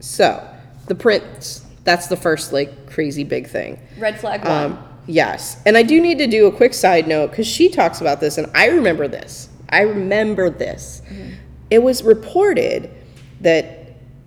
So 0.00 0.42
the 0.86 0.94
prints. 0.94 1.64
That's 1.84 2.08
the 2.08 2.16
first 2.16 2.52
like 2.52 2.90
crazy 2.90 3.24
big 3.24 3.48
thing. 3.48 3.78
Red 3.98 4.18
flag 4.20 4.44
one. 4.44 4.64
Um, 4.72 4.84
yes. 5.08 5.60
And 5.66 5.76
I 5.76 5.82
do 5.82 6.00
need 6.00 6.18
to 6.18 6.28
do 6.28 6.46
a 6.46 6.52
quick 6.52 6.72
side 6.72 7.08
note 7.08 7.30
because 7.30 7.46
she 7.46 7.68
talks 7.68 8.00
about 8.00 8.20
this, 8.20 8.38
and 8.38 8.48
I 8.54 8.66
remember 8.66 9.08
this. 9.08 9.48
I 9.70 9.80
remember 9.80 10.48
this. 10.48 11.02
It 11.70 11.82
was 11.82 12.02
reported 12.02 12.90
that 13.40 13.74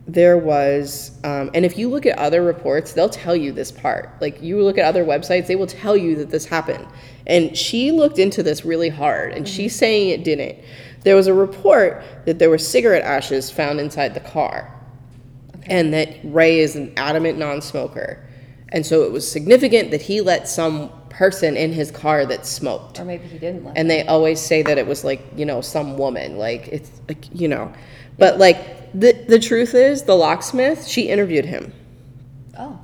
there 0.07 0.37
was, 0.37 1.11
um, 1.23 1.49
and 1.53 1.63
if 1.63 1.77
you 1.77 1.89
look 1.89 2.05
at 2.05 2.17
other 2.17 2.43
reports, 2.43 2.93
they'll 2.93 3.09
tell 3.09 3.35
you 3.35 3.51
this 3.51 3.71
part. 3.71 4.09
Like 4.19 4.41
you 4.41 4.61
look 4.61 4.77
at 4.77 4.85
other 4.85 5.05
websites, 5.05 5.47
they 5.47 5.55
will 5.55 5.67
tell 5.67 5.95
you 5.95 6.15
that 6.17 6.29
this 6.29 6.45
happened. 6.45 6.85
And 7.27 7.55
she 7.55 7.91
looked 7.91 8.19
into 8.19 8.43
this 8.43 8.65
really 8.65 8.89
hard, 8.89 9.31
and 9.33 9.47
she's 9.47 9.75
saying 9.75 10.09
it 10.09 10.23
didn't. 10.23 10.59
There 11.03 11.15
was 11.15 11.27
a 11.27 11.33
report 11.33 12.03
that 12.25 12.39
there 12.39 12.49
were 12.49 12.57
cigarette 12.57 13.03
ashes 13.03 13.49
found 13.49 13.79
inside 13.79 14.13
the 14.13 14.19
car 14.19 14.77
and 15.65 15.93
that 15.93 16.09
Ray 16.23 16.59
is 16.59 16.75
an 16.75 16.93
adamant 16.97 17.37
non-smoker. 17.37 18.23
And 18.71 18.85
so 18.85 19.03
it 19.03 19.11
was 19.11 19.29
significant 19.29 19.91
that 19.91 20.01
he 20.01 20.21
let 20.21 20.47
some 20.47 20.89
person 21.09 21.57
in 21.57 21.73
his 21.73 21.91
car 21.91 22.25
that 22.25 22.45
smoked. 22.45 22.99
or 22.99 23.05
maybe 23.05 23.27
he 23.27 23.37
didn't 23.37 23.65
let. 23.65 23.77
And 23.77 23.89
they 23.89 24.05
always 24.07 24.39
say 24.39 24.61
that 24.63 24.77
it 24.77 24.87
was 24.87 25.03
like, 25.03 25.21
you 25.35 25.45
know, 25.45 25.59
some 25.61 25.97
woman, 25.97 26.37
like 26.37 26.67
it's 26.69 26.89
like, 27.07 27.25
you 27.33 27.47
know. 27.47 27.71
But 28.17 28.37
like 28.39 28.91
the 28.93 29.13
the 29.27 29.39
truth 29.39 29.73
is 29.73 30.03
the 30.03 30.15
locksmith, 30.15 30.87
she 30.87 31.03
interviewed 31.09 31.45
him. 31.45 31.73
oh, 32.57 32.79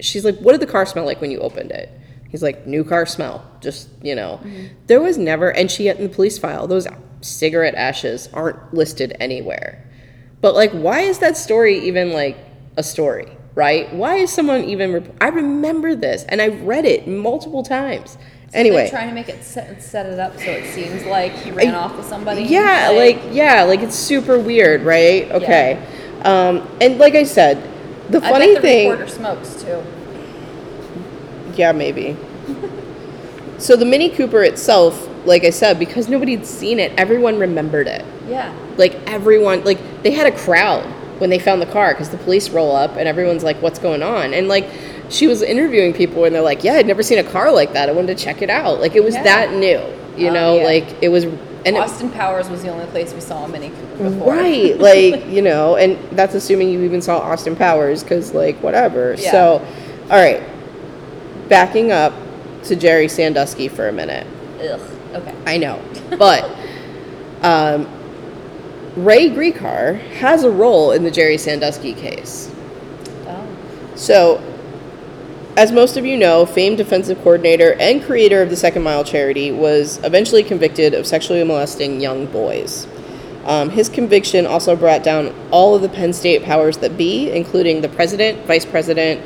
She's 0.00 0.24
like, 0.24 0.36
"What 0.38 0.52
did 0.52 0.60
the 0.60 0.66
car 0.66 0.84
smell 0.86 1.04
like 1.04 1.20
when 1.20 1.30
you 1.30 1.38
opened 1.40 1.70
it?" 1.70 1.88
He's 2.30 2.42
like, 2.42 2.66
"New 2.66 2.82
car 2.82 3.06
smell." 3.06 3.44
Just, 3.60 3.88
you 4.02 4.14
know. 4.14 4.40
Mm-hmm. 4.42 4.66
There 4.86 5.00
was 5.00 5.16
never 5.18 5.50
and 5.50 5.70
she 5.70 5.88
in 5.88 6.02
the 6.02 6.08
police 6.08 6.38
file, 6.38 6.66
those 6.66 6.86
cigarette 7.20 7.74
ashes 7.74 8.28
aren't 8.32 8.74
listed 8.74 9.14
anywhere. 9.20 9.84
But 10.40 10.54
like 10.54 10.72
why 10.72 11.00
is 11.02 11.18
that 11.18 11.36
story 11.36 11.78
even 11.80 12.12
like 12.12 12.36
a 12.76 12.82
story, 12.82 13.28
right? 13.54 13.92
Why 13.92 14.16
is 14.16 14.32
someone 14.32 14.64
even 14.64 14.92
rep- 14.92 15.16
I 15.20 15.28
remember 15.28 15.94
this 15.94 16.24
and 16.24 16.40
I've 16.40 16.62
read 16.62 16.84
it 16.84 17.06
multiple 17.06 17.62
times. 17.62 18.18
anyway, 18.54 18.88
trying 18.90 19.08
to 19.08 19.14
make 19.14 19.28
it 19.28 19.42
set, 19.42 19.82
set 19.82 20.06
it 20.06 20.18
up 20.18 20.36
so 20.38 20.44
it 20.50 20.72
seems 20.72 21.04
like 21.04 21.32
he 21.32 21.50
ran 21.50 21.74
off 21.74 21.96
with 21.96 22.06
somebody. 22.06 22.42
yeah, 22.42 22.90
like 22.94 23.20
yeah, 23.30 23.62
like 23.62 23.80
it's 23.80 23.96
super 23.96 24.38
weird, 24.38 24.82
right? 24.82 25.30
Okay. 25.32 25.82
Um, 26.22 26.66
and 26.80 26.98
like 26.98 27.14
I 27.14 27.24
said, 27.24 27.56
the 28.10 28.20
funny 28.20 28.20
thing. 28.20 28.50
I 28.50 28.54
bet 28.54 28.54
the 28.54 28.60
thing, 28.60 28.90
reporter 28.90 29.10
smokes 29.10 29.62
too. 29.62 29.82
yeah, 31.54 31.72
maybe. 31.72 32.16
so 33.58 33.76
the 33.76 33.84
Mini 33.84 34.08
Cooper 34.10 34.42
itself, 34.42 35.08
like 35.24 35.44
I 35.44 35.50
said, 35.50 35.78
because 35.78 36.08
nobody 36.08 36.36
had 36.36 36.46
seen 36.46 36.78
it, 36.78 36.92
everyone 36.98 37.38
remembered 37.38 37.86
it. 37.86 38.04
Yeah. 38.28 38.54
Like 38.76 38.94
everyone, 39.08 39.64
like 39.64 40.02
they 40.02 40.10
had 40.12 40.32
a 40.32 40.36
crowd 40.36 40.84
when 41.18 41.30
they 41.30 41.38
found 41.38 41.62
the 41.62 41.66
car 41.66 41.92
because 41.94 42.10
the 42.10 42.18
police 42.18 42.48
roll 42.50 42.74
up 42.74 42.96
and 42.96 43.06
everyone's 43.08 43.44
like, 43.44 43.60
"What's 43.62 43.78
going 43.78 44.02
on?" 44.02 44.34
And 44.34 44.48
like 44.48 44.68
she 45.08 45.26
was 45.26 45.42
interviewing 45.42 45.92
people 45.92 46.24
and 46.24 46.34
they're 46.34 46.42
like, 46.42 46.64
"Yeah, 46.64 46.74
I'd 46.74 46.86
never 46.86 47.02
seen 47.02 47.18
a 47.18 47.24
car 47.24 47.52
like 47.52 47.72
that. 47.74 47.88
I 47.88 47.92
wanted 47.92 48.16
to 48.16 48.24
check 48.24 48.42
it 48.42 48.50
out." 48.50 48.80
Like 48.80 48.94
it 48.96 49.04
was 49.04 49.14
Yeah. 49.14 49.22
that 49.24 49.52
new, 49.52 49.80
you 50.16 50.28
Oh, 50.28 50.32
know, 50.32 50.56
yeah. 50.58 50.64
like 50.64 50.84
it 51.02 51.08
was. 51.10 51.24
And 51.64 51.76
it, 51.76 51.78
Austin 51.78 52.10
Powers 52.10 52.48
was 52.50 52.62
the 52.62 52.70
only 52.70 52.86
place 52.86 53.14
we 53.14 53.20
saw 53.20 53.44
a 53.44 53.48
Mini 53.48 53.68
Cooper 53.70 54.10
before. 54.10 54.32
Right, 54.34 54.76
like 54.80 55.26
you 55.28 55.42
know, 55.42 55.76
and 55.76 55.96
that's 56.16 56.34
assuming 56.34 56.70
you 56.70 56.82
even 56.82 57.00
saw 57.00 57.18
Austin 57.18 57.54
Powers, 57.54 58.02
because 58.02 58.34
like 58.34 58.56
whatever. 58.62 59.14
Yeah. 59.16 59.30
So, 59.30 59.66
all 60.10 60.16
right, 60.20 60.42
backing 61.48 61.92
up 61.92 62.12
to 62.64 62.74
Jerry 62.76 63.06
Sandusky 63.08 63.68
for 63.68 63.88
a 63.88 63.92
minute. 63.92 64.26
Ugh. 64.60 64.80
Okay. 65.14 65.34
I 65.46 65.56
know, 65.58 65.80
but 66.18 66.50
um, 67.42 67.86
Ray 68.96 69.30
Gricar 69.30 69.98
has 70.16 70.44
a 70.44 70.50
role 70.50 70.92
in 70.92 71.02
the 71.02 71.10
Jerry 71.10 71.38
Sandusky 71.38 71.94
case. 71.94 72.52
Oh. 73.26 73.46
So, 73.94 74.42
as 75.56 75.72
most 75.72 75.96
of 75.96 76.04
you 76.04 76.18
know, 76.18 76.44
famed 76.44 76.76
defensive 76.76 77.18
coordinator 77.18 77.74
and 77.80 78.02
creator 78.02 78.42
of 78.42 78.50
the 78.50 78.56
Second 78.56 78.82
Mile 78.82 79.02
charity 79.02 79.50
was 79.50 79.98
eventually 80.04 80.42
convicted 80.42 80.92
of 80.92 81.06
sexually 81.06 81.42
molesting 81.42 82.00
young 82.00 82.26
boys. 82.26 82.86
Um, 83.44 83.70
his 83.70 83.88
conviction 83.88 84.46
also 84.46 84.76
brought 84.76 85.02
down 85.02 85.34
all 85.50 85.74
of 85.74 85.82
the 85.82 85.88
Penn 85.88 86.12
State 86.12 86.42
powers 86.42 86.76
that 86.78 86.96
be, 86.96 87.30
including 87.30 87.80
the 87.80 87.88
president, 87.88 88.46
vice 88.46 88.64
president, 88.64 89.20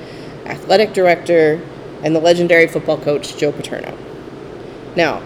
athletic 0.47 0.95
director, 0.95 1.61
and 2.03 2.15
the 2.15 2.21
legendary 2.21 2.69
football 2.69 2.99
coach 2.99 3.37
Joe 3.37 3.53
Paterno. 3.53 3.97
Now, 4.95 5.21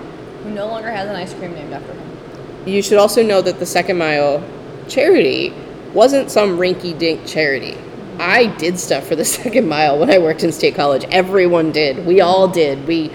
Who 0.45 0.51
no 0.51 0.67
longer 0.67 0.91
has 0.91 1.09
an 1.09 1.17
ice 1.17 1.35
cream 1.35 1.53
named 1.53 1.73
after 1.73 1.93
him. 1.93 2.10
You 2.67 2.83
should 2.83 2.99
also 2.99 3.23
know 3.23 3.41
that 3.43 3.59
the 3.59 3.67
Second 3.67 3.99
Mile 3.99 4.43
charity 4.89 5.53
wasn't 5.95 6.31
some 6.31 6.59
rinky 6.59 6.97
dink 6.97 7.27
charity. 7.27 7.77
I 8.19 8.47
did 8.57 8.79
stuff 8.79 9.07
for 9.07 9.17
the 9.17 9.25
Second 9.41 9.69
Mile 9.69 9.99
when 9.99 10.11
I 10.11 10.19
worked 10.19 10.45
in 10.45 10.53
State 10.53 10.75
College. 10.75 11.05
Everyone 11.11 11.73
did. 11.73 12.07
We 12.07 12.21
all 12.21 12.49
did. 12.49 12.87
We 12.87 13.11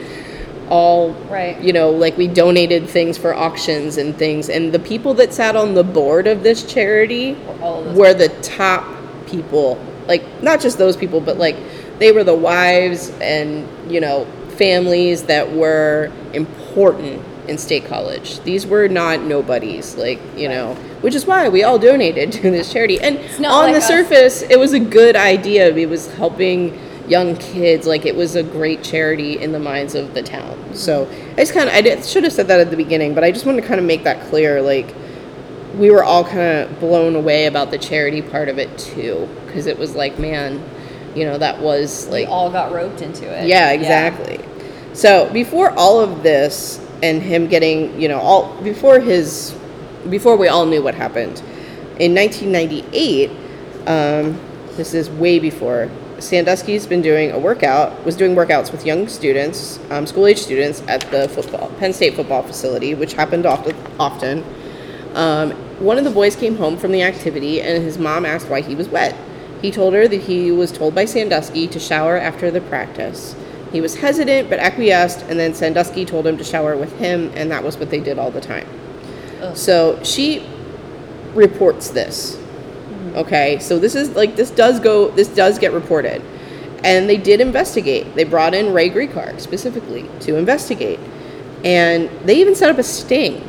all, 0.70 1.12
Right. 1.30 1.60
you 1.62 1.74
know, 1.74 1.91
like 1.91 2.18
we 2.18 2.28
donated 2.28 2.89
things 2.89 3.18
for 3.18 3.36
auctions 3.36 3.98
and 3.98 4.18
things. 4.18 4.50
And 4.50 4.74
the 4.74 4.80
people 4.80 5.14
that 5.16 5.32
sat 5.32 5.56
on 5.56 5.76
the 5.76 5.84
board 5.84 6.26
of 6.28 6.41
this 6.41 6.64
charity 6.64 7.38
of 7.62 7.96
were 7.96 8.14
the 8.14 8.30
top 8.41 8.84
people. 9.28 9.80
Like, 10.08 10.24
not 10.41 10.60
just 10.62 10.78
those 10.80 10.98
people, 10.98 11.22
but 11.22 11.38
like 11.38 11.56
they 12.00 12.12
were 12.12 12.24
the 12.24 12.34
wives 12.36 13.12
and, 13.22 13.68
you 13.91 14.02
know, 14.02 14.26
families 14.58 15.24
that 15.24 15.52
were 15.52 16.12
important 16.34 17.22
in 17.48 17.58
state 17.58 17.86
college. 17.86 18.39
These 18.41 18.66
were 18.66 18.88
not 18.88 19.22
nobodies, 19.22 19.96
like, 19.96 20.20
you 20.36 20.50
know, 20.50 20.76
which 21.02 21.16
is 21.16 21.26
why 21.26 21.50
we 21.50 21.64
all 21.64 21.80
donated 21.80 22.32
to 22.34 22.52
this 22.52 22.72
charity. 22.72 23.00
And 23.00 23.18
on 23.38 23.66
like 23.66 23.74
the 23.74 23.80
us. 23.80 23.88
surface, 23.88 24.41
it 24.43 24.60
was 24.60 24.74
a 24.74 24.80
good 24.80 25.16
idea. 25.16 25.76
It 25.76 25.89
was 25.89 26.14
helping 26.16 26.80
young 27.08 27.36
kids. 27.38 27.86
Like, 27.86 28.06
it 28.06 28.16
was 28.16 28.36
a 28.36 28.43
great 28.43 28.84
charity 28.84 29.39
in 29.39 29.52
the 29.52 29.60
minds 29.60 29.96
of 29.96 30.14
the 30.14 30.24
town. 30.24 30.74
So 30.74 31.08
I 31.34 31.36
just 31.38 31.54
kind 31.54 31.70
of, 31.70 31.76
I 31.76 31.82
did, 31.82 32.04
should 32.04 32.24
have 32.24 32.34
said 32.34 32.48
that 32.48 32.60
at 32.60 32.72
the 32.72 32.78
beginning, 32.78 33.14
but 33.14 33.24
I 33.24 33.32
just 33.32 33.46
wanted 33.46 33.62
to 33.62 33.68
kind 33.68 33.80
of 33.80 33.86
make 33.86 34.04
that 34.04 34.28
clear. 34.30 34.62
Like, 34.62 34.93
we 35.78 35.91
were 35.91 36.04
all 36.04 36.24
kind 36.24 36.39
of 36.39 36.80
blown 36.80 37.16
away 37.16 37.46
about 37.46 37.72
the 37.72 37.78
charity 37.78 38.22
part 38.22 38.50
of 38.50 38.58
it 38.58 38.78
too 38.78 39.28
because 39.46 39.66
it 39.66 39.78
was 39.78 39.96
like 39.96 40.18
man 40.18 40.64
you 41.16 41.26
know 41.26 41.38
that 41.38 41.60
was 41.60 42.06
we 42.06 42.12
like 42.12 42.30
all 42.30 42.50
got 42.50 42.72
roped 42.72 43.02
into 43.02 43.26
it. 43.26 43.48
yeah 43.48 43.72
exactly 43.72 44.39
so 44.93 45.32
before 45.34 45.72
all 45.72 46.00
of 46.00 46.24
this 46.24 46.80
and 47.04 47.22
him 47.22 47.48
getting 47.48 48.00
you 48.00 48.08
know 48.08 48.20
all 48.20 48.62
before 48.62 49.00
his 49.00 49.56
before 50.10 50.36
we 50.38 50.48
all 50.48 50.66
knew 50.66 50.84
what 50.84 50.96
happened. 50.96 51.41
In 52.00 52.14
1998 52.14 53.32
um, 53.88 54.39
this 54.76 54.93
is 54.93 55.10
way 55.10 55.39
before 55.39 55.89
sandusky's 56.20 56.88
been 56.88 57.02
doing 57.02 57.32
a 57.32 57.39
workout 57.39 58.04
was 58.06 58.16
doing 58.16 58.36
workouts 58.36 58.72
with 58.72 58.86
young 58.86 59.08
students 59.08 59.80
um, 59.91 60.08
school 60.08 60.28
age 60.28 60.38
students 60.38 60.82
at 60.88 61.02
the 61.12 61.28
football 61.30 61.70
penn 61.78 61.91
state 61.91 62.16
football 62.16 62.41
facility 62.41 62.96
which 62.96 63.14
happened 63.14 63.46
often 63.46 63.76
often. 64.00 64.43
Um, 65.14 65.52
one 65.80 65.98
of 65.98 66.04
the 66.04 66.12
boys 66.12 66.36
came 66.36 66.58
home 66.58 66.78
from 66.78 66.91
the 66.91 67.04
activity 67.04 67.62
and 67.62 67.84
his 67.84 67.98
mom 67.98 68.26
asked 68.26 68.50
why 68.50 68.62
he 68.62 68.76
was 68.76 68.89
wet. 68.89 69.16
He 69.62 69.72
told 69.72 69.93
her 69.93 70.08
that 70.08 70.22
he 70.22 70.52
was 70.52 70.72
told 70.72 70.93
by 70.93 71.06
Sandusky 71.06 71.68
to 71.68 71.80
shower 71.80 72.18
after 72.18 72.52
the 72.52 72.62
practice. 72.62 73.36
He 73.76 73.82
was 73.82 73.93
hesitant 73.93 74.49
but 74.49 74.57
acquiesced, 74.57 75.23
and 75.23 75.38
then 75.38 75.53
Sandusky 75.53 76.05
told 76.05 76.26
him 76.26 76.38
to 76.38 76.45
shower 76.45 76.78
with 76.78 76.97
him, 76.97 77.30
and 77.36 77.51
that 77.51 77.61
was 77.61 77.76
what 77.78 77.89
they 77.89 77.99
did 77.99 78.17
all 78.17 78.32
the 78.32 78.39
time. 78.39 78.65
Ugh. 79.41 79.57
So 79.57 80.01
she 80.01 80.47
reports 81.34 81.89
this. 81.89 82.38
Mm-hmm. 82.38 83.17
Okay, 83.17 83.59
so 83.59 83.78
this 83.78 83.93
is 83.93 84.15
like 84.15 84.38
this 84.38 84.49
does 84.49 84.80
go 84.80 85.09
this 85.09 85.28
does 85.28 85.59
get 85.59 85.73
reported. 85.73 86.21
And 86.86 87.09
they 87.09 87.17
did 87.17 87.41
investigate. 87.41 88.15
They 88.15 88.23
brought 88.23 88.53
in 88.53 88.71
Ray 88.71 88.89
Gricar 88.89 89.41
specifically 89.41 90.09
to 90.21 90.38
investigate. 90.38 91.01
And 91.65 92.09
they 92.26 92.39
even 92.39 92.55
set 92.55 92.69
up 92.69 92.78
a 92.78 92.84
sting 92.84 93.41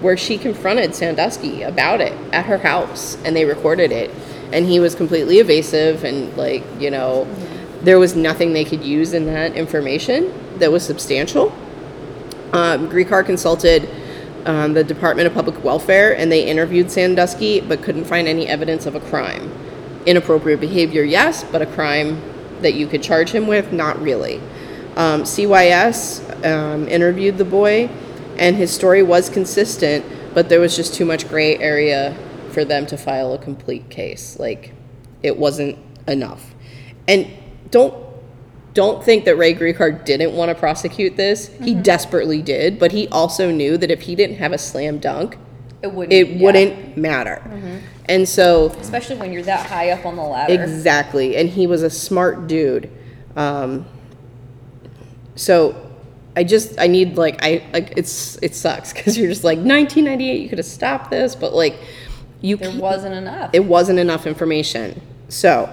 where 0.00 0.16
she 0.16 0.38
confronted 0.38 0.94
Sandusky 0.94 1.62
about 1.62 2.00
it 2.00 2.12
at 2.32 2.44
her 2.44 2.58
house 2.58 3.16
and 3.24 3.34
they 3.34 3.46
recorded 3.46 3.90
it. 3.90 4.12
And 4.52 4.64
he 4.64 4.78
was 4.78 4.94
completely 4.94 5.40
evasive 5.40 6.04
and 6.04 6.36
like, 6.36 6.62
you 6.78 6.92
know, 6.92 7.26
mm-hmm. 7.28 7.51
There 7.82 7.98
was 7.98 8.14
nothing 8.14 8.52
they 8.52 8.64
could 8.64 8.84
use 8.84 9.12
in 9.12 9.26
that 9.26 9.54
information 9.54 10.32
that 10.58 10.70
was 10.70 10.84
substantial. 10.84 11.50
Um, 12.52 12.88
Gricar 12.88 13.24
consulted 13.26 13.88
um, 14.46 14.74
the 14.74 14.84
Department 14.84 15.26
of 15.26 15.34
Public 15.34 15.62
Welfare 15.64 16.16
and 16.16 16.30
they 16.30 16.46
interviewed 16.46 16.90
Sandusky 16.90 17.60
but 17.60 17.82
couldn't 17.82 18.04
find 18.04 18.28
any 18.28 18.46
evidence 18.46 18.86
of 18.86 18.94
a 18.94 19.00
crime. 19.00 19.52
Inappropriate 20.06 20.60
behavior, 20.60 21.02
yes, 21.02 21.44
but 21.44 21.62
a 21.62 21.66
crime 21.66 22.20
that 22.60 22.74
you 22.74 22.86
could 22.86 23.02
charge 23.02 23.30
him 23.30 23.46
with, 23.46 23.72
not 23.72 24.00
really. 24.00 24.38
Um, 24.96 25.22
CYS 25.22 26.44
um, 26.46 26.86
interviewed 26.88 27.38
the 27.38 27.44
boy 27.44 27.88
and 28.38 28.56
his 28.56 28.70
story 28.70 29.02
was 29.02 29.28
consistent, 29.28 30.04
but 30.34 30.48
there 30.48 30.60
was 30.60 30.76
just 30.76 30.94
too 30.94 31.04
much 31.04 31.28
gray 31.28 31.58
area 31.58 32.16
for 32.50 32.64
them 32.64 32.86
to 32.86 32.96
file 32.96 33.32
a 33.32 33.38
complete 33.38 33.88
case. 33.90 34.38
Like, 34.38 34.72
it 35.22 35.36
wasn't 35.36 35.78
enough. 36.06 36.54
And 37.08 37.26
don't 37.72 37.94
don't 38.74 39.04
think 39.04 39.24
that 39.26 39.36
Ray 39.36 39.52
Gricar 39.54 40.02
didn't 40.04 40.34
want 40.34 40.48
to 40.50 40.54
prosecute 40.54 41.16
this. 41.16 41.48
He 41.62 41.74
desperately 41.74 42.40
did, 42.40 42.78
but 42.78 42.90
he 42.92 43.06
also 43.08 43.50
knew 43.50 43.76
that 43.76 43.90
if 43.90 44.02
he 44.02 44.14
didn't 44.14 44.36
have 44.36 44.52
a 44.52 44.56
slam 44.58 44.98
dunk, 44.98 45.36
It 45.82 45.92
wouldn't. 45.92 46.12
it 46.12 46.28
yeah. 46.28 46.42
wouldn't 46.42 46.96
matter. 46.96 47.42
And 48.06 48.26
so, 48.26 48.68
Especially 48.80 49.16
when 49.16 49.30
you're 49.32 49.42
that 49.42 49.66
high 49.66 49.90
up 49.90 50.06
on 50.06 50.16
the 50.16 50.22
ladder. 50.22 50.54
exactly. 50.62 51.36
And 51.36 51.50
he 51.50 51.66
was 51.66 51.82
a 51.82 51.90
smart 51.90 52.46
dude. 52.46 52.90
Um, 53.36 53.84
so, 55.34 55.90
I 56.34 56.44
just 56.44 56.80
I 56.80 56.86
need 56.86 57.16
like 57.18 57.40
I 57.42 57.62
like 57.74 57.92
it's 57.98 58.38
it 58.42 58.54
sucks 58.54 58.92
because 58.94 59.18
you're 59.18 59.28
just 59.28 59.44
like 59.44 59.58
1998. 59.58 60.40
You 60.40 60.48
could 60.48 60.58
have 60.58 60.66
stopped 60.66 61.10
this, 61.10 61.34
but 61.34 61.52
like 61.54 61.76
you 62.40 62.56
there 62.56 62.74
wasn't 62.80 63.14
enough. 63.14 63.50
it 63.52 63.64
wasn't 63.66 63.98
enough 63.98 64.26
information. 64.26 64.98
So, 65.28 65.68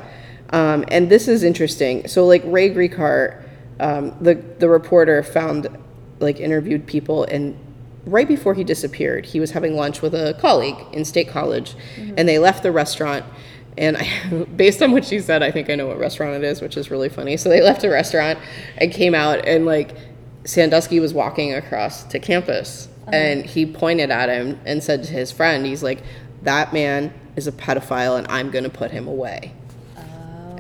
um, 0.52 0.84
and 0.88 1.10
this 1.10 1.28
is 1.28 1.44
interesting. 1.44 2.08
So, 2.08 2.26
like 2.26 2.42
Ray 2.46 2.70
Gricar, 2.70 3.44
um, 3.80 4.16
the 4.22 4.36
the 4.36 4.70
reporter 4.70 5.22
found, 5.24 5.68
like, 6.20 6.40
interviewed 6.40 6.88
people, 6.88 7.24
and 7.26 7.58
right 8.06 8.28
before 8.28 8.54
he 8.54 8.64
disappeared, 8.64 9.26
he 9.28 9.40
was 9.40 9.52
having 9.52 9.76
lunch 9.76 10.02
with 10.02 10.16
a 10.16 10.36
colleague 10.40 10.78
in 10.92 11.06
State 11.06 11.30
College, 11.30 11.76
and 12.18 12.28
they 12.28 12.40
left 12.40 12.64
the 12.64 12.72
restaurant. 12.72 13.26
And 13.78 13.98
I, 13.98 14.46
based 14.56 14.82
on 14.82 14.92
what 14.92 15.06
she 15.06 15.20
said, 15.20 15.44
I 15.44 15.52
think 15.52 15.70
I 15.70 15.76
know 15.76 15.88
what 15.88 16.00
restaurant 16.00 16.36
it 16.36 16.44
is, 16.44 16.62
which 16.62 16.78
is 16.78 16.90
really 16.90 17.10
funny. 17.10 17.38
So 17.38 17.50
they 17.50 17.62
left 17.62 17.84
a 17.84 17.90
restaurant 17.90 18.40
and 18.78 18.92
came 18.92 19.14
out, 19.14 19.46
and 19.48 19.66
like 19.66 19.96
Sandusky 20.46 21.00
was 21.00 21.14
walking 21.14 21.54
across 21.54 22.04
to 22.06 22.20
campus, 22.20 22.88
and 23.12 23.46
he 23.46 23.66
pointed 23.66 24.10
at 24.10 24.30
him 24.30 24.60
and 24.66 24.84
said 24.84 25.04
to 25.04 25.12
his 25.12 25.32
friend, 25.32 25.66
"He's 25.66 25.84
like, 25.84 26.02
that 26.42 26.74
man 26.74 27.14
is 27.36 27.46
a 27.46 27.52
pedophile, 27.52 28.18
and 28.18 28.28
I'm 28.30 28.50
going 28.50 28.64
to 28.64 28.70
put 28.70 28.90
him 28.90 29.08
away." 29.08 29.54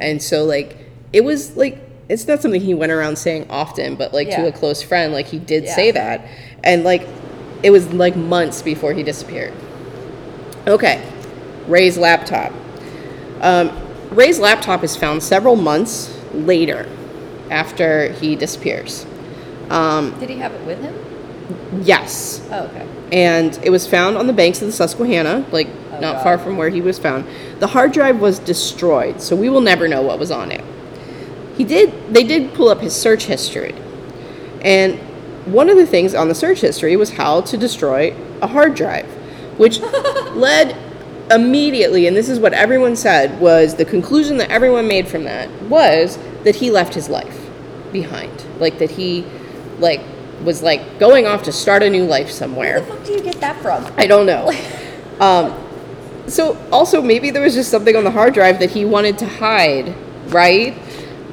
And 0.02 0.22
so, 0.22 0.44
like, 0.46 0.78
it 1.14 1.24
was 1.24 1.56
like 1.58 1.78
it's 2.08 2.28
not 2.28 2.42
something 2.42 2.60
he 2.62 2.74
went 2.74 2.92
around 2.92 3.18
saying 3.18 3.46
often, 3.50 3.96
but 3.96 4.14
like 4.14 4.30
to 4.32 4.48
a 4.48 4.52
close 4.52 4.82
friend, 4.82 5.14
like 5.14 5.28
he 5.28 5.38
did 5.40 5.66
Yeah. 5.66 5.76
say 5.76 5.92
that, 5.92 6.26
and 6.64 6.84
like 6.84 7.08
it 7.62 7.70
was 7.72 7.94
like 7.94 8.16
months 8.16 8.62
before 8.62 8.94
he 8.94 9.04
disappeared. 9.04 9.54
Okay, 10.68 11.02
Ray's 11.68 11.98
laptop. 11.98 12.52
Um, 13.42 13.72
Ray's 14.12 14.40
laptop 14.40 14.84
is 14.84 14.96
found 14.96 15.22
several 15.24 15.56
months 15.56 16.16
later 16.34 16.88
after 17.52 18.12
he 18.14 18.36
disappears. 18.36 19.06
Um, 19.70 20.18
Did 20.20 20.30
he 20.30 20.38
have 20.38 20.52
it 20.54 20.66
with 20.66 20.82
him? 20.82 20.96
yes, 21.84 22.42
Oh, 22.52 22.64
okay. 22.66 22.88
and 23.12 23.58
it 23.64 23.70
was 23.70 23.86
found 23.88 24.18
on 24.18 24.26
the 24.28 24.34
banks 24.34 24.62
of 24.62 24.68
the 24.68 24.74
Susquehanna, 24.74 25.46
like 25.52 25.68
not 26.02 26.24
far 26.24 26.38
from 26.38 26.58
where 26.58 26.70
he 26.70 26.82
was 26.82 27.00
found. 27.00 27.26
The 27.60 27.68
hard 27.68 27.92
drive 27.92 28.20
was 28.20 28.40
destroyed, 28.40 29.22
so 29.22 29.36
we 29.36 29.50
will 29.50 29.62
never 29.62 29.88
know 29.88 30.02
what 30.02 30.20
was 30.20 30.32
on 30.32 30.52
it. 30.52 30.64
He 31.58 31.64
did 31.64 32.14
they 32.14 32.24
did 32.24 32.54
pull 32.54 32.70
up 32.70 32.80
his 32.80 32.96
search 32.96 33.26
history. 33.26 33.76
And 34.62 34.98
one 35.46 35.70
of 35.70 35.78
the 35.78 35.86
things 35.86 36.14
on 36.14 36.28
the 36.28 36.36
search 36.36 36.62
history 36.62 36.96
was 36.96 37.12
how 37.12 37.42
to 37.42 37.58
destroy 37.58 38.16
a 38.42 38.48
hard 38.48 38.76
drive, 38.76 39.08
which 39.58 39.80
led 40.34 40.76
immediately 41.32 42.08
and 42.08 42.18
this 42.18 42.28
is 42.28 42.40
what 42.40 42.54
everyone 42.54 42.96
said 42.96 43.40
was 43.40 43.76
the 43.76 43.86
conclusion 43.86 44.38
that 44.38 44.50
everyone 44.50 44.88
made 44.88 45.08
from 45.08 45.26
that 45.26 45.48
was 45.64 46.18
that 46.44 46.56
he 46.56 46.72
left 46.72 46.94
his 46.94 47.08
life 47.10 47.50
behind. 47.92 48.46
Like 48.60 48.80
that 48.80 48.92
he 48.92 49.26
like 49.80 50.02
was 50.44 50.64
like 50.64 51.00
going 51.00 51.26
off 51.26 51.44
to 51.44 51.52
start 51.52 51.84
a 51.84 51.90
new 51.90 52.06
life 52.06 52.30
somewhere. 52.30 52.80
Where 52.80 52.82
the 52.82 52.96
fuck 52.96 53.06
do 53.06 53.12
you 53.14 53.22
get 53.22 53.40
that 53.42 53.62
from? 53.62 53.86
I 53.98 54.08
don't 54.08 54.26
know. 54.26 54.52
Um, 55.20 55.52
so 56.30 56.58
also 56.72 57.02
maybe 57.02 57.32
there 57.32 57.42
was 57.42 57.56
just 57.56 57.72
something 57.72 57.96
on 57.96 58.04
the 58.04 58.12
hard 58.12 58.34
drive 58.34 58.60
that 58.60 58.72
he 58.72 58.86
wanted 58.86 59.18
to 59.20 59.28
hide, 59.28 59.96
right? 60.28 60.78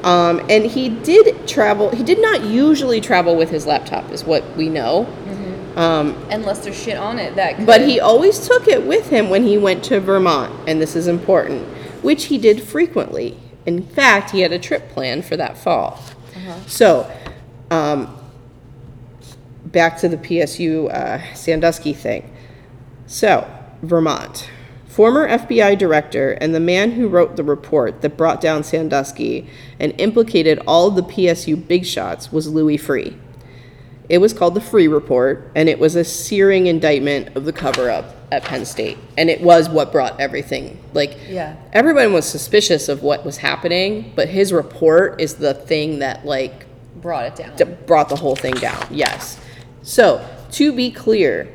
Um, 0.02 0.40
and 0.48 0.64
he 0.64 0.88
did 0.88 1.48
travel. 1.48 1.90
He 1.90 2.02
did 2.02 2.20
not 2.20 2.44
usually 2.44 3.00
travel 3.00 3.36
with 3.36 3.50
his 3.50 3.66
laptop, 3.66 4.10
is 4.12 4.24
what 4.24 4.56
we 4.56 4.68
know. 4.68 5.06
Um, 5.76 6.16
Unless 6.30 6.60
there's 6.60 6.80
shit 6.80 6.96
on 6.96 7.18
it 7.18 7.36
that. 7.36 7.56
Could, 7.56 7.66
but 7.66 7.82
he 7.82 8.00
always 8.00 8.46
took 8.46 8.66
it 8.66 8.86
with 8.86 9.10
him 9.10 9.28
when 9.28 9.42
he 9.42 9.58
went 9.58 9.84
to 9.84 10.00
Vermont, 10.00 10.52
and 10.66 10.80
this 10.80 10.96
is 10.96 11.06
important, 11.06 11.66
which 12.02 12.24
he 12.24 12.38
did 12.38 12.62
frequently. 12.62 13.38
In 13.66 13.82
fact, 13.82 14.30
he 14.30 14.40
had 14.40 14.52
a 14.52 14.58
trip 14.58 14.88
planned 14.90 15.26
for 15.26 15.36
that 15.36 15.58
fall. 15.58 16.02
So, 16.66 17.10
um, 17.70 18.16
back 19.66 19.98
to 19.98 20.08
the 20.08 20.16
PSU 20.16 20.90
uh, 20.92 21.34
Sandusky 21.34 21.92
thing. 21.92 22.32
So, 23.06 23.48
Vermont. 23.82 24.48
Former 24.96 25.28
FBI 25.28 25.76
director 25.76 26.32
and 26.40 26.54
the 26.54 26.58
man 26.58 26.92
who 26.92 27.06
wrote 27.06 27.36
the 27.36 27.44
report 27.44 28.00
that 28.00 28.16
brought 28.16 28.40
down 28.40 28.64
Sandusky 28.64 29.46
and 29.78 29.92
implicated 30.00 30.58
all 30.66 30.90
the 30.90 31.02
PSU 31.02 31.54
big 31.68 31.84
shots 31.84 32.32
was 32.32 32.48
Louis 32.48 32.78
Freeh. 32.78 33.14
It 34.08 34.16
was 34.22 34.32
called 34.32 34.54
the 34.54 34.60
Freeh 34.60 34.90
Report, 34.90 35.50
and 35.54 35.68
it 35.68 35.78
was 35.78 35.96
a 35.96 36.02
searing 36.04 36.66
indictment 36.66 37.36
of 37.36 37.44
the 37.44 37.52
cover 37.52 37.90
up 37.90 38.16
at 38.32 38.44
Penn 38.44 38.64
State. 38.64 38.96
And 39.18 39.28
it 39.28 39.42
was 39.42 39.68
what 39.68 39.92
brought 39.92 40.18
everything. 40.18 40.78
Like, 40.94 41.18
Yeah. 41.28 41.56
everyone 41.74 42.14
was 42.14 42.24
suspicious 42.24 42.88
of 42.88 43.02
what 43.02 43.22
was 43.22 43.36
happening, 43.36 44.12
but 44.16 44.30
his 44.30 44.50
report 44.50 45.20
is 45.20 45.34
the 45.34 45.52
thing 45.52 45.98
that, 45.98 46.24
like, 46.24 46.64
brought 47.02 47.26
it 47.26 47.36
down. 47.36 47.50
d- 47.58 47.64
brought 47.86 48.08
the 48.08 48.16
whole 48.16 48.34
thing 48.34 48.54
down. 48.54 48.86
Yes. 48.90 49.36
So, 49.82 50.22
to 50.52 50.72
be 50.72 50.90
clear, 50.90 51.48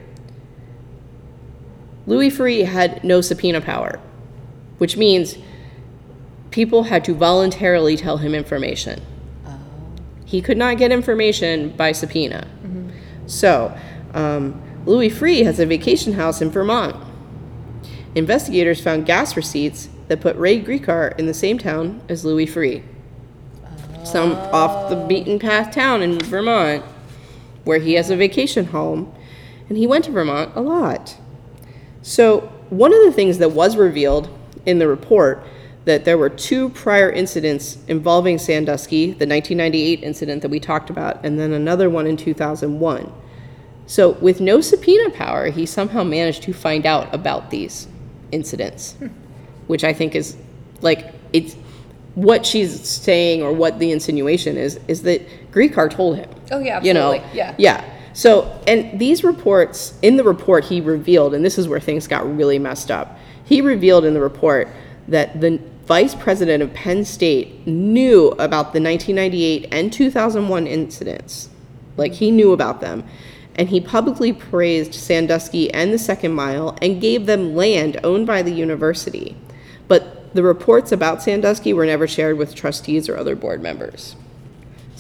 Louis 2.11 2.29
Freeh 2.29 2.65
had 2.65 3.05
no 3.05 3.21
subpoena 3.21 3.61
power, 3.61 3.97
which 4.79 4.97
means 4.97 5.37
people 6.49 6.83
had 6.83 7.05
to 7.05 7.15
voluntarily 7.15 7.95
tell 7.95 8.17
him 8.17 8.35
information. 8.35 9.01
He 10.25 10.41
could 10.41 10.57
not 10.57 10.77
get 10.77 10.91
information 10.91 11.69
by 11.69 11.93
subpoena. 11.93 12.49
So, 13.27 13.73
um, 14.13 14.61
Louis 14.85 15.09
Freeh 15.09 15.45
has 15.45 15.57
a 15.61 15.65
vacation 15.65 16.11
house 16.11 16.41
in 16.41 16.49
Vermont. 16.49 16.97
Investigators 18.13 18.83
found 18.83 19.05
gas 19.05 19.37
receipts 19.37 19.87
that 20.09 20.19
put 20.19 20.35
Ray 20.35 20.61
Gricar 20.61 21.17
in 21.17 21.27
the 21.27 21.33
same 21.33 21.57
town 21.57 22.01
as 22.09 22.25
Louis 22.25 22.45
Freeh. 22.45 22.83
Some 24.03 24.33
off 24.33 24.89
the 24.89 24.97
beaten 24.97 25.39
path 25.39 25.73
town 25.73 26.01
in 26.01 26.19
Vermont 26.19 26.83
where 27.63 27.79
he 27.79 27.93
has 27.93 28.09
a 28.09 28.17
vacation 28.17 28.65
home. 28.65 29.15
And 29.69 29.77
he 29.77 29.87
went 29.87 30.03
to 30.03 30.11
Vermont 30.11 30.51
a 30.55 30.59
lot. 30.59 31.15
So, 32.01 32.41
one 32.69 32.93
of 32.93 33.01
the 33.03 33.11
things 33.11 33.37
that 33.39 33.51
was 33.51 33.75
revealed 33.75 34.29
in 34.65 34.79
the 34.79 34.87
report 34.87 35.43
that 35.85 36.05
there 36.05 36.17
were 36.17 36.29
two 36.29 36.69
prior 36.69 37.11
incidents 37.11 37.77
involving 37.87 38.37
Sandusky, 38.37 39.07
the 39.07 39.27
1998 39.27 40.03
incident 40.03 40.41
that 40.41 40.49
we 40.49 40.59
talked 40.59 40.89
about, 40.89 41.23
and 41.25 41.39
then 41.39 41.53
another 41.53 41.89
one 41.89 42.07
in 42.07 42.17
2001. 42.17 43.11
So, 43.87 44.11
with 44.11 44.39
no 44.39 44.61
subpoena 44.61 45.09
power, 45.09 45.47
he 45.47 45.65
somehow 45.65 46.03
managed 46.03 46.43
to 46.43 46.53
find 46.53 46.85
out 46.85 47.13
about 47.13 47.49
these 47.51 47.87
incidents, 48.31 48.95
which 49.67 49.83
I 49.83 49.93
think 49.93 50.15
is 50.15 50.37
like 50.81 51.13
it's 51.33 51.55
what 52.15 52.45
she's 52.45 52.87
saying 52.87 53.41
or 53.41 53.53
what 53.53 53.79
the 53.79 53.91
insinuation 53.91 54.57
is 54.57 54.79
is 54.87 55.03
that 55.03 55.21
Gricar 55.51 55.89
told 55.89 56.17
him. 56.17 56.29
Oh, 56.51 56.59
yeah, 56.59 56.81
You 56.81 56.93
know, 56.93 57.13
absolutely. 57.13 57.37
Yeah. 57.37 57.55
yeah. 57.57 58.00
So, 58.13 58.61
and 58.67 58.99
these 58.99 59.23
reports, 59.23 59.97
in 60.01 60.17
the 60.17 60.23
report, 60.23 60.65
he 60.65 60.81
revealed, 60.81 61.33
and 61.33 61.43
this 61.43 61.57
is 61.57 61.67
where 61.67 61.79
things 61.79 62.07
got 62.07 62.29
really 62.35 62.59
messed 62.59 62.91
up. 62.91 63.17
He 63.45 63.61
revealed 63.61 64.05
in 64.05 64.13
the 64.13 64.21
report 64.21 64.67
that 65.07 65.39
the 65.41 65.59
vice 65.91 66.15
president 66.15 66.63
of 66.63 66.73
Penn 66.73 67.03
State, 67.03 67.67
knew 67.67 68.29
about 68.39 68.71
the 68.71 68.81
1998 68.81 69.67
and 69.73 69.91
2001 69.91 70.65
incidents. 70.65 71.49
Like, 71.97 72.13
he 72.13 72.31
knew 72.31 72.53
about 72.53 72.79
them. 72.79 73.03
And 73.55 73.67
he 73.67 73.81
publicly 73.81 74.31
praised 74.31 74.93
Sandusky 74.93 75.69
and 75.73 75.91
the 75.91 75.97
Second 75.97 76.31
Mile 76.31 76.77
and 76.81 77.01
gave 77.01 77.25
them 77.25 77.55
land 77.55 77.99
owned 78.05 78.25
by 78.25 78.41
the 78.41 78.53
university. 78.53 79.35
But 79.89 80.33
the 80.33 80.43
reports 80.43 80.93
about 80.93 81.21
Sandusky 81.21 81.73
were 81.73 81.85
never 81.85 82.07
shared 82.07 82.37
with 82.37 82.55
trustees 82.55 83.09
or 83.09 83.17
other 83.17 83.35
board 83.35 83.61
members. 83.61 84.15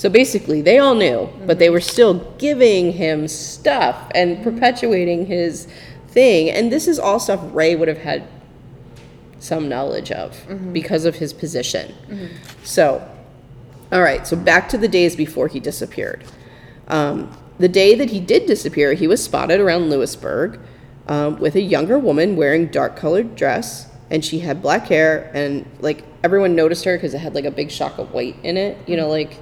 So 0.01 0.09
basically, 0.09 0.63
they 0.63 0.79
all 0.79 0.95
knew, 0.95 1.29
but 1.45 1.59
they 1.59 1.69
were 1.69 1.79
still 1.79 2.15
giving 2.39 2.91
him 2.91 3.27
stuff 3.27 4.09
and 4.15 4.41
perpetuating 4.43 5.27
his 5.27 5.67
thing. 6.07 6.49
And 6.49 6.71
this 6.71 6.87
is 6.87 6.97
all 6.97 7.19
stuff 7.19 7.39
Ray 7.53 7.75
would 7.75 7.87
have 7.87 7.99
had 7.99 8.23
some 9.37 9.69
knowledge 9.69 10.09
of 10.09 10.35
because 10.73 11.05
of 11.05 11.13
his 11.17 11.33
position. 11.33 11.93
So, 12.63 13.07
all 13.91 14.01
right, 14.01 14.25
so 14.25 14.35
back 14.35 14.69
to 14.69 14.77
the 14.79 14.87
days 14.87 15.15
before 15.15 15.47
he 15.47 15.59
disappeared. 15.59 16.23
Um, 16.87 17.29
the 17.59 17.69
day 17.69 17.93
that 17.93 18.09
he 18.09 18.19
did 18.19 18.47
disappear, 18.47 18.93
he 18.93 19.05
was 19.05 19.23
spotted 19.23 19.59
around 19.59 19.91
Lewisburg 19.91 20.59
um, 21.09 21.39
with 21.39 21.53
a 21.53 21.61
younger 21.61 21.99
woman 21.99 22.35
wearing 22.35 22.65
dark 22.69 22.95
colored 22.95 23.35
dress, 23.35 23.87
and 24.09 24.25
she 24.25 24.39
had 24.39 24.63
black 24.63 24.87
hair, 24.87 25.29
and 25.35 25.63
like 25.79 26.03
everyone 26.23 26.55
noticed 26.55 26.85
her 26.85 26.97
because 26.97 27.13
it 27.13 27.19
had 27.19 27.35
like 27.35 27.45
a 27.45 27.51
big 27.51 27.69
shock 27.69 27.99
of 27.99 28.11
white 28.13 28.37
in 28.41 28.57
it, 28.57 28.79
you 28.89 28.97
know, 28.97 29.07
like. 29.07 29.37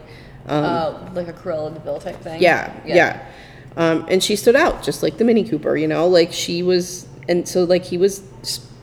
Uh, 0.49 1.09
like 1.13 1.27
a 1.27 1.33
Cruella 1.33 1.73
de 1.73 1.79
Vil 1.79 1.99
type 1.99 2.19
thing. 2.21 2.41
Yeah, 2.41 2.73
yeah. 2.85 3.25
Um, 3.77 4.05
and 4.09 4.23
she 4.23 4.35
stood 4.35 4.55
out 4.55 4.83
just 4.83 5.03
like 5.03 5.17
the 5.17 5.23
Mini 5.23 5.47
Cooper, 5.47 5.77
you 5.77 5.87
know, 5.87 6.07
like 6.07 6.33
she 6.33 6.63
was, 6.63 7.07
and 7.27 7.47
so 7.47 7.63
like 7.63 7.83
he 7.85 7.97
was. 7.97 8.23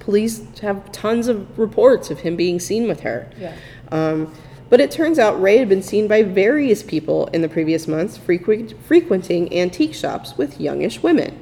Police 0.01 0.61
have 0.61 0.93
tons 0.93 1.27
of 1.27 1.59
reports 1.59 2.12
of 2.12 2.21
him 2.21 2.37
being 2.37 2.61
seen 2.61 2.87
with 2.87 3.01
her. 3.01 3.29
Yeah. 3.37 3.57
Um, 3.91 4.33
but 4.69 4.81
it 4.81 4.93
turns 4.93 5.19
out 5.19 5.41
Ray 5.41 5.59
had 5.59 5.69
been 5.69 5.83
seen 5.83 6.07
by 6.07 6.23
various 6.23 6.83
people 6.83 7.27
in 7.29 7.43
the 7.43 7.49
previous 7.49 7.89
months 7.89 8.17
frequent, 8.17 8.75
frequenting 8.85 9.53
antique 9.53 9.95
shops 9.95 10.37
with 10.37 10.61
youngish 10.61 11.03
women. 11.03 11.39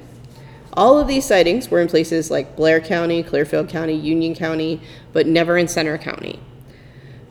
All 0.73 0.99
of 0.99 1.07
these 1.07 1.25
sightings 1.25 1.71
were 1.71 1.81
in 1.81 1.89
places 1.89 2.31
like 2.31 2.57
Blair 2.57 2.81
County, 2.81 3.23
Clearfield 3.23 3.69
County, 3.69 3.95
Union 3.95 4.35
County, 4.35 4.81
but 5.13 5.27
never 5.27 5.57
in 5.57 5.69
Centre 5.69 5.97
County. 5.99 6.41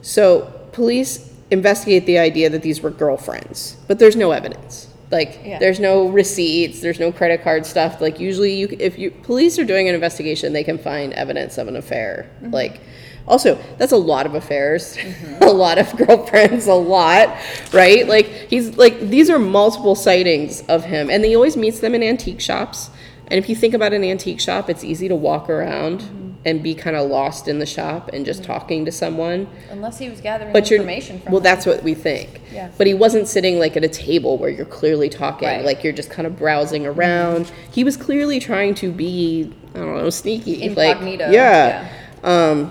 So 0.02 0.68
police 0.72 1.33
investigate 1.50 2.06
the 2.06 2.18
idea 2.18 2.50
that 2.50 2.62
these 2.62 2.80
were 2.80 2.90
girlfriends, 2.90 3.76
but 3.86 3.98
there's 3.98 4.16
no 4.16 4.30
evidence. 4.30 4.88
Like 5.10 5.40
Yeah. 5.44 5.58
there's 5.58 5.80
no 5.80 6.08
receipts, 6.08 6.80
there's 6.80 6.98
no 6.98 7.12
credit 7.12 7.42
card 7.42 7.66
stuff. 7.66 8.00
Like 8.00 8.18
usually, 8.18 8.54
you 8.54 8.76
if 8.78 8.98
you 8.98 9.10
police 9.10 9.58
are 9.58 9.64
doing 9.64 9.88
an 9.88 9.94
investigation, 9.94 10.52
they 10.52 10.64
can 10.64 10.78
find 10.78 11.12
evidence 11.12 11.58
of 11.58 11.68
an 11.68 11.76
affair. 11.76 12.30
Mm-hmm. 12.42 12.52
Like 12.52 12.80
also, 13.26 13.58
that's 13.78 13.92
a 13.92 13.96
lot 13.96 14.26
of 14.26 14.34
affairs, 14.34 14.98
a 15.40 15.52
lot 15.52 15.78
of 15.78 15.94
girlfriends, 15.96 16.66
a 16.66 16.74
lot, 16.74 17.36
right? 17.72 18.06
Like 18.06 18.26
he's 18.26 18.76
like 18.76 19.00
these 19.00 19.30
are 19.30 19.38
multiple 19.38 19.94
sightings 19.94 20.62
of 20.62 20.84
him, 20.84 21.10
and 21.10 21.24
he 21.24 21.34
always 21.34 21.56
meets 21.56 21.80
them 21.80 21.94
in 21.94 22.02
antique 22.02 22.40
shops. 22.40 22.90
And 23.28 23.38
if 23.38 23.48
you 23.48 23.56
think 23.56 23.72
about 23.72 23.92
an 23.92 24.04
antique 24.04 24.40
shop, 24.40 24.68
it's 24.68 24.84
easy 24.84 25.08
to 25.08 25.14
walk 25.14 25.48
around 25.48 26.00
mm-hmm. 26.00 26.23
And 26.46 26.62
be 26.62 26.74
kind 26.74 26.94
of 26.94 27.08
lost 27.10 27.48
in 27.48 27.58
the 27.58 27.66
shop 27.66 28.10
and 28.12 28.26
just 28.26 28.44
talking 28.44 28.84
to 28.84 28.92
someone. 28.92 29.46
Unless 29.70 29.98
he 29.98 30.10
was 30.10 30.20
gathering 30.20 30.52
But 30.52 30.70
you're 30.70 30.80
information 30.80 31.20
from 31.20 31.32
well, 31.32 31.40
them. 31.40 31.44
that's 31.54 31.64
what 31.66 31.82
we 31.82 31.94
think. 31.94 32.40
Yeah. 32.52 32.70
But 32.76 32.86
he 32.86 32.92
wasn't 32.94 33.28
sitting 33.28 33.58
like 33.58 33.76
at 33.76 33.84
a 33.84 33.88
table 33.88 34.36
where 34.36 34.50
you're 34.50 34.66
clearly 34.66 35.08
talking, 35.08 35.48
Right. 35.48 35.64
like 35.64 35.82
you're 35.82 35.92
just 35.94 36.10
kind 36.10 36.26
of 36.26 36.36
browsing 36.36 36.86
around. 36.86 37.50
He 37.70 37.82
was 37.82 37.96
clearly 37.96 38.40
trying 38.40 38.74
to 38.76 38.92
be, 38.92 39.52
I 39.74 39.78
don't 39.78 39.96
know, 39.96 40.10
sneaky. 40.10 40.62
Incognito, 40.62 41.24
Like, 41.26 41.32
yeah. 41.34 41.88
Um. 42.22 42.70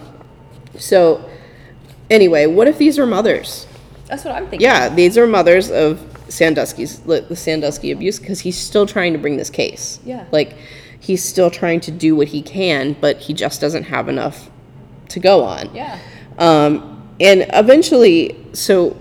So, 0.78 1.28
anyway, 2.10 2.46
what 2.48 2.68
if 2.68 2.78
these 2.78 2.98
are 3.00 3.06
mothers? 3.06 3.68
That's 4.08 4.24
what 4.26 4.34
I'm 4.36 4.44
thinking. 4.44 4.62
Yeah, 4.62 4.90
these 4.90 5.18
are 5.18 5.26
mothers 5.28 5.72
of 5.72 6.00
Sandusky's 6.30 7.00
the 7.00 7.36
Sandusky 7.36 7.92
abuse 7.92 8.20
because 8.20 8.40
he's 8.42 8.58
still 8.58 8.86
trying 8.86 9.14
to 9.14 9.20
bring 9.20 9.38
this 9.38 9.50
case. 9.50 10.00
Yeah. 10.06 10.26
Like 10.32 10.56
he's 11.04 11.22
still 11.22 11.52
trying 11.52 11.82
to 11.82 11.92
do 11.92 12.16
what 12.16 12.30
he 12.30 12.42
can, 12.42 12.94
but 13.02 13.18
he 13.18 13.34
just 13.34 13.60
doesn't 13.60 13.84
have 13.84 14.08
enough 14.08 14.50
to 15.10 15.20
go 15.20 15.44
on. 15.44 15.74
Yeah. 15.76 16.00
Um, 16.38 17.14
and 17.20 17.46
eventually, 17.54 18.38
so 18.54 18.98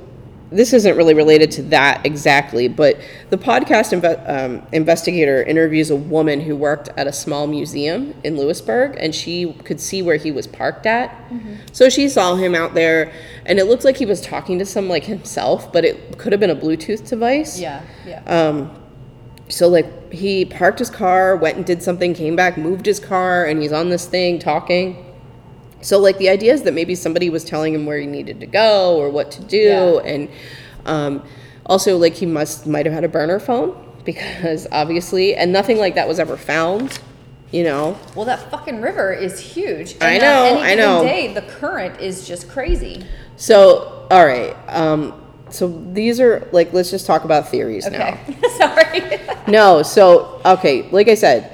this 0.51 0.73
isn't 0.73 0.97
really 0.97 1.15
related 1.15 1.53
to 1.53 1.63
that 1.63 2.05
exactly, 2.05 2.67
but 2.67 3.01
the 3.31 3.39
podcast 3.39 3.99
inve- 3.99 4.29
um, 4.29 4.67
investigator 4.73 5.45
interviews 5.45 5.91
a 5.91 5.97
woman 5.97 6.41
who 6.41 6.57
worked 6.57 6.89
at 6.97 7.07
a 7.07 7.13
small 7.13 7.47
museum 7.47 8.15
in 8.25 8.37
Lewisburg, 8.37 8.97
and 8.99 9.15
she 9.15 9.53
could 9.65 9.81
see 9.81 10.03
where 10.03 10.17
he 10.17 10.33
was 10.33 10.49
parked 10.49 10.87
at. 10.87 11.17
So 11.71 11.89
she 11.89 12.09
saw 12.09 12.35
him 12.35 12.57
out 12.57 12.75
there, 12.75 13.13
and 13.47 13.61
it 13.61 13.67
looked 13.67 13.85
like 13.85 13.97
he 13.97 14.07
was 14.07 14.21
talking 14.21 14.59
to 14.59 14.67
some 14.67 14.89
like 14.89 15.05
himself, 15.05 15.73
but 15.73 15.85
it 15.85 16.19
could 16.19 16.33
have 16.33 16.41
been 16.41 16.51
a 16.51 16.57
Bluetooth 16.57 17.09
device. 17.09 17.61
Yeah. 17.61 17.81
Yeah. 18.05 18.23
Um, 18.27 18.82
so 19.49 19.69
like 19.69 20.13
he 20.13 20.45
parked 20.45 20.79
his 20.79 20.91
car, 20.91 21.37
went 21.37 21.57
and 21.57 21.67
did 21.67 21.83
something, 21.83 22.15
came 22.15 22.37
back, 22.37 22.57
moved 22.57 22.87
his 22.87 22.99
car, 23.01 23.45
and 23.45 23.61
he's 23.63 23.73
on 23.73 23.91
this 23.91 24.07
thing 24.07 24.39
talking. 24.39 25.05
So 25.81 25.99
like 25.99 26.19
the 26.19 26.29
idea 26.29 26.53
is 26.53 26.63
that 26.63 26.75
maybe 26.75 26.95
somebody 26.95 27.29
was 27.29 27.45
telling 27.45 27.75
him 27.75 27.87
where 27.87 27.99
he 27.99 28.07
needed 28.07 28.41
to 28.41 28.47
go 28.47 28.97
or 28.97 29.11
what 29.11 29.31
to 29.33 29.43
do, 29.43 30.01
Yeah. 30.05 30.11
and 30.11 30.29
um, 30.87 31.25
also 31.67 31.97
like 31.99 32.15
he 32.15 32.27
must 32.27 32.67
might 32.67 32.87
have 32.87 32.95
had 32.95 33.05
a 33.05 33.09
burner 33.09 33.39
phone 33.41 33.77
because 34.05 34.67
obviously, 34.73 35.35
and 35.35 35.53
nothing 35.53 35.79
like 35.79 35.95
that 35.97 36.07
was 36.09 36.19
ever 36.19 36.37
found. 36.37 36.99
You 37.51 37.65
know, 37.65 37.99
well, 38.17 38.25
that 38.25 38.51
fucking 38.51 38.81
river 38.81 39.13
is 39.13 39.39
huge. 39.39 39.97
I 40.01 40.17
know, 40.17 40.61
any 40.61 40.73
I 40.73 40.75
know. 40.75 41.03
Day, 41.03 41.35
the 41.35 41.43
current 41.43 42.01
is 42.01 42.27
just 42.27 42.49
crazy. 42.49 43.05
so 43.37 44.07
all 44.11 44.25
right. 44.25 44.57
Um, 44.69 45.22
so 45.53 45.69
these 45.93 46.21
are 46.21 46.49
like 46.53 46.73
let's 46.73 46.91
just 46.91 47.07
talk 47.07 47.25
about 47.25 47.49
theories 47.49 47.87
now. 47.91 48.19
Sorry. 48.57 49.21
No, 49.49 49.83
so 49.83 50.41
okay, 50.47 50.89
like 50.91 51.09
I 51.09 51.15
said, 51.15 51.51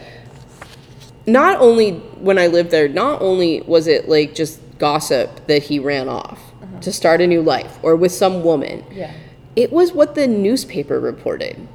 not 1.26 1.58
only 1.58 1.92
when 1.92 2.38
I 2.38 2.46
lived 2.46 2.70
there, 2.70 2.86
not 2.86 3.22
only 3.22 3.62
was 3.62 3.86
it 3.86 4.10
like 4.10 4.34
just 4.34 4.60
gossip 4.78 5.46
that 5.46 5.64
he 5.64 5.78
ran 5.78 6.08
off 6.08 6.38
uh-huh. 6.62 6.80
to 6.80 6.92
start 6.92 7.20
a 7.20 7.26
new 7.26 7.42
life 7.42 7.78
or 7.82 7.96
with 7.96 8.12
some 8.12 8.42
woman. 8.42 8.84
Yeah. 8.90 9.12
It 9.56 9.72
was 9.72 9.92
what 9.92 10.14
the 10.14 10.26
newspaper 10.26 11.00
reported. 11.00 11.66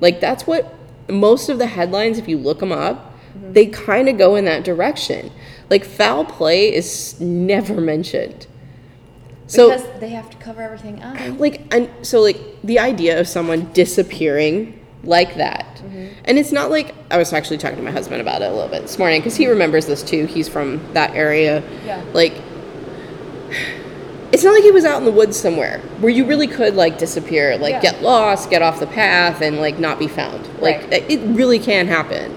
Like 0.00 0.20
that's 0.20 0.46
what 0.46 0.74
most 1.08 1.48
of 1.48 1.58
the 1.58 1.66
headlines 1.66 2.18
if 2.18 2.28
you 2.28 2.38
look 2.38 2.60
them 2.60 2.72
up, 2.72 3.12
mm-hmm. 3.34 3.52
they 3.52 3.66
kind 3.66 4.08
of 4.08 4.18
go 4.18 4.36
in 4.36 4.44
that 4.44 4.64
direction. 4.64 5.30
Like 5.70 5.84
foul 5.84 6.24
play 6.24 6.72
is 6.72 7.20
never 7.20 7.80
mentioned. 7.80 8.46
So 9.52 9.70
because 9.70 10.00
they 10.00 10.08
have 10.10 10.30
to 10.30 10.36
cover 10.38 10.62
everything 10.62 11.02
up. 11.02 11.38
like 11.38 11.62
and 11.74 11.88
so 12.02 12.20
like 12.20 12.38
the 12.64 12.78
idea 12.78 13.20
of 13.20 13.26
someone 13.28 13.70
disappearing 13.72 14.78
like 15.04 15.34
that 15.34 15.66
and 16.24 16.38
it's 16.38 16.52
not 16.52 16.70
like 16.70 16.94
i 17.10 17.16
was 17.18 17.32
actually 17.32 17.58
talking 17.58 17.76
to 17.76 17.82
my 17.82 17.90
husband 17.90 18.20
about 18.20 18.40
it 18.40 18.46
a 18.50 18.54
little 18.54 18.68
bit 18.70 18.82
this 18.82 18.98
morning 19.00 19.20
because 19.20 19.36
he 19.36 19.48
remembers 19.48 19.84
this 19.86 20.00
too 20.02 20.26
he's 20.26 20.48
from 20.48 20.80
that 20.94 21.10
area 21.14 21.60
Yeah. 21.84 22.02
like 22.14 22.32
it's 24.32 24.44
not 24.44 24.52
like 24.54 24.62
he 24.62 24.70
was 24.70 24.84
out 24.84 24.98
in 24.98 25.04
the 25.04 25.12
woods 25.12 25.36
somewhere 25.38 25.80
where 26.00 26.10
you 26.12 26.24
really 26.24 26.46
could 26.46 26.74
like 26.74 26.98
disappear 26.98 27.58
like 27.58 27.72
Yeah. 27.72 27.80
get 27.92 28.02
lost 28.02 28.48
get 28.48 28.62
off 28.62 28.80
the 28.80 28.86
path 28.86 29.42
and 29.42 29.58
like 29.58 29.78
not 29.78 29.98
be 29.98 30.08
found 30.08 30.46
like 30.60 30.82
Right. 30.90 31.02
Mm-hmm. 31.02 31.32
it 31.32 31.36
really 31.36 31.58
can 31.58 31.86
happen 31.88 32.32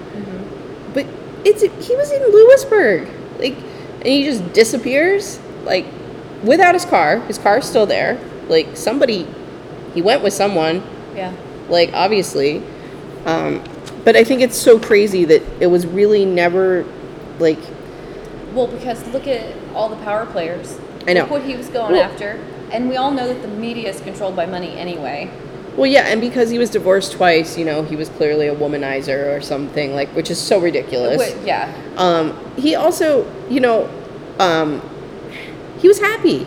but 0.92 1.06
it's 1.44 1.62
he 1.86 1.96
was 1.96 2.10
in 2.10 2.22
lewisburg 2.32 3.08
like 3.38 3.54
and 3.98 4.06
he 4.06 4.24
just 4.24 4.52
disappears 4.52 5.38
like 5.64 5.86
without 6.46 6.74
his 6.74 6.84
car 6.84 7.18
his 7.20 7.38
car's 7.38 7.68
still 7.68 7.86
there 7.86 8.18
like 8.48 8.76
somebody 8.76 9.26
he 9.94 10.00
went 10.02 10.22
with 10.22 10.32
someone 10.32 10.82
Yeah. 11.14 11.32
like 11.68 11.90
obviously 11.92 12.62
um 13.24 13.62
but 14.04 14.14
i 14.16 14.22
think 14.24 14.40
it's 14.40 14.56
so 14.56 14.78
crazy 14.78 15.24
that 15.24 15.42
it 15.60 15.66
was 15.66 15.86
really 15.86 16.24
never 16.24 16.84
like 17.38 17.58
Well, 18.54 18.68
because 18.68 19.06
look 19.12 19.26
at 19.26 19.54
all 19.74 19.88
the 19.90 19.96
power 19.96 20.24
players. 20.24 20.78
I 21.06 21.12
know. 21.12 21.22
Look 21.22 21.30
what 21.30 21.42
he 21.42 21.54
was 21.56 21.68
going 21.68 21.92
Well- 21.92 22.02
after. 22.10 22.38
And 22.72 22.88
we 22.88 22.96
all 22.96 23.10
know 23.10 23.26
that 23.28 23.42
the 23.42 23.48
media 23.48 23.90
is 23.90 24.00
controlled 24.00 24.34
by 24.34 24.46
money 24.46 24.70
anyway. 24.78 25.30
well 25.76 25.86
yeah 25.86 26.06
and 26.10 26.20
because 26.22 26.48
he 26.50 26.58
was 26.58 26.70
divorced 26.70 27.12
twice 27.12 27.58
you 27.58 27.64
know 27.66 27.82
he 27.82 27.96
was 27.96 28.08
clearly 28.18 28.46
a 28.48 28.54
womanizer 28.54 29.36
or 29.36 29.40
something 29.42 29.94
like 29.94 30.08
which 30.16 30.30
is 30.30 30.38
so 30.40 30.58
ridiculous 30.58 31.20
Wh- 31.20 31.46
yeah. 31.46 31.68
Um, 31.98 32.32
he 32.56 32.74
also, 32.74 33.26
you 33.50 33.60
know, 33.60 33.78
um, 34.38 34.80
he 35.78 35.88
was 35.88 35.98
happy. 36.00 36.46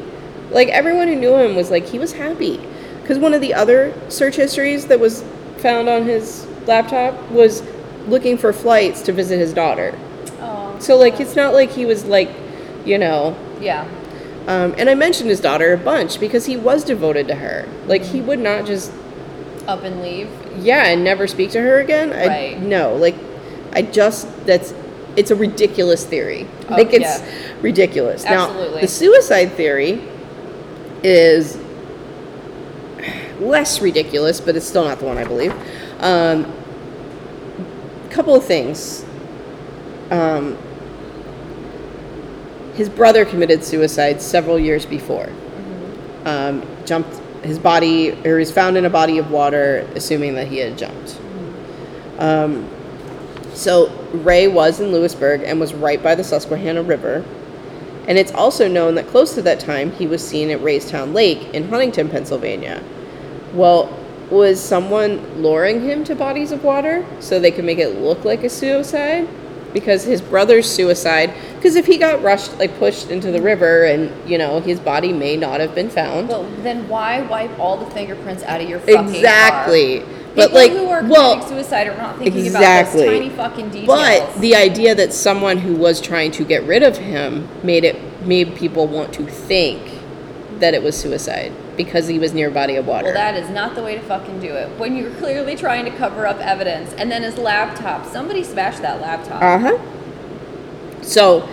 Like 0.52 0.70
everyone 0.70 1.08
who 1.08 1.16
knew 1.16 1.36
him 1.36 1.56
was 1.56 1.70
like 1.70 1.86
he 1.86 2.00
was 2.00 2.14
happy 2.14 2.60
because 3.02 3.20
one 3.20 3.34
of 3.34 3.42
the 3.42 3.54
other 3.54 3.94
search 4.10 4.36
histories 4.36 4.88
that 4.88 5.00
was 5.00 5.24
found 5.58 5.90
on 5.90 6.04
his 6.04 6.48
laptop 6.66 7.30
was 7.32 7.64
looking 8.08 8.38
for 8.38 8.54
flights 8.54 9.02
to 9.04 9.12
visit 9.12 9.38
his 9.40 9.54
daughter. 9.54 9.98
Oh. 10.40 10.76
So 10.80 10.98
like 10.98 11.20
it's 11.20 11.36
not 11.36 11.54
like 11.54 11.72
he 11.72 11.86
was 11.86 12.06
like, 12.06 12.30
you 12.86 12.98
know. 12.98 13.38
Yeah. 13.60 13.88
Um, 14.48 14.74
and 14.78 14.90
I 14.90 14.96
mentioned 14.96 15.30
his 15.30 15.42
daughter 15.42 15.74
a 15.74 15.78
bunch 15.78 16.20
because 16.20 16.46
he 16.48 16.58
was 16.58 16.84
devoted 16.84 17.28
to 17.28 17.36
her. 17.36 17.68
Like 17.86 18.02
he 18.04 18.22
would 18.22 18.40
not 18.40 18.66
just 18.66 18.92
Up 19.68 19.84
and 19.84 20.02
leave. 20.02 20.30
yeah 20.58 20.86
and 20.88 21.04
never 21.04 21.28
speak 21.28 21.52
to 21.52 21.62
her 21.62 21.80
again. 21.80 22.12
I, 22.14 22.28
Right. 22.28 22.60
No, 22.60 22.96
like 22.96 23.16
I 23.74 23.84
just 23.84 24.28
that's 24.46 24.74
it's 25.16 25.32
a 25.32 25.36
ridiculous 25.36 26.06
theory. 26.06 26.48
Oh, 26.70 26.76
like 26.76 26.94
it's 26.94 27.20
yeah. 27.20 27.49
Ridiculous. 27.62 28.24
Now, 28.24 28.52
the 28.80 28.88
suicide 28.88 29.54
theory 29.54 30.02
is 31.04 31.58
less 33.40 33.82
ridiculous, 33.82 34.42
but 34.42 34.56
it's 34.56 34.68
still 34.68 34.86
not 34.86 35.00
the 35.00 35.06
one 35.06 35.18
I 35.18 35.24
believe. 35.24 35.54
Um, 36.00 36.54
couple 38.10 38.36
of 38.36 38.44
things. 38.44 39.06
Um, 40.12 40.58
his 42.74 42.90
brother 42.90 43.26
committed 43.26 43.64
suicide 43.64 44.22
several 44.22 44.58
years 44.58 44.86
before. 44.86 45.30
Um, 46.26 46.66
jumped 46.86 47.16
his 47.44 47.60
body, 47.60 48.12
or 48.26 48.38
was 48.38 48.52
found 48.52 48.78
in 48.78 48.86
a 48.86 48.90
body 48.90 49.18
of 49.18 49.32
water, 49.32 49.88
assuming 49.96 50.36
that 50.36 50.48
he 50.48 50.58
had 50.58 50.78
jumped. 50.78 51.20
Um, 52.18 52.70
so 53.54 53.90
Ray 54.12 54.48
was 54.48 54.80
in 54.80 54.92
Lewisburg 54.92 55.44
and 55.44 55.60
was 55.60 55.74
right 55.74 56.02
by 56.02 56.16
the 56.16 56.24
Susquehanna 56.24 56.84
River. 56.84 57.24
And 58.08 58.18
it's 58.18 58.32
also 58.32 58.68
known 58.68 58.96
that 58.96 59.08
close 59.08 59.36
to 59.36 59.42
that 59.44 59.60
time 59.60 59.92
he 59.92 60.08
was 60.08 60.28
seen 60.28 60.50
at 60.50 60.60
Raystown 60.60 61.14
Lake 61.14 61.54
in 61.54 61.70
Huntingdon, 61.70 62.10
Pennsylvania. 62.10 62.84
Well, 63.54 63.96
was 64.30 64.60
someone 64.60 65.42
luring 65.42 65.82
him 65.82 66.04
to 66.06 66.16
bodies 66.16 66.52
of 66.52 66.64
water 66.64 67.06
so 67.20 67.40
they 67.40 67.52
could 67.52 67.66
make 67.66 67.80
it 67.80 68.00
look 68.00 68.26
like 68.26 68.44
a 68.44 68.50
suicide? 68.50 69.28
Because 69.74 70.04
his 70.04 70.22
brother's 70.22 70.70
suicide, 70.70 71.32
because 71.56 71.76
if 71.76 71.86
he 71.86 71.98
got 71.98 72.24
rushed, 72.24 72.58
like 72.58 72.76
pushed 72.80 73.12
into 73.12 73.32
the 73.32 73.42
river 73.42 73.84
and, 73.84 74.12
you 74.28 74.40
know, 74.40 74.60
his 74.60 74.80
body 74.80 75.14
may 75.14 75.38
not 75.38 75.60
have 75.60 75.76
been 75.76 75.92
found. 75.92 76.30
Well, 76.30 76.50
then 76.64 76.88
why 76.90 77.22
wipe 77.22 77.58
all 77.60 77.78
the 77.78 77.90
fingerprints 77.92 78.42
out 78.44 78.62
of 78.62 78.68
your 78.68 78.80
fucking 78.80 78.96
car? 79.06 79.12
But 80.40 80.52
People 80.52 80.62
like, 80.62 80.72
who 80.72 80.90
are 80.90 81.04
well, 81.04 81.34
committing 81.34 81.58
suicide 81.58 81.88
are 81.88 81.98
not 81.98 82.18
thinking 82.18 82.46
exactly. 82.46 83.04
about 83.04 83.12
those 83.12 83.20
tiny 83.20 83.36
fucking 83.36 83.70
details. 83.70 83.88
But 83.88 84.42
the 84.42 84.56
idea 84.56 84.96
that 84.96 85.14
someone 85.14 85.58
who 85.58 85.76
was 85.76 86.02
trying 86.02 86.32
to 86.32 86.46
get 86.46 86.64
rid 86.64 86.84
of 86.84 86.98
him 86.98 87.48
made 87.64 87.84
it 87.84 88.26
made 88.26 88.56
people 88.56 88.88
want 88.88 89.14
to 89.14 89.26
think 89.26 90.00
that 90.60 90.74
it 90.74 90.84
was 90.84 90.98
suicide 90.98 91.54
because 91.78 92.08
he 92.08 92.20
was 92.20 92.34
near 92.34 92.50
a 92.50 92.52
body 92.52 92.76
of 92.76 92.86
water. 92.86 93.06
well, 93.06 93.14
that 93.14 93.36
is 93.36 93.50
not 93.50 93.76
the 93.76 93.82
way 93.82 93.96
to 93.96 94.02
fucking 94.02 94.42
do 94.42 94.54
it. 94.54 94.68
When 94.78 94.96
you're 94.96 95.14
clearly 95.16 95.56
trying 95.56 95.86
to 95.86 95.92
cover 95.92 96.28
up 96.28 96.40
evidence, 96.40 96.94
and 96.94 97.10
then 97.10 97.24
his 97.24 97.38
laptop, 97.38 98.06
somebody 98.06 98.44
smashed 98.44 98.82
that 98.82 99.00
laptop. 99.00 99.42
Uh 99.42 99.60
huh. 99.60 101.02
So, 101.02 101.48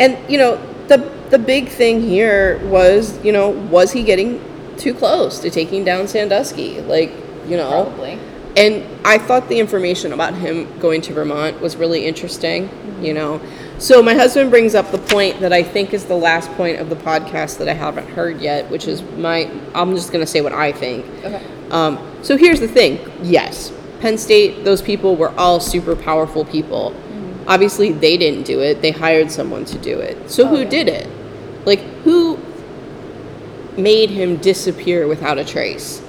and 0.00 0.18
you 0.30 0.38
know, 0.38 0.56
the 0.88 0.98
the 1.30 1.38
big 1.38 1.68
thing 1.68 2.00
here 2.00 2.58
was, 2.66 3.22
you 3.24 3.32
know, 3.32 3.50
was 3.50 3.92
he 3.92 4.02
getting 4.02 4.42
too 4.76 4.94
close 4.94 5.38
to 5.40 5.50
taking 5.50 5.84
down 5.84 6.08
Sandusky? 6.08 6.80
Like, 6.80 7.12
you 7.46 7.56
know, 7.56 7.70
Probably. 7.70 8.18
And 8.58 8.84
I 9.06 9.18
thought 9.18 9.48
the 9.48 9.60
information 9.60 10.12
about 10.12 10.34
him 10.34 10.66
going 10.80 11.00
to 11.02 11.12
Vermont 11.12 11.60
was 11.60 11.76
really 11.76 12.04
interesting, 12.04 12.68
you 13.00 13.14
know. 13.14 13.40
So 13.78 14.02
my 14.02 14.14
husband 14.14 14.50
brings 14.50 14.74
up 14.74 14.90
the 14.90 14.98
point 14.98 15.38
that 15.38 15.52
I 15.52 15.62
think 15.62 15.94
is 15.94 16.06
the 16.06 16.16
last 16.16 16.50
point 16.54 16.80
of 16.80 16.90
the 16.90 16.96
podcast 16.96 17.58
that 17.58 17.68
I 17.68 17.72
haven't 17.74 18.08
heard 18.08 18.40
yet, 18.40 18.68
which 18.68 18.88
is 18.88 19.00
my 19.16 19.48
I'm 19.74 19.94
just 19.94 20.10
going 20.12 20.24
to 20.24 20.30
say 20.30 20.40
what 20.40 20.52
I 20.52 20.72
think. 20.72 21.06
Okay. 21.24 21.40
Um, 21.70 21.98
so 22.22 22.36
here's 22.36 22.58
the 22.58 22.66
thing. 22.66 22.98
Yes, 23.22 23.72
Penn 24.00 24.18
State, 24.18 24.64
those 24.64 24.82
people 24.82 25.14
were 25.14 25.30
all 25.38 25.60
super 25.60 25.94
powerful 25.94 26.44
people. 26.44 26.92
Obviously, 27.46 27.92
they 27.92 28.16
didn't 28.16 28.42
do 28.42 28.60
it. 28.60 28.82
They 28.82 28.90
hired 28.90 29.30
someone 29.30 29.64
to 29.66 29.78
do 29.78 30.00
it. 30.00 30.28
So 30.30 30.42
Oh, 30.44 30.48
who 30.48 30.58
yeah. 30.62 30.68
did 30.68 30.88
it? 30.88 31.08
Like 31.64 31.80
who 32.02 32.38
made 33.76 34.10
him 34.10 34.38
disappear 34.38 35.06
without 35.06 35.38
a 35.38 35.44
trace? 35.44 36.02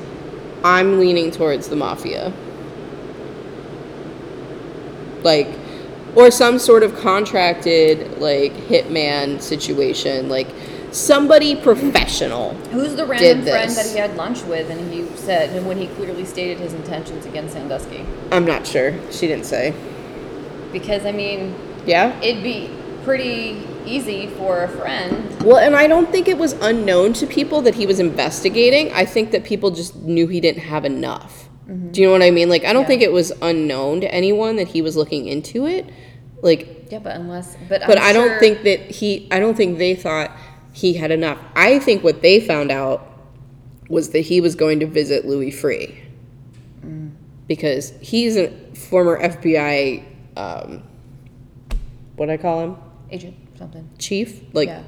I'm 0.64 1.00
leaning 1.00 1.32
towards 1.32 1.70
the 1.70 1.76
mafia. 1.76 2.34
Like 5.24 5.48
or 6.16 6.32
some 6.32 6.60
sort 6.60 6.84
of 6.84 6.96
contracted 6.98 8.20
like 8.20 8.54
hitman 8.54 9.42
situation, 9.42 10.30
like 10.30 10.48
somebody 10.92 11.56
professional. 11.56 12.54
Who's 12.72 12.96
the 12.96 13.06
random 13.06 13.44
friend 13.44 13.72
that 13.72 13.86
he 13.86 13.98
had 13.98 14.16
lunch 14.16 14.42
with, 14.44 14.70
and 14.70 14.92
he 14.92 15.06
said, 15.16 15.56
and 15.56 15.68
when 15.68 15.78
he 15.78 15.88
clearly 15.88 16.26
stated 16.26 16.58
his 16.58 16.74
intentions 16.74 17.26
against 17.26 17.54
Sandusky? 17.54 18.06
I'm 18.32 18.46
not 18.46 18.66
sure. 18.66 18.94
She 19.12 19.28
didn't 19.28 19.46
say. 19.46 19.74
Because 20.72 21.06
I 21.06 21.12
mean, 21.12 21.56
Yeah? 21.86 22.20
it'd 22.22 22.44
be 22.44 22.70
pretty 23.04 23.68
easy 23.90 24.28
for 24.28 24.64
a 24.64 24.68
friend. 24.68 25.42
Well, 25.44 25.58
and 25.58 25.76
I 25.76 25.88
don't 25.88 26.10
think 26.12 26.28
it 26.28 26.38
was 26.38 26.54
unknown 26.54 27.14
to 27.14 27.28
people 27.28 27.62
that 27.64 27.76
he 27.76 27.86
was 27.86 28.00
investigating. 28.00 28.92
I 28.94 29.06
think 29.06 29.32
that 29.32 29.44
people 29.44 29.72
just 29.72 29.96
knew 29.96 30.28
he 30.28 30.40
didn't 30.40 30.64
have 30.64 30.86
enough. 30.86 31.50
Do 31.92 32.02
you 32.02 32.08
know 32.08 32.14
what 32.14 32.24
I 32.24 32.32
mean? 32.32 32.50
Like, 32.50 32.66
I 32.66 32.74
don't 32.74 32.82
Yeah. 32.84 32.88
think 32.88 33.02
it 33.04 33.12
was 33.12 33.32
unknown 33.42 34.02
to 34.02 34.12
anyone 34.14 34.56
that 34.56 34.70
he 34.70 34.82
was 34.82 34.96
looking 34.98 35.28
into 35.28 35.68
it. 35.68 35.86
Like, 36.42 36.88
Yeah, 36.90 36.98
but 37.00 37.16
unless, 37.16 37.56
but 37.68 37.82
but 37.86 38.00
I'm 38.00 38.06
I 38.06 38.14
don't 38.14 38.30
sure- 38.30 38.40
think 38.40 38.64
that 38.64 38.80
he, 38.90 39.28
I 39.30 39.40
don't 39.40 39.56
think 39.56 39.78
they 39.78 39.94
thought 39.94 40.32
he 40.74 40.94
had 40.94 41.12
enough. 41.12 41.38
I 41.56 41.78
think 41.80 42.04
what 42.04 42.22
they 42.24 42.40
found 42.40 42.72
out 42.72 43.06
was 43.88 44.10
that 44.12 44.22
he 44.22 44.42
was 44.42 44.56
going 44.56 44.80
to 44.80 44.88
visit 44.88 45.26
Louis 45.28 45.52
Freeh. 45.52 45.94
Because 47.48 47.94
he's 48.02 48.38
a 48.38 48.50
former 48.76 49.18
FBI, 49.20 50.04
um, 50.38 50.84
what 52.16 52.30
I 52.30 52.38
call 52.38 52.62
him? 52.64 52.76
agent 53.12 53.36
something. 53.60 53.88
chief 54.00 54.42
like 54.54 54.70
Yeah. 54.70 54.82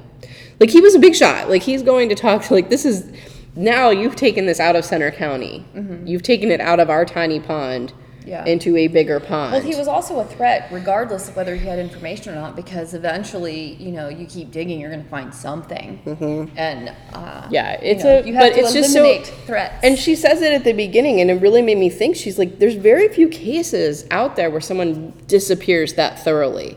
like 0.60 0.70
he 0.70 0.80
was 0.80 0.94
a 0.94 0.98
big 0.98 1.14
shot 1.14 1.48
like 1.48 1.62
he's 1.62 1.82
going 1.82 2.08
to 2.08 2.14
talk 2.16 2.42
to 2.44 2.54
like 2.54 2.68
this 2.70 2.84
is 2.84 3.12
now 3.54 3.90
you've 3.90 4.16
taken 4.16 4.46
this 4.46 4.58
out 4.58 4.74
of 4.76 4.84
Centre 4.84 5.10
County 5.12 5.64
you've 6.04 6.22
taken 6.22 6.50
it 6.50 6.60
out 6.60 6.80
of 6.80 6.90
our 6.90 7.04
tiny 7.04 7.38
pond 7.40 7.92
Mm-hmm. 7.92 8.30
Yeah. 8.30 8.44
into 8.44 8.76
a 8.76 8.86
bigger 8.86 9.18
pond 9.18 9.50
Well, 9.52 9.60
he 9.62 9.74
was 9.74 9.88
also 9.88 10.20
a 10.20 10.24
threat, 10.24 10.68
regardless 10.70 11.28
of 11.28 11.34
whether 11.34 11.56
he 11.56 11.66
had 11.66 11.80
information 11.80 12.32
or 12.32 12.36
not, 12.36 12.54
because 12.54 12.94
eventually, 12.94 13.74
you 13.82 13.90
know, 13.90 14.08
you 14.08 14.26
keep 14.26 14.52
digging, 14.52 14.78
you're 14.78 14.92
going 14.92 15.02
to 15.02 15.10
find 15.10 15.34
something. 15.34 16.00
Mm-hmm. 16.06 16.56
And 16.56 16.92
uh, 17.14 17.48
Yeah, 17.50 17.72
you 17.82 17.90
it's 17.90 18.04
know, 18.04 18.18
a- 18.20 18.22
you 18.24 18.32
have 18.34 18.44
but 18.44 18.54
to 18.54 18.60
it's 18.60 18.72
just 18.72 18.92
so- 18.92 19.00
eliminate 19.00 19.26
threats. 19.44 19.74
and 19.82 19.98
she 19.98 20.14
says 20.14 20.40
it 20.40 20.52
at 20.52 20.62
the 20.62 20.72
beginning 20.72 21.20
and 21.20 21.32
it 21.32 21.42
really 21.42 21.62
made 21.62 21.78
me 21.78 21.90
think 21.90 22.14
she's 22.14 22.38
like 22.38 22.60
there's 22.60 22.76
very 22.76 23.08
few 23.08 23.26
cases 23.28 24.06
out 24.12 24.36
there 24.36 24.50
where 24.52 24.60
someone 24.60 25.12
disappears 25.26 25.94
that 25.94 26.16
thoroughly 26.22 26.76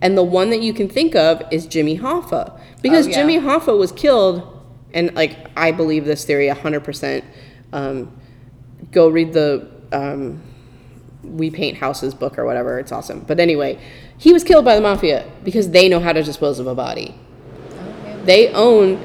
and 0.00 0.16
the 0.16 0.22
one 0.22 0.50
that 0.50 0.60
you 0.60 0.72
can 0.72 0.88
think 0.88 1.14
of 1.14 1.42
is 1.50 1.66
jimmy 1.66 1.98
hoffa 1.98 2.58
because 2.82 3.06
Oh, 3.06 3.10
yeah. 3.10 3.16
jimmy 3.16 3.38
hoffa 3.38 3.76
was 3.78 3.92
killed 3.92 4.42
and 4.94 5.14
like 5.14 5.36
i 5.56 5.72
believe 5.72 6.04
this 6.04 6.24
theory 6.24 6.48
100% 6.48 7.24
um, 7.72 8.10
go 8.92 9.08
read 9.08 9.32
the 9.32 9.68
um, 9.92 10.42
we 11.22 11.50
paint 11.50 11.78
houses 11.78 12.14
book 12.14 12.38
or 12.38 12.44
whatever 12.44 12.78
it's 12.78 12.92
awesome 12.92 13.20
but 13.20 13.40
anyway 13.40 13.78
he 14.18 14.32
was 14.32 14.44
killed 14.44 14.64
by 14.64 14.74
the 14.74 14.80
mafia 14.80 15.30
because 15.44 15.70
they 15.70 15.88
know 15.88 16.00
how 16.00 16.12
to 16.12 16.22
dispose 16.22 16.58
of 16.58 16.66
a 16.66 16.74
body 16.74 17.14
yeah. 18.04 18.16
they 18.24 18.48
own 18.52 19.00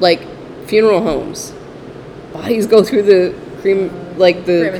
like 0.00 0.20
funeral 0.66 1.02
homes. 1.02 1.52
Bodies 2.32 2.66
go 2.66 2.82
through 2.84 3.02
the 3.02 3.34
crem 3.62 4.18
like 4.18 4.44
the 4.44 4.70
Crematorium. 4.76 4.78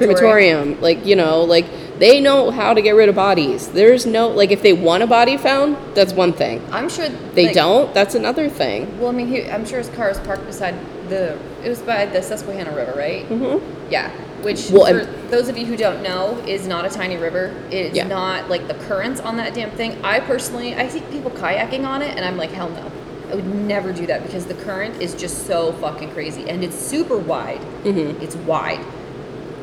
crematorium. 0.76 0.80
Like, 0.80 1.06
you 1.06 1.16
know, 1.16 1.42
like 1.42 1.66
they 1.98 2.20
know 2.20 2.50
how 2.50 2.74
to 2.74 2.82
get 2.82 2.90
rid 2.92 3.08
of 3.08 3.14
bodies. 3.14 3.68
There's 3.68 4.04
no 4.06 4.28
like 4.28 4.50
if 4.50 4.62
they 4.62 4.72
want 4.72 5.02
a 5.02 5.06
body 5.06 5.36
found, 5.36 5.76
that's 5.94 6.12
one 6.12 6.32
thing. 6.32 6.62
I'm 6.72 6.88
sure 6.88 7.08
They 7.08 7.46
like, 7.46 7.54
don't, 7.54 7.94
that's 7.94 8.14
another 8.14 8.48
thing. 8.48 8.98
Well, 9.00 9.08
I 9.08 9.12
mean, 9.12 9.28
he, 9.28 9.48
I'm 9.50 9.64
sure 9.64 9.78
his 9.78 9.88
car 9.90 10.08
was 10.08 10.18
parked 10.20 10.46
beside 10.46 10.74
the. 11.08 11.38
It 11.64 11.68
was 11.68 11.80
by 11.80 12.06
the 12.06 12.22
Susquehanna 12.22 12.74
River, 12.74 12.92
right? 12.96 13.28
Mm-hmm. 13.28 13.90
Yeah. 13.90 14.10
Which, 14.42 14.70
Well, 14.70 14.86
for 14.86 14.98
and- 15.00 15.30
those 15.30 15.48
of 15.48 15.56
you 15.56 15.64
who 15.66 15.76
don't 15.76 16.02
know, 16.02 16.36
is 16.46 16.68
not 16.68 16.84
a 16.84 16.90
tiny 16.90 17.16
river. 17.16 17.54
It's 17.70 17.96
Yeah. 17.96 18.06
not 18.06 18.48
like 18.48 18.68
the 18.68 18.74
currents 18.74 19.20
on 19.20 19.36
that 19.38 19.54
damn 19.54 19.70
thing. 19.70 20.02
I 20.04 20.20
personally, 20.20 20.74
I 20.74 20.88
see 20.88 21.00
people 21.10 21.30
kayaking 21.30 21.84
on 21.86 22.02
it, 22.02 22.14
and 22.16 22.24
I'm 22.24 22.36
like, 22.36 22.50
hell 22.50 22.68
no. 22.68 22.90
I 23.30 23.34
would 23.34 23.46
never 23.46 23.92
do 23.92 24.06
that 24.06 24.22
because 24.22 24.46
the 24.46 24.54
current 24.54 25.00
is 25.02 25.14
just 25.14 25.46
so 25.48 25.72
fucking 25.74 26.12
crazy, 26.12 26.48
and 26.48 26.62
it's 26.62 26.76
super 26.76 27.16
wide. 27.16 27.60
Mm-hmm. 27.82 28.22
It's 28.22 28.36
wide. 28.36 28.84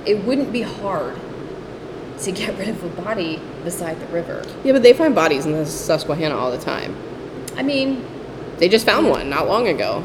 It 0.06 0.26
wouldn't 0.26 0.52
be 0.52 0.64
hard 0.64 1.16
to 2.24 2.32
get 2.32 2.58
rid 2.58 2.70
of 2.70 2.84
a 2.84 3.02
body 3.02 3.40
beside 3.64 4.00
the 4.00 4.06
river. 4.08 4.44
Yeah, 4.64 4.74
but 4.74 4.84
they 4.84 4.94
find 4.94 5.14
bodies 5.16 5.46
in 5.46 5.52
the 5.54 5.66
Susquehanna 5.66 6.36
all 6.36 6.52
the 6.52 6.58
time. 6.58 6.96
I 7.56 7.64
mean, 7.64 8.06
They 8.58 8.70
just 8.70 8.86
found 8.86 9.10
one 9.10 9.30
not 9.30 9.48
long 9.48 9.68
ago. 9.68 10.04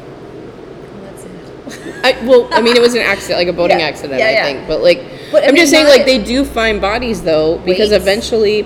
I, 2.03 2.17
well, 2.25 2.47
I 2.51 2.61
mean, 2.61 2.75
it 2.75 2.81
was 2.81 2.95
an 2.95 3.01
accident, 3.13 3.39
like 3.39 3.47
a 3.47 3.53
boating 3.53 3.79
Yeah. 3.79 3.85
accident, 3.85 4.19
Yeah, 4.19 4.27
I 4.27 4.31
yeah. 4.31 4.43
think. 4.43 4.67
But 4.67 4.81
like, 4.81 5.03
But, 5.31 5.43
I 5.43 5.47
I'm 5.47 5.53
mean, 5.53 5.61
just 5.61 5.71
saying, 5.71 5.87
like, 5.87 6.05
they 6.05 6.21
do 6.23 6.43
find 6.43 6.81
bodies 6.81 7.21
though, 7.21 7.59
because 7.59 7.91
Weights? 7.91 8.01
eventually, 8.03 8.65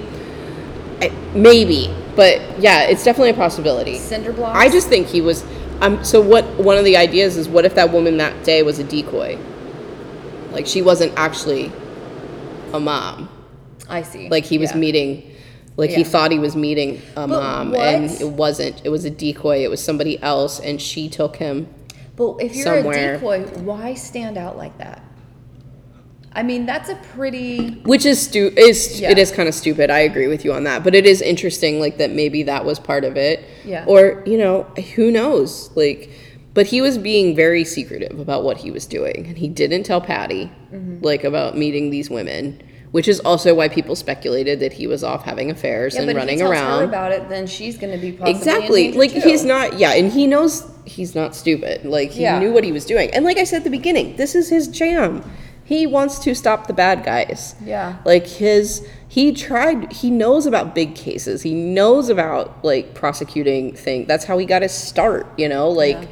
I, 1.02 1.12
maybe. 1.36 1.94
But 2.16 2.42
yeah, 2.60 2.84
it's 2.84 3.04
definitely 3.04 3.32
a 3.32 3.34
possibility. 3.36 3.98
Cinder 3.98 4.32
blocks. 4.32 4.58
I 4.58 4.70
just 4.70 4.88
think 4.88 5.08
he 5.08 5.20
was. 5.20 5.44
Um. 5.82 6.04
So 6.04 6.22
what? 6.22 6.46
One 6.60 6.78
of 6.78 6.86
the 6.86 6.96
ideas 6.96 7.38
is, 7.38 7.50
what 7.50 7.66
if 7.66 7.74
that 7.76 7.92
woman 7.92 8.18
that 8.18 8.44
day 8.44 8.62
was 8.64 8.78
a 8.80 8.84
decoy? 8.84 9.38
Like 10.52 10.68
she 10.68 10.82
wasn't 10.84 11.12
actually 11.18 11.72
a 12.72 12.80
mom. 12.80 13.30
I 13.94 14.02
see. 14.02 14.30
Like 14.30 14.46
he 14.46 14.58
was 14.58 14.72
Yeah. 14.72 14.78
meeting. 14.78 15.24
Like 15.78 15.90
he 15.90 16.02
Yeah. 16.02 16.08
thought 16.08 16.32
he 16.32 16.40
was 16.40 16.56
meeting 16.56 17.02
a 17.16 17.28
mom, 17.28 17.74
and 17.76 18.10
what? 18.10 18.22
it 18.22 18.30
wasn't. 18.30 18.82
It 18.84 18.90
was 18.90 19.06
a 19.06 19.10
decoy. 19.10 19.64
It 19.64 19.70
was 19.70 19.82
somebody 19.82 20.22
else, 20.22 20.60
and 20.60 20.80
she 20.82 21.08
took 21.10 21.38
him. 21.38 21.68
But 22.16 22.36
if 22.42 22.56
you're 22.56 22.64
somewhere. 22.66 23.16
a 23.16 23.18
decoy, 23.18 23.42
why 23.64 23.96
stand 23.96 24.38
out 24.38 24.56
like 24.58 24.78
that? 24.78 25.02
I 26.36 26.42
mean, 26.42 26.66
that's 26.66 26.90
a 26.90 26.96
pretty. 27.16 27.82
which 27.86 28.06
is 28.06 28.20
stu- 28.22 28.54
is 28.58 29.00
Yeah. 29.00 29.12
it 29.12 29.18
is 29.20 29.32
kind 29.32 29.48
of 29.48 29.54
stupid. 29.56 29.90
I 29.92 30.00
agree 30.00 30.28
with 30.28 30.44
you 30.46 30.52
on 30.54 30.64
that, 30.64 30.84
but 30.84 30.96
it 30.96 31.06
is 31.06 31.22
interesting, 31.22 31.80
like 31.80 31.98
that 32.00 32.12
maybe 32.12 32.44
that 32.44 32.66
was 32.66 32.80
part 32.80 33.04
of 33.04 33.18
it. 33.18 33.44
Yeah. 33.66 33.84
Or 33.88 34.24
you 34.26 34.38
know, 34.38 34.66
who 34.96 35.12
knows? 35.12 35.70
Like, 35.76 36.10
but 36.56 36.68
he 36.68 36.82
was 36.82 36.98
being 37.00 37.36
very 37.36 37.64
secretive 37.64 38.20
about 38.20 38.44
what 38.44 38.58
he 38.58 38.70
was 38.72 38.86
doing, 38.86 39.26
and 39.28 39.38
he 39.38 39.48
didn't 39.48 39.84
tell 39.84 40.02
Patty, 40.02 40.52
Mm-hmm. 40.74 41.04
like 41.04 41.24
about 41.24 41.56
meeting 41.58 41.90
these 41.92 42.10
women, 42.10 42.62
which 42.94 43.08
is 43.08 43.20
also 43.22 43.56
why 43.56 43.68
people 43.68 43.96
speculated 43.96 44.60
that 44.60 44.72
he 44.74 44.86
was 44.86 45.04
off 45.04 45.24
having 45.24 45.50
affairs 45.50 45.96
Yeah, 45.96 46.02
and 46.02 46.08
but 46.10 46.16
running 46.16 46.36
if 46.40 46.46
he 46.46 46.52
tells 46.52 46.52
around. 46.52 46.80
her 46.82 46.86
about 46.86 47.12
it, 47.12 47.28
then 47.28 47.48
she's 47.48 47.76
going 47.76 47.92
to 47.92 47.98
be 47.98 48.16
exactly. 48.30 48.92
like 48.92 49.12
too. 49.12 49.20
he's 49.20 49.44
not 49.44 49.80
yeah 49.80 49.94
and 49.96 50.12
he 50.12 50.28
knows 50.28 50.70
he's 50.86 51.16
not 51.16 51.34
stupid. 51.36 51.86
Like 51.86 52.12
he 52.12 52.22
Yeah. 52.22 52.38
knew 52.38 52.54
what 52.54 52.64
he 52.64 52.72
was 52.72 52.86
doing. 52.86 53.10
And 53.16 53.26
like 53.26 53.38
i 53.38 53.46
said 53.46 53.58
at 53.58 53.64
the 53.64 53.72
beginning 53.72 54.16
this 54.16 54.36
is 54.36 54.48
his 54.50 54.68
jam. 54.68 55.24
He 55.66 55.88
wants 55.88 56.20
to 56.20 56.36
stop 56.36 56.68
the 56.68 56.74
bad 56.74 57.04
guys. 57.04 57.56
Yeah. 57.66 57.98
like 58.06 58.28
his 58.28 58.88
he 59.08 59.32
tried 59.34 59.92
he 59.92 60.12
knows 60.12 60.46
about 60.46 60.76
big 60.76 60.94
cases. 60.94 61.42
He 61.42 61.56
knows 61.56 62.10
about 62.10 62.64
like 62.64 62.94
prosecuting 62.94 63.74
thing 63.74 64.06
that's 64.06 64.26
how 64.26 64.38
he 64.38 64.46
got 64.46 64.62
his 64.62 64.72
start 64.72 65.26
you 65.36 65.50
know? 65.50 65.68
Like 65.70 66.10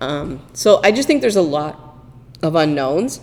um 0.00 0.42
so 0.52 0.80
i 0.84 0.92
just 0.92 1.08
think 1.08 1.22
there's 1.22 1.36
a 1.36 1.48
lot 1.58 1.74
of 2.42 2.54
unknowns 2.54 3.20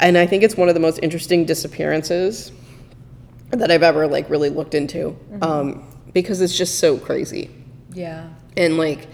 and 0.00 0.18
i 0.18 0.26
think 0.26 0.42
it's 0.42 0.56
one 0.56 0.68
of 0.68 0.74
the 0.74 0.80
most 0.80 0.98
interesting 1.02 1.44
disappearances 1.44 2.52
that 3.50 3.70
i've 3.70 3.82
ever 3.82 4.06
like 4.08 4.28
really 4.30 4.48
looked 4.50 4.74
into 4.74 5.16
um 5.42 5.86
because 6.12 6.40
it's 6.40 6.56
just 6.56 6.78
so 6.80 6.98
crazy 6.98 7.50
Yeah. 7.92 8.28
and 8.56 8.76
like 8.76 9.08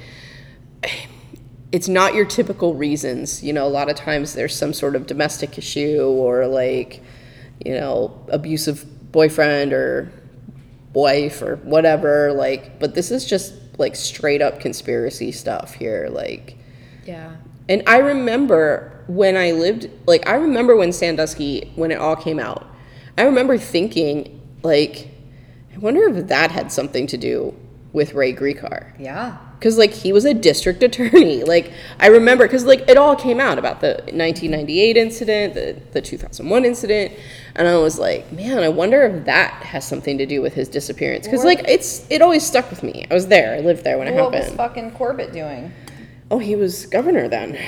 it's 1.72 1.88
not 1.88 2.14
your 2.14 2.24
typical 2.24 2.74
reasons 2.74 3.42
you 3.42 3.52
know 3.52 3.66
a 3.66 3.68
lot 3.68 3.90
of 3.90 3.96
times 3.96 4.34
there's 4.34 4.54
some 4.56 4.72
sort 4.72 4.94
of 4.96 5.06
domestic 5.06 5.58
issue 5.58 6.00
or 6.02 6.46
like 6.46 7.02
you 7.64 7.72
know 7.74 8.24
abusive 8.28 8.84
boyfriend 9.12 9.72
or 9.72 10.10
wife 10.92 11.42
or 11.42 11.56
whatever 11.56 12.32
like 12.32 12.78
but 12.78 12.94
this 12.94 13.10
is 13.10 13.24
just 13.26 13.52
like 13.78 13.94
straight 13.96 14.40
up 14.40 14.60
conspiracy 14.60 15.30
stuff 15.32 15.74
here 15.74 16.08
like 16.10 16.56
Yeah. 17.04 17.36
And 17.68 17.82
I 17.86 17.98
remember 17.98 18.92
when 19.06 19.36
I 19.36 19.52
lived, 19.52 19.88
like, 20.06 20.26
I 20.28 20.34
remember 20.36 20.76
when 20.76 20.92
Sandusky, 20.92 21.72
when 21.76 21.90
it 21.90 21.96
all 21.98 22.16
came 22.16 22.38
out, 22.38 22.66
I 23.18 23.22
remember 23.22 23.58
thinking, 23.58 24.40
like, 24.62 25.08
I 25.74 25.78
wonder 25.78 26.02
if 26.08 26.28
that 26.28 26.50
had 26.50 26.70
something 26.72 27.06
to 27.08 27.16
do 27.16 27.54
with 27.92 28.14
Ray 28.14 28.32
Gricar. 28.32 28.92
Yeah. 28.98 29.38
Because, 29.58 29.78
like, 29.78 29.92
he 29.92 30.12
was 30.12 30.26
a 30.26 30.34
district 30.34 30.82
attorney. 30.88 31.42
Like, 31.42 31.72
I 31.98 32.08
remember, 32.08 32.44
because, 32.44 32.64
like, 32.66 32.88
it 32.90 32.98
all 32.98 33.16
came 33.16 33.40
out 33.40 33.58
about 33.58 33.80
the 33.80 33.94
1998 34.12 34.96
incident, 34.98 35.54
the, 35.54 35.80
the 35.92 36.02
2001 36.02 36.64
incident. 36.66 37.14
And 37.54 37.66
I 37.66 37.78
was 37.78 37.98
like, 37.98 38.30
man, 38.32 38.58
I 38.58 38.68
wonder 38.68 39.02
if 39.04 39.24
that 39.24 39.62
has 39.62 39.86
something 39.88 40.18
to 40.18 40.26
do 40.26 40.42
with 40.42 40.52
his 40.52 40.68
disappearance. 40.68 41.26
Because, 41.26 41.42
like, 41.42 41.64
it's, 41.66 42.06
it 42.10 42.20
always 42.20 42.44
stuck 42.44 42.68
with 42.68 42.82
me. 42.82 43.06
I 43.10 43.14
was 43.14 43.28
there. 43.28 43.54
I 43.54 43.60
lived 43.60 43.82
there 43.82 43.96
when 43.96 44.08
it 44.08 44.14
What 44.14 44.30
was 44.32 44.40
happened. 44.42 44.56
fucking 44.58 44.90
Corbett 44.92 45.32
doing? 45.32 45.72
Oh, 46.30 46.38
he 46.38 46.56
was 46.56 46.86
governor 46.86 47.28
then. 47.28 47.58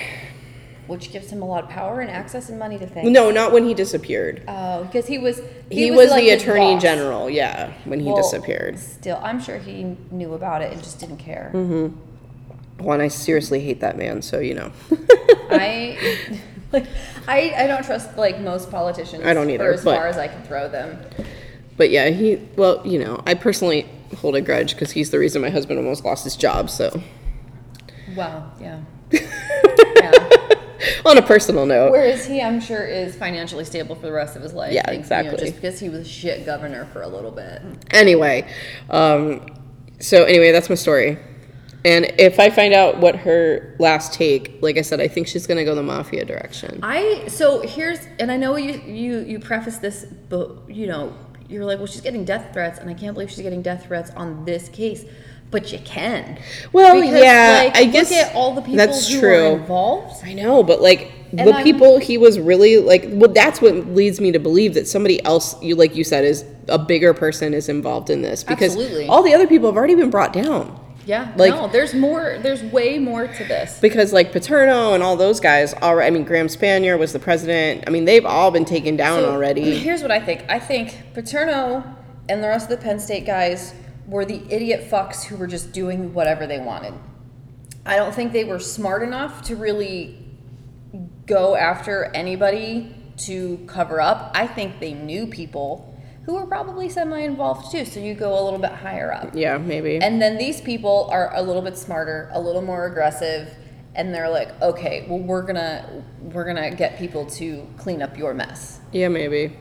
Which 0.86 1.12
gives 1.12 1.30
him 1.30 1.42
a 1.42 1.44
lot 1.44 1.64
of 1.64 1.70
power 1.70 2.00
and 2.00 2.10
access 2.10 2.48
and 2.48 2.58
money 2.58 2.78
to 2.78 2.86
things. 2.86 3.10
No, 3.10 3.30
not 3.30 3.52
when 3.52 3.66
he 3.66 3.74
disappeared. 3.74 4.42
Oh, 4.48 4.84
because 4.84 5.06
he 5.06 5.18
was 5.18 5.42
He, 5.70 5.90
was, 5.90 6.10
like 6.10 6.22
the 6.22 6.30
attorney 6.30 6.72
boss. 6.74 6.82
general, 6.82 7.28
yeah, 7.28 7.72
when 7.84 8.00
he 8.00 8.06
Well, 8.06 8.16
disappeared. 8.16 8.78
Still, 8.78 9.20
I'm 9.22 9.38
sure 9.38 9.58
he 9.58 9.96
knew 10.10 10.32
about 10.32 10.62
it 10.62 10.72
and 10.72 10.82
just 10.82 10.98
didn't 10.98 11.18
care. 11.18 11.50
Mm-hmm. 11.54 12.82
Well, 12.82 12.94
and 12.94 13.02
I 13.02 13.08
seriously 13.08 13.60
hate 13.60 13.80
that 13.80 13.98
man, 13.98 14.22
so 14.22 14.38
you 14.38 14.54
know. 14.54 14.72
I 15.50 15.98
like 16.72 16.86
I, 17.28 17.52
I 17.56 17.66
don't 17.66 17.84
trust 17.84 18.16
like 18.16 18.40
most 18.40 18.70
politicians. 18.70 19.24
I 19.26 19.34
don't 19.34 19.46
for 19.48 19.52
either, 19.52 19.72
as 19.74 19.84
but- 19.84 19.96
far 19.96 20.06
as 20.06 20.16
I 20.16 20.28
can 20.28 20.42
throw 20.44 20.68
them. 20.70 20.98
but 21.76 21.90
yeah, 21.90 22.08
he, 22.08 22.36
well, 22.56 22.80
you 22.86 22.98
know, 22.98 23.22
I 23.26 23.34
personally 23.34 23.86
hold 24.16 24.36
a 24.36 24.40
grudge 24.40 24.72
because 24.74 24.92
he's 24.92 25.10
the 25.10 25.18
reason 25.18 25.42
my 25.42 25.50
husband 25.50 25.78
almost 25.78 26.02
lost 26.04 26.24
his 26.24 26.34
job, 26.36 26.70
so. 26.70 27.02
Wow. 28.18 28.50
Yeah. 28.60 28.80
yeah. 29.12 30.50
On 31.06 31.16
a 31.16 31.22
personal 31.22 31.66
note. 31.66 31.92
Whereas 31.92 32.26
he, 32.26 32.42
I'm 32.42 32.60
sure, 32.60 32.84
is 32.84 33.14
financially 33.14 33.64
stable 33.64 33.94
for 33.94 34.06
the 34.06 34.12
rest 34.12 34.34
of 34.34 34.42
his 34.42 34.52
life. 34.52 34.72
Yeah, 34.72 34.82
Like, 34.86 34.94
You 34.94 35.00
exactly. 35.00 35.30
know, 35.32 35.38
just 35.38 35.54
because 35.54 35.78
he 35.78 35.88
was 35.88 36.08
shit 36.08 36.44
governor 36.44 36.86
for 36.86 37.02
a 37.02 37.08
little 37.08 37.30
bit. 37.30 37.62
Anyway, 37.92 38.50
um, 38.90 39.46
so 40.00 40.24
anyway, 40.24 40.50
that's 40.50 40.68
my 40.68 40.74
story. 40.74 41.18
And 41.84 42.12
if 42.18 42.40
I 42.40 42.50
find 42.50 42.74
out 42.74 42.98
what 42.98 43.14
her 43.16 43.76
last 43.78 44.12
take, 44.12 44.58
like 44.60 44.76
I 44.76 44.82
said, 44.82 45.00
I 45.00 45.06
think 45.06 45.28
she's 45.28 45.46
gonna 45.46 45.64
go 45.64 45.76
the 45.76 45.82
mafia 45.82 46.24
direction. 46.24 46.80
I 46.82 47.28
so 47.28 47.60
here's 47.60 48.00
and 48.18 48.32
I 48.32 48.36
know 48.36 48.56
you 48.56 48.80
you 48.80 49.20
you 49.20 49.38
preface 49.38 49.78
this, 49.78 50.04
but 50.28 50.68
you 50.68 50.88
know 50.88 51.14
you're 51.48 51.64
like, 51.64 51.78
well, 51.78 51.86
she's 51.86 52.00
getting 52.00 52.24
death 52.24 52.52
threats, 52.52 52.78
and 52.78 52.90
I 52.90 52.94
can't 52.94 53.14
believe 53.14 53.30
she's 53.30 53.40
getting 53.42 53.62
death 53.62 53.86
threats 53.86 54.10
on 54.10 54.44
this 54.44 54.68
case. 54.68 55.04
But 55.50 55.72
you 55.72 55.78
can. 55.78 56.38
Well, 56.72 57.00
Because, 57.00 57.20
yeah, 57.22 57.62
like, 57.64 57.76
I 57.76 57.84
guess 57.84 58.10
look 58.10 58.18
at 58.20 58.34
all 58.34 58.54
the 58.54 58.60
people 58.60 58.76
that's 58.76 59.08
who 59.10 59.20
true. 59.20 59.46
are 59.52 59.56
involved. 59.58 60.22
I 60.24 60.34
know, 60.34 60.62
but 60.62 60.82
like 60.82 61.10
And 61.30 61.40
the 61.48 61.52
I'm- 61.54 61.64
people 61.64 61.98
he 61.98 62.18
was 62.18 62.38
really 62.38 62.76
like, 62.78 63.04
well, 63.12 63.30
that's 63.32 63.60
what 63.62 63.74
leads 63.94 64.20
me 64.20 64.30
to 64.32 64.38
believe 64.38 64.74
that 64.74 64.86
somebody 64.86 65.24
else, 65.24 65.54
you 65.62 65.74
like 65.74 65.96
you 65.96 66.04
said, 66.04 66.24
is 66.24 66.44
a 66.68 66.78
bigger 66.78 67.14
person 67.14 67.54
is 67.54 67.68
involved 67.70 68.10
in 68.10 68.20
this 68.20 68.44
because 68.44 68.72
Absolutely. 68.76 69.06
all 69.08 69.22
the 69.22 69.32
other 69.32 69.46
people 69.46 69.68
have 69.68 69.76
already 69.76 69.94
been 69.94 70.10
brought 70.10 70.34
down. 70.34 70.78
Yeah, 71.06 71.28
Like- 71.36 71.54
no, 71.54 71.68
there's 71.68 71.94
more. 71.94 72.36
There's 72.42 72.62
way 72.62 72.98
more 72.98 73.26
to 73.26 73.44
this. 73.44 73.78
Because 73.80 74.12
like 74.12 74.30
Paterno 74.32 74.92
and 74.92 75.02
all 75.02 75.16
those 75.16 75.40
guys, 75.40 75.72
already. 75.72 76.06
I 76.08 76.10
mean, 76.10 76.24
Graham 76.24 76.48
Spanier 76.48 76.98
was 76.98 77.14
the 77.14 77.18
president. 77.18 77.84
I 77.86 77.90
mean, 77.90 78.04
they've 78.04 78.26
all 78.26 78.50
been 78.50 78.66
taken 78.66 78.96
down 78.96 79.20
So, 79.20 79.30
already. 79.30 79.78
Here's 79.78 80.02
what 80.02 80.10
I 80.10 80.20
think. 80.20 80.44
I 80.50 80.58
think 80.58 80.98
Paterno 81.14 81.82
and 82.28 82.42
the 82.44 82.48
rest 82.48 82.70
of 82.70 82.78
the 82.78 82.84
Penn 82.84 82.98
State 83.00 83.24
guys 83.24 83.72
were 84.08 84.24
the 84.24 84.42
idiot 84.50 84.90
fucks 84.90 85.22
who 85.24 85.36
were 85.36 85.46
just 85.46 85.72
doing 85.72 86.14
whatever 86.14 86.46
they 86.46 86.58
wanted. 86.58 86.94
I 87.84 87.96
don't 87.96 88.14
think 88.14 88.32
they 88.32 88.44
were 88.44 88.58
smart 88.58 89.02
enough 89.02 89.42
to 89.42 89.56
really 89.56 90.24
go 91.26 91.54
after 91.54 92.06
anybody 92.14 92.94
to 93.18 93.58
cover 93.66 94.00
up. 94.00 94.30
I 94.34 94.46
think 94.46 94.80
they 94.80 94.94
knew 94.94 95.26
people 95.26 95.94
who 96.24 96.34
were 96.34 96.46
probably 96.46 96.88
semi 96.88 97.20
involved 97.20 97.70
too, 97.70 97.84
so 97.84 98.00
you 98.00 98.14
go 98.14 98.38
a 98.38 98.42
little 98.42 98.58
bit 98.58 98.72
higher 98.72 99.12
up. 99.12 99.30
Yeah, 99.34 99.58
maybe. 99.58 99.98
And 99.98 100.20
then 100.20 100.38
these 100.38 100.60
people 100.60 101.08
are 101.10 101.34
a 101.34 101.42
little 101.42 101.62
bit 101.62 101.76
smarter, 101.76 102.30
a 102.32 102.40
little 102.40 102.62
more 102.62 102.86
aggressive, 102.86 103.54
and 103.94 104.14
they're 104.14 104.28
like, 104.28 104.60
okay, 104.62 105.06
well 105.08 105.18
we're 105.18 105.42
gonna 105.42 106.04
we're 106.20 106.44
gonna 106.44 106.74
get 106.74 106.98
people 106.98 107.26
to 107.26 107.66
clean 107.76 108.00
up 108.02 108.16
your 108.16 108.34
mess. 108.34 108.80
Yeah, 108.92 109.08
maybe. 109.08 109.56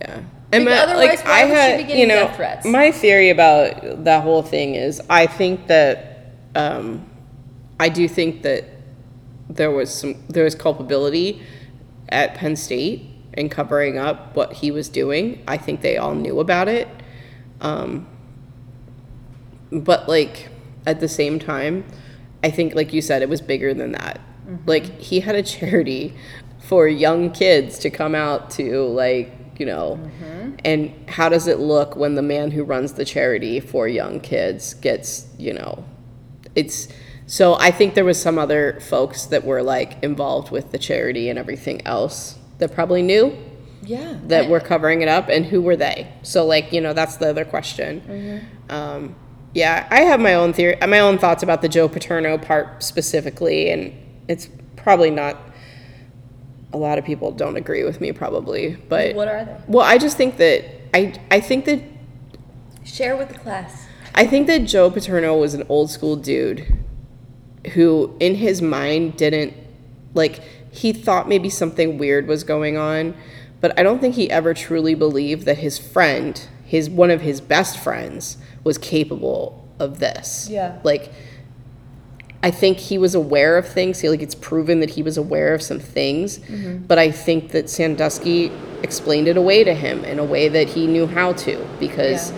Yeah. 0.00 0.22
And 0.54 0.64
Because 0.64 0.86
my- 0.86 0.92
otherwise, 0.92 1.18
like 1.18 1.24
why 1.26 1.40
I 1.40 1.44
would 1.44 1.50
she 1.50 1.54
had, 1.56 1.76
be 1.78 1.82
getting 1.84 2.00
you 2.00 2.06
know, 2.06 2.14
death 2.26 2.36
threats? 2.36 2.66
my 2.66 2.90
theory 2.92 3.30
about 3.30 4.04
that 4.04 4.22
whole 4.22 4.42
thing 4.42 4.74
is, 4.74 5.00
I 5.10 5.26
think 5.26 5.66
that, 5.66 6.32
um, 6.54 7.04
I 7.80 7.88
do 7.88 8.06
think 8.08 8.42
that 8.42 8.64
there 9.50 9.70
was 9.70 9.92
some 9.92 10.14
there 10.28 10.44
was 10.44 10.54
culpability 10.54 11.42
at 12.08 12.34
Penn 12.34 12.56
State 12.56 13.02
in 13.34 13.48
covering 13.48 13.98
up 13.98 14.34
what 14.36 14.52
he 14.54 14.70
was 14.70 14.88
doing. 14.88 15.42
I 15.48 15.56
think 15.56 15.80
they 15.80 15.96
all 15.96 16.14
knew 16.14 16.38
about 16.40 16.68
it. 16.68 16.86
Um, 17.60 18.06
but 19.72 20.08
like 20.08 20.48
at 20.86 21.00
the 21.00 21.08
same 21.08 21.38
time, 21.38 21.84
I 22.42 22.50
think 22.50 22.74
like 22.74 22.92
you 22.92 23.02
said, 23.02 23.22
it 23.22 23.28
was 23.28 23.40
bigger 23.40 23.74
than 23.74 23.92
that. 23.92 24.20
Like 24.66 25.00
he 25.00 25.20
had 25.20 25.34
a 25.34 25.42
charity 25.42 26.14
for 26.60 26.86
young 26.88 27.30
kids 27.30 27.78
to 27.80 27.90
come 27.90 28.14
out 28.14 28.50
to 28.52 28.84
like 28.86 29.32
you 29.60 29.66
know? 29.66 29.98
And 30.64 30.92
how 31.08 31.28
does 31.28 31.46
it 31.46 31.58
look 31.58 31.96
when 31.96 32.14
the 32.14 32.22
man 32.22 32.50
who 32.50 32.64
runs 32.64 32.92
the 32.94 33.04
charity 33.04 33.60
for 33.60 33.86
young 33.88 34.20
kids 34.20 34.74
gets 34.74 35.26
you 35.38 35.52
know? 35.52 35.84
It's 36.54 36.88
so 37.26 37.54
i 37.54 37.70
think 37.70 37.94
there 37.94 38.04
was 38.04 38.20
some 38.20 38.38
other 38.38 38.78
folks 38.80 39.24
that 39.26 39.44
were 39.44 39.62
like 39.62 39.96
involved 40.02 40.50
with 40.50 40.72
the 40.72 40.78
charity 40.78 41.30
and 41.30 41.38
everything 41.38 41.80
else 41.86 42.36
that 42.58 42.72
probably 42.74 43.00
knew 43.02 43.34
Yeah. 43.82 44.18
that 44.28 44.48
were 44.50 44.60
covering 44.60 45.00
it 45.00 45.08
up 45.08 45.28
and 45.30 45.46
who 45.46 45.62
were 45.62 45.74
they? 45.76 46.06
So 46.22 46.44
like 46.46 46.72
you 46.72 46.80
know 46.82 46.92
that's 46.92 47.16
the 47.16 47.28
other 47.30 47.44
question. 47.46 48.46
Um, 48.68 49.16
yeah 49.54 49.86
i 49.90 50.00
have 50.00 50.20
my 50.20 50.34
own 50.34 50.52
theory 50.52 50.76
my 50.86 50.98
own 50.98 51.16
thoughts 51.16 51.42
about 51.42 51.62
the 51.62 51.68
joe 51.68 51.88
paterno 51.88 52.36
part 52.38 52.82
specifically 52.82 53.70
and 53.70 53.92
it's 54.28 54.48
probably 54.76 55.10
not 55.10 55.36
a 56.74 56.76
lot 56.76 56.98
of 56.98 57.04
people 57.04 57.30
don't 57.32 57.56
agree 57.56 57.84
with 57.84 58.00
me 58.00 58.12
probably 58.12 58.76
but 58.88 59.14
What 59.14 59.28
are 59.28 59.44
they? 59.44 59.56
well 59.68 59.86
i 59.86 59.96
just 59.96 60.16
think 60.16 60.36
that 60.38 60.64
i 60.92 61.14
i 61.30 61.40
think 61.40 61.64
that 61.64 61.80
Share 62.84 63.16
with 63.16 63.30
the 63.30 63.38
class. 63.38 63.86
I 64.14 64.26
think 64.26 64.46
that 64.46 64.60
Joe 64.66 64.90
Paterno 64.90 65.36
was 65.38 65.54
an 65.54 65.64
old 65.70 65.90
school 65.90 66.16
dude 66.16 66.66
who, 67.72 68.14
in 68.20 68.34
his 68.36 68.60
mind, 68.60 69.16
didn't 69.16 69.54
like, 70.12 70.40
he 70.70 70.92
thought 70.92 71.26
maybe 71.28 71.48
something 71.48 71.96
weird 71.98 72.28
was 72.28 72.44
going 72.44 72.76
on, 72.76 73.16
but 73.60 73.76
I 73.78 73.82
don't 73.82 74.00
think 74.00 74.14
he 74.16 74.30
ever 74.30 74.52
truly 74.52 74.94
believed 74.94 75.46
that 75.46 75.58
his 75.58 75.78
friend, 75.78 76.46
his 76.64 76.90
one 76.90 77.10
of 77.10 77.22
his 77.22 77.40
best 77.40 77.78
friends, 77.78 78.36
was 78.62 78.76
capable 78.76 79.66
of 79.78 79.98
this. 79.98 80.48
Yeah. 80.50 80.78
Like, 80.84 81.10
I 82.44 82.50
think 82.50 82.76
he 82.76 82.98
was 82.98 83.14
aware 83.14 83.56
of 83.56 83.66
things. 83.66 84.00
He, 84.00 84.10
like 84.10 84.20
it's 84.20 84.34
proven 84.34 84.80
that 84.80 84.90
he 84.90 85.02
was 85.02 85.16
aware 85.16 85.54
of 85.54 85.62
some 85.62 85.78
things, 85.78 86.40
mm-hmm. 86.40 86.84
but 86.84 86.98
I 86.98 87.10
think 87.10 87.52
that 87.52 87.70
Sandusky 87.70 88.52
explained 88.82 89.28
it 89.28 89.38
away 89.38 89.64
to 89.64 89.72
him 89.72 90.04
in 90.04 90.18
a 90.18 90.24
way 90.24 90.48
that 90.48 90.68
he 90.68 90.86
knew 90.86 91.06
how 91.06 91.32
to 91.32 91.66
because 91.80 92.32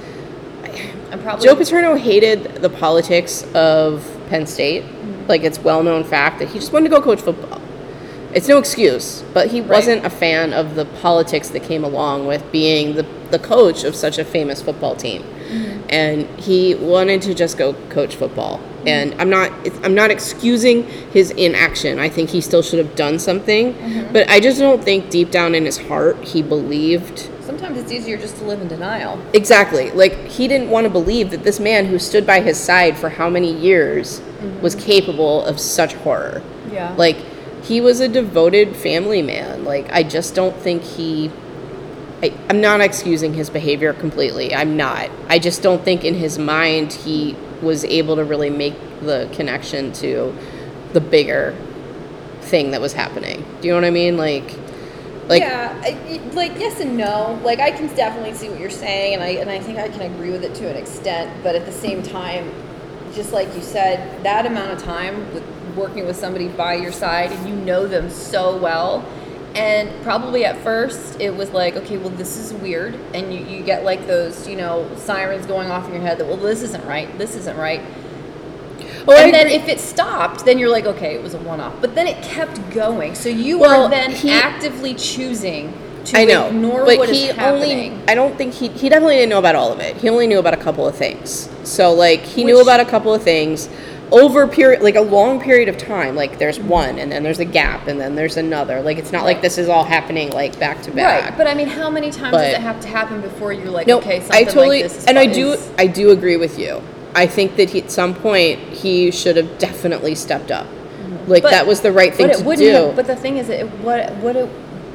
I'm 1.10 1.20
probably 1.22 1.44
Joe 1.44 1.56
Paterno 1.56 1.96
hated 1.96 2.62
the 2.62 2.70
politics 2.70 3.42
of 3.52 4.08
Penn 4.28 4.46
State. 4.46 4.84
Mm-hmm. 4.84 5.26
Like 5.26 5.42
it's 5.42 5.58
well 5.58 5.82
known 5.82 6.04
fact 6.04 6.38
that 6.38 6.50
he 6.50 6.60
just 6.60 6.72
wanted 6.72 6.90
to 6.90 6.94
go 6.94 7.02
coach 7.02 7.20
football. 7.20 7.60
It's 8.32 8.46
no 8.46 8.58
excuse, 8.58 9.24
but 9.34 9.48
he 9.48 9.60
wasn't 9.60 10.06
a 10.06 10.10
fan 10.10 10.52
of 10.52 10.76
the 10.76 10.84
politics 10.84 11.48
that 11.48 11.64
came 11.64 11.82
along 11.82 12.28
with 12.28 12.52
being 12.52 12.94
the, 12.94 13.02
the 13.32 13.40
coach 13.40 13.82
of 13.82 13.96
such 13.96 14.18
a 14.18 14.24
famous 14.24 14.62
football 14.62 14.94
team. 14.94 15.22
Mm-hmm. 15.22 15.86
And 15.88 16.28
he 16.38 16.76
wanted 16.76 17.22
to 17.22 17.34
just 17.34 17.58
go 17.58 17.72
coach 17.88 18.14
football. 18.14 18.60
And 18.86 19.20
I'm 19.20 19.30
not 19.30 19.52
I'm 19.84 19.94
not 19.94 20.10
excusing 20.10 20.84
his 21.10 21.30
inaction. 21.32 21.98
I 21.98 22.08
think 22.08 22.30
he 22.30 22.40
still 22.40 22.62
should 22.62 22.78
have 22.78 22.94
done 22.94 23.18
something, 23.18 23.74
mm-hmm. 23.74 24.12
but 24.12 24.28
I 24.30 24.40
just 24.40 24.58
don't 24.58 24.82
think 24.82 25.10
deep 25.10 25.30
down 25.30 25.54
in 25.54 25.64
his 25.64 25.78
heart 25.78 26.22
he 26.22 26.42
believed 26.42 27.30
sometimes 27.46 27.78
it's 27.78 27.92
easier 27.92 28.18
just 28.18 28.36
to 28.36 28.44
live 28.44 28.60
in 28.60 28.68
denial. 28.68 29.20
Exactly. 29.32 29.90
Like 29.92 30.12
he 30.26 30.48
didn't 30.48 30.68
want 30.68 30.84
to 30.84 30.90
believe 30.90 31.30
that 31.30 31.42
this 31.42 31.58
man 31.58 31.86
who 31.86 31.98
stood 31.98 32.26
by 32.26 32.40
his 32.40 32.58
side 32.58 32.98
for 32.98 33.08
how 33.08 33.30
many 33.30 33.52
years 33.52 34.20
mm-hmm. 34.20 34.60
was 34.60 34.74
capable 34.74 35.44
of 35.44 35.58
such 35.58 35.94
horror. 35.94 36.42
Yeah. 36.70 36.94
Like 36.96 37.16
he 37.62 37.80
was 37.80 38.00
a 38.00 38.08
devoted 38.08 38.76
family 38.76 39.22
man. 39.22 39.64
Like 39.64 39.90
I 39.90 40.02
just 40.02 40.34
don't 40.34 40.56
think 40.56 40.82
he 40.82 41.30
I, 42.22 42.32
I'm 42.48 42.60
not 42.60 42.80
excusing 42.80 43.34
his 43.34 43.50
behavior 43.50 43.92
completely. 43.92 44.54
I'm 44.54 44.76
not. 44.76 45.10
I 45.28 45.38
just 45.38 45.62
don't 45.62 45.84
think 45.84 46.04
in 46.04 46.14
his 46.14 46.38
mind 46.38 46.92
he 46.92 47.36
was 47.66 47.84
able 47.84 48.16
to 48.16 48.24
really 48.24 48.50
make 48.50 48.74
the 49.00 49.28
connection 49.32 49.92
to 49.92 50.34
the 50.92 51.00
bigger 51.00 51.54
thing 52.40 52.70
that 52.70 52.80
was 52.80 52.92
happening. 52.92 53.44
Do 53.60 53.68
you 53.68 53.74
know 53.74 53.78
what 53.78 53.84
I 53.84 53.90
mean? 53.90 54.16
Like 54.16 54.56
like 55.28 55.42
yeah, 55.42 55.76
I, 55.82 56.20
like 56.34 56.52
yes 56.58 56.80
and 56.80 56.96
no. 56.96 57.40
Like 57.42 57.58
I 57.58 57.70
can 57.72 57.88
definitely 57.96 58.34
see 58.34 58.48
what 58.48 58.60
you're 58.60 58.70
saying, 58.70 59.14
and 59.14 59.22
I 59.22 59.28
and 59.28 59.50
I 59.50 59.58
think 59.58 59.78
I 59.78 59.88
can 59.88 60.02
agree 60.02 60.30
with 60.30 60.44
it 60.44 60.54
to 60.56 60.70
an 60.70 60.76
extent. 60.76 61.42
But 61.42 61.56
at 61.56 61.66
the 61.66 61.72
same 61.72 62.02
time, 62.02 62.52
just 63.12 63.32
like 63.32 63.52
you 63.54 63.62
said, 63.62 64.22
that 64.22 64.46
amount 64.46 64.70
of 64.70 64.82
time 64.82 65.32
with 65.34 65.44
working 65.76 66.06
with 66.06 66.16
somebody 66.16 66.48
by 66.48 66.74
your 66.74 66.92
side, 66.92 67.32
and 67.32 67.48
you 67.48 67.54
know 67.54 67.86
them 67.86 68.08
so 68.08 68.56
well. 68.56 69.04
And 69.56 69.90
probably 70.02 70.44
at 70.44 70.58
first 70.58 71.20
it 71.20 71.30
was 71.34 71.50
like, 71.50 71.76
okay, 71.76 71.96
well 71.96 72.10
this 72.10 72.36
is 72.36 72.52
weird, 72.52 72.94
and 73.14 73.32
you, 73.32 73.40
you 73.40 73.62
get 73.62 73.84
like 73.84 74.06
those, 74.06 74.46
you 74.46 74.56
know, 74.56 74.88
sirens 74.96 75.46
going 75.46 75.70
off 75.70 75.86
in 75.86 75.92
your 75.92 76.02
head 76.02 76.18
that, 76.18 76.26
well, 76.26 76.36
this 76.36 76.62
isn't 76.62 76.84
right, 76.86 77.16
this 77.18 77.34
isn't 77.36 77.56
right. 77.56 77.80
I 79.08 79.22
and 79.22 79.32
then 79.34 79.46
agree. 79.46 79.54
if 79.54 79.68
it 79.68 79.78
stopped, 79.80 80.44
then 80.44 80.58
you're 80.58 80.68
like, 80.68 80.84
okay, 80.84 81.14
it 81.14 81.22
was 81.22 81.34
a 81.34 81.38
one 81.38 81.60
off. 81.60 81.80
But 81.80 81.94
then 81.94 82.06
it 82.08 82.22
kept 82.24 82.58
going. 82.70 83.14
So 83.14 83.28
you 83.28 83.58
Well, 83.58 83.84
were 83.84 83.88
then 83.90 84.10
he- 84.10 84.30
actively 84.30 84.94
choosing 84.94 85.72
to 86.06 86.18
I 86.18 86.24
know, 86.24 86.48
ignore 86.48 86.84
but 86.84 86.98
what 86.98 87.08
is 87.10 87.16
he 87.16 87.26
happening. 87.28 87.92
only. 87.94 88.08
I 88.08 88.14
don't 88.14 88.36
think 88.36 88.54
he. 88.54 88.68
He 88.68 88.88
definitely 88.88 89.16
didn't 89.16 89.30
know 89.30 89.38
about 89.38 89.54
all 89.56 89.72
of 89.72 89.80
it. 89.80 89.96
He 89.96 90.08
only 90.08 90.26
knew 90.26 90.38
about 90.38 90.54
a 90.54 90.56
couple 90.56 90.86
of 90.86 90.96
things. 90.96 91.48
So 91.64 91.92
like 91.92 92.20
he 92.20 92.44
knew 92.44 92.60
about 92.60 92.78
a 92.80 92.84
couple 92.84 93.12
of 93.14 93.22
things 93.22 93.68
over 94.12 94.46
period, 94.46 94.82
like 94.82 94.94
a 94.94 95.00
long 95.00 95.40
period 95.40 95.68
of 95.68 95.76
time. 95.78 96.14
Like 96.14 96.38
there's 96.38 96.58
one, 96.60 96.98
and 96.98 97.10
then 97.10 97.22
there's 97.22 97.38
a 97.38 97.44
gap, 97.44 97.86
and 97.88 98.00
then 98.00 98.14
there's 98.14 98.36
another. 98.36 98.80
Like 98.80 98.98
it's 98.98 99.12
not 99.12 99.24
like 99.24 99.42
this 99.42 99.58
is 99.58 99.68
all 99.68 99.84
happening 99.84 100.30
like 100.30 100.58
back 100.58 100.82
to 100.82 100.90
back. 100.90 101.24
Right, 101.24 101.36
but 101.38 101.46
I 101.46 101.54
mean, 101.54 101.68
how 101.68 101.90
many 101.90 102.10
times 102.10 102.32
But- 102.32 102.44
does 102.44 102.54
it 102.54 102.60
have 102.60 102.80
to 102.80 102.88
happen 102.88 103.20
before 103.20 103.52
you're 103.52 103.70
like, 103.70 103.86
No, 103.86 103.98
okay, 103.98 104.20
something 104.20 104.36
I 104.36 104.44
totally, 104.44 104.82
like 104.82 104.92
this 104.92 104.98
is 104.98 105.04
and 105.06 105.18
I 105.18 105.26
do, 105.26 105.56
I 105.78 105.86
do 105.86 106.10
agree 106.10 106.36
with 106.36 106.58
you. 106.58 106.82
I 107.14 107.26
think 107.26 107.56
that 107.56 107.70
he, 107.70 107.80
at 107.82 107.90
some 107.90 108.14
point 108.14 108.58
he 108.60 109.10
should 109.10 109.36
have 109.36 109.58
definitely 109.58 110.14
stepped 110.14 110.50
up. 110.50 110.66
Mm-hmm. 110.66 111.30
Like 111.30 111.42
But- 111.42 111.50
that 111.52 111.66
was 111.66 111.80
the 111.80 111.92
right 111.92 112.14
thing 112.14 112.28
but 112.28 112.36
it 112.36 112.38
to 112.40 112.44
wouldn't 112.44 112.66
do. 112.66 112.72
Have, 112.86 112.96
but 112.96 113.06
the 113.06 113.16
thing 113.16 113.38
is, 113.38 113.48
it, 113.48 113.66
what 113.80 114.12
what 114.16 114.36
it, 114.36 114.48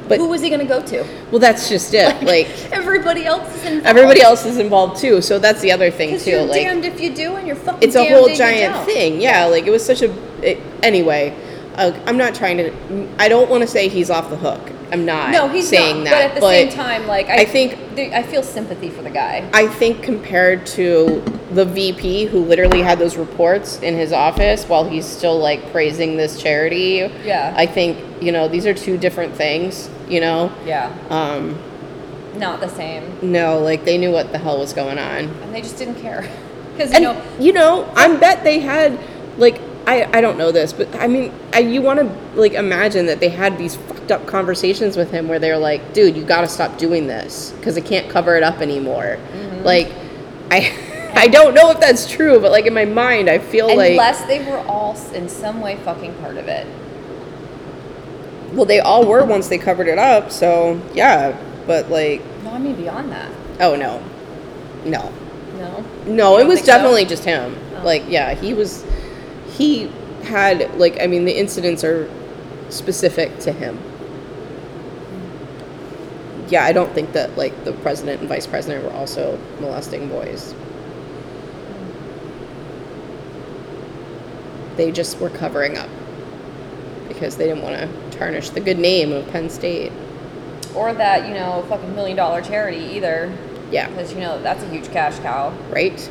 But- 0.08 0.18
who 0.18 0.28
was 0.28 0.40
he 0.40 0.48
going 0.48 0.60
to 0.60 0.66
go 0.66 0.82
to? 0.82 1.04
well, 1.30 1.38
that's 1.38 1.68
just 1.68 1.92
it. 1.94 2.22
Like 2.22 2.48
everybody 2.72 3.24
else 3.24 3.48
is 3.56 3.64
involved. 3.64 3.86
everybody 3.86 4.20
else 4.22 4.44
is 4.44 4.58
involved 4.58 5.00
too. 5.00 5.20
So 5.20 5.38
that's 5.38 5.60
the 5.60 5.72
other 5.72 5.90
thing 5.90 6.18
too. 6.18 6.30
you're 6.30 6.42
like 6.44 6.62
damned 6.62 6.84
if 6.84 7.00
you 7.00 7.14
do, 7.14 7.36
and 7.36 7.46
you're 7.46 7.56
fucking. 7.56 7.82
it's 7.82 7.96
a 7.96 8.08
whole 8.08 8.28
giant 8.34 8.84
thing. 8.86 9.20
Yeah, 9.20 9.46
like 9.46 9.66
it 9.66 9.70
was 9.70 9.84
such 9.84 10.02
a. 10.02 10.12
It, 10.42 10.58
anyway, 10.82 11.34
uh, 11.76 11.92
I'm 12.06 12.16
not 12.16 12.34
trying 12.34 12.58
to. 12.58 13.08
I 13.18 13.28
don't 13.28 13.48
want 13.48 13.62
to 13.62 13.66
say 13.66 13.88
he's 13.88 14.10
off 14.10 14.30
the 14.30 14.36
hook. 14.36 14.60
I'm 14.92 15.04
not. 15.06 15.30
No, 15.30 15.48
he's 15.48 15.68
saying 15.68 16.04
not. 16.04 16.10
that. 16.10 16.34
but 16.34 16.36
at 16.36 16.40
the 16.40 16.40
same 16.48 16.68
time, 16.70 17.06
like 17.06 17.26
I, 17.28 17.38
I 17.40 17.44
think- 17.46 17.78
I 18.14 18.22
feel 18.22 18.42
sympathy 18.42 18.90
for 18.90 19.02
the 19.02 19.10
guy. 19.10 19.48
I 19.52 19.66
think 19.66 20.02
compared 20.02 20.64
to 20.78 21.20
the 21.50 21.64
VP 21.64 22.26
who 22.26 22.44
literally 22.44 22.82
had 22.82 22.98
those 22.98 23.16
reports 23.16 23.80
in 23.80 23.94
his 23.96 24.12
office 24.12 24.64
while 24.66 24.84
he's 24.88 25.04
still 25.06 25.38
like 25.38 25.70
praising 25.72 26.16
this 26.16 26.40
charity. 26.40 27.10
Yeah. 27.24 27.52
I 27.56 27.66
think 27.66 27.98
you 28.22 28.32
know 28.32 28.48
these 28.48 28.66
are 28.66 28.74
two 28.74 28.96
different 28.98 29.34
things. 29.34 29.88
You 30.08 30.20
know. 30.20 30.52
Yeah, 30.66 30.92
Um. 31.10 31.58
not 32.36 32.60
the 32.60 32.68
same, 32.68 33.18
No, 33.22 33.58
like 33.60 33.84
they 33.84 33.96
knew 33.98 34.10
what 34.10 34.30
the 34.32 34.38
hell 34.38 34.58
was 34.58 34.72
going 34.74 34.98
on. 34.98 35.24
and 35.42 35.54
they 35.54 35.60
just 35.62 35.78
didn't 35.78 35.96
care. 36.02 36.28
Because 36.72 36.90
you 36.90 36.96
And 36.96 37.04
know, 37.04 37.22
you 37.38 37.52
know, 37.52 37.92
I 37.94 38.16
bet 38.16 38.44
they 38.44 38.58
had 38.60 38.98
like 39.36 39.60
I 39.86 40.04
I 40.18 40.20
don't 40.20 40.38
know 40.38 40.52
this, 40.52 40.72
but 40.72 40.94
I 40.96 41.06
mean, 41.06 41.32
I, 41.52 41.60
you 41.60 41.82
want 41.82 41.98
to 42.00 42.38
like 42.38 42.52
imagine 42.52 43.06
that 43.06 43.20
they 43.20 43.28
had 43.28 43.58
these 43.58 43.76
fucked 43.76 44.10
up 44.12 44.26
conversations 44.26 44.96
with 44.96 45.10
him 45.10 45.28
where 45.28 45.38
they're 45.38 45.58
like, 45.58 45.92
"Dude, 45.92 46.16
you 46.16 46.24
got 46.24 46.42
to 46.42 46.48
stop 46.48 46.78
doing 46.78 47.06
this 47.06 47.52
because 47.58 47.76
it 47.76 47.84
can't 47.84 48.08
cover 48.08 48.36
it 48.36 48.42
up 48.42 48.60
anymore." 48.60 49.18
Mm-hmm. 49.32 49.64
Like, 49.64 49.92
I 50.50 51.10
I 51.14 51.28
don't 51.28 51.54
know 51.54 51.70
if 51.70 51.80
that's 51.80 52.10
true, 52.10 52.40
but 52.40 52.50
like 52.52 52.66
in 52.66 52.74
my 52.74 52.84
mind, 52.84 53.28
I 53.28 53.38
feel 53.38 53.74
like 53.76 53.92
unless 53.92 54.24
they 54.26 54.44
were 54.48 54.58
all 54.58 54.96
in 55.12 55.28
some 55.28 55.60
way 55.60 55.76
fucking 55.76 56.14
part 56.16 56.36
of 56.36 56.48
it. 56.48 56.66
well, 58.52 58.64
they 58.64 58.80
all 58.80 59.06
were 59.06 59.24
once 59.24 59.48
they 59.48 59.58
covered 59.58 59.88
it 59.88 59.98
up. 59.98 60.30
So 60.30 60.80
yeah, 60.94 61.36
but 61.66 61.90
like, 61.90 62.22
No, 62.44 62.52
I 62.52 62.58
mean 62.58 62.76
beyond 62.76 63.10
that. 63.12 63.30
oh 63.60 63.76
no, 63.76 64.02
no, 64.84 65.12
No. 65.58 65.84
No, 66.06 66.38
it 66.38 66.46
was 66.46 66.58
think 66.58 66.66
so? 66.66 66.72
definitely 66.72 67.04
just 67.04 67.24
him. 67.24 67.56
Oh. 67.76 67.84
Like, 67.84 68.04
yeah, 68.08 68.34
he 68.34 68.54
was. 68.54 68.84
He 69.56 69.90
had 70.24 70.78
like 70.78 71.00
I 71.00 71.06
mean 71.06 71.24
the 71.24 71.36
incidents 71.38 71.84
are 71.84 72.08
specific 72.70 73.38
to 73.40 73.52
him. 73.52 73.78
Yeah, 76.48 76.64
I 76.64 76.72
don't 76.72 76.92
think 76.92 77.12
that 77.12 77.36
like 77.36 77.64
the 77.64 77.72
president 77.72 78.20
and 78.20 78.28
vice 78.28 78.46
president 78.46 78.84
were 78.84 78.92
also 78.92 79.38
molesting 79.60 80.08
boys. 80.08 80.54
They 84.76 84.90
just 84.90 85.18
were 85.18 85.30
covering 85.30 85.76
up 85.76 85.88
because 87.08 87.36
they 87.36 87.46
didn't 87.46 87.62
want 87.62 87.76
to 87.76 88.18
tarnish 88.18 88.50
the 88.50 88.60
good 88.60 88.78
name 88.78 89.12
of 89.12 89.28
Penn 89.28 89.50
State. 89.50 89.92
Or 90.74 90.94
that 90.94 91.28
you 91.28 91.34
know 91.34 91.64
fucking 91.68 91.94
million 91.94 92.16
dollar 92.16 92.40
charity 92.40 92.78
either. 92.96 93.32
Yeah, 93.70 93.88
Because 93.88 94.12
you 94.12 94.20
know 94.20 94.40
that's 94.42 94.62
a 94.62 94.68
huge 94.68 94.90
cash 94.90 95.18
cow. 95.20 95.54
right? 95.70 96.10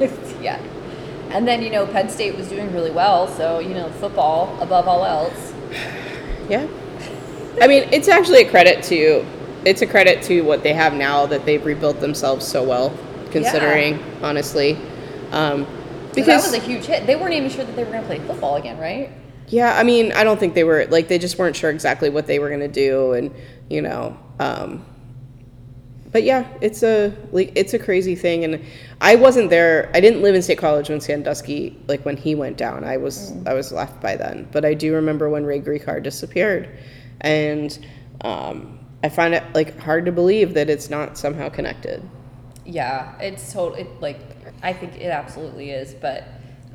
yeah. 0.40 0.60
And 1.30 1.46
then 1.46 1.62
you 1.62 1.70
know 1.70 1.86
Penn 1.86 2.08
State 2.08 2.36
was 2.36 2.48
doing 2.48 2.72
really 2.72 2.90
well, 2.90 3.28
so 3.28 3.58
you 3.58 3.74
know 3.74 3.88
football 3.92 4.60
above 4.60 4.88
all 4.88 5.04
else. 5.04 5.52
Yeah. 6.48 6.66
I 7.60 7.66
mean, 7.66 7.88
it's 7.92 8.08
actually 8.08 8.42
a 8.42 8.50
credit 8.50 8.82
to 8.84 9.24
it's 9.64 9.82
a 9.82 9.86
credit 9.86 10.22
to 10.24 10.40
what 10.42 10.62
they 10.62 10.72
have 10.72 10.94
now 10.94 11.26
that 11.26 11.44
they've 11.44 11.64
rebuilt 11.64 12.00
themselves 12.00 12.46
so 12.46 12.64
well, 12.64 12.96
considering 13.30 14.02
honestly. 14.22 14.76
Um, 15.32 15.66
Because 16.14 16.14
because 16.14 16.26
that 16.26 16.52
was 16.52 16.54
a 16.54 16.66
huge 16.66 16.86
hit. 16.86 17.06
They 17.06 17.16
weren't 17.16 17.34
even 17.34 17.50
sure 17.50 17.64
that 17.64 17.76
they 17.76 17.84
were 17.84 17.90
going 17.90 18.02
to 18.02 18.06
play 18.06 18.18
football 18.18 18.56
again, 18.56 18.78
right? 18.78 19.10
yeah, 19.48 19.76
I 19.76 19.82
mean, 19.82 20.12
I 20.12 20.24
don't 20.24 20.38
think 20.38 20.54
they 20.54 20.64
were 20.64 20.86
like 20.86 21.08
they 21.08 21.18
just 21.18 21.38
weren't 21.38 21.56
sure 21.56 21.70
exactly 21.70 22.08
what 22.08 22.26
they 22.26 22.38
were 22.38 22.48
going 22.48 22.60
to 22.60 22.68
do, 22.68 23.12
and 23.12 23.34
you 23.68 23.82
know. 23.82 24.16
Um, 24.38 24.84
but 26.12 26.24
yeah, 26.24 26.46
it's 26.60 26.82
a 26.82 27.14
like 27.32 27.52
it's 27.54 27.74
a 27.74 27.78
crazy 27.78 28.14
thing, 28.14 28.44
and 28.44 28.64
I 29.00 29.14
wasn't 29.14 29.50
there. 29.50 29.90
I 29.94 30.00
didn't 30.00 30.22
live 30.22 30.34
in 30.34 30.42
State 30.42 30.58
College 30.58 30.88
when 30.88 31.00
Sandusky 31.00 31.76
like 31.86 32.04
when 32.04 32.16
he 32.16 32.34
went 32.34 32.56
down. 32.56 32.84
I 32.84 32.96
was 32.96 33.32
I 33.46 33.54
was 33.54 33.72
left 33.72 34.00
by 34.00 34.16
then, 34.16 34.48
but 34.52 34.64
I 34.64 34.74
do 34.74 34.94
remember 34.94 35.28
when 35.30 35.44
Ray 35.44 35.60
Gricar 35.60 36.02
disappeared, 36.02 36.68
and 37.20 37.78
um, 38.22 38.78
I 39.02 39.08
find 39.08 39.34
it 39.34 39.44
like 39.54 39.78
hard 39.78 40.04
to 40.06 40.12
believe 40.12 40.54
that 40.54 40.68
it's 40.68 40.90
not 40.90 41.16
somehow 41.16 41.48
connected. 41.48 42.02
Yeah, 42.66 43.16
it's 43.20 43.52
totally 43.52 43.82
it, 43.82 44.00
like 44.00 44.20
I 44.62 44.72
think 44.72 44.96
it 44.96 45.10
absolutely 45.10 45.70
is, 45.70 45.94
but 45.94 46.24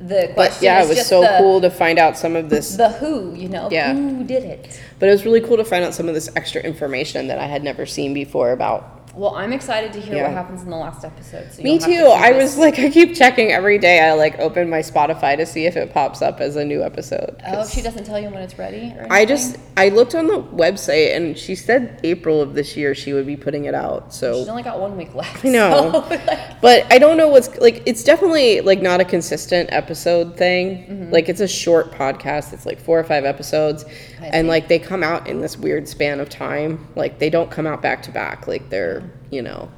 the 0.00 0.32
But 0.36 0.58
yeah, 0.60 0.82
it 0.82 0.88
was 0.88 1.06
so 1.06 1.22
the, 1.22 1.36
cool 1.38 1.60
to 1.60 1.70
find 1.70 1.98
out 1.98 2.18
some 2.18 2.36
of 2.36 2.50
this. 2.50 2.76
The 2.76 2.90
who, 2.90 3.34
you 3.34 3.48
know, 3.48 3.68
Yeah. 3.70 3.94
who 3.94 4.24
did 4.24 4.44
it? 4.44 4.80
But 4.98 5.08
it 5.08 5.12
was 5.12 5.24
really 5.24 5.40
cool 5.40 5.56
to 5.56 5.64
find 5.64 5.84
out 5.84 5.94
some 5.94 6.08
of 6.08 6.14
this 6.14 6.28
extra 6.36 6.60
information 6.60 7.28
that 7.28 7.38
I 7.38 7.46
had 7.46 7.64
never 7.64 7.86
seen 7.86 8.12
before 8.12 8.52
about 8.52 8.95
Well, 9.16 9.34
I'm 9.34 9.54
excited 9.54 9.94
to 9.94 10.00
hear 10.00 10.16
Yeah. 10.16 10.22
what 10.24 10.32
happens 10.32 10.62
in 10.62 10.68
the 10.68 10.76
last 10.76 11.02
episode. 11.02 11.50
So 11.50 11.62
Me 11.62 11.70
you'll 11.70 11.78
to 11.80 11.86
too. 11.86 12.04
I 12.06 12.32
was 12.32 12.58
like, 12.58 12.78
I 12.78 12.90
keep 12.90 13.14
checking 13.14 13.50
every 13.50 13.78
day. 13.78 14.00
I 14.00 14.12
like 14.12 14.38
open 14.38 14.68
my 14.68 14.80
Spotify 14.80 15.38
to 15.38 15.46
see 15.46 15.64
if 15.64 15.74
it 15.74 15.94
pops 15.94 16.20
up 16.20 16.40
as 16.40 16.56
a 16.56 16.64
new 16.64 16.82
episode. 16.82 17.40
Oh, 17.46 17.66
she 17.66 17.80
doesn't 17.80 18.04
tell 18.04 18.20
you 18.20 18.28
when 18.28 18.42
it's 18.42 18.58
ready. 18.58 18.92
Or 18.98 19.06
I 19.10 19.24
just 19.24 19.56
I 19.78 19.88
looked 19.88 20.14
on 20.14 20.26
the 20.26 20.42
website 20.42 21.16
and 21.16 21.36
she 21.36 21.54
said 21.54 21.98
April 22.04 22.42
of 22.42 22.52
this 22.52 22.76
year 22.76 22.94
she 22.94 23.14
would 23.14 23.26
be 23.26 23.36
putting 23.36 23.64
it 23.64 23.74
out. 23.74 24.12
So 24.12 24.38
she's 24.38 24.48
only 24.48 24.62
got 24.62 24.80
one 24.80 24.98
week 24.98 25.14
left. 25.14 25.46
I 25.46 25.48
know. 25.48 25.92
so, 25.92 25.98
like, 26.10 26.60
but 26.60 26.92
I 26.92 26.98
don't 26.98 27.16
know 27.16 27.28
what's 27.28 27.56
like. 27.58 27.82
It's 27.86 28.04
definitely 28.04 28.60
like 28.60 28.82
not 28.82 29.00
a 29.00 29.04
consistent 29.06 29.70
episode 29.72 30.36
thing. 30.36 30.84
Mm-hmm. 30.86 31.10
Like 31.10 31.30
it's 31.30 31.40
a 31.40 31.48
short 31.48 31.90
podcast. 31.90 32.52
It's 32.52 32.66
like 32.66 32.78
four 32.78 33.00
or 33.00 33.04
five 33.04 33.24
episodes, 33.24 33.86
and 34.20 34.46
like 34.46 34.68
they 34.68 34.78
come 34.78 35.02
out 35.02 35.26
in 35.26 35.40
this 35.40 35.56
weird 35.56 35.88
span 35.88 36.20
of 36.20 36.28
time. 36.28 36.86
Like 36.96 37.18
they 37.18 37.30
don't 37.30 37.50
come 37.50 37.66
out 37.66 37.80
back 37.80 38.02
to 38.02 38.10
back. 38.10 38.46
Like 38.46 38.68
they're 38.68 39.05
you 39.30 39.42
know, 39.42 39.70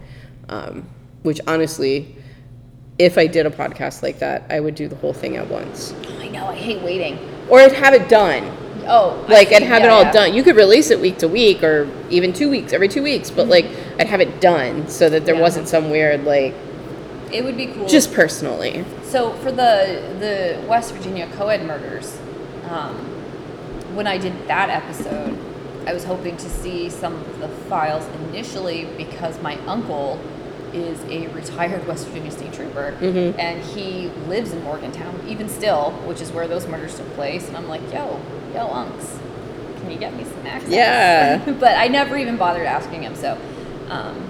um, 0.48 0.86
which 1.22 1.40
honestly. 1.46 2.14
If 2.98 3.16
I 3.16 3.28
did 3.28 3.46
a 3.46 3.50
podcast 3.50 4.02
like 4.02 4.18
that, 4.18 4.42
I 4.50 4.59
would 4.59 4.74
do 4.74 4.88
the 4.88 4.96
whole 4.96 5.12
thing 5.12 5.36
at 5.36 5.46
once, 5.48 5.94
I 6.18 6.26
know. 6.30 6.46
I 6.48 6.56
hate 6.56 6.82
waiting. 6.82 7.16
or 7.48 7.60
I'd 7.60 7.70
have 7.70 7.94
it 7.94 8.09
done. 8.09 8.42
Oh, 8.88 9.24
like 9.28 9.52
and 9.52 9.62
have 9.62 9.84
it 9.84 9.88
all 9.88 10.02
yeah. 10.02 10.10
done. 10.10 10.34
You 10.34 10.42
could 10.42 10.56
release 10.56 10.90
it 10.90 10.98
week 10.98 11.18
to 11.18 11.28
week 11.28 11.62
or 11.62 11.88
even 12.10 12.32
two 12.32 12.50
weeks, 12.50 12.72
every 12.72 12.88
two 12.88 13.05
weeks, 13.05 13.30
but 13.30 13.46
like 13.46 13.66
I'd 14.00 14.09
have 14.09 14.20
it 14.20 14.40
done 14.40 14.88
so 14.88 15.09
that 15.10 15.24
there 15.26 15.36
Yeah. 15.36 15.40
wasn't 15.42 15.68
some 15.68 15.90
weird 15.90 16.24
like 16.24 16.55
It 17.30 17.44
would 17.44 17.56
be 17.56 17.66
cool. 17.66 17.86
just 17.86 18.12
personally. 18.12 18.84
So 19.05 19.30
for 19.34 19.52
the 19.52 20.02
the 20.18 20.60
West 20.66 20.92
Virginia 20.92 21.28
co-ed 21.36 21.64
murders, 21.64 22.18
um, 22.68 22.96
when 23.94 24.09
I 24.09 24.18
did 24.18 24.32
that 24.48 24.70
episode, 24.70 25.38
I 25.89 25.94
was 25.94 26.05
hoping 26.05 26.36
to 26.36 26.51
see 26.51 26.90
some 26.90 27.15
of 27.15 27.40
the 27.40 27.48
files 27.48 28.06
initially 28.28 28.86
because 28.98 29.40
my 29.40 29.56
uncle 29.66 30.20
is 30.74 31.02
a 31.05 31.28
retired 31.28 31.86
West 31.86 32.06
Virginia 32.09 32.31
state 32.31 32.52
trooper 32.52 32.94
Mm-hmm. 33.01 33.40
and 33.40 33.62
he 33.65 34.09
lives 34.28 34.52
in 34.52 34.62
Morgantown 34.65 35.19
even 35.27 35.48
still, 35.48 35.93
which 36.06 36.20
is 36.20 36.31
where 36.31 36.47
those 36.47 36.66
murders 36.69 36.94
took 36.98 37.09
place. 37.15 37.48
And 37.48 37.56
I'm 37.56 37.69
like, 37.69 37.81
yo, 37.90 38.20
yo, 38.52 38.69
unks, 38.69 39.19
can 39.81 39.90
you 39.90 39.97
get 39.97 40.15
me 40.15 40.24
some 40.24 40.47
access? 40.47 40.69
Yeah. 40.70 41.52
but 41.59 41.78
I 41.78 41.89
never 41.89 42.19
even 42.19 42.36
bothered 42.36 42.66
asking 42.66 43.05
him. 43.05 43.15
So, 43.15 43.39
um, 43.89 44.28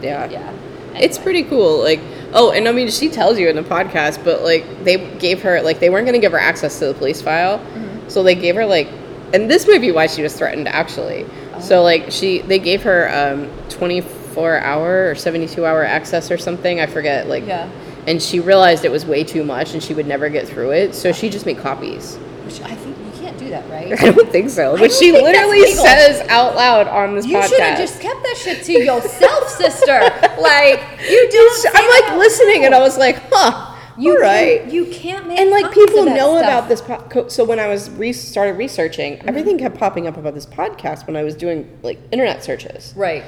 Yeah. 0.00 0.30
yeah. 0.30 0.52
It's 0.94 1.18
pretty 1.18 1.42
cool. 1.42 1.80
Like, 1.82 1.98
oh, 2.34 2.52
and 2.52 2.68
I 2.68 2.72
mean, 2.72 2.88
she 2.88 3.08
tells 3.08 3.36
you 3.36 3.48
in 3.48 3.56
the 3.56 3.62
podcast, 3.64 4.22
but 4.22 4.42
like, 4.42 4.84
they 4.84 4.96
gave 5.16 5.42
her, 5.42 5.60
like, 5.60 5.80
they 5.80 5.90
weren't 5.90 6.06
going 6.06 6.14
to 6.14 6.20
give 6.20 6.30
her 6.30 6.38
access 6.38 6.78
to 6.78 6.86
the 6.86 6.94
police 6.94 7.20
file. 7.20 7.58
Mm-hmm. 7.58 8.08
So 8.08 8.22
they 8.22 8.36
gave 8.36 8.54
her, 8.54 8.64
like, 8.64 8.86
and 9.34 9.50
this 9.50 9.66
might 9.66 9.80
be 9.80 9.90
why 9.92 10.06
she 10.06 10.22
was 10.22 10.34
threatened, 10.34 10.68
actually. 10.68 11.26
Oh. 11.54 11.60
So, 11.60 11.82
like, 11.82 12.10
she, 12.10 12.38
they 12.40 12.58
gave 12.58 12.82
her 12.84 13.08
um, 13.14 13.50
24 13.68 14.58
hour 14.60 15.10
or 15.10 15.14
72 15.14 15.66
hour 15.66 15.84
access 15.84 16.30
or 16.30 16.38
something. 16.38 16.80
I 16.80 16.86
forget, 16.86 17.28
like, 17.28 17.46
Yeah. 17.46 17.68
and 18.06 18.22
she 18.22 18.40
realized 18.40 18.84
it 18.84 18.90
was 18.92 19.04
way 19.04 19.24
too 19.24 19.44
much 19.44 19.74
and 19.74 19.82
she 19.82 19.92
would 19.94 20.06
never 20.06 20.28
get 20.28 20.46
through 20.48 20.70
it. 20.72 20.94
So 20.94 21.12
she 21.12 21.28
just 21.28 21.46
made 21.46 21.58
copies. 21.58 22.16
Which 22.44 22.60
I 22.60 22.74
think 22.74 22.96
you 22.98 23.22
can't 23.22 23.38
do 23.38 23.48
that, 23.50 23.68
right? 23.70 23.92
I 24.00 24.10
don't 24.12 24.30
think 24.30 24.50
so. 24.50 24.76
But 24.76 24.92
she 24.92 25.12
literally 25.12 25.72
says 25.72 26.20
out 26.28 26.54
loud 26.56 26.86
on 26.88 27.14
this 27.14 27.26
podcast. 27.26 27.30
You 27.30 27.36
podcast. 27.38 27.48
should 27.48 27.60
have 27.60 27.78
just 27.78 28.00
kept 28.00 28.22
that 28.22 28.36
shit 28.36 28.62
to 28.64 28.72
yourself, 28.72 29.48
sister. 29.48 30.00
Like 30.44 30.80
you 31.08 31.28
don't. 31.30 31.66
I'm 31.74 31.88
like 32.02 32.18
listening 32.18 32.66
and 32.66 32.74
I 32.74 32.80
was 32.80 32.98
like, 32.98 33.16
huh. 33.32 33.73
You 33.98 34.12
all 34.16 34.20
right. 34.20 34.60
Can't, 34.62 34.72
you 34.72 34.86
can't 34.86 35.26
make. 35.28 35.38
and 35.38 35.50
like 35.50 35.72
people 35.72 36.04
know 36.04 36.38
stuff. 36.38 36.42
about 36.42 36.68
this 36.68 36.80
po- 36.80 37.28
so 37.28 37.44
when 37.44 37.58
i 37.60 37.66
was 37.68 37.90
re- 37.90 38.12
started 38.12 38.54
researching 38.54 39.14
Mm-hmm. 39.18 39.28
everything 39.28 39.58
kept 39.58 39.78
popping 39.78 40.06
up 40.06 40.16
about 40.16 40.34
this 40.34 40.46
podcast 40.46 41.06
when 41.06 41.16
i 41.16 41.22
was 41.22 41.34
doing 41.34 41.78
like 41.82 41.98
internet 42.12 42.42
searches 42.44 42.92
Right. 42.96 43.22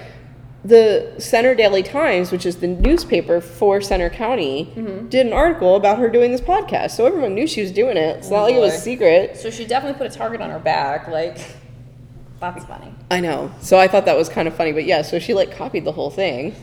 the 0.65 1.15
Centre 1.19 1.55
Daily 1.55 1.83
Times 1.85 2.33
which 2.33 2.45
is 2.45 2.57
the 2.57 2.67
newspaper 2.67 3.41
for 3.41 3.81
Centre 3.81 4.11
County 4.11 4.73
Mm-hmm. 4.75 5.09
did 5.09 5.27
an 5.27 5.33
article 5.33 5.77
about 5.77 5.99
her 5.99 6.09
doing 6.09 6.33
this 6.33 6.41
podcast 6.41 6.91
so 6.93 7.07
everyone 7.07 7.35
knew 7.35 7.47
she 7.47 7.61
was 7.61 7.71
doing 7.73 7.97
it 7.97 8.17
it's 8.19 8.29
Oh, 8.29 8.37
not 8.37 8.43
like 8.45 8.55
it 8.55 8.61
was 8.61 8.73
boy. 8.73 8.79
secret 8.79 9.37
So 9.37 9.51
she 9.51 9.67
definitely 9.67 9.99
put 9.99 10.13
a 10.13 10.17
target 10.19 10.41
on 10.41 10.51
her 10.51 10.59
back. 10.59 11.07
Like 11.09 11.39
that's 12.41 12.65
funny. 12.67 12.93
i 13.11 13.19
know 13.21 13.51
so 13.61 13.79
i 13.79 13.87
thought 13.89 14.05
that 14.05 14.17
was 14.17 14.29
kind 14.29 14.47
of 14.49 14.55
funny 14.57 14.73
but 14.73 14.85
yeah 14.85 15.01
so 15.03 15.19
she 15.19 15.33
like 15.33 15.57
copied 15.57 15.85
the 15.85 15.93
whole 15.93 16.11
thing 16.11 16.55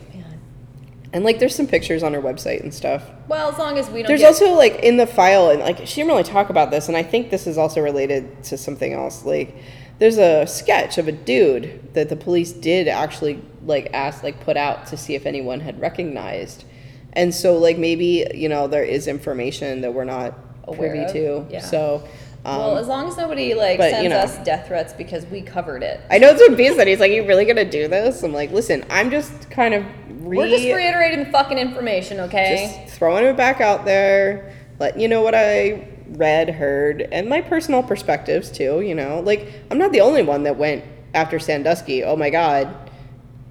and 1.14 1.24
like 1.24 1.40
there's 1.40 1.56
some 1.56 1.68
pictures 1.68 2.02
on 2.04 2.14
her 2.14 2.22
website 2.22 2.62
and 2.62 2.74
stuff 2.74 3.04
Well, 3.28 3.52
as 3.52 3.58
long 3.60 3.78
as 3.78 3.90
we 3.90 4.02
don't. 4.02 4.08
There's 4.08 4.22
get, 4.22 4.28
also 4.28 4.54
like 4.56 4.80
in 4.80 4.98
the 4.98 5.08
file, 5.08 5.50
and 5.52 5.62
like 5.62 5.78
she 5.86 5.98
didn't 5.98 6.08
really 6.10 6.24
talk 6.24 6.50
about 6.50 6.72
this, 6.72 6.88
and 6.88 6.98
I 6.98 7.04
think 7.04 7.30
this 7.30 7.48
is 7.48 7.58
also 7.58 7.82
related 7.82 8.44
to 8.46 8.58
something 8.58 8.92
else. 8.94 9.24
Like, 9.24 9.56
there's 10.00 10.18
a 10.18 10.46
sketch 10.48 10.98
of 10.98 11.08
a 11.08 11.12
dude 11.12 11.94
that 11.94 12.10
the 12.10 12.16
police 12.16 12.52
did 12.52 12.88
actually 12.88 13.40
like 13.64 13.92
ask, 13.94 14.24
like 14.24 14.42
put 14.42 14.58
out 14.58 14.88
to 14.88 14.98
see 14.98 15.14
if 15.16 15.26
anyone 15.26 15.60
had 15.62 15.80
recognized, 15.80 16.66
and 17.14 17.34
so 17.34 17.58
like 17.58 17.78
maybe 17.78 18.26
you 18.34 18.50
know 18.50 18.68
there 18.68 18.84
is 18.84 19.08
information 19.08 19.82
that 19.82 19.94
we're 19.94 20.04
not 20.04 20.34
Aware 20.66 20.90
privy 20.90 21.06
of? 21.06 21.12
to. 21.14 21.54
Yeah. 21.54 21.62
So, 21.62 22.08
um, 22.46 22.58
Well, 22.58 22.78
as 22.78 22.88
long 22.88 23.08
as 23.08 23.18
nobody 23.18 23.54
like 23.54 23.78
but, 23.78 23.92
sends 23.92 24.04
you 24.04 24.10
know. 24.10 24.18
us 24.18 24.38
death 24.44 24.68
threats 24.68 24.94
because 24.94 25.26
we 25.28 25.42
covered 25.42 25.84
it. 25.84 26.02
I 26.10 26.18
know 26.18 26.30
it's 26.32 26.42
what 26.42 26.58
B 26.58 26.74
said. 26.74 26.88
He's 26.88 27.00
like, 27.00 27.12
"You 27.12 27.28
really 27.28 27.46
gonna 27.46 27.70
do 27.70 27.88
this?" 27.88 28.24
I'm 28.24 28.34
like, 28.34 28.52
"Listen, 28.52 28.84
I'm 28.90 29.12
just 29.12 29.50
kind 29.52 29.74
of 29.74 29.86
re- 30.24 30.38
We're 30.38 30.48
just 30.50 30.64
reiterating 30.64 31.26
the 31.26 31.32
fucking 31.32 31.58
information, 31.58 32.20
okay? 32.22 32.84
just 32.86 32.96
throwing 32.98 33.26
it 33.26 33.38
back 33.38 33.62
out 33.62 33.86
there, 33.86 34.54
letting 34.80 35.02
you 35.02 35.08
know 35.08 35.22
what 35.22 35.36
I 35.36 35.88
read, 36.10 36.50
heard, 36.50 37.02
and 37.12 37.28
my 37.30 37.42
personal 37.42 37.84
perspectives 37.84 38.52
too. 38.52 38.82
You 38.82 38.96
know, 38.96 39.20
like 39.22 39.52
I'm 39.72 39.78
not 39.78 39.92
the 39.92 40.02
only 40.02 40.24
one 40.24 40.44
that 40.44 40.58
went 40.58 40.84
after 41.14 41.40
Sandusky. 41.40 42.04
Oh 42.04 42.16
my 42.16 42.30
God, 42.30 42.74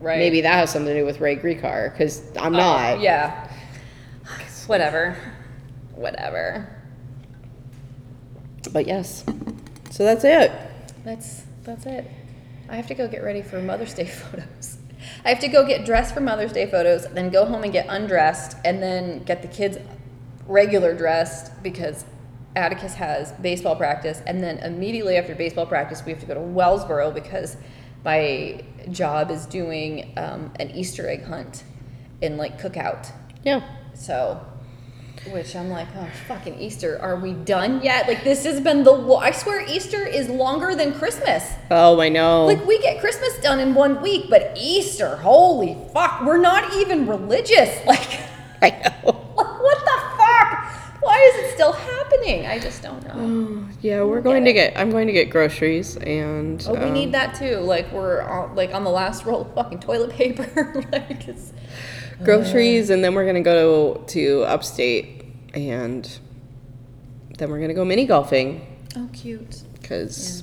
right. 0.00 0.18
maybe 0.18 0.40
that 0.42 0.54
has 0.54 0.70
something 0.70 0.92
to 0.92 1.00
do 1.00 1.06
with 1.06 1.20
Ray 1.20 1.36
Gricar 1.36 1.92
because 1.92 2.22
I'm 2.36 2.54
Oh, 2.54 2.58
not. 2.58 2.98
Uh, 2.98 3.02
yeah. 3.02 3.52
Whatever. 4.66 5.16
Whatever. 5.94 6.68
But 8.72 8.86
yes, 8.86 9.24
so 9.90 10.04
that's 10.04 10.24
it. 10.24 10.52
That's 11.04 11.42
that's 11.64 11.84
it. 11.86 12.08
I 12.68 12.76
have 12.76 12.86
to 12.86 12.94
go 12.94 13.08
get 13.08 13.22
ready 13.22 13.42
for 13.42 13.60
Mother's 13.60 13.92
Day 13.92 14.06
photos. 14.06 14.78
I 15.24 15.28
have 15.28 15.40
to 15.40 15.48
go 15.48 15.66
get 15.66 15.84
dressed 15.84 16.14
for 16.14 16.20
Mother's 16.20 16.52
Day 16.52 16.68
photos, 16.68 17.06
then 17.06 17.30
go 17.30 17.44
home 17.44 17.62
and 17.62 17.72
get 17.72 17.86
undressed, 17.88 18.56
and 18.64 18.82
then 18.82 19.22
get 19.22 19.42
the 19.42 19.48
kids 19.48 19.78
regular 20.46 20.94
dressed 20.94 21.62
because 21.62 22.04
Atticus 22.56 22.94
has 22.94 23.32
baseball 23.32 23.76
practice, 23.76 24.20
and 24.26 24.42
then 24.42 24.58
immediately 24.58 25.16
after 25.16 25.34
baseball 25.34 25.66
practice, 25.66 26.04
we 26.04 26.12
have 26.12 26.20
to 26.20 26.26
go 26.26 26.34
to 26.34 26.40
Wellsboro 26.40 27.14
because 27.14 27.56
my 28.04 28.62
job 28.90 29.30
is 29.30 29.46
doing 29.46 30.12
um, 30.16 30.52
an 30.58 30.70
Easter 30.72 31.08
egg 31.08 31.24
hunt 31.24 31.62
in 32.20 32.36
like 32.36 32.60
cookout. 32.60 33.10
Yeah. 33.44 33.62
So, 33.94 34.44
which 35.30 35.54
I'm 35.54 35.70
like, 35.70 35.86
oh, 35.96 36.08
fucking 36.26 36.58
Easter. 36.58 36.98
Are 37.00 37.16
we 37.16 37.32
done 37.32 37.80
yet? 37.82 38.08
Like, 38.08 38.24
this 38.24 38.44
has 38.44 38.60
been 38.60 38.82
the, 38.82 38.90
lo- 38.90 39.18
I 39.18 39.30
swear 39.30 39.64
Easter 39.68 40.04
is 40.04 40.28
longer 40.28 40.74
than 40.74 40.92
Christmas. 40.94 41.48
Oh, 41.70 42.00
I 42.00 42.08
know. 42.08 42.46
Like, 42.46 42.66
we 42.66 42.80
get 42.80 43.00
Christmas 43.00 43.38
done 43.38 43.60
in 43.60 43.74
one 43.74 44.02
week, 44.02 44.26
but 44.28 44.56
Easter, 44.56 45.16
holy 45.16 45.76
fuck, 45.92 46.22
we're 46.22 46.38
not 46.38 46.74
even 46.74 47.06
religious. 47.06 47.78
Like, 47.92 48.20
I 48.62 48.70
know. 48.70 49.10
Like, 49.36 49.60
what 49.60 49.78
the 49.84 50.02
fuck? 50.16 51.02
Why 51.02 51.32
is 51.34 51.44
it 51.44 51.54
still 51.54 51.72
happening? 51.72 52.46
I 52.46 52.58
just 52.58 52.82
don't 52.82 53.02
know. 53.06 53.68
Yeah, 53.82 54.04
we're 54.04 54.20
going 54.20 54.44
to 54.44 54.52
get. 54.52 54.78
I'm 54.78 54.90
going 54.92 55.08
to 55.08 55.12
get 55.12 55.28
groceries 55.28 55.96
and. 55.96 56.64
Oh, 56.68 56.74
we 56.74 56.84
um, 56.84 56.92
need 56.92 57.10
that 57.12 57.34
too. 57.34 57.56
Like, 57.56 57.90
we're 57.90 58.22
on, 58.22 58.54
like 58.54 58.72
on 58.72 58.84
the 58.84 58.90
last 58.90 59.24
roll 59.24 59.40
of 59.40 59.52
fucking 59.54 59.80
toilet 59.80 60.10
paper. 60.10 60.84
like, 60.92 61.26
it's, 61.26 61.52
groceries, 62.24 62.90
and 62.90 63.02
then 63.02 63.14
we're 63.14 63.26
gonna 63.26 63.40
go 63.42 64.02
to 64.08 64.42
upstate, 64.44 65.24
and 65.54 66.18
then 67.38 67.50
we're 67.50 67.60
gonna 67.60 67.74
go 67.74 67.84
mini 67.84 68.06
golfing. 68.06 68.66
oh, 68.96 69.08
cute. 69.12 69.62
because 69.80 70.42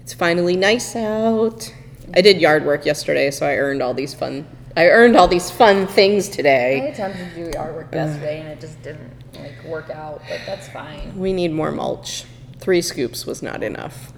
it's 0.00 0.12
finally 0.14 0.56
nice 0.56 0.94
out. 0.96 1.72
I 2.14 2.20
did 2.20 2.40
yard 2.40 2.64
work 2.64 2.84
yesterday, 2.84 3.30
so 3.30 3.46
I 3.46 3.56
earned 3.56 3.82
all 3.82 3.94
these 3.94 4.14
fun. 4.14 4.46
I 4.76 4.88
earned 4.88 5.16
all 5.16 5.28
these 5.28 5.50
fun 5.50 5.86
things 5.86 6.28
today. 6.28 6.82
I 6.82 6.84
attempted 6.86 7.32
to 7.34 7.44
do 7.44 7.50
yard 7.56 7.74
work 7.74 7.92
yesterday 7.94 8.40
and 8.40 8.48
it 8.48 8.60
just 8.60 8.82
didn't 8.82 9.12
like 9.38 9.64
work 9.64 9.88
out, 9.90 10.20
but 10.28 10.40
that's 10.46 10.68
fine. 10.68 11.16
We 11.16 11.32
need 11.32 11.52
more 11.52 11.70
mulch. 11.70 12.24
Three 12.58 12.82
scoops 12.82 13.24
was 13.24 13.40
not 13.42 13.62
enough. 13.62 14.12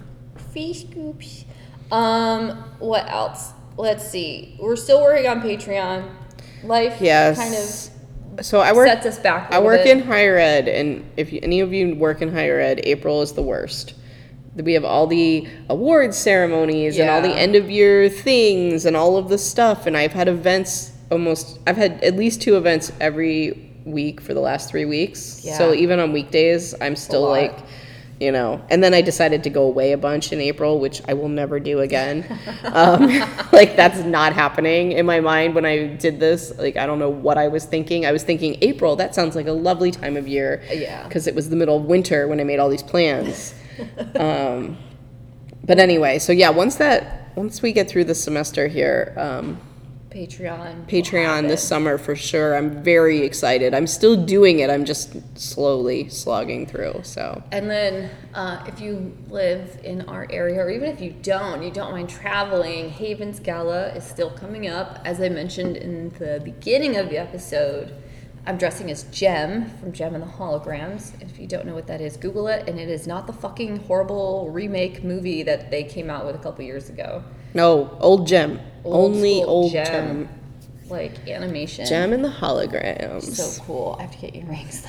Three 0.51 0.73
scoops. 0.73 1.45
Um, 1.91 2.63
what 2.79 3.07
else? 3.07 3.51
Let's 3.77 4.09
see. 4.09 4.57
We're 4.59 4.75
still 4.75 5.01
working 5.01 5.27
on 5.29 5.41
Patreon. 5.41 6.09
Life 6.63 6.97
Yes. 7.01 7.37
kind 7.37 7.53
of 8.39 8.45
So 8.45 8.59
I 8.59 8.71
work. 8.73 8.87
sets 8.87 9.05
us 9.05 9.19
back. 9.19 9.51
a 9.51 9.55
I 9.55 9.59
work 9.59 9.83
bit. 9.83 9.97
in 9.97 10.03
higher 10.03 10.37
ed, 10.37 10.67
and 10.67 11.03
if 11.17 11.31
you, 11.33 11.39
any 11.43 11.59
of 11.61 11.73
you 11.73 11.95
work 11.95 12.21
in 12.21 12.31
higher 12.33 12.59
ed, 12.59 12.81
April 12.83 13.21
is 13.21 13.31
the 13.33 13.41
worst. 13.41 13.93
We 14.55 14.73
have 14.73 14.85
all 14.85 15.05
the 15.07 15.47
awards 15.69 16.17
ceremonies 16.17 16.97
and 16.97 17.09
all 17.09 17.21
the 17.21 17.29
end 17.35 17.55
of 17.55 17.69
year 17.69 18.09
things 18.09 18.85
and 18.85 18.95
all 18.95 19.15
of 19.17 19.29
the 19.29 19.37
stuff. 19.37 19.85
And 19.85 19.95
I've 19.95 20.13
had 20.13 20.27
events 20.27 20.91
almost. 21.11 21.59
I've 21.67 21.77
had 21.77 22.03
at 22.03 22.15
least 22.15 22.41
two 22.41 22.57
events 22.57 22.91
every 22.99 23.71
week 23.85 24.19
for 24.19 24.33
the 24.33 24.39
last 24.39 24.67
three 24.69 24.85
weeks. 24.85 25.19
So 25.57 25.73
even 25.75 25.99
on 25.99 26.11
weekdays, 26.11 26.73
I'm 26.81 26.95
still 26.95 27.29
like 27.29 27.55
you 28.19 28.31
know. 28.31 28.61
And 28.69 28.83
then 28.83 28.93
I 28.93 29.01
decided 29.01 29.43
to 29.43 29.49
go 29.49 29.63
away 29.63 29.91
a 29.91 29.97
bunch 29.97 30.31
in 30.31 30.41
April, 30.41 30.79
which 30.79 31.01
I 31.07 31.13
will 31.13 31.29
never 31.29 31.59
do 31.59 31.79
again. 31.79 32.25
um, 32.65 33.07
like 33.51 33.75
that's 33.75 33.99
not 33.99 34.33
happening 34.33 34.93
in 34.93 35.05
my 35.05 35.19
mind 35.19 35.55
when 35.55 35.65
I 35.65 35.87
did 35.87 36.19
this. 36.19 36.57
Like 36.57 36.77
I 36.77 36.85
don't 36.85 36.99
know 36.99 37.09
what 37.09 37.37
I 37.37 37.47
was 37.47 37.65
thinking. 37.65 38.05
I 38.05 38.11
was 38.11 38.23
thinking 38.23 38.57
April. 38.61 38.95
That 38.95 39.13
sounds 39.13 39.35
like 39.35 39.47
a 39.47 39.51
lovely 39.51 39.91
time 39.91 40.17
of 40.17 40.27
year. 40.27 40.63
Yeah. 40.71 41.03
Because 41.03 41.27
it 41.27 41.35
was 41.35 41.49
the 41.49 41.55
middle 41.55 41.77
of 41.77 41.83
winter 41.83 42.27
when 42.27 42.39
I 42.39 42.43
made 42.43 42.59
all 42.59 42.69
these 42.69 42.83
plans. 42.83 43.53
um, 44.15 44.77
but 45.63 45.79
anyway, 45.79 46.19
so 46.19 46.31
yeah, 46.31 46.49
once 46.49 46.75
that 46.75 47.35
once 47.35 47.61
we 47.61 47.71
get 47.71 47.87
through 47.87 48.05
the 48.05 48.15
semester 48.15 48.67
here, 48.67 49.13
um, 49.15 49.59
Patreon. 50.09 50.87
Patreon 50.87 51.47
this 51.47 51.67
summer 51.67 51.97
for 51.97 52.15
sure. 52.15 52.55
I'm 52.55 52.83
very 52.83 53.19
excited. 53.19 53.73
I'm 53.73 53.87
still 53.87 54.15
doing 54.15 54.59
it. 54.59 54.69
I'm 54.69 54.85
just 54.85 55.15
slowly 55.37 56.09
slogging 56.09 56.65
through. 56.65 57.01
So 57.03 57.43
And 57.51 57.69
then, 57.69 58.09
uh, 58.33 58.63
if 58.67 58.79
you 58.79 59.17
live 59.29 59.79
in 59.83 60.01
our 60.03 60.27
area, 60.29 60.61
or 60.61 60.69
even 60.69 60.89
if 60.89 61.01
you 61.01 61.13
don't, 61.21 61.61
you 61.61 61.71
don't 61.71 61.91
mind 61.91 62.09
traveling, 62.09 62.89
Havens 62.89 63.39
Gala 63.39 63.89
is 63.89 64.03
still 64.03 64.29
coming 64.31 64.67
up. 64.67 64.99
As 65.03 65.19
I 65.21 65.29
mentioned 65.29 65.77
in 65.77 66.09
the 66.19 66.41
beginning 66.43 66.97
of 66.97 67.09
the 67.09 67.17
episode, 67.17 67.93
I'm 68.47 68.57
dressing 68.57 68.89
as 68.89 69.03
Jem 69.11 69.69
from 69.71 69.91
Jem 69.91 70.15
and 70.15 70.23
the 70.23 70.27
Holograms. 70.27 71.21
If 71.21 71.37
you 71.37 71.47
don't 71.47 71.65
know 71.65 71.75
what 71.75 71.87
that 71.87 71.99
is, 71.99 72.15
Google 72.15 72.47
it. 72.47 72.69
And 72.69 72.79
it 72.79 72.87
is 72.87 73.05
not 73.05 73.27
the 73.27 73.33
fucking 73.33 73.81
horrible 73.81 74.49
remake 74.51 75.03
movie 75.03 75.43
that 75.43 75.69
they 75.69 75.83
came 75.83 76.09
out 76.09 76.25
with 76.25 76.33
a 76.33 76.39
couple 76.39 76.63
years 76.63 76.89
ago. 76.89 77.25
No, 77.53 77.97
old 77.99 78.27
Jem. 78.27 78.59
Old 78.83 79.15
Only 79.15 79.43
old 79.43 79.71
Jem, 79.71 79.85
Jem. 79.85 80.29
like 80.89 81.27
animation. 81.27 81.85
Jem 81.85 82.13
and 82.13 82.23
the 82.23 82.29
holograms. 82.29 83.23
So 83.23 83.63
cool. 83.63 83.95
I 83.99 84.03
have 84.03 84.11
to 84.11 84.17
get 84.17 84.35
earrings 84.35 84.85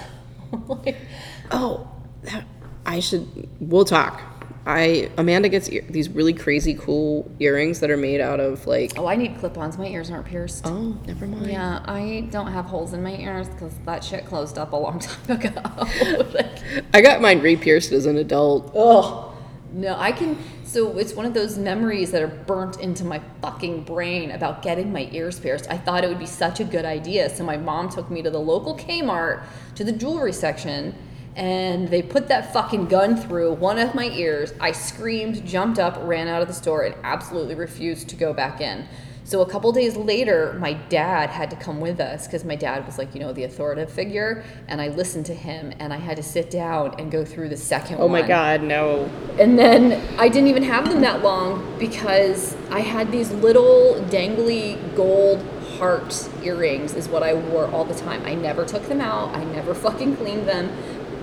though. 0.52 0.74
like, 0.84 0.96
oh, 1.50 1.88
that, 2.22 2.44
I 2.86 3.00
should. 3.00 3.48
We'll 3.60 3.84
talk. 3.84 4.20
I 4.66 5.10
Amanda 5.16 5.48
gets 5.48 5.70
ear, 5.70 5.82
these 5.88 6.10
really 6.10 6.34
crazy 6.34 6.74
cool 6.74 7.30
earrings 7.40 7.80
that 7.80 7.90
are 7.90 7.96
made 7.96 8.20
out 8.20 8.38
of 8.38 8.66
like. 8.66 8.92
oh, 8.98 9.06
I 9.06 9.16
need 9.16 9.38
clip-ons. 9.38 9.78
My 9.78 9.86
ears 9.86 10.10
aren't 10.10 10.26
pierced. 10.26 10.66
Oh, 10.66 10.94
never 11.06 11.26
mind. 11.26 11.46
Yeah, 11.50 11.82
I 11.86 12.28
don't 12.30 12.48
have 12.52 12.66
holes 12.66 12.92
in 12.92 13.02
my 13.02 13.16
ears 13.16 13.48
because 13.48 13.72
that 13.86 14.04
shit 14.04 14.26
closed 14.26 14.58
up 14.58 14.72
a 14.72 14.76
long 14.76 14.98
time 15.00 15.38
ago. 15.38 15.62
like, 16.34 16.58
I 16.92 17.00
got 17.00 17.22
mine 17.22 17.40
re-pierced 17.40 17.92
as 17.92 18.04
an 18.04 18.18
adult. 18.18 18.70
oh 18.74 19.34
no, 19.72 19.96
I 19.96 20.12
can. 20.12 20.36
So 20.68 20.98
it's 20.98 21.14
one 21.14 21.24
of 21.24 21.32
those 21.32 21.56
memories 21.56 22.10
that 22.10 22.20
are 22.20 22.26
burnt 22.26 22.78
into 22.78 23.02
my 23.02 23.22
fucking 23.40 23.84
brain 23.84 24.32
about 24.32 24.60
getting 24.60 24.92
my 24.92 25.08
ears 25.12 25.40
pierced. 25.40 25.66
I 25.70 25.78
thought 25.78 26.04
it 26.04 26.08
would 26.08 26.18
be 26.18 26.26
such 26.26 26.60
a 26.60 26.64
good 26.64 26.84
idea, 26.84 27.34
so 27.34 27.42
my 27.42 27.56
mom 27.56 27.88
took 27.88 28.10
me 28.10 28.20
to 28.20 28.28
the 28.28 28.38
local 28.38 28.76
Kmart 28.76 29.44
to 29.76 29.82
the 29.82 29.92
jewelry 29.92 30.34
section. 30.34 30.94
And 31.36 31.88
they 31.88 32.02
put 32.02 32.28
that 32.28 32.52
fucking 32.52 32.88
gun 32.88 33.16
through 33.16 33.54
one 33.54 33.78
of 33.78 33.94
my 33.94 34.10
ears. 34.10 34.52
I 34.60 34.72
screamed, 34.72 35.46
jumped 35.46 35.78
up, 35.78 35.98
ran 36.02 36.28
out 36.28 36.42
of 36.42 36.48
the 36.48 36.54
store, 36.54 36.82
and 36.82 36.94
absolutely 37.02 37.54
refused 37.54 38.10
to 38.10 38.16
go 38.16 38.34
back 38.34 38.60
in. 38.60 38.86
So 39.28 39.42
a 39.42 39.46
couple 39.46 39.70
days 39.72 39.94
later, 39.94 40.56
my 40.58 40.72
dad 40.72 41.28
had 41.28 41.50
to 41.50 41.56
come 41.56 41.80
with 41.80 42.00
us 42.00 42.26
because 42.26 42.46
my 42.46 42.56
dad 42.56 42.86
was 42.86 42.96
like, 42.96 43.14
you 43.14 43.20
know, 43.20 43.30
the 43.34 43.44
authoritative 43.44 43.92
figure, 43.92 44.42
and 44.68 44.80
I 44.80 44.88
listened 44.88 45.26
to 45.26 45.34
him, 45.34 45.70
and 45.78 45.92
I 45.92 45.98
had 45.98 46.16
to 46.16 46.22
sit 46.22 46.50
down 46.50 46.94
and 46.98 47.12
go 47.12 47.26
through 47.26 47.50
the 47.50 47.56
second 47.58 47.96
Oh 47.96 48.06
one. 48.06 48.22
my 48.22 48.26
god, 48.26 48.62
no. 48.62 49.04
And 49.38 49.58
then 49.58 50.00
I 50.18 50.30
didn't 50.30 50.48
even 50.48 50.62
have 50.62 50.88
them 50.88 51.02
that 51.02 51.22
long 51.22 51.78
because 51.78 52.56
I 52.70 52.80
had 52.80 53.12
these 53.12 53.30
little 53.30 54.02
dangly 54.08 54.78
gold 54.96 55.46
heart 55.76 56.26
earrings, 56.42 56.94
is 56.94 57.06
what 57.06 57.22
I 57.22 57.34
wore 57.34 57.66
all 57.66 57.84
the 57.84 57.94
time. 57.94 58.24
I 58.24 58.34
never 58.34 58.64
took 58.64 58.88
them 58.88 59.02
out, 59.02 59.36
I 59.36 59.44
never 59.44 59.74
fucking 59.74 60.16
cleaned 60.16 60.48
them. 60.48 60.70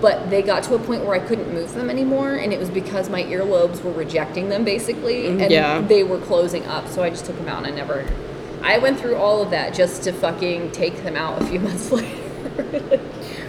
But 0.00 0.28
they 0.28 0.42
got 0.42 0.62
to 0.64 0.74
a 0.74 0.78
point 0.78 1.04
where 1.04 1.14
I 1.14 1.18
couldn't 1.26 1.52
move 1.54 1.72
them 1.74 1.88
anymore, 1.88 2.34
and 2.34 2.52
it 2.52 2.58
was 2.58 2.68
because 2.68 3.08
my 3.08 3.22
earlobes 3.24 3.82
were 3.82 3.92
rejecting 3.92 4.48
them 4.50 4.62
basically, 4.64 5.24
mm-hmm. 5.24 5.40
and 5.40 5.50
Yeah. 5.50 5.80
they 5.80 6.02
were 6.02 6.18
closing 6.18 6.66
up. 6.66 6.86
So 6.88 7.02
I 7.02 7.10
just 7.10 7.24
took 7.24 7.36
them 7.38 7.48
out, 7.48 7.58
and 7.64 7.66
I 7.66 7.70
never. 7.70 8.04
I 8.62 8.78
went 8.78 8.98
through 9.00 9.16
all 9.16 9.42
of 9.42 9.50
that 9.50 9.74
just 9.74 10.02
to 10.04 10.12
fucking 10.12 10.72
take 10.72 11.02
them 11.02 11.16
out 11.16 11.40
a 11.40 11.46
few 11.46 11.60
months 11.68 11.90
later. 11.90 13.00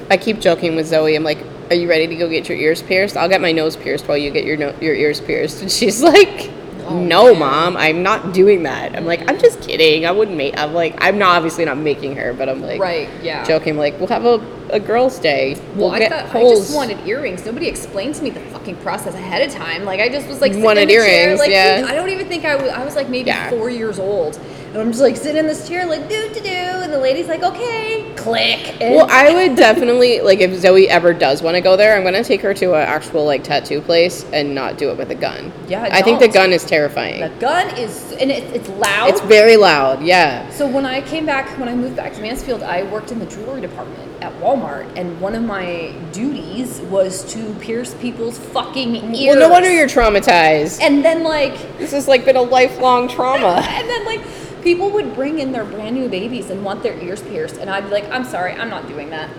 I 0.09 0.17
keep 0.17 0.39
joking 0.39 0.75
with 0.75 0.87
Zoe. 0.87 1.15
I'm 1.15 1.23
like, 1.23 1.39
"Are 1.69 1.75
you 1.75 1.89
ready 1.89 2.07
to 2.07 2.15
go 2.15 2.29
get 2.29 2.47
your 2.47 2.57
ears 2.57 2.81
pierced? 2.81 3.17
I'll 3.17 3.27
get 3.29 3.41
my 3.41 3.51
nose 3.51 3.75
pierced 3.75 4.07
while 4.07 4.17
you 4.17 4.31
get 4.31 4.45
your 4.45 4.55
no- 4.57 4.75
your 4.79 4.95
ears 4.95 5.19
pierced." 5.19 5.61
And 5.61 5.69
she's 5.71 6.01
like, 6.01 6.49
Oh, 6.89 6.99
"No, 6.99 7.29
man. 7.31 7.39
mom, 7.39 7.77
I'm 7.77 8.03
not 8.03 8.33
doing 8.33 8.63
that." 8.63 8.95
I'm 8.95 9.05
like, 9.05 9.29
"I'm 9.29 9.39
just 9.39 9.61
kidding. 9.61 10.05
I 10.05 10.11
wouldn't 10.11 10.37
make." 10.37 10.57
I'm 10.57 10.73
like, 10.73 10.95
"I'm 10.99 11.17
not 11.17 11.35
obviously 11.37 11.65
not 11.65 11.77
making 11.77 12.15
her, 12.15 12.33
but 12.33 12.49
I'm 12.49 12.61
like, 12.61 12.79
right? 12.79 13.09
Yeah. 13.21 13.43
joking. 13.43 13.77
Like, 13.77 13.97
we'll 13.99 14.07
have 14.07 14.25
a, 14.25 14.39
a 14.69 14.79
girls' 14.79 15.19
day. 15.19 15.55
Well, 15.75 15.87
We'll 15.87 15.91
I 15.91 15.99
get 15.99 16.11
thought 16.11 16.35
I 16.35 16.41
just 16.43 16.75
wanted 16.75 17.05
earrings. 17.07 17.45
Nobody 17.45 17.67
explained 17.67 18.15
to 18.15 18.23
me 18.23 18.29
the 18.29 18.39
fucking 18.41 18.77
process 18.77 19.13
ahead 19.13 19.41
of 19.47 19.53
time. 19.53 19.83
Like 19.85 19.99
I 19.99 20.09
just 20.09 20.27
was 20.27 20.41
like 20.41 20.53
wanted 20.55 20.83
in 20.83 20.87
the 20.89 20.93
chair, 20.95 21.23
earrings, 21.25 21.39
like 21.39 21.51
yeah. 21.51 21.85
I 21.87 21.95
don't 21.95 22.09
even 22.09 22.27
think 22.27 22.45
I 22.45 22.55
was. 22.55 22.69
I 22.71 22.83
was 22.83 22.95
like 22.95 23.09
maybe 23.09 23.27
Yeah. 23.27 23.49
four 23.49 23.69
years 23.69 23.99
old, 23.99 24.39
and 24.77 24.85
I'm 24.85 24.91
just 24.91 25.01
like 25.01 25.17
sitting 25.17 25.37
in 25.37 25.47
this 25.47 25.67
chair, 25.67 25.87
like 25.87 26.07
do 26.07 26.31
do 26.35 26.39
do, 26.39 26.49
and 26.49 26.93
the 26.93 26.99
lady's 26.99 27.27
like, 27.27 27.41
okay, 27.41 28.05
click. 28.15 28.79
And 28.79 28.93
Well, 28.93 29.07
I 29.09 29.33
would 29.33 29.57
definitely 29.57 30.21
like 30.21 30.39
if 30.39 30.53
Zoe 30.53 30.87
ever 30.87 31.15
does 31.15 31.41
want 31.41 31.55
to 31.55 31.61
go 31.61 31.75
there. 31.75 31.97
I'm 31.97 32.03
gonna 32.03 32.23
take 32.23 32.41
her 32.41 32.53
to 32.53 32.75
an 32.75 32.81
actual 32.81 33.25
like 33.25 33.43
tattoo 33.43 33.81
place 33.81 34.23
and 34.31 34.53
not 34.53 34.77
do 34.77 34.91
it 34.91 34.97
with 34.99 35.09
a 35.09 35.15
gun. 35.15 35.51
Yeah, 35.67 35.89
I 35.91 36.03
think 36.03 36.19
the 36.19 36.27
gun 36.27 36.53
is 36.53 36.63
terrifying. 36.63 37.21
the 37.21 37.39
gun 37.39 37.75
is, 37.75 38.11
and 38.19 38.29
it, 38.29 38.43
it's 38.53 38.69
loud. 38.69 39.09
It's 39.09 39.21
very 39.21 39.57
loud. 39.57 40.03
Yeah. 40.03 40.47
So 40.51 40.67
when 40.67 40.85
I 40.85 41.01
came 41.01 41.25
back, 41.25 41.57
when 41.57 41.69
I 41.69 41.73
moved 41.73 41.95
back 41.95 42.13
to 42.13 42.21
Mansfield, 42.21 42.61
I 42.61 42.83
worked 42.83 43.11
in 43.11 43.17
the 43.17 43.25
jewelry 43.25 43.61
department 43.61 44.21
at 44.21 44.31
Walmart, 44.33 44.95
and 44.95 45.19
one 45.19 45.33
of 45.33 45.41
my 45.41 45.91
duties 46.11 46.81
was 46.81 47.23
to 47.33 47.53
pierce 47.55 47.95
people's 47.95 48.37
fucking 48.37 49.15
ears. 49.15 49.35
Well, 49.35 49.39
no 49.39 49.49
wonder 49.49 49.73
you're 49.73 49.87
traumatized. 49.87 50.81
And 50.81 51.03
then 51.03 51.23
like 51.23 51.55
This 51.79 51.93
has 51.93 52.07
like 52.07 52.25
been 52.25 52.35
a 52.35 52.43
lifelong 52.43 53.07
trauma. 53.07 53.63
and 53.67 53.89
then 53.89 54.05
like 54.05 54.21
people 54.63 54.89
would 54.91 55.13
bring 55.15 55.39
in 55.39 55.51
their 55.51 55.65
brand 55.65 55.95
new 55.95 56.07
babies 56.09 56.49
and 56.49 56.63
want 56.63 56.83
their 56.83 56.97
ears 57.01 57.21
pierced 57.23 57.57
and 57.57 57.69
i'd 57.69 57.83
be 57.85 57.89
like 57.89 58.09
i'm 58.11 58.23
sorry 58.23 58.53
i'm 58.53 58.69
not 58.69 58.87
doing 58.87 59.09
that 59.09 59.29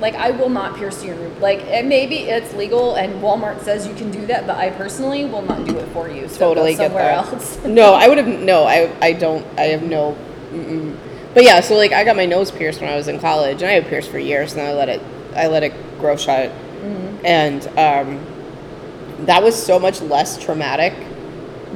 like 0.00 0.14
i 0.16 0.30
will 0.30 0.50
not 0.50 0.76
pierce 0.76 1.02
your 1.04 1.16
like 1.40 1.60
and 1.62 1.88
maybe 1.88 2.16
it's 2.16 2.52
legal 2.54 2.96
and 2.96 3.14
walmart 3.22 3.60
says 3.62 3.86
you 3.86 3.94
can 3.94 4.10
do 4.10 4.26
that 4.26 4.46
but 4.46 4.56
i 4.56 4.68
personally 4.70 5.24
will 5.24 5.42
not 5.42 5.64
do 5.66 5.76
it 5.78 5.88
for 5.88 6.08
you 6.08 6.28
so 6.28 6.38
totally 6.38 6.72
go 6.72 6.78
get 6.78 6.86
somewhere 6.88 7.10
else 7.10 7.64
no, 7.64 7.94
I 7.94 8.08
would 8.08 8.18
have 8.18 8.28
no. 8.28 8.64
I 8.64 8.90
I 9.02 9.12
don't. 9.12 9.44
I 9.58 9.62
have 9.62 9.82
no. 9.82 10.16
Mm-mm. 10.52 10.96
But 11.34 11.44
yeah, 11.44 11.60
so 11.60 11.74
like 11.74 11.92
I 11.92 12.04
got 12.04 12.14
my 12.16 12.26
nose 12.26 12.50
pierced 12.50 12.80
when 12.80 12.88
I 12.90 12.96
was 12.96 13.08
in 13.08 13.18
college, 13.18 13.60
and 13.62 13.70
I 13.70 13.74
had 13.74 13.86
pierced 13.86 14.10
for 14.10 14.18
years, 14.18 14.52
and 14.52 14.62
I 14.62 14.72
let 14.72 14.88
it. 14.88 15.00
I 15.34 15.48
let 15.48 15.62
it 15.62 15.72
grow 15.98 16.16
shut, 16.16 16.50
Mm-hmm. 16.50 17.26
and 17.26 17.66
um, 17.78 19.26
that 19.26 19.42
was 19.42 19.60
so 19.60 19.78
much 19.78 20.00
less 20.00 20.42
traumatic 20.42 20.94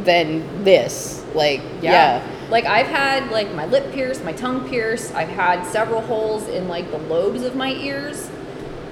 than 0.05 0.63
this. 0.63 1.25
Like 1.35 1.61
yeah. 1.83 2.21
Like 2.51 2.65
I've 2.67 2.87
had 2.87 3.31
like 3.31 3.55
my 3.55 3.67
lip 3.67 3.93
pierced, 3.93 4.25
my 4.25 4.33
tongue 4.33 4.69
pierced. 4.69 5.15
I've 5.15 5.29
had 5.29 5.65
several 5.67 6.01
holes 6.01 6.49
in 6.49 6.69
like 6.69 6.91
the 6.91 6.99
lobes 6.99 7.43
of 7.43 7.55
my 7.55 7.73
ears 7.73 8.29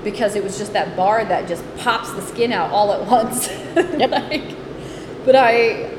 because 0.05 0.37
it 0.37 0.45
was 0.45 0.59
just 0.59 0.73
that 0.75 0.97
bar 0.97 1.25
that 1.25 1.49
just 1.49 1.65
pops 1.79 2.13
the 2.13 2.23
skin 2.23 2.53
out 2.53 2.71
all 2.71 2.93
at 2.93 3.05
once. 3.11 3.49
Yep. 3.49 4.11
like, 4.11 4.57
but 5.25 5.35
I 5.35 5.91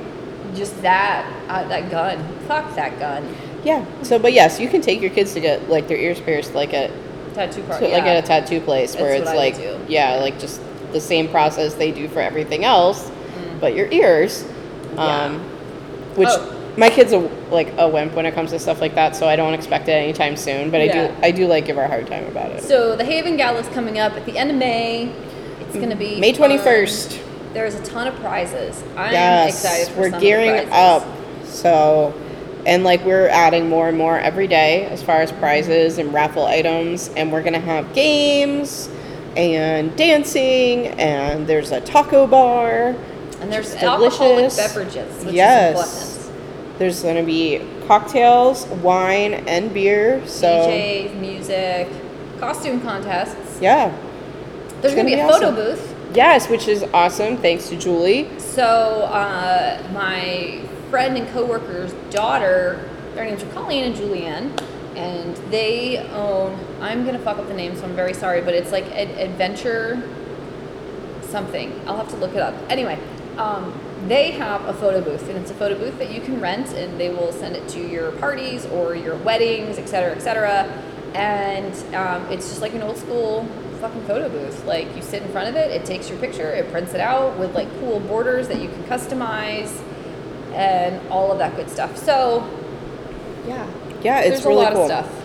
just 0.56 0.82
that 0.82 1.26
uh, 1.50 1.68
that 1.68 1.92
gun. 1.92 2.24
Fuck 2.48 2.76
that 2.76 2.98
gun. 2.98 3.36
Yeah. 3.64 3.86
So, 4.04 4.18
but 4.18 4.32
yes, 4.34 4.60
you 4.60 4.70
can 4.70 4.82
take 4.82 5.02
your 5.02 5.12
kids 5.12 5.34
to 5.34 5.42
get 5.42 5.70
like 5.70 5.88
their 5.88 5.98
ears 5.98 6.22
pierced, 6.22 6.56
like 6.56 6.74
at 6.74 6.92
Tattoo 7.34 7.62
part. 7.64 7.80
so, 7.82 7.90
like 7.90 8.04
at 8.04 8.24
a 8.24 8.26
tattoo 8.26 8.60
place 8.62 8.96
where 8.96 9.20
That's 9.20 9.22
it's 9.22 9.26
what 9.30 9.38
I 9.38 9.68
would 9.70 9.80
like 9.80 9.90
yeah, 9.90 10.16
like 10.16 10.40
just 10.40 10.62
the 10.92 11.02
same 11.02 11.28
process 11.28 11.76
they 11.76 11.92
do 11.92 12.08
for 12.08 12.22
everything 12.22 12.64
else, 12.64 13.12
but 13.60 13.76
your 13.76 13.88
ears. 13.92 14.44
Mm. 14.44 14.96
Yeah. 14.96 15.24
Um, 15.26 15.40
which 16.16 16.30
Oh. 16.32 16.59
My 16.80 16.90
kid's 16.90 17.12
a 17.12 17.18
like 17.52 17.74
a 17.78 17.88
wimp 17.88 18.14
when 18.14 18.26
it 18.26 18.34
comes 18.34 18.52
to 18.52 18.60
stuff 18.60 18.80
like 18.80 18.96
that, 18.96 19.16
so 19.16 19.28
I 19.28 19.36
don't 19.36 19.54
expect 19.54 19.88
it 19.90 19.92
anytime 19.92 20.38
soon. 20.38 20.72
But 20.72 20.82
I 20.82 20.88
do 20.88 21.14
I 21.22 21.32
do 21.32 21.46
like 21.46 21.66
give 21.66 21.76
her 21.76 21.84
a 21.84 21.88
hard 21.88 22.08
time 22.08 22.26
about 22.26 22.52
it. 22.52 22.64
So 22.64 22.96
the 22.96 23.04
Haven 23.04 23.36
Gala 23.38 23.60
is 23.60 23.68
coming 23.70 24.00
up 24.00 24.14
at 24.14 24.26
the 24.26 24.38
end 24.38 24.50
of 24.50 24.56
May. 24.58 25.12
It's 25.60 25.76
gonna 25.76 25.96
be 25.98 26.20
May 26.20 26.30
um, 26.30 26.36
fun. 26.36 26.48
twenty 26.50 26.58
first. 26.58 27.20
There's 27.54 27.76
a 27.76 27.84
ton 27.84 28.08
of 28.08 28.16
prizes. 28.22 28.82
I'm 28.96 29.12
Yes, 29.12 29.64
excited 29.64 29.94
for 29.94 30.02
we're 30.02 30.10
some 30.12 30.22
gearing 30.22 30.52
of 30.58 30.66
the 30.66 30.72
prizes. 30.72 31.04
up. 31.04 31.46
So, 31.48 32.14
and 32.66 32.84
like 32.84 33.04
we're 33.04 33.28
adding 33.28 33.68
more 33.68 33.90
and 33.90 33.98
more 33.98 34.18
every 34.18 34.48
day 34.48 34.86
as 34.86 35.04
far 35.04 35.22
as 35.22 35.32
prizes 35.34 35.98
and 35.98 36.14
raffle 36.14 36.46
items, 36.46 37.10
and 37.18 37.32
we're 37.32 37.44
gonna 37.44 37.60
have 37.60 37.92
games 37.94 38.88
and 39.36 39.96
dancing, 39.98 40.88
and 41.00 41.46
there's 41.46 41.72
a 41.72 41.82
taco 41.82 42.26
bar. 42.26 42.96
And 43.42 43.52
there's 43.52 43.74
alcoholic 43.76 44.10
delicious. 44.52 44.58
beverages, 44.58 45.26
which 45.26 45.34
Yes. 45.34 45.78
is 45.78 46.09
There's 46.80 47.04
gonna 47.04 47.24
be 47.24 47.62
cocktails, 47.88 48.66
wine, 48.68 49.34
and 49.34 49.74
beer. 49.74 50.26
So 50.26 50.48
DJs, 50.48 51.20
music, 51.20 51.90
costume 52.40 52.80
contests. 52.80 53.60
yeah, 53.62 53.90
There's 54.82 54.96
gonna 54.96 55.10
gonna, 55.10 55.16
be 55.18 55.22
a 55.22 55.28
photo 55.28 55.52
booth. 55.52 55.94
yes, 56.14 56.50
which 56.50 56.70
is 56.70 56.84
awesome. 56.94 57.36
Thanks 57.36 57.68
to 57.68 57.76
Julie. 57.76 58.30
So 58.40 58.64
uh, 59.12 59.84
my 59.94 60.62
friend 60.90 61.18
and 61.18 61.28
coworker's 61.34 61.92
daughter, 62.12 62.90
their 63.14 63.26
names 63.26 63.44
are 63.44 63.52
Colleen 63.52 63.84
and 63.84 63.96
Julianne, 63.96 64.62
and 64.96 65.36
they 65.52 65.98
own. 66.14 66.58
I'm 66.80 67.06
gonna 67.06 67.20
fuck 67.20 67.38
up 67.40 67.48
the 67.50 67.54
name, 67.54 67.76
so 67.76 67.84
I'm 67.84 67.96
very 67.96 68.14
sorry, 68.14 68.40
but 68.40 68.54
it's 68.54 68.72
like 68.72 68.86
an 68.86 69.10
adventure 69.20 70.02
something. 71.24 71.78
I'll 71.86 71.98
have 71.98 72.10
to 72.10 72.16
look 72.16 72.32
it 72.36 72.42
up. 72.42 72.56
Anyway, 72.70 72.98
um, 73.38 73.78
they 74.08 74.32
have 74.32 74.66
a 74.66 74.74
photo 74.74 75.02
booth, 75.02 75.28
and 75.30 75.38
it's 75.38 75.52
a 75.52 75.54
photo 75.54 75.78
booth 75.78 75.98
that 76.00 76.12
you 76.12 76.22
can 76.22 76.40
rent, 76.40 76.70
and 76.74 77.00
they 77.00 77.10
will 77.10 77.32
send 77.32 77.56
it 77.56 77.68
to 77.70 77.80
your 77.80 78.12
parties 78.14 78.66
or 78.68 78.96
your 78.96 79.16
weddings, 79.18 79.78
et 79.78 79.88
cetera, 79.88 80.12
et 80.16 80.20
cetera. 80.20 80.64
And 81.16 81.74
um, 81.96 82.26
it's 82.32 82.48
just 82.50 82.62
like 82.62 82.74
an 82.74 82.82
old 82.84 82.98
school 82.98 83.46
fucking 83.82 84.04
photo 84.06 84.30
booth. 84.30 84.66
Like 84.66 84.94
you 84.96 85.02
sit 85.02 85.24
in 85.24 85.30
front 85.32 85.50
of 85.50 85.56
it, 85.56 85.72
it 85.72 85.86
takes 85.86 86.10
your 86.10 86.18
picture, 86.20 86.50
it 86.52 86.70
prints 86.72 86.94
it 86.94 87.00
out 87.02 87.38
with 87.38 87.54
like 87.56 87.68
cool 87.80 88.00
borders 88.02 88.48
that 88.48 88.62
you 88.62 88.68
can 88.70 88.84
customize, 88.84 89.72
and 90.54 91.06
all 91.10 91.32
of 91.32 91.38
that 91.40 91.56
good 91.56 91.70
stuff. 91.70 91.98
So, 91.98 92.48
yeah, 93.48 93.68
Yeah, 94.02 94.20
it's 94.20 94.30
there's 94.44 94.46
really 94.46 94.62
a 94.62 94.64
lot 94.66 94.74
cool. 94.74 94.82
of 94.84 94.88
stuff. 94.88 95.16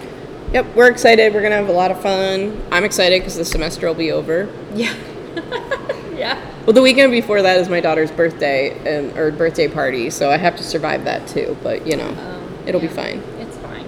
Yep, 0.53 0.75
we're 0.77 0.91
excited. 0.91 1.35
We're 1.35 1.43
gonna 1.43 1.57
have 1.57 1.69
a 1.69 1.73
lot 1.73 1.91
of 1.91 2.01
fun. 2.01 2.63
I'm 2.71 2.85
excited 2.85 3.21
because 3.21 3.37
the 3.37 3.45
semester 3.45 3.87
will 3.89 3.95
be 3.95 4.13
over. 4.13 4.49
Yeah, 4.75 4.95
yeah. 6.19 6.39
Well, 6.65 6.73
the 6.73 6.83
weekend 6.83 7.13
before 7.13 7.43
that 7.43 7.59
is 7.59 7.69
my 7.69 7.81
daughter's 7.81 8.11
birthday 8.11 8.71
and 8.87 9.17
or 9.19 9.31
birthday 9.31 9.69
party, 9.69 10.11
so 10.11 10.31
I 10.31 10.37
have 10.37 10.57
to 10.57 10.63
survive 10.63 11.05
that 11.05 11.27
too. 11.29 11.57
But 11.63 11.87
you 11.87 11.97
know, 11.97 12.09
Um, 12.09 12.59
it'll 12.67 12.81
be 12.81 12.89
fine. 12.89 13.23
It's 13.39 13.57
fine. 13.59 13.87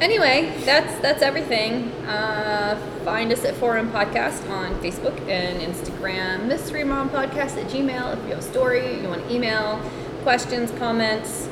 Anyway, 0.00 0.52
that's 0.64 0.98
that's 1.00 1.22
everything. 1.22 1.90
Uh, 2.06 2.76
find 3.04 3.32
us 3.32 3.44
at 3.44 3.54
Forum 3.56 3.90
Podcast 3.90 4.48
on 4.50 4.74
Facebook 4.80 5.18
and 5.28 5.60
Instagram. 5.60 6.46
Mystery 6.46 6.84
Mom 6.84 7.08
Podcast 7.10 7.56
at 7.62 7.68
Gmail. 7.70 8.16
If 8.16 8.22
you 8.24 8.28
have 8.30 8.38
a 8.38 8.42
story, 8.42 9.00
you 9.00 9.08
want 9.08 9.26
to 9.28 9.34
email, 9.34 9.80
questions, 10.22 10.70
comments, 10.78 11.48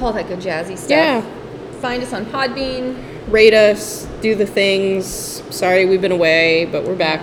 all 0.00 0.12
that 0.12 0.28
good 0.28 0.40
jazzy 0.40 0.76
stuff. 0.76 0.90
Yeah. 0.90 1.20
Find 1.80 2.02
us 2.02 2.12
on 2.12 2.26
Podbean. 2.26 2.96
Rate 3.28 3.54
us, 3.54 4.06
do 4.22 4.34
the 4.34 4.46
things. 4.46 5.42
Sorry, 5.50 5.86
we've 5.86 6.00
been 6.00 6.12
away, 6.12 6.64
but 6.66 6.84
we're 6.84 6.96
back. 6.96 7.20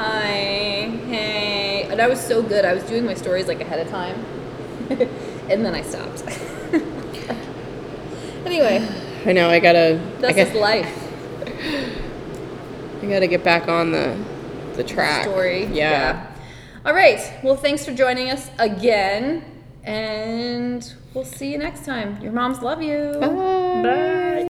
Hi, 0.00 0.88
hey. 1.08 1.82
And 1.90 2.00
I 2.00 2.08
was 2.08 2.18
so 2.18 2.42
good. 2.42 2.64
I 2.64 2.72
was 2.72 2.82
doing 2.84 3.04
my 3.04 3.12
stories 3.12 3.48
like 3.48 3.60
ahead 3.60 3.86
of 3.86 3.92
time. 3.92 4.24
and 5.50 5.62
then 5.62 5.74
I 5.74 5.82
stopped. 5.82 6.22
anyway, 8.46 8.88
I 9.26 9.32
know. 9.34 9.50
I 9.50 9.60
gotta. 9.60 10.00
I, 10.00 10.20
that's 10.22 10.36
got, 10.36 10.44
just 10.44 10.54
life. 10.54 10.90
I 13.02 13.06
gotta 13.10 13.26
get 13.26 13.44
back 13.44 13.68
on 13.68 13.92
the 13.92 14.18
the 14.76 14.84
track. 14.84 15.24
Story. 15.24 15.66
Yeah. 15.66 16.34
All 16.86 16.94
right. 16.94 17.20
Well, 17.44 17.56
thanks 17.56 17.84
for 17.84 17.92
joining 17.92 18.30
us 18.30 18.50
again. 18.58 19.44
And 19.84 20.90
we'll 21.12 21.26
see 21.26 21.52
you 21.52 21.58
next 21.58 21.84
time. 21.84 22.18
Your 22.22 22.32
moms 22.32 22.62
love 22.62 22.80
you. 22.80 23.18
Bye. 23.20 23.82
Bye. 23.82 24.46